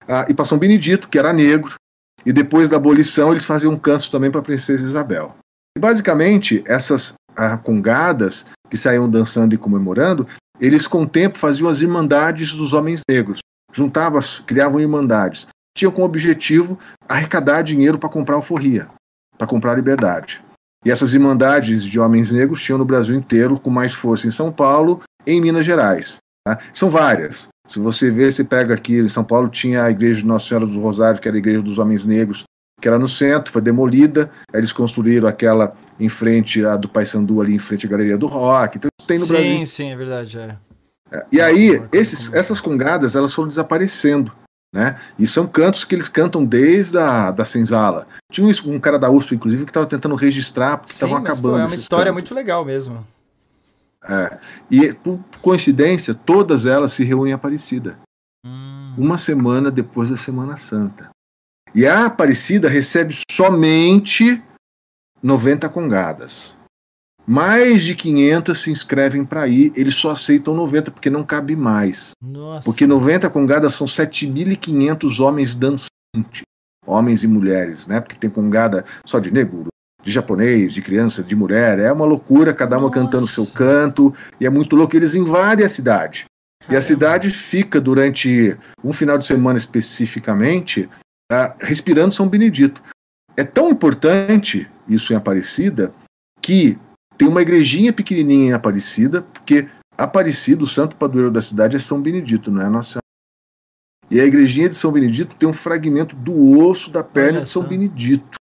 Ah, 0.07 0.25
e 0.29 0.33
para 0.33 0.45
São 0.45 0.57
Benedito, 0.57 1.09
que 1.09 1.17
era 1.17 1.33
negro. 1.33 1.75
E 2.25 2.33
depois 2.33 2.69
da 2.69 2.77
abolição, 2.77 3.31
eles 3.31 3.45
faziam 3.45 3.77
cantos 3.77 4.09
também 4.09 4.31
para 4.31 4.39
a 4.39 4.43
Princesa 4.43 4.83
Isabel. 4.83 5.35
E 5.77 5.79
basicamente, 5.79 6.63
essas 6.65 7.13
ah, 7.35 7.57
congadas 7.57 8.45
que 8.69 8.77
saíam 8.77 9.09
dançando 9.09 9.53
e 9.53 9.57
comemorando, 9.57 10.27
eles 10.59 10.87
com 10.87 11.03
o 11.03 11.07
tempo 11.07 11.37
faziam 11.37 11.69
as 11.69 11.81
irmandades 11.81 12.53
dos 12.53 12.73
homens 12.73 13.01
negros. 13.09 13.39
Juntavam, 13.73 14.21
criavam 14.45 14.79
irmandades. 14.79 15.47
Tinham 15.77 15.91
como 15.91 16.05
objetivo 16.05 16.79
arrecadar 17.07 17.61
dinheiro 17.61 17.99
para 17.99 18.09
comprar 18.09 18.35
alforria, 18.35 18.87
para 19.37 19.45
comprar 19.45 19.75
liberdade. 19.75 20.41
E 20.85 20.91
essas 20.91 21.13
irmandades 21.13 21.83
de 21.83 21.99
homens 21.99 22.31
negros 22.31 22.61
tinham 22.61 22.77
no 22.77 22.85
Brasil 22.85 23.15
inteiro, 23.15 23.59
com 23.59 23.69
mais 23.69 23.93
força 23.93 24.27
em 24.27 24.31
São 24.31 24.51
Paulo 24.51 25.01
em 25.25 25.41
Minas 25.41 25.65
Gerais. 25.65 26.17
Tá? 26.45 26.59
São 26.71 26.89
várias. 26.89 27.49
Se 27.67 27.79
você 27.79 28.11
ver, 28.11 28.31
você 28.31 28.43
pega 28.43 28.73
aqui 28.73 28.99
em 28.99 29.07
São 29.07 29.23
Paulo, 29.23 29.49
tinha 29.49 29.83
a 29.83 29.91
igreja 29.91 30.21
de 30.21 30.25
Nossa 30.25 30.47
Senhora 30.47 30.65
dos 30.65 30.77
Rosários, 30.77 31.19
que 31.19 31.27
era 31.27 31.35
a 31.35 31.39
igreja 31.39 31.61
dos 31.61 31.77
homens 31.77 32.05
negros, 32.05 32.43
que 32.79 32.87
era 32.87 32.99
no 32.99 33.07
centro, 33.07 33.51
foi 33.51 33.61
demolida. 33.61 34.29
Eles 34.53 34.71
construíram 34.71 35.27
aquela 35.27 35.75
em 35.99 36.09
frente 36.09 36.63
a 36.63 36.77
do 36.77 36.87
Paysandu, 36.87 37.41
ali 37.41 37.55
em 37.55 37.59
frente 37.59 37.85
à 37.85 37.89
Galeria 37.89 38.17
do 38.17 38.27
Rock. 38.27 38.77
Então 38.77 38.89
tem 39.07 39.17
no 39.17 39.25
sim, 39.25 39.31
Brasil. 39.31 39.57
Sim, 39.57 39.65
sim, 39.65 39.91
é 39.91 39.95
verdade. 39.95 40.37
É. 40.37 40.57
É, 41.11 41.25
e 41.31 41.41
aí, 41.41 41.81
esses, 41.91 42.33
essas 42.33 42.59
congadas, 42.59 43.15
elas 43.15 43.33
foram 43.33 43.49
desaparecendo. 43.49 44.31
Né? 44.73 44.99
E 45.17 45.25
são 45.25 45.47
cantos 45.47 45.85
que 45.85 45.95
eles 45.95 46.09
cantam 46.09 46.43
desde 46.43 46.97
a 46.97 47.31
da 47.31 47.45
senzala. 47.45 48.05
Tinha 48.29 48.45
um, 48.45 48.73
um 48.73 48.79
cara 48.79 48.99
da 48.99 49.09
USP, 49.09 49.33
inclusive, 49.33 49.63
que 49.63 49.69
estava 49.69 49.85
tentando 49.85 50.15
registrar, 50.15 50.77
porque 50.77 50.91
estavam 50.91 51.15
acabando. 51.15 51.59
É 51.59 51.65
uma 51.65 51.75
história 51.75 52.05
cantos. 52.11 52.15
muito 52.15 52.35
legal 52.35 52.65
mesmo. 52.65 53.05
É. 54.07 54.37
E, 54.69 54.93
por 54.93 55.19
coincidência, 55.41 56.13
todas 56.13 56.65
elas 56.65 56.93
se 56.93 57.03
reúnem 57.03 57.31
em 57.31 57.33
Aparecida. 57.35 57.97
Hum. 58.45 58.93
Uma 58.97 59.17
semana 59.17 59.71
depois 59.71 60.09
da 60.09 60.17
Semana 60.17 60.57
Santa. 60.57 61.09
E 61.73 61.85
a 61.85 62.05
Aparecida 62.05 62.69
recebe 62.69 63.15
somente 63.29 64.41
90 65.21 65.67
congadas. 65.69 66.55
Mais 67.27 67.83
de 67.83 67.95
500 67.95 68.61
se 68.61 68.69
inscrevem 68.69 69.25
para 69.25 69.47
ir, 69.47 69.73
eles 69.75 69.95
só 69.95 70.11
aceitam 70.11 70.53
90 70.53 70.91
porque 70.91 71.09
não 71.09 71.23
cabe 71.23 71.55
mais. 71.55 72.11
Nossa. 72.21 72.63
Porque 72.63 72.85
90 72.85 73.29
congadas 73.31 73.73
são 73.73 73.87
7.500 73.87 75.19
homens 75.19 75.55
dançantes, 75.55 76.43
homens 76.85 77.23
e 77.23 77.27
mulheres, 77.27 77.87
né? 77.87 77.99
Porque 77.99 78.15
tem 78.15 78.29
congada 78.29 78.85
só 79.03 79.19
de 79.19 79.31
negro, 79.31 79.65
de 80.05 80.11
japonês, 80.11 80.71
de 80.71 80.83
criança, 80.83 81.23
de 81.23 81.35
mulher. 81.35 81.79
É 81.79 81.91
uma 81.91 82.05
loucura, 82.05 82.53
cada 82.53 82.77
uma 82.77 82.87
Nossa. 82.87 82.99
cantando 82.99 83.25
o 83.25 83.27
seu 83.27 83.45
canto, 83.47 84.13
e 84.39 84.45
é 84.45 84.49
muito 84.49 84.75
louco. 84.75 84.95
Eles 84.95 85.15
invadem 85.15 85.65
a 85.65 85.69
cidade. 85.69 86.25
Caramba. 86.61 86.73
E 86.73 86.77
a 86.77 86.81
cidade 86.81 87.29
fica 87.31 87.81
durante 87.81 88.55
um 88.83 88.93
final 88.93 89.17
de 89.17 89.25
semana 89.25 89.57
especificamente 89.57 90.87
uh, 91.31 91.53
respirando 91.59 92.13
São 92.13 92.29
Benedito. 92.29 92.83
É 93.35 93.43
tão 93.43 93.71
importante 93.71 94.69
isso 94.87 95.11
em 95.11 95.15
Aparecida 95.15 95.91
que 96.39 96.77
tem 97.17 97.27
uma 97.27 97.41
igrejinha 97.41 97.91
pequenininha 97.91 98.49
em 98.49 98.53
Aparecida, 98.53 99.23
porque 99.23 99.67
Aparecida, 99.97 100.63
o 100.63 100.67
santo 100.67 100.95
padroeiro 100.97 101.31
da 101.31 101.41
cidade, 101.41 101.75
é 101.75 101.79
São 101.79 101.99
Benedito, 101.99 102.51
não 102.51 102.61
é 102.61 102.69
Nossa 102.69 102.99
E 104.11 104.19
a 104.21 104.25
igrejinha 104.25 104.69
de 104.69 104.75
São 104.75 104.91
Benedito 104.91 105.35
tem 105.35 105.49
um 105.49 105.53
fragmento 105.53 106.15
do 106.15 106.59
osso 106.59 106.91
da 106.91 107.03
perna 107.03 107.41
de 107.41 107.49
São. 107.49 107.63
Benedito, 107.63 108.37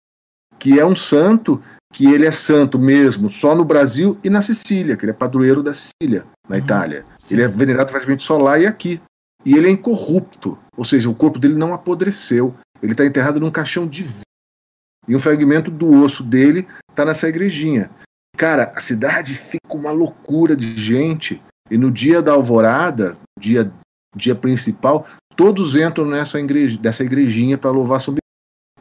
que 0.64 0.80
é 0.80 0.86
um 0.86 0.96
santo 0.96 1.62
que 1.92 2.06
ele 2.06 2.24
é 2.24 2.32
santo 2.32 2.78
mesmo 2.78 3.28
só 3.28 3.54
no 3.54 3.66
Brasil 3.66 4.18
e 4.24 4.30
na 4.30 4.40
Sicília, 4.40 4.96
que 4.96 5.04
ele 5.04 5.10
é 5.10 5.14
padroeiro 5.14 5.62
da 5.62 5.74
Sicília, 5.74 6.24
na 6.48 6.56
uhum. 6.56 6.62
Itália. 6.62 7.04
Sim. 7.18 7.34
Ele 7.34 7.42
é 7.42 7.48
venerado 7.48 7.90
praticamente 7.90 8.22
só 8.22 8.38
lá 8.38 8.58
e 8.58 8.66
aqui. 8.66 8.98
E 9.44 9.54
ele 9.54 9.68
é 9.68 9.70
incorrupto, 9.70 10.58
ou 10.74 10.82
seja, 10.82 11.10
o 11.10 11.14
corpo 11.14 11.38
dele 11.38 11.54
não 11.54 11.74
apodreceu. 11.74 12.54
Ele 12.82 12.92
está 12.92 13.04
enterrado 13.04 13.38
num 13.38 13.50
caixão 13.50 13.86
de 13.86 14.04
vidro. 14.04 14.22
E 15.06 15.14
um 15.14 15.20
fragmento 15.20 15.70
do 15.70 16.02
osso 16.02 16.22
dele 16.22 16.66
está 16.88 17.04
nessa 17.04 17.28
igrejinha. 17.28 17.90
Cara, 18.38 18.72
a 18.74 18.80
cidade 18.80 19.34
fica 19.34 19.74
uma 19.74 19.90
loucura 19.90 20.56
de 20.56 20.78
gente. 20.78 21.42
E 21.70 21.76
no 21.76 21.90
dia 21.90 22.22
da 22.22 22.32
alvorada, 22.32 23.18
dia, 23.38 23.70
dia 24.16 24.34
principal, 24.34 25.06
todos 25.36 25.76
entram 25.76 26.06
nessa 26.06 26.40
igreja, 26.40 26.78
dessa 26.78 27.04
igrejinha 27.04 27.58
para 27.58 27.70
louvar 27.70 28.00
São 28.00 28.14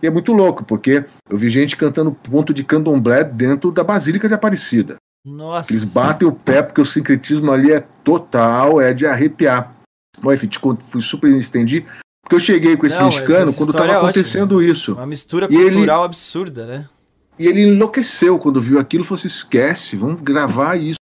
E 0.04 0.08
é 0.08 0.12
muito 0.12 0.34
louco, 0.34 0.66
porque 0.66 1.06
eu 1.30 1.38
vi 1.38 1.50
gente 1.50 1.78
cantando 1.78 2.12
ponto 2.12 2.54
de 2.54 2.62
candomblé 2.62 3.24
dentro 3.24 3.72
da 3.72 3.86
Basílica 3.86 4.28
de 4.28 4.34
Aparecida. 4.34 4.98
Nossa. 5.26 5.72
Eles 5.72 5.86
batem 5.86 6.28
o 6.28 6.34
pé, 6.34 6.62
porque 6.62 6.82
o 6.82 6.86
sincretismo 6.86 7.50
ali 7.50 7.72
é 7.72 7.80
total, 8.04 8.82
é 8.82 8.94
de 8.94 9.06
arrepiar. 9.06 9.74
Bom, 10.22 10.34
enfim, 10.34 10.48
te, 10.48 10.60
fui 10.90 11.00
super 11.00 11.32
estendi, 11.38 11.86
porque 12.22 12.36
eu 12.36 12.40
cheguei 12.42 12.76
com 12.76 12.86
esse 12.86 12.98
Não, 12.98 13.06
mexicano 13.06 13.54
quando 13.54 13.70
estava 13.70 13.94
é 13.94 13.96
acontecendo 13.96 14.62
isso. 14.62 14.94
Uma 14.94 15.06
mistura 15.06 15.48
cultural 15.48 16.02
ele, 16.02 16.06
absurda, 16.06 16.66
né? 16.66 16.90
E 17.40 17.48
ele 17.48 17.62
enlouqueceu 17.62 18.38
quando 18.38 18.60
viu 18.60 18.80
aquilo, 18.80 19.06
falou 19.06 19.20
assim: 19.20 19.30
esquece, 19.30 19.96
vamos 19.96 20.20
gravar 20.20 20.76
isso. 20.76 21.00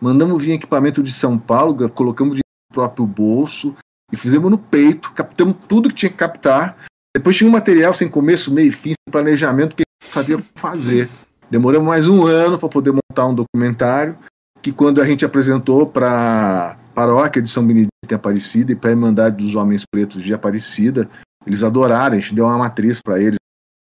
Mandamos 0.00 0.40
vir 0.40 0.52
equipamento 0.52 1.02
de 1.02 1.12
São 1.12 1.36
Paulo, 1.36 1.88
colocamos 1.90 2.36
de 2.36 2.42
próprio 2.72 3.06
bolso 3.06 3.74
e 4.12 4.16
fizemos 4.16 4.48
no 4.50 4.58
peito, 4.58 5.10
captamos 5.10 5.56
tudo 5.66 5.88
que 5.88 5.96
tinha 5.96 6.10
que 6.10 6.16
captar. 6.16 6.86
Depois 7.16 7.34
tinha 7.34 7.48
um 7.48 7.52
material 7.52 7.94
sem 7.94 8.10
começo, 8.10 8.52
meio 8.52 8.68
e 8.68 8.72
fim, 8.72 8.90
sem 8.90 9.10
planejamento 9.10 9.74
que 9.74 9.84
gente 10.02 10.12
sabia 10.12 10.38
fazer. 10.54 11.08
Demoramos 11.50 11.88
mais 11.88 12.06
um 12.06 12.26
ano 12.26 12.58
para 12.58 12.68
poder 12.68 12.92
montar 12.92 13.26
um 13.26 13.34
documentário 13.34 14.18
que 14.60 14.70
quando 14.70 15.00
a 15.00 15.06
gente 15.06 15.24
apresentou 15.24 15.86
para 15.86 16.72
a 16.72 16.76
paróquia 16.94 17.40
de 17.40 17.48
São 17.48 17.66
Benedito 17.66 17.88
em 18.06 18.14
Aparecida 18.14 18.72
e 18.72 18.76
para 18.76 18.90
a 18.90 18.92
Irmandade 18.92 19.42
dos 19.42 19.54
Homens 19.54 19.84
Pretos 19.90 20.22
de 20.22 20.34
Aparecida, 20.34 21.08
eles 21.46 21.62
adoraram, 21.62 22.18
a 22.18 22.20
gente 22.20 22.34
deu 22.34 22.44
uma 22.44 22.58
matriz 22.58 23.00
para 23.00 23.18
eles, 23.18 23.38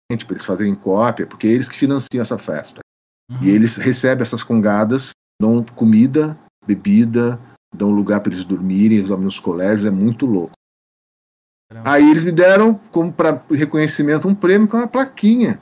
para 0.09 0.33
eles 0.35 0.45
fazerem 0.45 0.75
cópia, 0.75 1.25
porque 1.25 1.47
é 1.47 1.51
eles 1.51 1.69
que 1.69 1.77
financiam 1.77 2.21
essa 2.21 2.37
festa. 2.37 2.81
Uhum. 3.31 3.43
E 3.43 3.49
eles 3.49 3.77
recebem 3.77 4.23
essas 4.23 4.43
congadas, 4.43 5.11
dão 5.41 5.63
comida, 5.63 6.37
bebida, 6.67 7.39
dão 7.73 7.91
lugar 7.91 8.19
para 8.19 8.33
eles 8.33 8.43
dormirem, 8.43 8.97
eles 8.97 9.07
dormem 9.07 9.23
nos 9.23 9.39
colégios, 9.39 9.85
é 9.85 9.89
muito 9.89 10.25
louco. 10.25 10.51
Aí 11.85 12.09
eles 12.09 12.23
me 12.23 12.31
deram, 12.31 12.79
como 12.91 13.11
para 13.11 13.41
reconhecimento, 13.49 14.27
um 14.27 14.35
prêmio 14.35 14.67
com 14.67 14.77
uma 14.77 14.87
plaquinha 14.87 15.59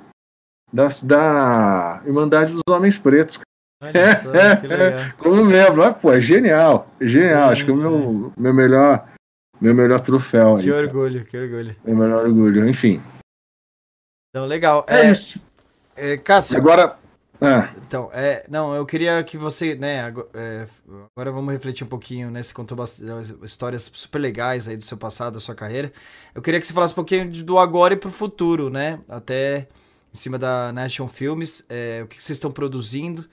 da, 0.71 0.89
da 1.03 2.01
Irmandade 2.05 2.53
dos 2.53 2.63
Homens 2.69 2.97
Pretos. 2.97 3.39
Olha 3.81 4.15
só, 4.15 4.33
é, 4.33 4.55
que 4.57 4.67
legal. 4.67 5.11
como 5.17 5.45
membro. 5.45 5.83
Ah, 5.83 5.93
pô, 5.93 6.11
é 6.11 6.19
genial. 6.19 6.87
É 6.99 7.07
genial. 7.07 7.51
Acho 7.51 7.63
que 7.63 7.71
é 7.71 7.73
o 7.73 7.77
meu, 7.77 8.33
meu 8.37 8.53
melhor 8.53 9.07
meu 9.61 9.75
melhor 9.75 9.99
troféu. 9.99 10.57
Que 10.57 10.63
aí, 10.63 10.71
orgulho, 10.71 11.19
cara. 11.19 11.25
que 11.25 11.37
orgulho. 11.37 11.75
Meu 11.85 11.95
melhor 11.95 12.25
orgulho. 12.25 12.67
Enfim, 12.67 13.01
então, 14.29 14.45
legal. 14.45 14.85
É, 14.87 15.01
é 15.01 15.11
isso. 15.11 15.39
É, 15.95 16.17
Cássio. 16.17 16.57
Agora. 16.57 16.98
Ah. 17.41 17.73
Então, 17.77 18.09
é, 18.13 18.45
não, 18.49 18.75
eu 18.75 18.85
queria 18.85 19.23
que 19.23 19.37
você, 19.37 19.73
né, 19.75 20.01
agora, 20.01 20.27
é, 20.33 20.67
agora 21.15 21.31
vamos 21.31 21.53
refletir 21.53 21.85
um 21.85 21.87
pouquinho, 21.87 22.29
né, 22.29 22.43
você 22.43 22.53
contou 22.53 22.77
histórias 23.43 23.89
super 23.93 24.19
legais 24.19 24.67
aí 24.67 24.75
do 24.75 24.83
seu 24.83 24.97
passado, 24.97 25.35
da 25.35 25.39
sua 25.39 25.55
carreira. 25.55 25.91
Eu 26.35 26.41
queria 26.41 26.59
que 26.59 26.67
você 26.67 26.73
falasse 26.73 26.91
um 26.91 26.95
pouquinho 26.95 27.31
do 27.43 27.57
agora 27.57 27.93
e 27.93 27.97
pro 27.97 28.11
futuro, 28.11 28.69
né, 28.69 28.99
até 29.07 29.69
em 30.13 30.17
cima 30.17 30.37
da 30.37 30.73
Nation 30.73 31.07
Filmes, 31.07 31.63
é, 31.69 32.01
o 32.03 32.07
que, 32.07 32.17
que 32.17 32.23
vocês 32.23 32.35
estão 32.35 32.51
produzindo 32.51 33.25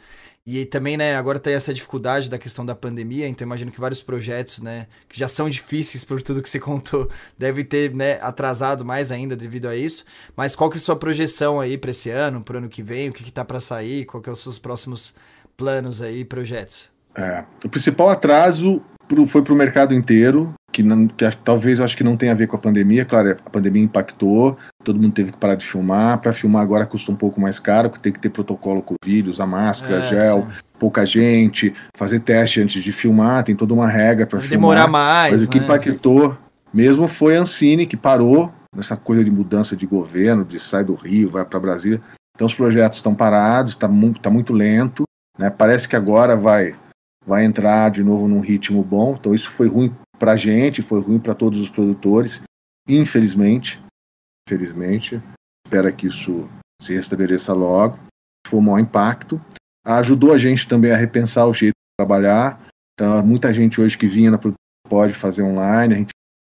e 0.46 0.64
também, 0.64 0.96
né, 0.96 1.16
agora 1.16 1.40
tem 1.40 1.54
essa 1.54 1.74
dificuldade 1.74 2.30
da 2.30 2.38
questão 2.38 2.64
da 2.64 2.74
pandemia, 2.74 3.26
então 3.26 3.44
imagino 3.44 3.72
que 3.72 3.80
vários 3.80 4.00
projetos, 4.00 4.60
né, 4.60 4.86
que 5.08 5.18
já 5.18 5.26
são 5.26 5.48
difíceis 5.48 6.04
por 6.04 6.22
tudo 6.22 6.40
que 6.40 6.48
você 6.48 6.60
contou, 6.60 7.10
devem 7.36 7.64
ter, 7.64 7.92
né, 7.92 8.20
atrasado 8.22 8.84
mais 8.84 9.10
ainda 9.10 9.34
devido 9.34 9.66
a 9.66 9.74
isso. 9.74 10.04
Mas 10.36 10.54
qual 10.54 10.70
que 10.70 10.76
é 10.76 10.78
a 10.78 10.80
sua 10.80 10.94
projeção 10.94 11.60
aí 11.60 11.76
para 11.76 11.90
esse 11.90 12.10
ano, 12.10 12.44
para 12.44 12.54
o 12.54 12.58
ano 12.58 12.68
que 12.68 12.80
vem? 12.80 13.08
O 13.08 13.12
que, 13.12 13.24
que 13.24 13.32
tá 13.32 13.44
para 13.44 13.58
sair? 13.58 14.04
Qual 14.04 14.22
que 14.22 14.30
é 14.30 14.32
os 14.32 14.40
seus 14.40 14.56
próximos 14.56 15.16
planos 15.56 16.00
aí, 16.00 16.24
projetos? 16.24 16.92
É, 17.16 17.44
o 17.64 17.68
principal 17.68 18.08
atraso 18.10 18.80
pro, 19.08 19.26
foi 19.26 19.42
para 19.42 19.52
o 19.52 19.56
mercado 19.56 19.94
inteiro, 19.94 20.52
que, 20.72 20.82
não, 20.82 21.06
que 21.06 21.24
talvez 21.44 21.78
eu 21.78 21.84
acho 21.84 21.96
que 21.96 22.04
não 22.04 22.16
tenha 22.16 22.32
a 22.32 22.34
ver 22.34 22.46
com 22.46 22.56
a 22.56 22.58
pandemia. 22.58 23.04
Claro, 23.04 23.36
a 23.44 23.50
pandemia 23.50 23.82
impactou, 23.82 24.56
todo 24.84 25.00
mundo 25.00 25.12
teve 25.12 25.32
que 25.32 25.38
parar 25.38 25.54
de 25.54 25.64
filmar. 25.64 26.18
Para 26.18 26.32
filmar 26.32 26.62
agora 26.62 26.86
custa 26.86 27.10
um 27.10 27.16
pouco 27.16 27.40
mais 27.40 27.58
caro, 27.58 27.88
porque 27.88 28.02
tem 28.02 28.12
que 28.12 28.20
ter 28.20 28.30
protocolo 28.30 28.82
Covid, 28.82 29.30
usar 29.30 29.46
máscara, 29.46 30.04
é, 30.04 30.08
gel, 30.08 30.42
sim. 30.42 30.58
pouca 30.78 31.06
gente, 31.06 31.74
fazer 31.96 32.20
teste 32.20 32.60
antes 32.60 32.82
de 32.82 32.92
filmar, 32.92 33.44
tem 33.44 33.56
toda 33.56 33.72
uma 33.72 33.88
regra 33.88 34.26
para 34.26 34.38
filmar. 34.38 34.58
Demorar 34.58 34.86
mais. 34.86 35.32
Mas 35.32 35.46
o 35.46 35.48
que 35.48 35.58
né? 35.58 35.64
impactou 35.64 36.36
mesmo 36.72 37.08
foi 37.08 37.36
a 37.36 37.40
Ancine, 37.40 37.86
que 37.86 37.96
parou 37.96 38.52
nessa 38.74 38.96
coisa 38.96 39.24
de 39.24 39.30
mudança 39.30 39.74
de 39.74 39.86
governo, 39.86 40.44
de 40.44 40.58
sai 40.58 40.84
do 40.84 40.94
Rio, 40.94 41.30
vai 41.30 41.44
para 41.44 41.58
Brasília. 41.58 42.02
Então 42.34 42.46
os 42.46 42.54
projetos 42.54 42.98
estão 42.98 43.14
parados, 43.14 43.72
está 43.72 43.88
muito, 43.88 44.20
tá 44.20 44.28
muito 44.28 44.52
lento. 44.52 45.04
Né? 45.38 45.48
Parece 45.48 45.88
que 45.88 45.96
agora 45.96 46.36
vai 46.36 46.74
vai 47.26 47.44
entrar 47.44 47.90
de 47.90 48.04
novo 48.04 48.28
num 48.28 48.40
ritmo 48.40 48.84
bom. 48.84 49.16
Então 49.18 49.34
isso 49.34 49.50
foi 49.50 49.66
ruim 49.66 49.94
para 50.18 50.32
a 50.32 50.36
gente, 50.36 50.80
foi 50.80 51.00
ruim 51.00 51.18
para 51.18 51.34
todos 51.34 51.60
os 51.60 51.68
produtores, 51.68 52.40
infelizmente. 52.88 53.82
Infelizmente. 54.48 55.20
Espero 55.66 55.92
que 55.92 56.06
isso 56.06 56.48
se 56.80 56.94
restabeleça 56.94 57.52
logo. 57.52 57.98
Foi 58.46 58.60
um 58.60 58.62
maior 58.62 58.78
impacto. 58.78 59.40
Ajudou 59.84 60.32
a 60.32 60.38
gente 60.38 60.68
também 60.68 60.92
a 60.92 60.96
repensar 60.96 61.46
o 61.46 61.52
jeito 61.52 61.74
de 61.74 61.96
trabalhar. 61.98 62.64
Então, 62.94 63.26
muita 63.26 63.52
gente 63.52 63.80
hoje 63.80 63.98
que 63.98 64.06
vinha 64.06 64.30
na 64.30 64.38
produção 64.38 64.56
pode 64.88 65.12
fazer 65.12 65.42
online, 65.42 65.94
a 65.94 65.98
gente 65.98 66.10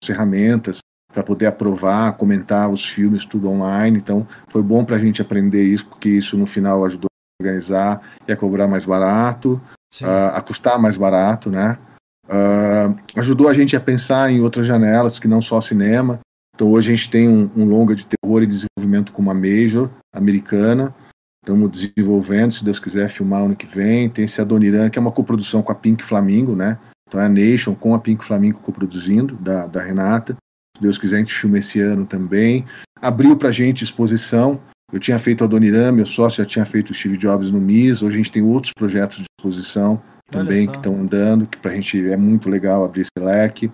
ferramentas 0.05 0.79
para 1.13 1.23
poder 1.23 1.47
aprovar, 1.47 2.17
comentar 2.17 2.69
os 2.69 2.87
filmes, 2.87 3.25
tudo 3.25 3.49
online. 3.49 3.99
Então, 3.99 4.27
foi 4.49 4.63
bom 4.63 4.85
para 4.85 4.97
a 4.97 4.99
gente 4.99 5.23
aprender 5.23 5.65
isso, 5.65 5.89
porque 5.89 6.11
isso 6.11 6.37
no 6.37 6.45
final 6.45 6.85
ajudou 6.85 7.09
a 7.09 7.43
organizar 7.43 8.03
e 8.29 8.33
a 8.33 8.37
cobrar 8.37 8.69
mais 8.69 8.85
barato 8.85 9.61
uh, 10.03 10.35
a 10.35 10.41
custar 10.41 10.79
mais 10.79 10.97
barato, 10.97 11.51
né? 11.51 11.79
Uh, 12.27 12.97
ajudou 13.17 13.49
a 13.49 13.55
gente 13.55 13.77
a 13.77 13.81
pensar 13.81 14.31
em 14.31 14.41
outras 14.41 14.67
janelas 14.67 15.19
que 15.19 15.29
não 15.29 15.41
só 15.41 15.61
cinema. 15.61 16.21
Então 16.55 16.71
hoje 16.71 16.93
a 16.93 16.97
gente 16.97 17.11
tem 17.11 17.29
um, 17.29 17.51
um 17.55 17.65
longa 17.67 17.95
de 17.95 18.07
terror 18.07 18.43
e 18.43 18.47
desenvolvimento 18.47 19.13
com 19.13 19.23
uma 19.23 19.35
major 19.35 19.91
americana. 20.13 20.95
Estamos 21.43 21.71
desenvolvendo, 21.71 22.53
se 22.53 22.65
Deus 22.65 22.81
quiser, 22.81 23.09
filmar 23.09 23.43
ano 23.43 23.55
que 23.55 23.67
vem. 23.67 24.09
Tem 24.09 24.25
esse 24.25 24.41
Adoniran, 24.41 24.91
que 24.91 24.99
é 24.99 25.01
uma 25.01 25.13
coprodução 25.13 25.63
com 25.63 25.71
a 25.71 25.77
Pink 25.77 26.03
Flamingo, 26.03 26.57
né? 26.57 26.79
Então 27.07 27.21
é 27.21 27.27
a 27.27 27.29
Nation 27.29 27.75
com 27.75 27.95
a 27.95 28.01
Pink 28.01 28.25
Flamingo 28.25 28.59
coproduzindo, 28.59 29.37
da, 29.37 29.67
da 29.67 29.81
Renata. 29.81 30.37
Se 30.77 30.83
Deus 30.83 30.99
quiser, 30.99 31.17
a 31.17 31.19
gente 31.21 31.33
filma 31.33 31.59
esse 31.59 31.81
ano 31.81 32.05
também. 32.05 32.67
Abriu 33.01 33.37
pra 33.37 33.53
gente 33.53 33.85
exposição. 33.85 34.61
Eu 34.93 35.01
tinha 35.01 35.19
feito 35.19 35.43
a 35.43 35.47
Adoniran, 35.47 35.93
meu 35.93 36.07
sócio 36.07 36.43
já 36.43 36.49
tinha 36.49 36.65
feito 36.65 36.91
o 36.91 36.95
Steve 36.95 37.17
Jobs 37.17 37.51
no 37.51 37.61
MIS. 37.61 38.03
Hoje 38.03 38.15
a 38.15 38.19
gente 38.19 38.33
tem 38.33 38.43
outros 38.43 38.73
projetos 38.73 39.19
de 39.19 39.25
exposição 39.39 40.01
também 40.31 40.67
que 40.67 40.77
estão 40.77 40.95
andando, 40.95 41.47
que 41.47 41.59
para 41.59 41.73
a 41.73 41.75
gente 41.75 42.09
é 42.09 42.17
muito 42.17 42.49
legal 42.49 42.85
abrir 42.85 43.03
esse 43.03 43.11
leque. 43.19 43.71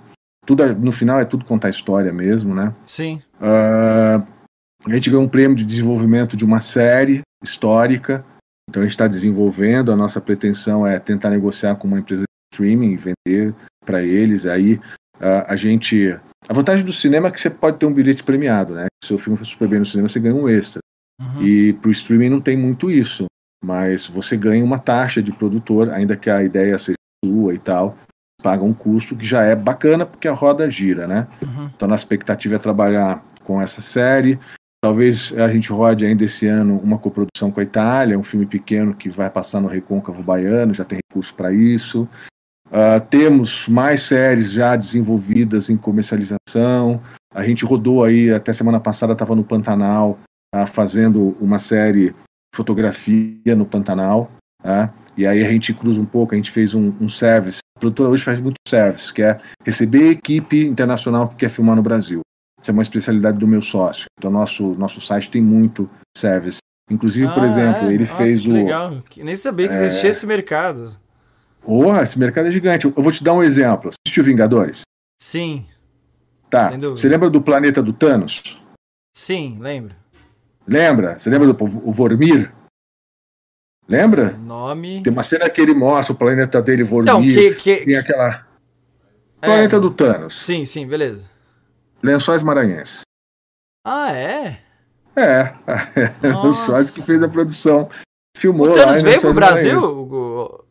tudo 0.47 0.75
no 0.75 0.93
final 0.93 1.21
é 1.21 1.25
tudo 1.25 1.45
contar 1.45 1.71
história 1.71 2.13
mesmo, 2.13 2.55
né? 2.55 2.75
Sim. 2.87 3.23
Uh, 3.37 4.27
a 4.85 4.95
gente 4.95 5.11
ganhou 5.11 5.25
um 5.25 5.29
prêmio 5.29 5.57
de 5.57 5.65
desenvolvimento 5.65 6.37
de 6.37 6.45
uma 6.45 6.61
série 6.61 7.21
histórica. 7.43 8.25
Então 8.69 8.83
a 8.83 8.85
gente 8.85 8.93
está 8.93 9.07
desenvolvendo. 9.07 9.93
A 9.93 9.97
nossa 9.97 10.21
pretensão 10.21 10.87
é 10.87 10.99
tentar 10.99 11.31
negociar 11.31 11.77
com 11.77 11.87
uma 11.87 11.99
empresa 11.99 12.23
de 12.23 12.55
streaming 12.55 12.93
e 12.93 12.97
vender 12.97 13.55
para 13.85 14.03
eles. 14.03 14.47
Aí 14.47 14.75
uh, 15.17 15.45
a 15.47 15.57
gente. 15.57 16.19
A 16.49 16.55
vantagem 16.55 16.85
do 16.85 16.93
cinema 16.93 17.29
é 17.29 17.31
que 17.31 17.41
você 17.41 17.51
pode 17.51 17.79
ter 17.79 17.87
um 17.87 17.93
bilhete 17.93 18.25
premiado, 18.25 18.75
né? 18.75 18.87
Se 19.03 19.07
o 19.07 19.09
seu 19.09 19.19
filme 19.19 19.39
for 19.39 19.45
super 19.45 19.69
bem 19.69 19.79
no 19.79 19.87
cinema, 19.87 20.09
você 20.09 20.19
ganha 20.19 20.35
um 20.35 20.49
extra. 20.49 20.81
Uhum. 21.21 21.43
E 21.43 21.73
para 21.75 21.89
o 21.89 21.93
streaming 21.93 22.29
não 22.29 22.41
tem 22.41 22.57
muito 22.57 22.91
isso. 22.91 23.27
Mas 23.65 24.07
você 24.07 24.37
ganha 24.37 24.65
uma 24.65 24.79
taxa 24.79 25.23
de 25.23 25.31
produtor, 25.33 25.91
ainda 25.91 26.17
que 26.17 26.29
a 26.29 26.43
ideia 26.43 26.79
seja 26.79 26.97
sua 27.25 27.55
e 27.55 27.59
tal 27.59 27.97
paga 28.43 28.65
um 28.65 28.75
custo 28.75 29.17
que 29.17 29.25
já 29.25 29.43
é 29.45 29.55
bacana 29.55 30.05
porque 30.05 30.27
a 30.27 30.33
roda 30.33 30.69
gira, 30.69 31.07
né? 31.07 31.29
Uhum. 31.41 31.71
Então, 31.75 31.91
a 31.91 31.95
expectativa 31.95 32.57
é 32.57 32.59
trabalhar 32.59 33.25
com 33.45 33.63
essa 33.63 33.81
série. 33.81 34.39
Talvez 34.85 35.33
a 35.39 35.47
gente 35.47 35.71
rode 35.71 36.05
ainda 36.05 36.25
esse 36.25 36.47
ano 36.47 36.79
uma 36.83 36.99
coprodução 36.99 37.53
com 37.53 37.61
a 37.61 37.63
Itália, 37.63 38.19
um 38.19 38.25
filme 38.25 38.45
pequeno 38.45 38.93
que 38.93 39.09
vai 39.09 39.31
passar 39.31 39.61
no 39.61 39.69
Recôncavo 39.69 40.23
Baiano, 40.23 40.75
já 40.75 40.85
tem 40.85 40.99
recurso 41.09 41.33
para 41.35 41.53
isso. 41.53 42.09
Uh, 42.67 43.01
temos 43.09 43.69
mais 43.69 44.03
séries 44.03 44.51
já 44.51 44.75
desenvolvidas 44.75 45.71
em 45.71 45.77
comercialização. 45.77 47.01
A 47.33 47.47
gente 47.47 47.65
rodou 47.65 48.03
aí, 48.03 48.31
até 48.33 48.53
semana 48.53 48.81
passada 48.81 49.13
estava 49.13 49.37
no 49.37 49.45
Pantanal, 49.45 50.19
uh, 50.55 50.67
fazendo 50.67 51.37
uma 51.41 51.59
série 51.59 52.15
fotografia 52.55 53.57
no 53.57 53.67
Pantanal. 53.67 54.31
Uh, 54.63 54.89
e 55.17 55.27
aí 55.27 55.45
a 55.45 55.51
gente 55.51 55.75
cruza 55.75 56.01
um 56.01 56.07
pouco, 56.07 56.35
a 56.35 56.37
gente 56.37 56.51
fez 56.51 56.75
um, 56.75 56.93
um 57.01 57.09
service 57.09 57.63
produtora 57.83 58.11
hoje 58.11 58.23
faz 58.23 58.39
muito 58.39 58.57
service, 58.67 59.13
que 59.13 59.23
é 59.23 59.41
receber 59.65 60.11
equipe 60.11 60.65
internacional 60.65 61.29
que 61.29 61.37
quer 61.37 61.51
filmar 61.51 61.75
no 61.75 61.83
Brasil. 61.83 62.21
Isso 62.61 62.71
é 62.71 62.73
uma 62.73 62.83
especialidade 62.83 63.41
do 63.41 63.49
meu 63.49 63.61
sócio. 63.61 64.05
Então, 64.17 64.31
nosso, 64.31 64.75
nosso 64.75 65.01
site 65.01 65.29
tem 65.29 65.43
muito 65.43 65.91
service. 66.17 66.59
Inclusive, 66.89 67.27
ah, 67.27 67.35
por 67.35 67.43
exemplo, 67.43 67.89
é? 67.89 67.95
ele 67.95 68.05
Nossa, 68.05 68.17
fez 68.17 68.43
que 68.43 68.49
o. 68.49 68.53
Legal. 68.53 69.03
Nem 69.17 69.35
sabia 69.35 69.67
que 69.67 69.75
existia 69.75 70.09
é... 70.09 70.11
esse 70.11 70.27
mercado. 70.27 70.97
Porra, 71.61 72.03
esse 72.03 72.19
mercado 72.19 72.49
é 72.49 72.53
gigante. 72.53 72.87
Eu 72.87 72.93
vou 73.03 73.11
te 73.11 73.25
dar 73.25 73.33
um 73.33 73.43
exemplo. 73.43 73.91
Assistiu 74.07 74.23
Vingadores? 74.23 74.83
Sim. 75.21 75.67
Tá. 76.49 76.71
Você 76.71 77.09
lembra 77.09 77.31
do 77.31 77.41
planeta 77.41 77.83
do 77.83 77.93
Thanos? 77.93 78.61
Sim, 79.17 79.59
lembro. 79.61 79.95
Lembra? 80.67 81.19
Você 81.19 81.29
lembra 81.29 81.53
do 81.53 81.65
o 81.65 81.93
Vormir? 81.93 82.53
Lembra? 83.89 84.31
Nome. 84.31 85.03
Tem 85.03 85.13
uma 85.13 85.23
cena 85.23 85.51
que 85.51 85.61
ele 85.61 85.75
mostra 85.75 86.15
o 86.15 86.17
planeta 86.17 86.63
dele 86.63 86.85
Vormir. 86.85 87.13
Não, 87.13 87.21
que, 87.21 87.55
que... 87.55 87.85
Tem 87.85 87.97
aquela. 87.97 88.47
É... 89.41 89.47
Planeta 89.47 89.81
do 89.81 89.91
Thanos. 89.91 90.41
Sim, 90.41 90.65
sim, 90.65 90.87
beleza. 90.87 91.29
Lençóis 92.03 92.43
Maranhenses. 92.43 93.03
Ah, 93.85 94.13
é? 94.13 94.59
É. 95.17 95.53
Lençóis 96.23 96.91
que 96.91 97.03
fez 97.03 97.23
a 97.23 97.29
produção. 97.29 97.89
Filmou. 98.37 98.71
O 98.71 98.73
Thanos 98.73 99.03
veio 99.03 99.21
pro 99.21 99.35
Brasil? 99.35 99.79
O, 99.79 100.65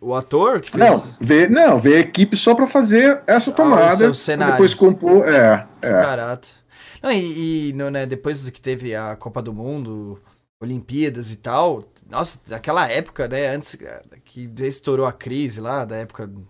o, 0.00 0.14
ator 0.14 0.60
que 0.60 0.70
fez... 0.70 0.84
Não, 0.84 1.02
veio, 1.20 1.50
não, 1.50 1.78
veio 1.78 1.96
a 1.96 2.00
equipe 2.00 2.36
só 2.36 2.54
pra 2.54 2.66
fazer 2.66 3.22
essa 3.26 3.50
ah, 3.50 3.54
tomada. 3.54 4.06
Ah, 4.06 4.10
o 4.10 4.14
cenário. 4.14 4.54
Depois 4.54 4.74
compor. 4.74 5.26
É. 5.26 5.66
é. 5.80 5.90
Caraca. 5.90 6.61
Não, 7.02 7.10
e, 7.10 7.70
e 7.70 7.72
no, 7.72 7.90
né, 7.90 8.06
depois 8.06 8.48
que 8.48 8.60
teve 8.60 8.94
a 8.94 9.16
Copa 9.16 9.42
do 9.42 9.52
Mundo, 9.52 10.20
Olimpíadas 10.62 11.32
e 11.32 11.36
tal, 11.36 11.84
nossa, 12.08 12.38
naquela 12.46 12.88
época, 12.88 13.26
né? 13.26 13.48
Antes 13.48 13.76
que 14.24 14.48
estourou 14.60 15.06
a 15.06 15.12
crise 15.12 15.60
lá, 15.60 15.84
da 15.84 15.96
época 15.96 16.26
do 16.26 16.46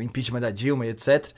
impeachment 0.00 0.40
da 0.40 0.50
Dilma 0.50 0.86
e 0.86 0.90
etc. 0.90 1.32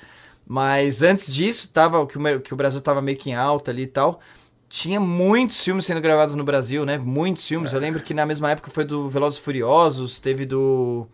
Mas 0.46 1.02
antes 1.02 1.32
disso, 1.34 1.68
tava, 1.70 2.06
que, 2.06 2.16
o, 2.16 2.40
que 2.40 2.54
o 2.54 2.56
Brasil 2.56 2.80
tava 2.80 3.02
meio 3.02 3.18
que 3.18 3.30
em 3.30 3.34
alta 3.34 3.70
ali 3.70 3.82
e 3.82 3.88
tal. 3.88 4.20
Tinha 4.68 5.00
muitos 5.00 5.62
filmes 5.64 5.84
sendo 5.84 6.00
gravados 6.00 6.34
no 6.34 6.44
Brasil, 6.44 6.84
né? 6.84 6.98
Muitos 6.98 7.46
filmes. 7.46 7.72
É. 7.72 7.76
Eu 7.76 7.80
lembro 7.80 8.02
que 8.02 8.14
na 8.14 8.24
mesma 8.24 8.50
época 8.50 8.70
foi 8.70 8.84
do 8.84 9.08
Velozes 9.08 9.38
Furiosos, 9.38 10.20
teve 10.20 10.46
do. 10.46 11.06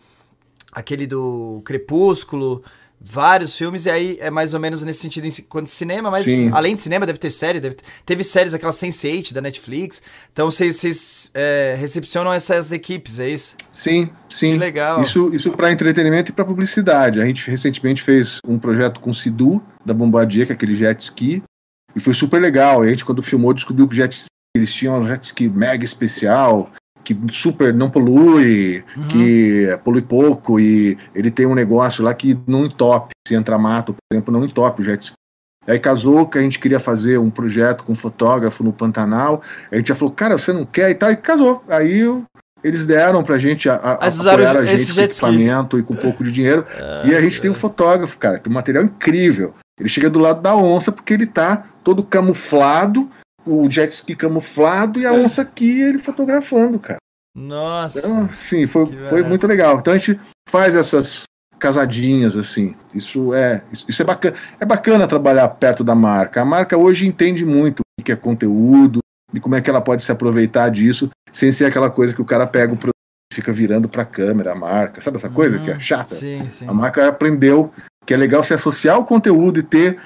aquele 0.72 1.06
do 1.06 1.62
Crepúsculo 1.64 2.62
vários 3.06 3.54
filmes, 3.56 3.84
e 3.84 3.90
aí 3.90 4.16
é 4.18 4.30
mais 4.30 4.54
ou 4.54 4.60
menos 4.60 4.82
nesse 4.82 5.00
sentido 5.00 5.28
quanto 5.46 5.68
cinema, 5.68 6.10
mas 6.10 6.24
Sim. 6.24 6.50
além 6.52 6.74
de 6.74 6.80
cinema, 6.80 7.04
deve 7.04 7.18
ter 7.18 7.28
série, 7.28 7.60
deve 7.60 7.74
ter, 7.74 7.84
teve 8.06 8.24
séries, 8.24 8.54
aquela 8.54 8.72
Sense8 8.72 9.34
da 9.34 9.42
Netflix. 9.42 10.00
Então 10.32 10.50
vocês 10.50 11.30
é, 11.34 11.76
recepcionam 11.78 12.32
essas 12.32 12.72
equipes, 12.72 13.20
é 13.20 13.28
isso? 13.28 13.56
Sim, 13.70 14.08
sim. 14.30 14.52
Que 14.52 14.58
legal. 14.58 15.02
Isso, 15.02 15.30
isso 15.34 15.50
para 15.52 15.70
entretenimento 15.70 16.30
e 16.30 16.34
para 16.34 16.46
publicidade. 16.46 17.20
A 17.20 17.26
gente 17.26 17.50
recentemente 17.50 18.02
fez 18.02 18.38
um 18.46 18.58
projeto 18.58 19.00
com 19.00 19.10
o 19.10 19.14
Sidu, 19.14 19.62
da 19.84 19.92
Bombardier, 19.92 20.46
que 20.46 20.52
é 20.52 20.54
aquele 20.54 20.74
jet 20.74 20.98
ski, 21.02 21.42
e 21.94 22.00
foi 22.00 22.14
super 22.14 22.40
legal. 22.40 22.84
E 22.84 22.88
a 22.88 22.90
gente, 22.90 23.04
quando 23.04 23.22
filmou, 23.22 23.52
descobriu 23.52 23.86
que 23.86 23.94
o 23.94 23.96
jet 23.96 24.24
eles 24.56 24.72
tinham 24.72 24.98
um 24.98 25.06
jet 25.06 25.24
ski 25.24 25.48
mega 25.48 25.84
especial, 25.84 26.70
que 27.04 27.16
super 27.30 27.72
não 27.72 27.90
polui, 27.90 28.82
uhum. 28.96 29.08
que 29.08 29.78
polui 29.84 30.02
pouco 30.02 30.58
e 30.58 30.96
ele 31.14 31.30
tem 31.30 31.46
um 31.46 31.54
negócio 31.54 32.02
lá 32.02 32.14
que 32.14 32.38
não 32.46 32.64
entope. 32.64 33.12
Se 33.28 33.34
entra 33.34 33.58
mato, 33.58 33.92
por 33.92 34.00
exemplo, 34.12 34.32
não 34.32 34.44
entope 34.44 34.82
o 34.82 34.84
jet 34.84 35.02
ski. 35.02 35.16
Aí 35.66 35.78
casou 35.78 36.26
que 36.26 36.38
a 36.38 36.42
gente 36.42 36.58
queria 36.58 36.80
fazer 36.80 37.18
um 37.18 37.30
projeto 37.30 37.84
com 37.84 37.92
um 37.92 37.96
fotógrafo 37.96 38.62
no 38.62 38.72
Pantanal. 38.72 39.42
A 39.70 39.76
gente 39.76 39.88
já 39.88 39.94
falou, 39.94 40.12
cara, 40.12 40.36
você 40.36 40.52
não 40.52 40.64
quer 40.66 40.90
e 40.90 40.94
tal, 40.94 41.10
e 41.10 41.16
casou. 41.16 41.62
Aí 41.68 42.02
eles 42.62 42.86
deram 42.86 43.22
pra 43.22 43.38
gente 43.38 43.68
a, 43.68 43.74
a, 43.74 43.92
apoiar 43.94 44.56
a 44.56 44.64
gente 44.64 44.94
com 44.94 45.00
equipamento 45.00 45.78
e 45.78 45.82
com 45.82 45.94
um 45.94 45.98
pouco 45.98 46.24
de 46.24 46.32
dinheiro. 46.32 46.66
Ah, 46.78 47.02
e 47.08 47.14
a 47.14 47.20
gente 47.20 47.40
tem 47.40 47.50
um 47.50 47.54
fotógrafo, 47.54 48.18
cara, 48.18 48.38
tem 48.38 48.50
um 48.50 48.54
material 48.54 48.84
incrível. 48.84 49.54
Ele 49.78 49.88
chega 49.88 50.08
do 50.08 50.18
lado 50.18 50.40
da 50.40 50.54
onça 50.54 50.92
porque 50.92 51.12
ele 51.12 51.26
tá 51.26 51.64
todo 51.82 52.02
camuflado 52.02 53.10
o 53.46 53.70
jet 53.70 53.92
ski 53.92 54.14
camuflado 54.14 54.98
e 54.98 55.06
a 55.06 55.12
onça 55.12 55.42
aqui 55.42 55.80
ele 55.80 55.98
fotografando, 55.98 56.78
cara. 56.78 56.98
Nossa. 57.34 57.98
Então, 57.98 58.30
sim, 58.30 58.66
foi, 58.66 58.86
foi 58.86 59.22
muito 59.22 59.46
legal. 59.46 59.78
Então 59.78 59.92
a 59.92 59.98
gente 59.98 60.20
faz 60.48 60.74
essas 60.74 61.24
casadinhas 61.58 62.36
assim. 62.36 62.74
Isso 62.94 63.34
é 63.34 63.62
isso 63.72 64.02
é 64.02 64.04
bacana. 64.04 64.36
É 64.60 64.64
bacana 64.64 65.08
trabalhar 65.08 65.48
perto 65.48 65.82
da 65.82 65.94
marca. 65.94 66.42
A 66.42 66.44
marca 66.44 66.76
hoje 66.76 67.06
entende 67.06 67.44
muito 67.44 67.80
o 67.98 68.02
que 68.02 68.12
é 68.12 68.16
conteúdo 68.16 69.00
e 69.32 69.40
como 69.40 69.54
é 69.54 69.60
que 69.60 69.68
ela 69.68 69.80
pode 69.80 70.04
se 70.04 70.12
aproveitar 70.12 70.68
disso 70.70 71.10
sem 71.32 71.50
ser 71.50 71.64
aquela 71.64 71.90
coisa 71.90 72.14
que 72.14 72.22
o 72.22 72.24
cara 72.24 72.46
pega 72.46 72.72
o 72.72 72.76
produto 72.76 72.94
e 73.32 73.34
fica 73.34 73.52
virando 73.52 73.88
para 73.88 74.02
a 74.02 74.06
câmera, 74.06 74.52
a 74.52 74.54
marca. 74.54 75.00
Sabe 75.00 75.16
essa 75.16 75.28
coisa 75.28 75.58
que 75.58 75.70
é 75.70 75.74
uhum. 75.74 75.80
chata? 75.80 76.14
Sim, 76.14 76.46
sim. 76.46 76.68
A 76.68 76.72
marca 76.72 77.08
aprendeu 77.08 77.72
que 78.06 78.14
é 78.14 78.16
legal 78.16 78.44
se 78.44 78.54
associar 78.54 78.94
ao 78.94 79.04
conteúdo 79.04 79.58
e 79.58 79.62
ter 79.62 79.98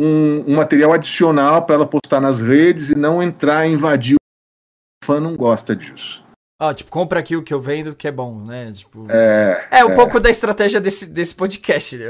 um, 0.00 0.52
um 0.52 0.56
material 0.56 0.92
adicional 0.92 1.64
para 1.64 1.76
ela 1.76 1.86
postar 1.86 2.20
nas 2.20 2.40
redes 2.40 2.90
e 2.90 2.94
não 2.94 3.22
entrar 3.22 3.66
e 3.66 3.72
invadir. 3.72 4.16
O 4.16 5.06
fã 5.06 5.20
não 5.20 5.36
gosta 5.36 5.76
disso. 5.76 6.23
Ah, 6.68 6.74
tipo, 6.74 6.90
compra 6.90 7.20
aqui 7.20 7.36
o 7.36 7.42
que 7.42 7.52
eu 7.52 7.60
vendo 7.60 7.94
que 7.94 8.08
é 8.08 8.12
bom, 8.12 8.38
né? 8.44 8.72
Tipo, 8.72 9.06
é, 9.10 9.66
é 9.70 9.84
um 9.84 9.90
é. 9.90 9.94
pouco 9.94 10.18
da 10.18 10.30
estratégia 10.30 10.80
desse, 10.80 11.06
desse 11.06 11.34
podcast, 11.34 11.96
né? 11.96 12.06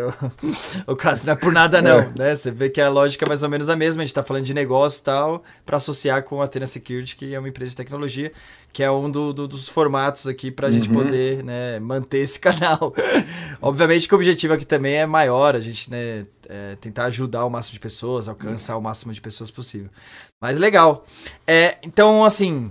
O, 0.86 0.94
caso 0.96 1.26
não 1.26 1.32
é 1.32 1.36
por 1.36 1.52
nada 1.52 1.80
não, 1.80 2.00
é. 2.00 2.12
né? 2.16 2.36
Você 2.36 2.50
vê 2.50 2.68
que 2.68 2.80
a 2.80 2.88
lógica 2.88 3.24
é 3.24 3.28
mais 3.28 3.42
ou 3.42 3.48
menos 3.48 3.68
a 3.68 3.76
mesma, 3.76 4.02
a 4.02 4.04
gente 4.06 4.14
tá 4.14 4.22
falando 4.22 4.44
de 4.44 4.54
negócio 4.54 5.00
e 5.00 5.02
tal, 5.02 5.42
para 5.64 5.76
associar 5.76 6.22
com 6.22 6.40
a 6.40 6.44
Athena 6.44 6.66
Security, 6.66 7.16
que 7.16 7.34
é 7.34 7.38
uma 7.38 7.48
empresa 7.48 7.70
de 7.70 7.76
tecnologia, 7.76 8.32
que 8.72 8.82
é 8.82 8.90
um 8.90 9.10
do, 9.10 9.32
do, 9.32 9.48
dos 9.48 9.68
formatos 9.68 10.26
aqui 10.26 10.50
pra 10.50 10.66
uhum. 10.66 10.72
gente 10.72 10.88
poder, 10.88 11.42
né, 11.42 11.78
manter 11.78 12.18
esse 12.18 12.38
canal. 12.40 12.92
Obviamente 13.62 14.08
que 14.08 14.14
o 14.14 14.16
objetivo 14.16 14.54
aqui 14.54 14.66
também 14.66 14.96
é 14.96 15.06
maior, 15.06 15.54
a 15.54 15.60
gente, 15.60 15.90
né, 15.90 16.26
é, 16.48 16.76
tentar 16.80 17.04
ajudar 17.04 17.44
o 17.44 17.50
máximo 17.50 17.74
de 17.74 17.80
pessoas, 17.80 18.28
alcançar 18.28 18.76
o 18.76 18.80
máximo 18.80 19.12
de 19.12 19.20
pessoas 19.20 19.50
possível. 19.50 19.90
Mas 20.40 20.58
legal. 20.58 21.06
É, 21.46 21.78
então, 21.82 22.24
assim, 22.24 22.70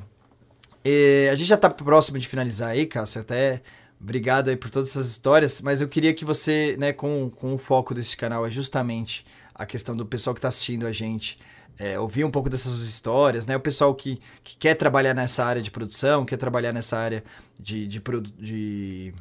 é, 0.84 1.30
a 1.32 1.36
gente 1.36 1.48
já 1.48 1.58
tá 1.58 1.70
próximo 1.70 2.18
de 2.18 2.28
finalizar 2.28 2.70
aí, 2.70 2.86
Cássio, 2.86 3.22
até 3.22 3.62
obrigado 4.00 4.50
aí 4.50 4.58
por 4.58 4.70
todas 4.70 4.90
essas 4.90 5.10
histórias, 5.10 5.62
mas 5.62 5.82
eu 5.82 5.88
queria 5.88 6.14
que 6.14 6.26
você, 6.26 6.76
né, 6.78 6.92
com, 6.92 7.30
com 7.30 7.54
o 7.54 7.58
foco 7.58 7.94
desse 7.96 8.18
canal 8.18 8.46
é 8.46 8.50
justamente 8.50 9.26
a 9.56 9.66
questão 9.66 9.96
do 9.96 10.06
pessoal 10.06 10.34
que 10.34 10.40
está 10.40 10.50
assistindo 10.50 10.86
a 10.86 10.92
gente, 10.92 11.40
é, 11.78 12.00
ouvir 12.00 12.24
um 12.24 12.32
pouco 12.32 12.50
dessas 12.50 12.80
histórias, 12.80 13.46
né? 13.46 13.56
O 13.56 13.60
pessoal 13.60 13.94
que, 13.96 14.20
que 14.44 14.58
quer 14.58 14.76
trabalhar 14.76 15.14
nessa 15.14 15.44
área 15.44 15.62
de 15.62 15.72
produção, 15.72 16.26
quer 16.26 16.38
trabalhar 16.38 16.72
nessa 16.72 16.98
área 16.98 17.24
de, 17.60 17.88
de, 17.88 18.02
de, 18.38 19.14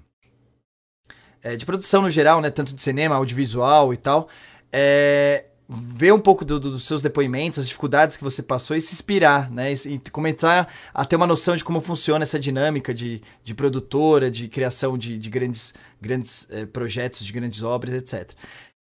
é, 1.43 1.57
de 1.57 1.65
produção 1.65 2.03
no 2.03 2.11
geral, 2.11 2.41
né? 2.41 2.51
Tanto 2.51 2.75
de 2.75 2.81
cinema, 2.81 3.17
audiovisual 3.17 3.93
e 3.95 3.97
tal. 3.97 4.29
É, 4.71 5.47
ver 5.69 6.13
um 6.13 6.19
pouco 6.19 6.45
do, 6.45 6.59
do, 6.59 6.71
dos 6.73 6.85
seus 6.85 7.01
depoimentos, 7.01 7.59
as 7.59 7.67
dificuldades 7.67 8.17
que 8.17 8.25
você 8.25 8.43
passou 8.43 8.77
e 8.77 8.81
se 8.81 8.93
inspirar, 8.93 9.51
né? 9.51 9.73
E, 9.73 9.95
e 9.95 9.99
começar 10.11 10.73
a 10.93 11.05
ter 11.05 11.17
uma 11.17 11.27
noção 11.27 11.57
de 11.57 11.65
como 11.65 11.81
funciona 11.81 12.25
essa 12.25 12.39
dinâmica 12.39 12.93
de, 12.93 13.23
de 13.43 13.55
produtora, 13.55 14.31
de 14.31 14.49
criação 14.49 14.99
de, 14.99 15.19
de 15.19 15.31
grandes, 15.31 15.73
grandes 16.01 16.47
eh, 16.51 16.67
projetos, 16.67 17.25
de 17.25 17.33
grandes 17.33 17.63
obras, 17.63 17.95
etc. 17.95 18.33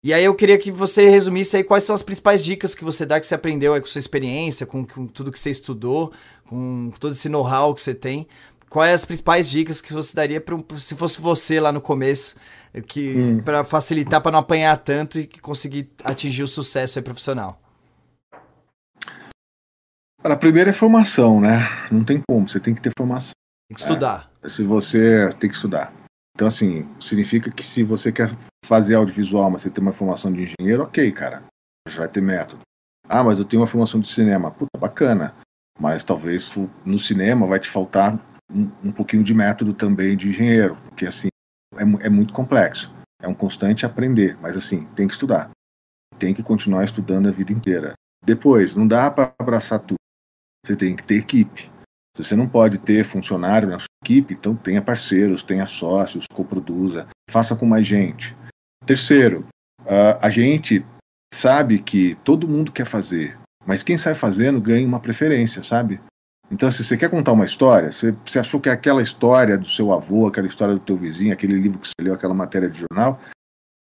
E 0.03 0.15
aí 0.15 0.25
eu 0.25 0.35
queria 0.35 0.57
que 0.57 0.73
você 0.73 1.11
resumisse 1.11 1.59
aí 1.59 1.63
quais 1.63 1.85
são 1.85 1.95
as 1.95 2.03
principais 2.03 2.43
dicas 2.43 2.75
que 2.75 2.83
você 2.83 3.05
dá, 3.05 3.21
que 3.21 3.27
você 3.27 3.35
aprendeu 3.35 3.75
aí 3.75 3.81
com 3.83 3.87
sua 3.87 3.99
experiência, 3.99 4.65
com, 4.65 4.83
com 4.87 5.07
tudo 5.07 5.31
que 5.31 5.39
você 5.39 5.51
estudou, 5.51 6.11
com 6.49 6.91
todo 6.99 7.13
esse 7.13 7.29
know-how 7.29 7.75
que 7.75 7.83
você 7.83 7.95
tem. 7.95 8.27
Quais 8.71 8.95
as 8.95 9.05
principais 9.05 9.51
dicas 9.51 9.83
que 9.83 9.93
você 9.93 10.15
daria 10.15 10.41
para 10.41 10.57
se 10.79 10.95
fosse 10.95 11.21
você 11.21 11.61
lá 11.61 11.73
no 11.73 11.81
começo, 11.81 12.37
que 12.87 13.19
hum. 13.19 13.43
para 13.43 13.65
facilitar, 13.65 14.23
para 14.23 14.31
não 14.31 14.39
apanhar 14.39 14.77
tanto 14.79 15.19
e 15.19 15.27
conseguir 15.27 15.91
atingir 16.05 16.45
o 16.45 16.49
sucesso 16.49 17.03
profissional? 17.03 17.61
A 20.23 20.37
primeira 20.37 20.71
é 20.71 20.73
formação, 20.73 21.41
né? 21.41 21.61
Não 21.91 22.05
tem 22.05 22.23
como, 22.27 22.49
você 22.49 22.61
tem 22.61 22.75
que 22.75 22.81
ter 22.81 22.93
formação. 22.97 23.33
Tem 23.69 23.75
que 23.75 23.81
estudar. 23.81 24.31
É, 24.43 24.49
se 24.49 24.63
você 24.63 25.31
tem 25.41 25.51
que 25.51 25.57
estudar. 25.57 25.93
Então, 26.35 26.47
assim, 26.47 26.89
significa 27.01 27.51
que 27.51 27.65
se 27.65 27.83
você 27.83 28.13
quer 28.13 28.31
fazer 28.65 28.95
audiovisual, 28.95 29.51
mas 29.51 29.63
você 29.63 29.71
tem 29.71 29.83
uma 29.83 29.93
formação 29.93 30.33
de 30.33 30.43
engenheiro, 30.43 30.83
ok, 30.83 31.11
cara. 31.13 31.45
Já 31.89 32.01
vai 32.01 32.09
ter 32.09 32.21
método. 32.21 32.61
Ah, 33.09 33.25
mas 33.25 33.39
eu 33.39 33.45
tenho 33.45 33.63
uma 33.63 33.67
formação 33.67 33.99
de 33.99 34.09
cinema. 34.09 34.51
Puta, 34.51 34.79
bacana. 34.79 35.35
Mas 35.79 36.05
talvez 36.05 36.55
no 36.85 36.99
cinema 36.99 37.47
vai 37.47 37.59
te 37.59 37.69
faltar 37.69 38.19
um, 38.53 38.71
um 38.85 38.93
pouquinho 38.93 39.23
de 39.23 39.35
método 39.35 39.73
também 39.73 40.17
de 40.17 40.29
engenheiro. 40.29 40.77
Porque, 40.89 41.07
assim, 41.07 41.29
é, 41.77 42.07
é 42.07 42.09
muito 42.09 42.33
complexo. 42.33 42.93
É 43.23 43.29
um 43.29 43.35
constante 43.35 43.87
aprender. 43.87 44.37
Mas, 44.41 44.57
assim, 44.57 44.87
tem 44.95 45.07
que 45.07 45.15
estudar. 45.15 45.51
Tem 46.19 46.35
que 46.35 46.43
continuar 46.43 46.85
estudando 46.85 47.29
a 47.29 47.33
vida 47.33 47.53
inteira. 47.53 47.93
Depois, 48.25 48.75
não 48.75 48.87
dá 48.87 49.11
para 49.11 49.33
abraçar 49.39 49.79
tudo. 49.79 49.97
Você 50.67 50.77
tem 50.77 50.95
que 50.95 51.05
ter 51.05 51.17
equipe. 51.17 51.71
Se 52.17 52.25
você 52.25 52.37
não 52.37 52.49
pode 52.49 52.79
ter 52.79 53.05
funcionário 53.05 53.69
na 53.69 53.79
sua 53.79 53.87
equipe, 54.05 54.35
então 54.35 54.55
tenha 54.55 54.83
parceiros, 54.83 55.43
tenha 55.43 55.65
sócios, 55.65 56.27
coproduza, 56.33 57.07
faça 57.31 57.55
com 57.55 57.65
mais 57.65 57.87
gente. 57.87 58.37
Terceiro, 58.85 59.47
a 60.21 60.29
gente 60.29 60.85
sabe 61.33 61.79
que 61.79 62.17
todo 62.17 62.49
mundo 62.49 62.73
quer 62.73 62.85
fazer, 62.85 63.39
mas 63.65 63.83
quem 63.83 63.97
sai 63.97 64.15
fazendo 64.15 64.61
ganha 64.61 64.87
uma 64.87 65.01
preferência, 65.01 65.63
sabe? 65.63 66.01
Então, 66.51 66.71
se 66.71 66.83
você 66.83 66.97
quer 66.97 67.09
contar 67.09 67.33
uma 67.33 67.45
história, 67.45 67.93
você, 67.93 68.13
você 68.25 68.39
achou 68.39 68.61
que 68.61 68.69
aquela 68.69 69.01
história 69.01 69.57
do 69.57 69.67
seu 69.67 69.93
avô, 69.93 70.27
aquela 70.27 70.49
história 70.49 70.75
do 70.75 70.81
teu 70.81 70.97
vizinho, 70.97 71.33
aquele 71.33 71.55
livro 71.55 71.79
que 71.79 71.87
você 71.87 71.95
leu, 72.03 72.13
aquela 72.13 72.35
matéria 72.35 72.69
de 72.69 72.81
jornal, 72.81 73.21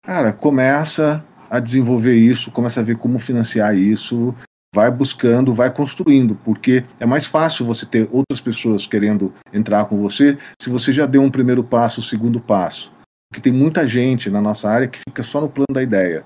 cara, 0.04 0.32
começa 0.32 1.24
a 1.48 1.60
desenvolver 1.60 2.16
isso, 2.16 2.50
começa 2.50 2.80
a 2.80 2.82
ver 2.82 2.96
como 2.96 3.20
financiar 3.20 3.76
isso, 3.76 4.34
vai 4.74 4.90
buscando, 4.90 5.54
vai 5.54 5.72
construindo, 5.72 6.34
porque 6.44 6.84
é 6.98 7.06
mais 7.06 7.24
fácil 7.24 7.64
você 7.64 7.86
ter 7.86 8.08
outras 8.10 8.40
pessoas 8.40 8.86
querendo 8.86 9.32
entrar 9.52 9.84
com 9.86 9.96
você 9.96 10.36
se 10.60 10.68
você 10.68 10.92
já 10.92 11.06
deu 11.06 11.22
um 11.22 11.30
primeiro 11.30 11.62
passo, 11.62 12.00
o 12.00 12.04
um 12.04 12.06
segundo 12.06 12.40
passo. 12.40 12.92
Porque 13.30 13.40
tem 13.40 13.52
muita 13.52 13.86
gente 13.86 14.28
na 14.28 14.40
nossa 14.40 14.68
área 14.68 14.88
que 14.88 14.98
fica 15.08 15.22
só 15.22 15.40
no 15.40 15.48
plano 15.48 15.72
da 15.72 15.82
ideia, 15.82 16.24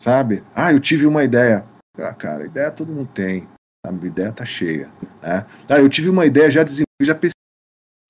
sabe? 0.00 0.42
Ah, 0.54 0.72
eu 0.72 0.80
tive 0.80 1.06
uma 1.06 1.22
ideia. 1.22 1.64
Ah, 1.98 2.14
cara, 2.14 2.46
ideia 2.46 2.70
todo 2.70 2.92
mundo 2.92 3.10
tem, 3.12 3.46
sabe? 3.84 4.06
A 4.06 4.08
ideia 4.08 4.32
tá 4.32 4.44
cheia, 4.44 4.90
né? 5.20 5.46
Ah, 5.68 5.80
eu 5.80 5.88
tive 5.88 6.08
uma 6.08 6.26
ideia, 6.26 6.50
já 6.50 6.62
desenvolvi, 6.62 6.86
já 7.02 7.14
pesquisei, 7.14 7.32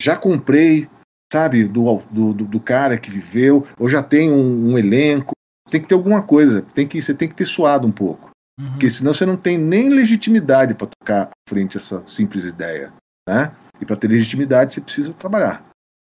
já 0.01 0.17
comprei, 0.17 0.89
sabe, 1.33 1.65
do, 1.65 2.03
do, 2.11 2.33
do, 2.33 2.61
cara 2.61 2.99
que 2.99 3.11
viveu, 3.11 3.67
ou 3.79 3.89
já 3.89 4.03
tem 4.03 4.31
um, 4.31 4.73
um 4.73 4.79
elenco. 4.79 5.33
Tem 5.71 5.81
que 5.81 5.89
ter 5.89 5.95
alguma 5.95 6.23
coisa, 6.23 6.63
tem 6.75 6.87
que, 6.87 7.01
você 7.01 7.15
tem 7.15 7.29
que 7.29 7.35
ter 7.35 7.47
suado 7.47 7.87
um 7.87 7.93
pouco. 7.93 8.31
Uhum. 8.61 8.73
Porque 8.73 8.91
senão 8.91 9.15
você 9.15 9.25
não 9.25 9.37
tem 9.37 9.57
nem 9.57 9.89
legitimidade 9.89 10.75
para 10.75 10.89
tocar 10.89 11.29
à 11.29 11.31
frente 11.49 11.77
essa 11.77 12.07
simples 12.07 12.45
ideia. 12.45 12.93
Né? 13.27 13.55
E 13.81 13.87
para 13.87 13.97
ter 13.97 14.09
legitimidade 14.09 14.75
você 14.75 14.81
precisa 14.81 15.15
trabalhar. 15.15 15.65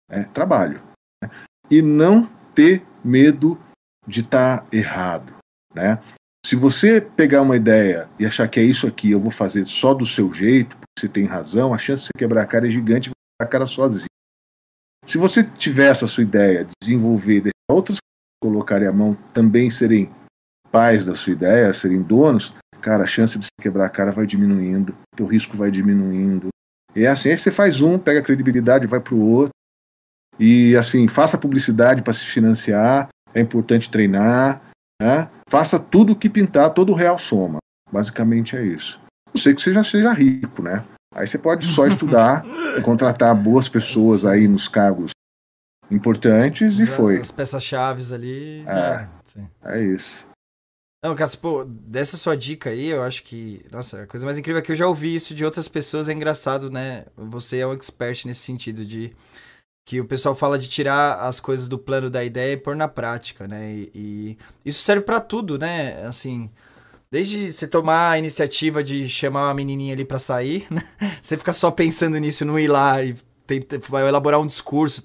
Né? 0.09 0.29
Trabalho. 0.33 0.81
Né? 1.23 1.29
E 1.71 1.81
não 1.81 2.29
ter 2.53 2.85
medo 3.03 3.59
de 4.07 4.21
estar 4.21 4.61
tá 4.61 4.67
errado. 4.71 5.33
Né? 5.73 5.99
Se 6.45 6.55
você 6.55 7.01
pegar 7.01 7.41
uma 7.41 7.55
ideia 7.55 8.07
e 8.19 8.25
achar 8.25 8.47
que 8.47 8.59
é 8.59 8.63
isso 8.63 8.85
aqui, 8.85 9.09
eu 9.09 9.19
vou 9.19 9.31
fazer 9.31 9.65
só 9.65 9.95
do 9.95 10.05
seu 10.05 10.31
jeito, 10.31 10.77
porque 10.77 10.99
você 10.99 11.09
tem 11.09 11.25
razão, 11.25 11.73
a 11.73 11.77
chance 11.79 12.03
de 12.03 12.07
você 12.09 12.19
quebrar 12.19 12.43
a 12.43 12.45
cara 12.45 12.67
é 12.67 12.69
gigante 12.69 13.09
a 13.41 13.47
cara 13.47 13.65
sozinho. 13.65 14.05
Se 15.07 15.17
você 15.17 15.43
tiver 15.43 15.89
essa 15.89 16.05
sua 16.05 16.21
ideia, 16.21 16.67
desenvolver, 16.79 17.41
deixar 17.41 17.51
outras 17.67 17.97
colocarem 18.39 18.87
a 18.87 18.91
mão 18.91 19.15
também 19.33 19.71
serem 19.71 20.07
pais 20.71 21.03
da 21.03 21.15
sua 21.15 21.33
ideia, 21.33 21.73
serem 21.73 22.03
donos, 22.03 22.53
cara, 22.79 23.05
a 23.05 23.07
chance 23.07 23.39
de 23.39 23.45
você 23.45 23.49
quebrar 23.59 23.87
a 23.87 23.89
cara 23.89 24.11
vai 24.11 24.27
diminuindo, 24.27 24.95
teu 25.15 25.25
risco 25.25 25.57
vai 25.57 25.71
diminuindo. 25.71 26.49
É 26.95 27.07
assim, 27.07 27.29
aí 27.29 27.37
você 27.39 27.49
faz 27.49 27.81
um, 27.81 27.97
pega 27.97 28.19
a 28.19 28.23
credibilidade, 28.23 28.85
vai 28.85 28.99
pro 28.99 29.17
outro. 29.17 29.49
E 30.39 30.75
assim, 30.75 31.07
faça 31.07 31.39
publicidade 31.39 32.03
para 32.03 32.13
se 32.13 32.23
financiar, 32.23 33.09
é 33.33 33.41
importante 33.41 33.89
treinar, 33.89 34.61
né? 35.01 35.29
Faça 35.47 35.79
tudo 35.79 36.13
o 36.13 36.15
que 36.15 36.29
pintar, 36.29 36.73
todo 36.73 36.91
o 36.91 36.95
real 36.95 37.17
soma. 37.17 37.59
Basicamente 37.91 38.55
é 38.55 38.63
isso. 38.63 38.99
Não 39.33 39.41
sei 39.41 39.53
que 39.53 39.61
você 39.61 39.73
já 39.73 39.83
seja 39.83 40.13
rico, 40.13 40.61
né? 40.61 40.83
Aí 41.13 41.27
você 41.27 41.37
pode 41.37 41.65
só 41.65 41.87
estudar, 41.87 42.43
contratar 42.83 43.35
boas 43.35 43.69
pessoas 43.69 44.25
aí 44.25 44.47
nos 44.47 44.67
cargos 44.67 45.11
importantes 45.89 46.79
e 46.79 46.85
foi. 46.85 47.19
As 47.19 47.31
peças-chave 47.31 48.01
ali. 48.13 48.65
É, 48.67 49.07
é 49.63 49.81
isso. 49.81 50.27
Não, 51.03 51.15
Cássio, 51.15 51.39
pô, 51.39 51.63
dessa 51.63 52.17
sua 52.17 52.35
dica 52.35 52.71
aí, 52.71 52.87
eu 52.87 53.03
acho 53.03 53.21
que. 53.23 53.63
Nossa, 53.71 54.01
a 54.01 54.07
coisa 54.07 54.25
mais 54.25 54.37
incrível 54.37 54.59
é 54.59 54.61
que 54.63 54.71
eu 54.71 54.75
já 54.75 54.87
ouvi 54.87 55.13
isso 55.13 55.35
de 55.35 55.45
outras 55.45 55.67
pessoas, 55.67 56.09
é 56.09 56.13
engraçado, 56.13 56.71
né? 56.71 57.05
Você 57.15 57.59
é 57.59 57.67
um 57.67 57.73
expert 57.73 58.25
nesse 58.25 58.39
sentido 58.39 58.83
de. 58.83 59.15
Que 59.85 60.01
o 60.01 60.05
pessoal 60.05 60.33
fala 60.35 60.57
de 60.57 60.67
tirar 60.67 61.19
as 61.21 61.39
coisas 61.39 61.67
do 61.67 61.77
plano 61.77 62.09
da 62.09 62.23
ideia 62.23 62.53
e 62.53 62.57
pôr 62.57 62.75
na 62.75 62.87
prática, 62.87 63.47
né? 63.47 63.71
E, 63.71 63.91
e 63.93 64.37
isso 64.65 64.81
serve 64.81 65.03
para 65.03 65.19
tudo, 65.19 65.59
né? 65.59 66.03
Assim, 66.07 66.49
desde 67.11 67.53
você 67.53 67.67
tomar 67.67 68.11
a 68.11 68.19
iniciativa 68.19 68.83
de 68.83 69.07
chamar 69.07 69.47
uma 69.47 69.53
menininha 69.53 69.93
ali 69.93 70.03
para 70.03 70.17
sair, 70.19 70.65
né? 70.71 70.81
Você 71.21 71.37
fica 71.37 71.53
só 71.53 71.69
pensando 71.69 72.17
nisso, 72.17 72.43
não 72.43 72.59
ir 72.59 72.67
lá 72.67 73.03
e 73.03 73.15
tenta, 73.45 73.79
vai 73.89 74.07
elaborar 74.07 74.39
um 74.39 74.47
discurso, 74.47 75.03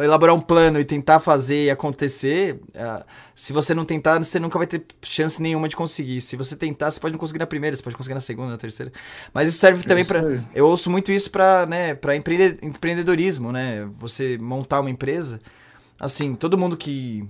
elaborar 0.00 0.34
um 0.34 0.40
plano 0.40 0.80
e 0.80 0.84
tentar 0.84 1.20
fazer 1.20 1.70
acontecer, 1.70 2.60
uh, 2.74 3.04
se 3.34 3.52
você 3.52 3.74
não 3.74 3.84
tentar, 3.84 4.18
você 4.18 4.38
nunca 4.38 4.58
vai 4.58 4.66
ter 4.66 4.84
chance 5.02 5.40
nenhuma 5.40 5.68
de 5.68 5.76
conseguir. 5.76 6.20
Se 6.20 6.36
você 6.36 6.56
tentar, 6.56 6.90
você 6.90 7.00
pode 7.00 7.12
não 7.12 7.18
conseguir 7.18 7.38
na 7.38 7.46
primeira, 7.46 7.76
você 7.76 7.82
pode 7.82 7.96
conseguir 7.96 8.14
na 8.14 8.20
segunda, 8.20 8.50
na 8.50 8.58
terceira. 8.58 8.92
Mas 9.32 9.48
isso 9.48 9.58
serve 9.58 9.84
também 9.84 10.04
para 10.04 10.22
Eu 10.54 10.66
ouço 10.66 10.90
muito 10.90 11.10
isso 11.12 11.30
para 11.30 11.66
né, 11.66 11.94
pra 11.94 12.16
empreende, 12.16 12.58
empreendedorismo, 12.62 13.52
né? 13.52 13.88
Você 13.98 14.38
montar 14.38 14.80
uma 14.80 14.90
empresa. 14.90 15.40
Assim, 15.98 16.34
todo 16.34 16.58
mundo 16.58 16.76
que 16.76 17.26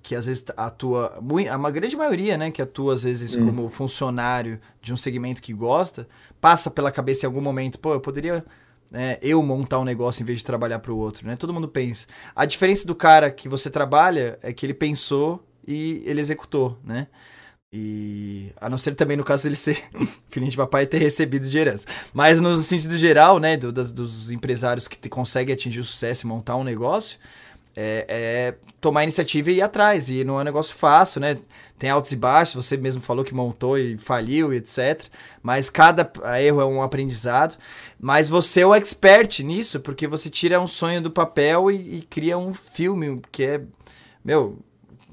que 0.00 0.14
às 0.14 0.24
vezes 0.24 0.42
atua, 0.56 1.18
a 1.50 1.70
grande 1.70 1.94
maioria, 1.94 2.38
né, 2.38 2.50
que 2.50 2.62
atua 2.62 2.94
às 2.94 3.02
vezes 3.02 3.36
hum. 3.36 3.44
como 3.44 3.68
funcionário 3.68 4.58
de 4.80 4.90
um 4.90 4.96
segmento 4.96 5.42
que 5.42 5.52
gosta, 5.52 6.08
passa 6.40 6.70
pela 6.70 6.90
cabeça 6.90 7.26
em 7.26 7.28
algum 7.28 7.42
momento, 7.42 7.78
pô, 7.78 7.92
eu 7.92 8.00
poderia 8.00 8.42
né, 8.90 9.18
eu 9.20 9.42
montar 9.42 9.78
um 9.78 9.84
negócio 9.84 10.22
em 10.22 10.26
vez 10.26 10.38
de 10.38 10.44
trabalhar 10.44 10.78
para 10.78 10.92
o 10.92 10.96
outro, 10.96 11.26
né? 11.26 11.36
Todo 11.36 11.52
mundo 11.52 11.68
pensa. 11.68 12.06
A 12.34 12.44
diferença 12.46 12.86
do 12.86 12.94
cara 12.94 13.30
que 13.30 13.48
você 13.48 13.70
trabalha 13.70 14.38
é 14.42 14.52
que 14.52 14.64
ele 14.64 14.74
pensou 14.74 15.44
e 15.66 16.02
ele 16.06 16.20
executou, 16.20 16.78
né? 16.82 17.08
E 17.70 18.50
a 18.58 18.70
não 18.70 18.78
ser 18.78 18.94
também 18.94 19.16
no 19.16 19.24
caso 19.24 19.42
dele 19.42 19.56
ser 19.56 19.84
filhinho 20.30 20.50
de 20.50 20.56
papai 20.56 20.84
e 20.84 20.86
ter 20.86 20.98
recebido 20.98 21.48
de 21.48 21.58
herança. 21.58 21.86
Mas 22.14 22.40
no 22.40 22.56
sentido 22.56 22.96
geral, 22.96 23.38
né, 23.38 23.58
do, 23.58 23.70
das, 23.70 23.92
dos 23.92 24.30
empresários 24.30 24.88
que 24.88 24.98
te, 24.98 25.08
conseguem 25.08 25.52
atingir 25.52 25.80
o 25.80 25.84
sucesso 25.84 26.24
e 26.24 26.28
montar 26.28 26.56
um 26.56 26.64
negócio, 26.64 27.18
é, 27.76 28.06
é, 28.08 28.54
tomar 28.80 29.02
iniciativa 29.04 29.50
e 29.50 29.56
ir 29.56 29.62
atrás. 29.62 30.10
E 30.10 30.24
não 30.24 30.38
é 30.38 30.42
um 30.42 30.44
negócio 30.44 30.74
fácil, 30.74 31.20
né? 31.20 31.38
Tem 31.78 31.90
altos 31.90 32.10
e 32.10 32.16
baixos, 32.16 32.66
você 32.66 32.76
mesmo 32.76 33.00
falou 33.00 33.24
que 33.24 33.32
montou 33.32 33.78
e 33.78 33.96
faliu, 33.96 34.52
etc. 34.52 35.04
Mas 35.42 35.70
cada 35.70 36.10
erro 36.40 36.60
é 36.60 36.64
um 36.64 36.82
aprendizado. 36.82 37.56
Mas 38.00 38.28
você 38.28 38.62
é 38.62 38.66
o 38.66 38.74
expert 38.74 39.40
nisso, 39.44 39.80
porque 39.80 40.08
você 40.08 40.28
tira 40.28 40.60
um 40.60 40.66
sonho 40.66 41.00
do 41.00 41.10
papel 41.10 41.70
e, 41.70 41.98
e 41.98 42.02
cria 42.02 42.36
um 42.36 42.52
filme 42.52 43.22
que 43.30 43.44
é. 43.44 43.60
Meu, 44.24 44.58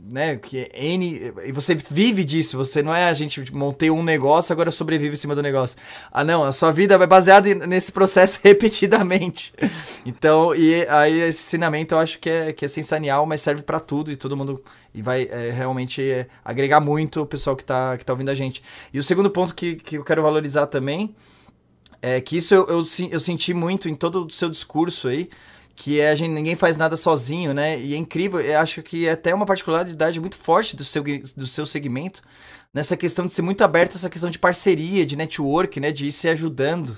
né, 0.07 0.35
que 0.35 0.59
é 0.71 0.85
N, 0.93 1.33
e 1.45 1.51
você 1.51 1.73
vive 1.73 2.23
disso, 2.23 2.57
você 2.57 2.83
não 2.83 2.93
é 2.93 3.09
a 3.09 3.13
gente 3.13 3.51
montei 3.53 3.89
um 3.89 4.03
negócio, 4.03 4.53
agora 4.53 4.69
sobrevive 4.69 5.15
em 5.15 5.17
cima 5.17 5.33
do 5.33 5.41
negócio. 5.41 5.77
Ah, 6.11 6.23
não, 6.23 6.43
a 6.43 6.51
sua 6.51 6.71
vida 6.71 6.97
vai 6.97 7.07
baseada 7.07 7.53
nesse 7.55 7.91
processo 7.91 8.39
repetidamente. 8.43 9.53
Então, 10.05 10.53
e 10.53 10.85
aí 10.87 11.19
esse 11.21 11.43
ensinamento 11.47 11.95
eu 11.95 11.99
acho 11.99 12.19
que 12.19 12.29
é, 12.29 12.53
que 12.53 12.65
é 12.65 12.67
sensacional, 12.67 13.25
mas 13.25 13.41
serve 13.41 13.63
para 13.63 13.79
tudo 13.79 14.11
e 14.11 14.15
todo 14.15 14.37
mundo 14.37 14.63
e 14.93 15.01
vai 15.01 15.23
é, 15.23 15.49
realmente 15.49 16.01
é, 16.01 16.27
agregar 16.43 16.79
muito 16.79 17.21
o 17.21 17.25
pessoal 17.25 17.55
que 17.55 17.63
tá, 17.65 17.97
que 17.97 18.05
tá 18.05 18.13
ouvindo 18.13 18.29
a 18.29 18.35
gente. 18.35 18.63
E 18.93 18.99
o 18.99 19.03
segundo 19.03 19.29
ponto 19.29 19.55
que, 19.55 19.75
que 19.75 19.97
eu 19.97 20.03
quero 20.03 20.21
valorizar 20.21 20.67
também 20.67 21.15
é 22.01 22.21
que 22.21 22.37
isso 22.37 22.53
eu, 22.53 22.67
eu, 22.67 22.85
eu 23.11 23.19
senti 23.19 23.53
muito 23.53 23.89
em 23.89 23.95
todo 23.95 24.25
o 24.25 24.29
seu 24.29 24.49
discurso 24.49 25.07
aí, 25.07 25.29
que 25.75 25.99
é 25.99 26.09
a 26.09 26.15
gente, 26.15 26.31
ninguém 26.31 26.55
faz 26.55 26.77
nada 26.77 26.95
sozinho, 26.95 27.53
né? 27.53 27.79
E 27.79 27.93
é 27.93 27.97
incrível, 27.97 28.39
eu 28.39 28.59
acho 28.59 28.81
que 28.81 29.07
é 29.07 29.11
até 29.11 29.33
uma 29.33 29.45
particularidade 29.45 30.19
muito 30.19 30.37
forte 30.37 30.75
do 30.75 30.83
seu, 30.83 31.03
do 31.35 31.45
seu 31.45 31.65
segmento, 31.65 32.21
nessa 32.73 32.95
questão 32.95 33.27
de 33.27 33.33
ser 33.33 33.41
muito 33.41 33.63
aberto 33.63 33.95
essa 33.95 34.09
questão 34.09 34.29
de 34.29 34.39
parceria, 34.39 35.05
de 35.05 35.15
network, 35.15 35.79
né? 35.79 35.91
De 35.91 36.07
ir 36.07 36.11
se 36.11 36.29
ajudando. 36.29 36.97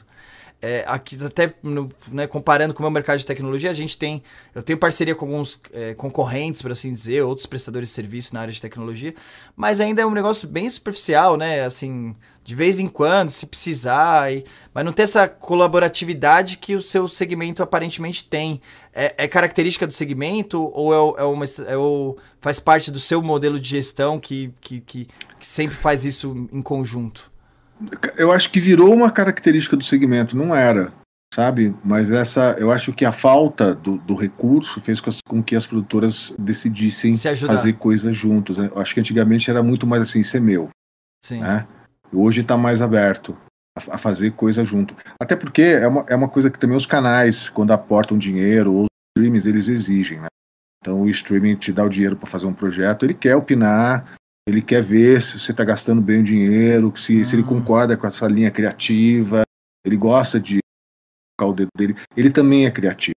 É, 0.62 0.84
aqui 0.88 1.18
até 1.24 1.54
no, 1.62 1.92
né, 2.08 2.26
comparando 2.26 2.74
com 2.74 2.80
o 2.80 2.84
meu 2.84 2.92
mercado 2.92 3.20
de 3.20 3.26
tecnologia, 3.26 3.70
a 3.70 3.74
gente 3.74 3.96
tem, 3.96 4.24
eu 4.56 4.64
tenho 4.64 4.78
parceria 4.78 5.14
com 5.14 5.26
alguns 5.26 5.62
é, 5.72 5.94
concorrentes, 5.94 6.62
por 6.62 6.72
assim 6.72 6.92
dizer, 6.92 7.22
outros 7.24 7.46
prestadores 7.46 7.90
de 7.90 7.96
serviço 7.96 8.34
na 8.34 8.42
área 8.42 8.52
de 8.52 8.60
tecnologia, 8.60 9.14
mas 9.56 9.80
ainda 9.80 10.02
é 10.02 10.06
um 10.06 10.12
negócio 10.12 10.48
bem 10.48 10.68
superficial, 10.70 11.38
né? 11.38 11.64
Assim, 11.64 12.16
de 12.44 12.56
vez 12.56 12.80
em 12.80 12.88
quando, 12.88 13.30
se 13.30 13.46
precisar, 13.46 14.34
e, 14.34 14.44
mas 14.74 14.84
não 14.84 14.92
tem 14.92 15.04
essa 15.04 15.28
colaboratividade 15.28 16.58
que 16.58 16.76
o 16.76 16.82
seu 16.82 17.08
segmento 17.08 17.62
aparentemente 17.62 18.24
tem. 18.24 18.60
É, 18.94 19.26
é 19.26 19.28
característica 19.28 19.86
do 19.86 19.94
segmento 19.94 20.72
ou 20.74 21.18
é, 21.18 21.22
é 21.22 21.24
uma, 21.24 21.46
é 21.68 21.78
o, 21.78 22.18
faz 22.42 22.60
parte 22.60 22.90
do 22.90 23.00
seu 23.00 23.22
modelo 23.22 23.60
de 23.60 23.70
gestão 23.70 24.20
que, 24.20 24.52
que, 24.60 24.82
que, 24.82 25.08
que 25.40 25.48
sempre 25.48 25.76
faz 25.76 26.04
isso 26.04 26.48
em 26.52 26.62
conjunto? 26.64 27.37
Eu 28.18 28.32
acho 28.32 28.52
que 28.52 28.60
virou 28.60 28.94
uma 28.94 29.12
característica 29.12 29.78
do 29.78 29.84
segmento, 29.84 30.36
não 30.36 30.56
era, 30.56 30.92
sabe? 31.34 31.76
Mas 31.84 32.12
essa, 32.12 32.56
eu 32.60 32.72
acho 32.72 32.92
que 32.94 33.06
a 33.06 33.12
falta 33.12 33.74
do, 33.74 33.98
do 33.98 34.16
recurso 34.16 34.82
fez 34.82 35.00
com 35.00 35.44
que 35.44 35.56
as 35.56 35.66
produtoras 35.66 36.34
decidissem 36.40 37.14
fazer 37.16 37.74
coisas 37.74 38.16
juntos. 38.16 38.58
Né? 38.58 38.70
Eu 38.74 38.82
acho 38.82 38.94
que 38.94 39.00
antigamente 39.00 39.50
era 39.50 39.62
muito 39.62 39.86
mais 39.86 40.02
assim, 40.02 40.24
ser 40.24 40.42
meu. 40.42 40.70
Sim. 41.24 41.42
Né? 41.42 41.68
Hoje 42.12 42.42
está 42.42 42.58
mais 42.58 42.82
aberto 42.82 43.38
a, 43.78 43.96
a, 43.96 43.98
fazer 43.98 44.32
coisa 44.32 44.66
junto. 44.66 44.96
Até 45.20 45.36
porque 45.36 45.62
é 45.62 45.88
uma, 45.88 46.06
é 46.10 46.16
uma 46.16 46.30
coisa 46.30 46.50
que 46.50 46.60
também 46.60 46.78
os 46.78 46.86
canais, 46.86 47.50
quando 47.50 47.72
aportam 47.72 48.18
dinheiro, 48.18 48.74
ou 48.74 48.84
os 48.84 48.90
streamings, 49.18 49.46
eles 49.46 49.68
exigem, 49.68 50.20
né? 50.20 50.28
Então 50.82 51.02
o 51.02 51.10
streaming 51.10 51.56
te 51.56 51.74
dá 51.74 51.84
o 51.84 51.90
dinheiro 51.90 52.16
para 52.16 52.30
fazer 52.30 52.46
um 52.46 52.54
projeto, 52.54 53.06
ele 53.06 53.14
quer 53.14 53.36
opinar, 53.36 54.18
ele 54.48 54.62
quer 54.62 54.82
ver 54.82 55.22
se 55.22 55.38
você 55.38 55.52
está 55.52 55.66
gastando 55.66 56.02
bem 56.02 56.22
o 56.22 56.24
dinheiro, 56.24 56.94
se, 56.96 57.26
se 57.26 57.36
ele 57.36 57.44
hum. 57.44 57.48
concorda 57.48 57.98
com 57.98 58.08
essa 58.08 58.26
linha 58.28 58.50
criativa, 58.50 59.44
ele 59.86 59.98
gosta 59.98 60.40
de 60.40 60.60
colocar 61.38 61.54
o 61.54 61.56
dedo 61.56 61.70
dele. 61.78 61.98
Ele 62.16 62.30
também 62.30 62.66
é 62.66 62.72
criativo. 62.72 63.14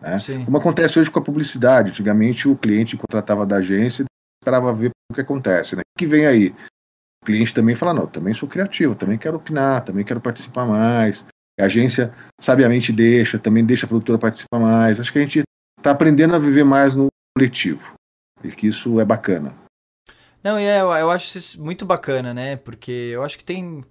Né? 0.00 0.16
Como 0.46 0.56
acontece 0.56 0.98
hoje 0.98 1.10
com 1.10 1.18
a 1.18 1.22
publicidade. 1.22 1.90
Antigamente 1.90 2.48
o 2.48 2.56
cliente 2.56 2.96
contratava 2.96 3.44
da 3.44 3.56
agência 3.56 4.02
e 4.02 4.06
esperava 4.42 4.72
ver 4.72 4.90
o 5.10 5.14
que 5.14 5.20
acontece. 5.20 5.76
Né? 5.76 5.82
O 5.94 5.98
que 5.98 6.06
vem 6.06 6.24
aí? 6.24 6.54
O 7.22 7.26
cliente 7.26 7.52
também 7.52 7.74
fala, 7.74 7.92
não, 7.92 8.06
também 8.06 8.32
sou 8.32 8.48
criativo, 8.48 8.94
também 8.94 9.18
quero 9.18 9.36
opinar, 9.36 9.84
também 9.84 10.04
quero 10.04 10.22
participar 10.22 10.64
mais. 10.64 11.24
A 11.60 11.64
agência 11.66 12.14
sabiamente 12.40 12.92
deixa, 12.92 13.38
também 13.38 13.64
deixa 13.64 13.84
a 13.84 13.88
produtora 13.88 14.18
participar 14.18 14.58
mais. 14.58 14.98
Acho 14.98 15.12
que 15.12 15.18
a 15.18 15.22
gente 15.22 15.42
está 15.78 15.90
aprendendo 15.90 16.34
a 16.34 16.38
viver 16.38 16.64
mais 16.64 16.96
no 16.96 17.08
coletivo. 17.36 17.92
E 18.42 18.50
que 18.50 18.66
isso 18.66 18.98
é 18.98 19.04
bacana. 19.04 19.61
Não, 20.42 20.58
e 20.58 20.64
é, 20.64 20.80
eu 20.80 21.10
acho 21.10 21.38
isso 21.38 21.60
muito 21.62 21.84
bacana, 21.84 22.34
né? 22.34 22.56
Porque 22.56 22.90
eu 22.90 23.22
acho 23.22 23.38
que 23.38 23.44
tem. 23.44 23.84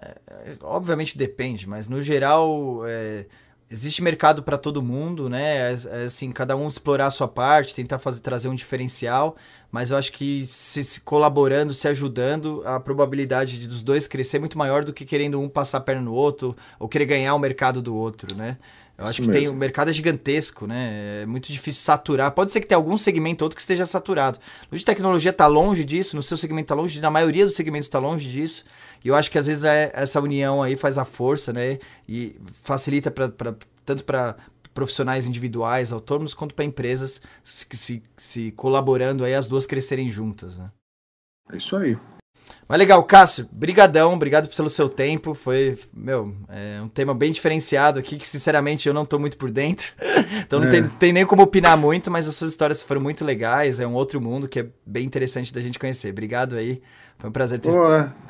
É 0.00 0.56
obviamente 0.62 1.18
depende, 1.18 1.68
mas 1.68 1.88
no 1.88 2.02
geral 2.02 2.80
é, 2.86 3.26
existe 3.70 4.02
mercado 4.02 4.42
para 4.42 4.56
todo 4.58 4.82
mundo, 4.82 5.28
né? 5.28 5.72
É, 5.72 5.76
é, 5.86 6.04
assim, 6.04 6.30
cada 6.32 6.56
um 6.56 6.68
explorar 6.68 7.06
a 7.06 7.10
sua 7.10 7.28
parte, 7.28 7.74
tentar 7.74 7.98
fazer 7.98 8.20
trazer 8.20 8.48
um 8.48 8.54
diferencial, 8.54 9.36
mas 9.70 9.90
eu 9.90 9.96
acho 9.98 10.12
que 10.12 10.46
se, 10.46 10.84
se 10.84 11.00
colaborando, 11.00 11.74
se 11.74 11.88
ajudando, 11.88 12.62
a 12.64 12.80
probabilidade 12.80 13.58
de, 13.58 13.68
dos 13.68 13.82
dois 13.82 14.06
crescer 14.06 14.38
é 14.38 14.40
muito 14.40 14.58
maior 14.58 14.84
do 14.84 14.92
que 14.92 15.04
querendo 15.04 15.40
um 15.40 15.48
passar 15.48 15.78
a 15.78 15.80
perna 15.80 16.02
no 16.02 16.14
outro 16.14 16.56
ou 16.78 16.88
querer 16.88 17.06
ganhar 17.06 17.34
o 17.34 17.38
mercado 17.38 17.82
do 17.82 17.94
outro, 17.94 18.34
né? 18.36 18.58
Eu 18.98 19.06
acho 19.06 19.20
Isso 19.20 19.30
que 19.30 19.36
mesmo. 19.36 19.48
tem 19.50 19.56
o 19.56 19.56
mercado 19.56 19.90
é 19.90 19.92
gigantesco, 19.92 20.66
né? 20.66 21.22
É 21.22 21.26
muito 21.26 21.52
difícil 21.52 21.82
saturar. 21.82 22.32
Pode 22.32 22.50
ser 22.50 22.60
que 22.60 22.66
tenha 22.66 22.76
algum 22.76 22.98
segmento 22.98 23.44
outro 23.44 23.54
que 23.54 23.60
esteja 23.60 23.86
saturado. 23.86 24.40
O 24.72 24.76
de 24.76 24.84
tecnologia 24.84 25.30
está 25.30 25.46
longe 25.46 25.84
disso, 25.84 26.16
no 26.16 26.22
seu 26.22 26.36
segmento 26.36 26.64
está 26.64 26.74
longe, 26.74 27.00
na 27.00 27.08
maioria 27.08 27.46
dos 27.46 27.54
segmentos 27.54 27.86
está 27.86 28.00
longe 28.00 28.28
disso. 28.28 28.64
E 29.04 29.06
eu 29.06 29.14
acho 29.14 29.30
que 29.30 29.38
às 29.38 29.46
vezes 29.46 29.62
é, 29.62 29.92
essa 29.94 30.20
união 30.20 30.60
aí 30.60 30.74
faz 30.74 30.98
a 30.98 31.04
força, 31.04 31.52
né? 31.52 31.78
E 32.08 32.34
facilita 32.64 33.08
pra, 33.08 33.28
pra 33.28 33.54
tanto 33.86 34.02
para 34.02 34.34
profissionais 34.74 35.26
individuais, 35.26 35.92
autônomos, 35.92 36.34
quanto 36.34 36.52
para 36.54 36.64
empresas 36.64 37.20
se, 37.44 37.66
se, 37.74 38.02
se 38.16 38.50
colaborando 38.52 39.24
aí 39.24 39.34
as 39.34 39.46
duas 39.46 39.64
crescerem 39.64 40.10
juntas, 40.10 40.58
né? 40.58 40.72
É 41.52 41.56
isso 41.56 41.76
aí. 41.76 41.96
Mas 42.68 42.78
legal, 42.78 43.02
Cássio, 43.02 43.48
brigadão, 43.50 44.12
obrigado 44.12 44.48
pelo 44.54 44.68
seu 44.68 44.88
tempo. 44.88 45.34
Foi, 45.34 45.78
meu, 45.92 46.34
é 46.48 46.80
um 46.82 46.88
tema 46.88 47.14
bem 47.14 47.32
diferenciado 47.32 47.98
aqui, 47.98 48.16
que 48.16 48.28
sinceramente 48.28 48.86
eu 48.86 48.94
não 48.94 49.06
tô 49.06 49.18
muito 49.18 49.38
por 49.38 49.50
dentro. 49.50 49.92
então 50.44 50.60
não 50.60 50.66
é. 50.66 50.70
tem, 50.70 50.88
tem, 50.88 51.12
nem 51.12 51.24
como 51.24 51.42
opinar 51.42 51.76
muito, 51.78 52.10
mas 52.10 52.28
as 52.28 52.34
suas 52.34 52.50
histórias 52.50 52.82
foram 52.82 53.00
muito 53.00 53.24
legais. 53.24 53.80
É 53.80 53.86
um 53.86 53.94
outro 53.94 54.20
mundo 54.20 54.48
que 54.48 54.60
é 54.60 54.66
bem 54.84 55.06
interessante 55.06 55.52
da 55.52 55.60
gente 55.60 55.78
conhecer. 55.78 56.10
Obrigado 56.10 56.56
aí. 56.56 56.82
Foi 57.18 57.30
um 57.30 57.32
prazer 57.32 57.58
ter 57.58 57.72
Pô, 57.72 57.86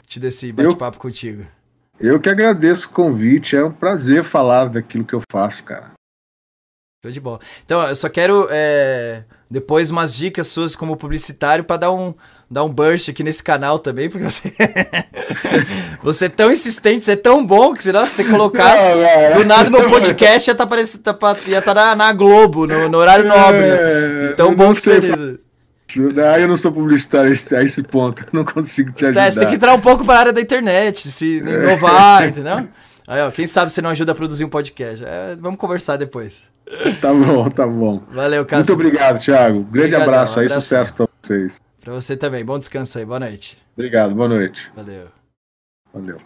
tido 0.07 0.25
esse 0.25 0.53
bate-papo 0.53 0.99
contigo. 0.99 1.45
Eu 2.01 2.21
que 2.21 2.29
agradeço 2.29 2.87
o 2.87 2.91
convite. 2.91 3.57
É 3.57 3.65
um 3.65 3.73
prazer 3.73 4.23
falar 4.23 4.67
daquilo 4.67 5.05
que 5.05 5.15
eu 5.15 5.23
faço, 5.31 5.65
cara. 5.65 5.93
Tô 7.03 7.11
de 7.11 7.21
bola. 7.21 7.39
Então, 7.65 7.81
eu 7.83 7.95
só 7.95 8.09
quero 8.09 8.49
é, 8.51 9.23
depois 9.51 9.91
umas 9.91 10.17
dicas 10.17 10.49
suas 10.49 10.75
como 10.75 10.97
publicitário 10.97 11.65
para 11.65 11.77
dar 11.77 11.93
um 11.93 12.13
dar 12.51 12.65
um 12.65 12.69
burst 12.69 13.11
aqui 13.11 13.23
nesse 13.23 13.43
canal 13.43 13.79
também, 13.79 14.09
porque 14.09 14.25
você. 14.25 14.53
você 16.03 16.25
é 16.27 16.29
tão 16.29 16.51
insistente, 16.51 17.05
você 17.05 17.13
é 17.13 17.17
tão 17.17 17.45
bom 17.45 17.75
que 17.75 17.83
se 17.83 17.93
você 17.93 18.25
colocasse. 18.25 18.91
Do 19.37 19.45
nada 19.45 19.69
meu 19.69 19.89
podcast 19.89 20.49
ia 20.49 20.53
estar 20.53 20.65
tá 20.65 20.69
parecendo, 20.69 21.03
tá, 21.03 21.37
ia 21.47 21.61
tá 21.61 21.75
na, 21.75 21.95
na, 21.95 22.13
Globo, 22.13 22.67
no, 22.67 22.89
no 22.89 22.99
horário 22.99 23.27
nobre. 23.27 23.67
É, 23.67 24.35
tão 24.37 24.55
bom 24.55 24.75
que 24.75 24.81
você. 24.81 25.39
Ah, 26.31 26.39
eu 26.39 26.47
não 26.49 26.57
sou 26.57 26.71
publicitário 26.71 27.31
a 27.31 27.63
esse 27.63 27.83
ponto, 27.83 28.23
eu 28.23 28.29
não 28.33 28.45
consigo 28.45 28.93
te 28.93 29.07
ajudar. 29.07 29.33
Você 29.33 29.39
tem 29.39 29.49
que 29.49 29.55
entrar 29.55 29.75
um 29.75 29.81
pouco 29.81 30.05
para 30.05 30.15
a 30.15 30.21
área 30.21 30.33
da 30.33 30.41
internet, 30.41 31.11
se 31.11 31.39
inovar, 31.39 32.25
é. 32.25 32.27
entendeu? 32.27 32.69
Aí, 33.07 33.23
ó, 33.23 33.31
quem 33.31 33.47
sabe 33.47 33.73
você 33.73 33.81
não 33.81 33.89
ajuda 33.89 34.13
a 34.13 34.15
produzir 34.15 34.45
um 34.45 34.51
podcast. 34.51 35.03
É, 35.03 35.35
vamos 35.41 35.59
conversar 35.59 35.97
depois. 35.97 36.45
Tá 37.01 37.11
bom, 37.11 37.49
tá 37.49 37.67
bom. 37.67 38.03
Valeu, 38.13 38.45
Cássio. 38.45 38.77
Muito 38.77 38.87
obrigado, 38.87 39.19
Thiago. 39.19 39.63
Grande 39.63 39.95
Obrigadão, 39.95 40.03
abraço 40.03 40.41
aí, 40.41 40.49
sucesso 40.51 40.93
para 40.93 41.09
vocês. 41.23 41.59
Pra 41.89 41.95
você 41.95 42.19
também. 42.19 42.45
Bom 42.45 42.59
descanso 42.59 42.99
aí. 42.99 43.05
Boa 43.07 43.19
noite. 43.19 43.57
Obrigado. 43.73 44.15
Boa 44.15 44.29
noite. 44.29 44.71
Valeu. 44.77 45.09
Valeu. 45.91 46.19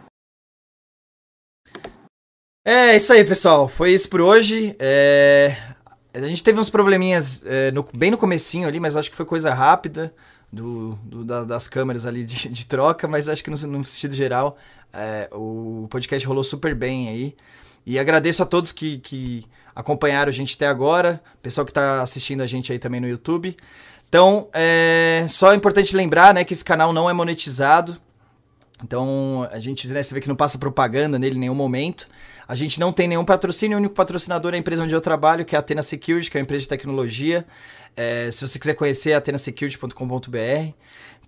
É 2.67 2.97
isso 2.97 3.13
aí, 3.13 3.25
pessoal. 3.25 3.69
Foi 3.69 3.93
isso 3.93 4.09
por 4.09 4.21
hoje. 4.21 4.75
É... 4.81 5.57
A 6.13 6.21
gente 6.23 6.43
teve 6.43 6.59
uns 6.59 6.69
probleminhas 6.69 7.47
é, 7.47 7.71
no... 7.71 7.89
bem 7.95 8.11
no 8.11 8.19
comecinho 8.19 8.67
ali, 8.67 8.81
mas 8.81 8.97
acho 8.97 9.09
que 9.09 9.15
foi 9.15 9.25
coisa 9.25 9.55
rápida 9.55 10.13
do, 10.53 10.97
do 11.05 11.25
da, 11.25 11.45
das 11.45 11.69
câmeras 11.69 12.07
ali 12.07 12.25
de, 12.25 12.49
de, 12.49 12.67
troca, 12.67 13.07
mas 13.07 13.29
acho 13.29 13.45
que 13.45 13.49
no, 13.49 13.57
no 13.69 13.85
sentido 13.85 14.17
geral 14.17 14.59
é, 14.93 15.29
o 15.31 15.87
podcast 15.89 16.27
rolou 16.27 16.43
super 16.43 16.75
bem 16.75 17.09
aí. 17.09 17.37
E 17.87 18.01
agradeço 18.01 18.43
a 18.43 18.47
todos 18.47 18.73
que, 18.73 18.99
que 18.99 19.45
acompanharam 19.77 20.29
a 20.29 20.33
gente 20.33 20.57
até 20.57 20.67
agora, 20.67 21.23
pessoal 21.41 21.65
que 21.65 21.71
está 21.71 22.03
assistindo 22.03 22.43
a 22.43 22.49
gente 22.49 22.73
aí 22.73 22.81
também 22.81 23.01
no 23.01 23.07
YouTube. 23.07 23.57
Então, 24.13 24.47
é 24.53 25.25
só 25.27 25.53
é 25.53 25.57
importante 25.57 25.97
lembrar, 25.97 26.35
né, 26.35 26.45
que 26.45 26.53
esse 26.53 26.63
canal 26.63 26.93
não 26.93 27.09
é 27.09 27.15
monetizado. 27.15 27.97
Então, 28.85 29.49
a 29.51 29.59
gente, 29.59 29.89
né, 29.89 30.03
você 30.03 30.13
vê 30.13 30.21
que 30.21 30.29
não 30.29 30.37
passa 30.37 30.59
propaganda 30.59 31.19
nele 31.19 31.37
em 31.37 31.39
nenhum 31.39 31.55
momento. 31.55 32.07
A 32.47 32.55
gente 32.55 32.79
não 32.79 32.93
tem 32.93 33.09
nenhum 33.09 33.25
patrocínio, 33.25 33.79
o 33.79 33.81
único 33.81 33.95
patrocinador 33.95 34.53
é 34.53 34.57
a 34.57 34.59
empresa 34.59 34.83
onde 34.83 34.95
eu 34.95 35.01
trabalho, 35.01 35.47
que 35.47 35.57
é 35.57 35.59
a 35.59 35.61
Atena 35.61 35.83
Security, 35.83 36.31
que 36.31 36.37
é 36.37 36.41
uma 36.41 36.43
empresa 36.43 36.61
de 36.61 36.69
tecnologia. 36.69 37.47
É, 37.97 38.31
se 38.31 38.47
você 38.47 38.59
quiser 38.59 38.75
conhecer, 38.75 39.15
atenasecurity.com.br. 39.15 40.75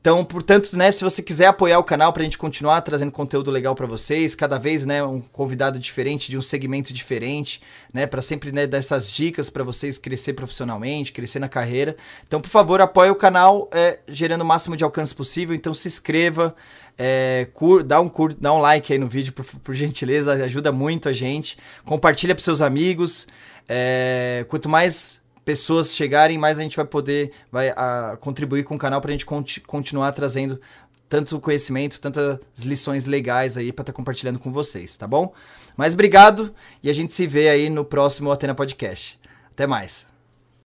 Então, 0.05 0.23
portanto, 0.23 0.77
né, 0.77 0.93
se 0.93 1.03
você 1.03 1.23
quiser 1.23 1.47
apoiar 1.47 1.79
o 1.79 1.83
canal 1.83 2.13
para 2.13 2.21
a 2.21 2.25
gente 2.25 2.37
continuar 2.37 2.83
trazendo 2.83 3.11
conteúdo 3.11 3.51
legal 3.51 3.75
para 3.75 3.87
vocês, 3.87 4.35
cada 4.35 4.59
vez, 4.59 4.85
né, 4.85 5.03
um 5.03 5.19
convidado 5.19 5.79
diferente, 5.79 6.31
de 6.31 6.37
um 6.37 6.43
segmento 6.43 6.93
diferente, 6.93 7.63
né, 7.91 8.07
para 8.07 8.21
sempre, 8.21 8.53
né, 8.53 8.67
dar 8.67 8.77
essas 8.77 9.11
dicas 9.11 9.49
para 9.49 9.65
vocês 9.65 9.97
crescer 9.97 10.35
profissionalmente, 10.35 11.11
crescer 11.11 11.39
na 11.39 11.49
carreira. 11.49 11.97
Então, 12.29 12.39
por 12.39 12.51
favor, 12.51 12.83
apoie 12.83 13.09
o 13.09 13.15
canal, 13.15 13.67
é, 13.73 13.99
gerando 14.07 14.43
o 14.43 14.45
máximo 14.45 14.77
de 14.77 14.85
alcance 14.85 15.15
possível. 15.15 15.55
Então, 15.55 15.73
se 15.73 15.89
inscreva, 15.89 16.55
é, 16.99 17.49
cur, 17.55 17.83
dá 17.83 17.99
um 17.99 18.09
cur, 18.11 18.35
dá 18.35 18.53
um 18.53 18.59
like 18.59 18.93
aí 18.93 18.99
no 18.99 19.09
vídeo, 19.09 19.33
por, 19.33 19.47
por 19.47 19.75
gentileza, 19.75 20.35
ajuda 20.35 20.71
muito 20.71 21.09
a 21.09 21.15
gente. 21.15 21.57
Compartilha 21.83 22.35
para 22.35 22.45
seus 22.45 22.61
amigos. 22.61 23.27
É, 23.67 24.45
quanto 24.51 24.69
mais 24.69 25.24
pessoas 25.45 25.95
chegarem, 25.95 26.39
mais 26.39 26.59
a 26.59 26.63
gente 26.63 26.77
vai 26.77 26.85
poder 26.85 27.33
vai, 27.51 27.71
a, 27.71 28.17
contribuir 28.21 28.65
com 28.65 28.77
o 28.77 28.79
canal 28.79 29.01
para 29.01 29.11
a 29.11 29.13
gente 29.13 29.27
conti 29.27 29.61
continuar 29.61 30.13
trazendo 30.13 30.61
tanto 31.09 31.39
conhecimento, 31.39 32.01
tantas 32.01 32.39
lições 32.59 33.07
legais 33.07 33.57
aí 33.57 33.73
para 33.73 33.83
estar 33.83 33.93
tá 33.93 33.97
compartilhando 33.97 34.39
com 34.39 34.51
vocês, 34.51 34.97
tá 34.97 35.07
bom? 35.07 35.33
Mas 35.77 35.95
obrigado 35.95 36.55
e 36.83 36.91
a 36.91 36.95
gente 36.95 37.13
se 37.13 37.27
vê 37.27 37.49
aí 37.49 37.69
no 37.69 37.85
próximo 37.85 38.33
Atena 38.33 38.55
Podcast. 38.55 39.19
Até 39.51 39.67
mais. 39.67 40.14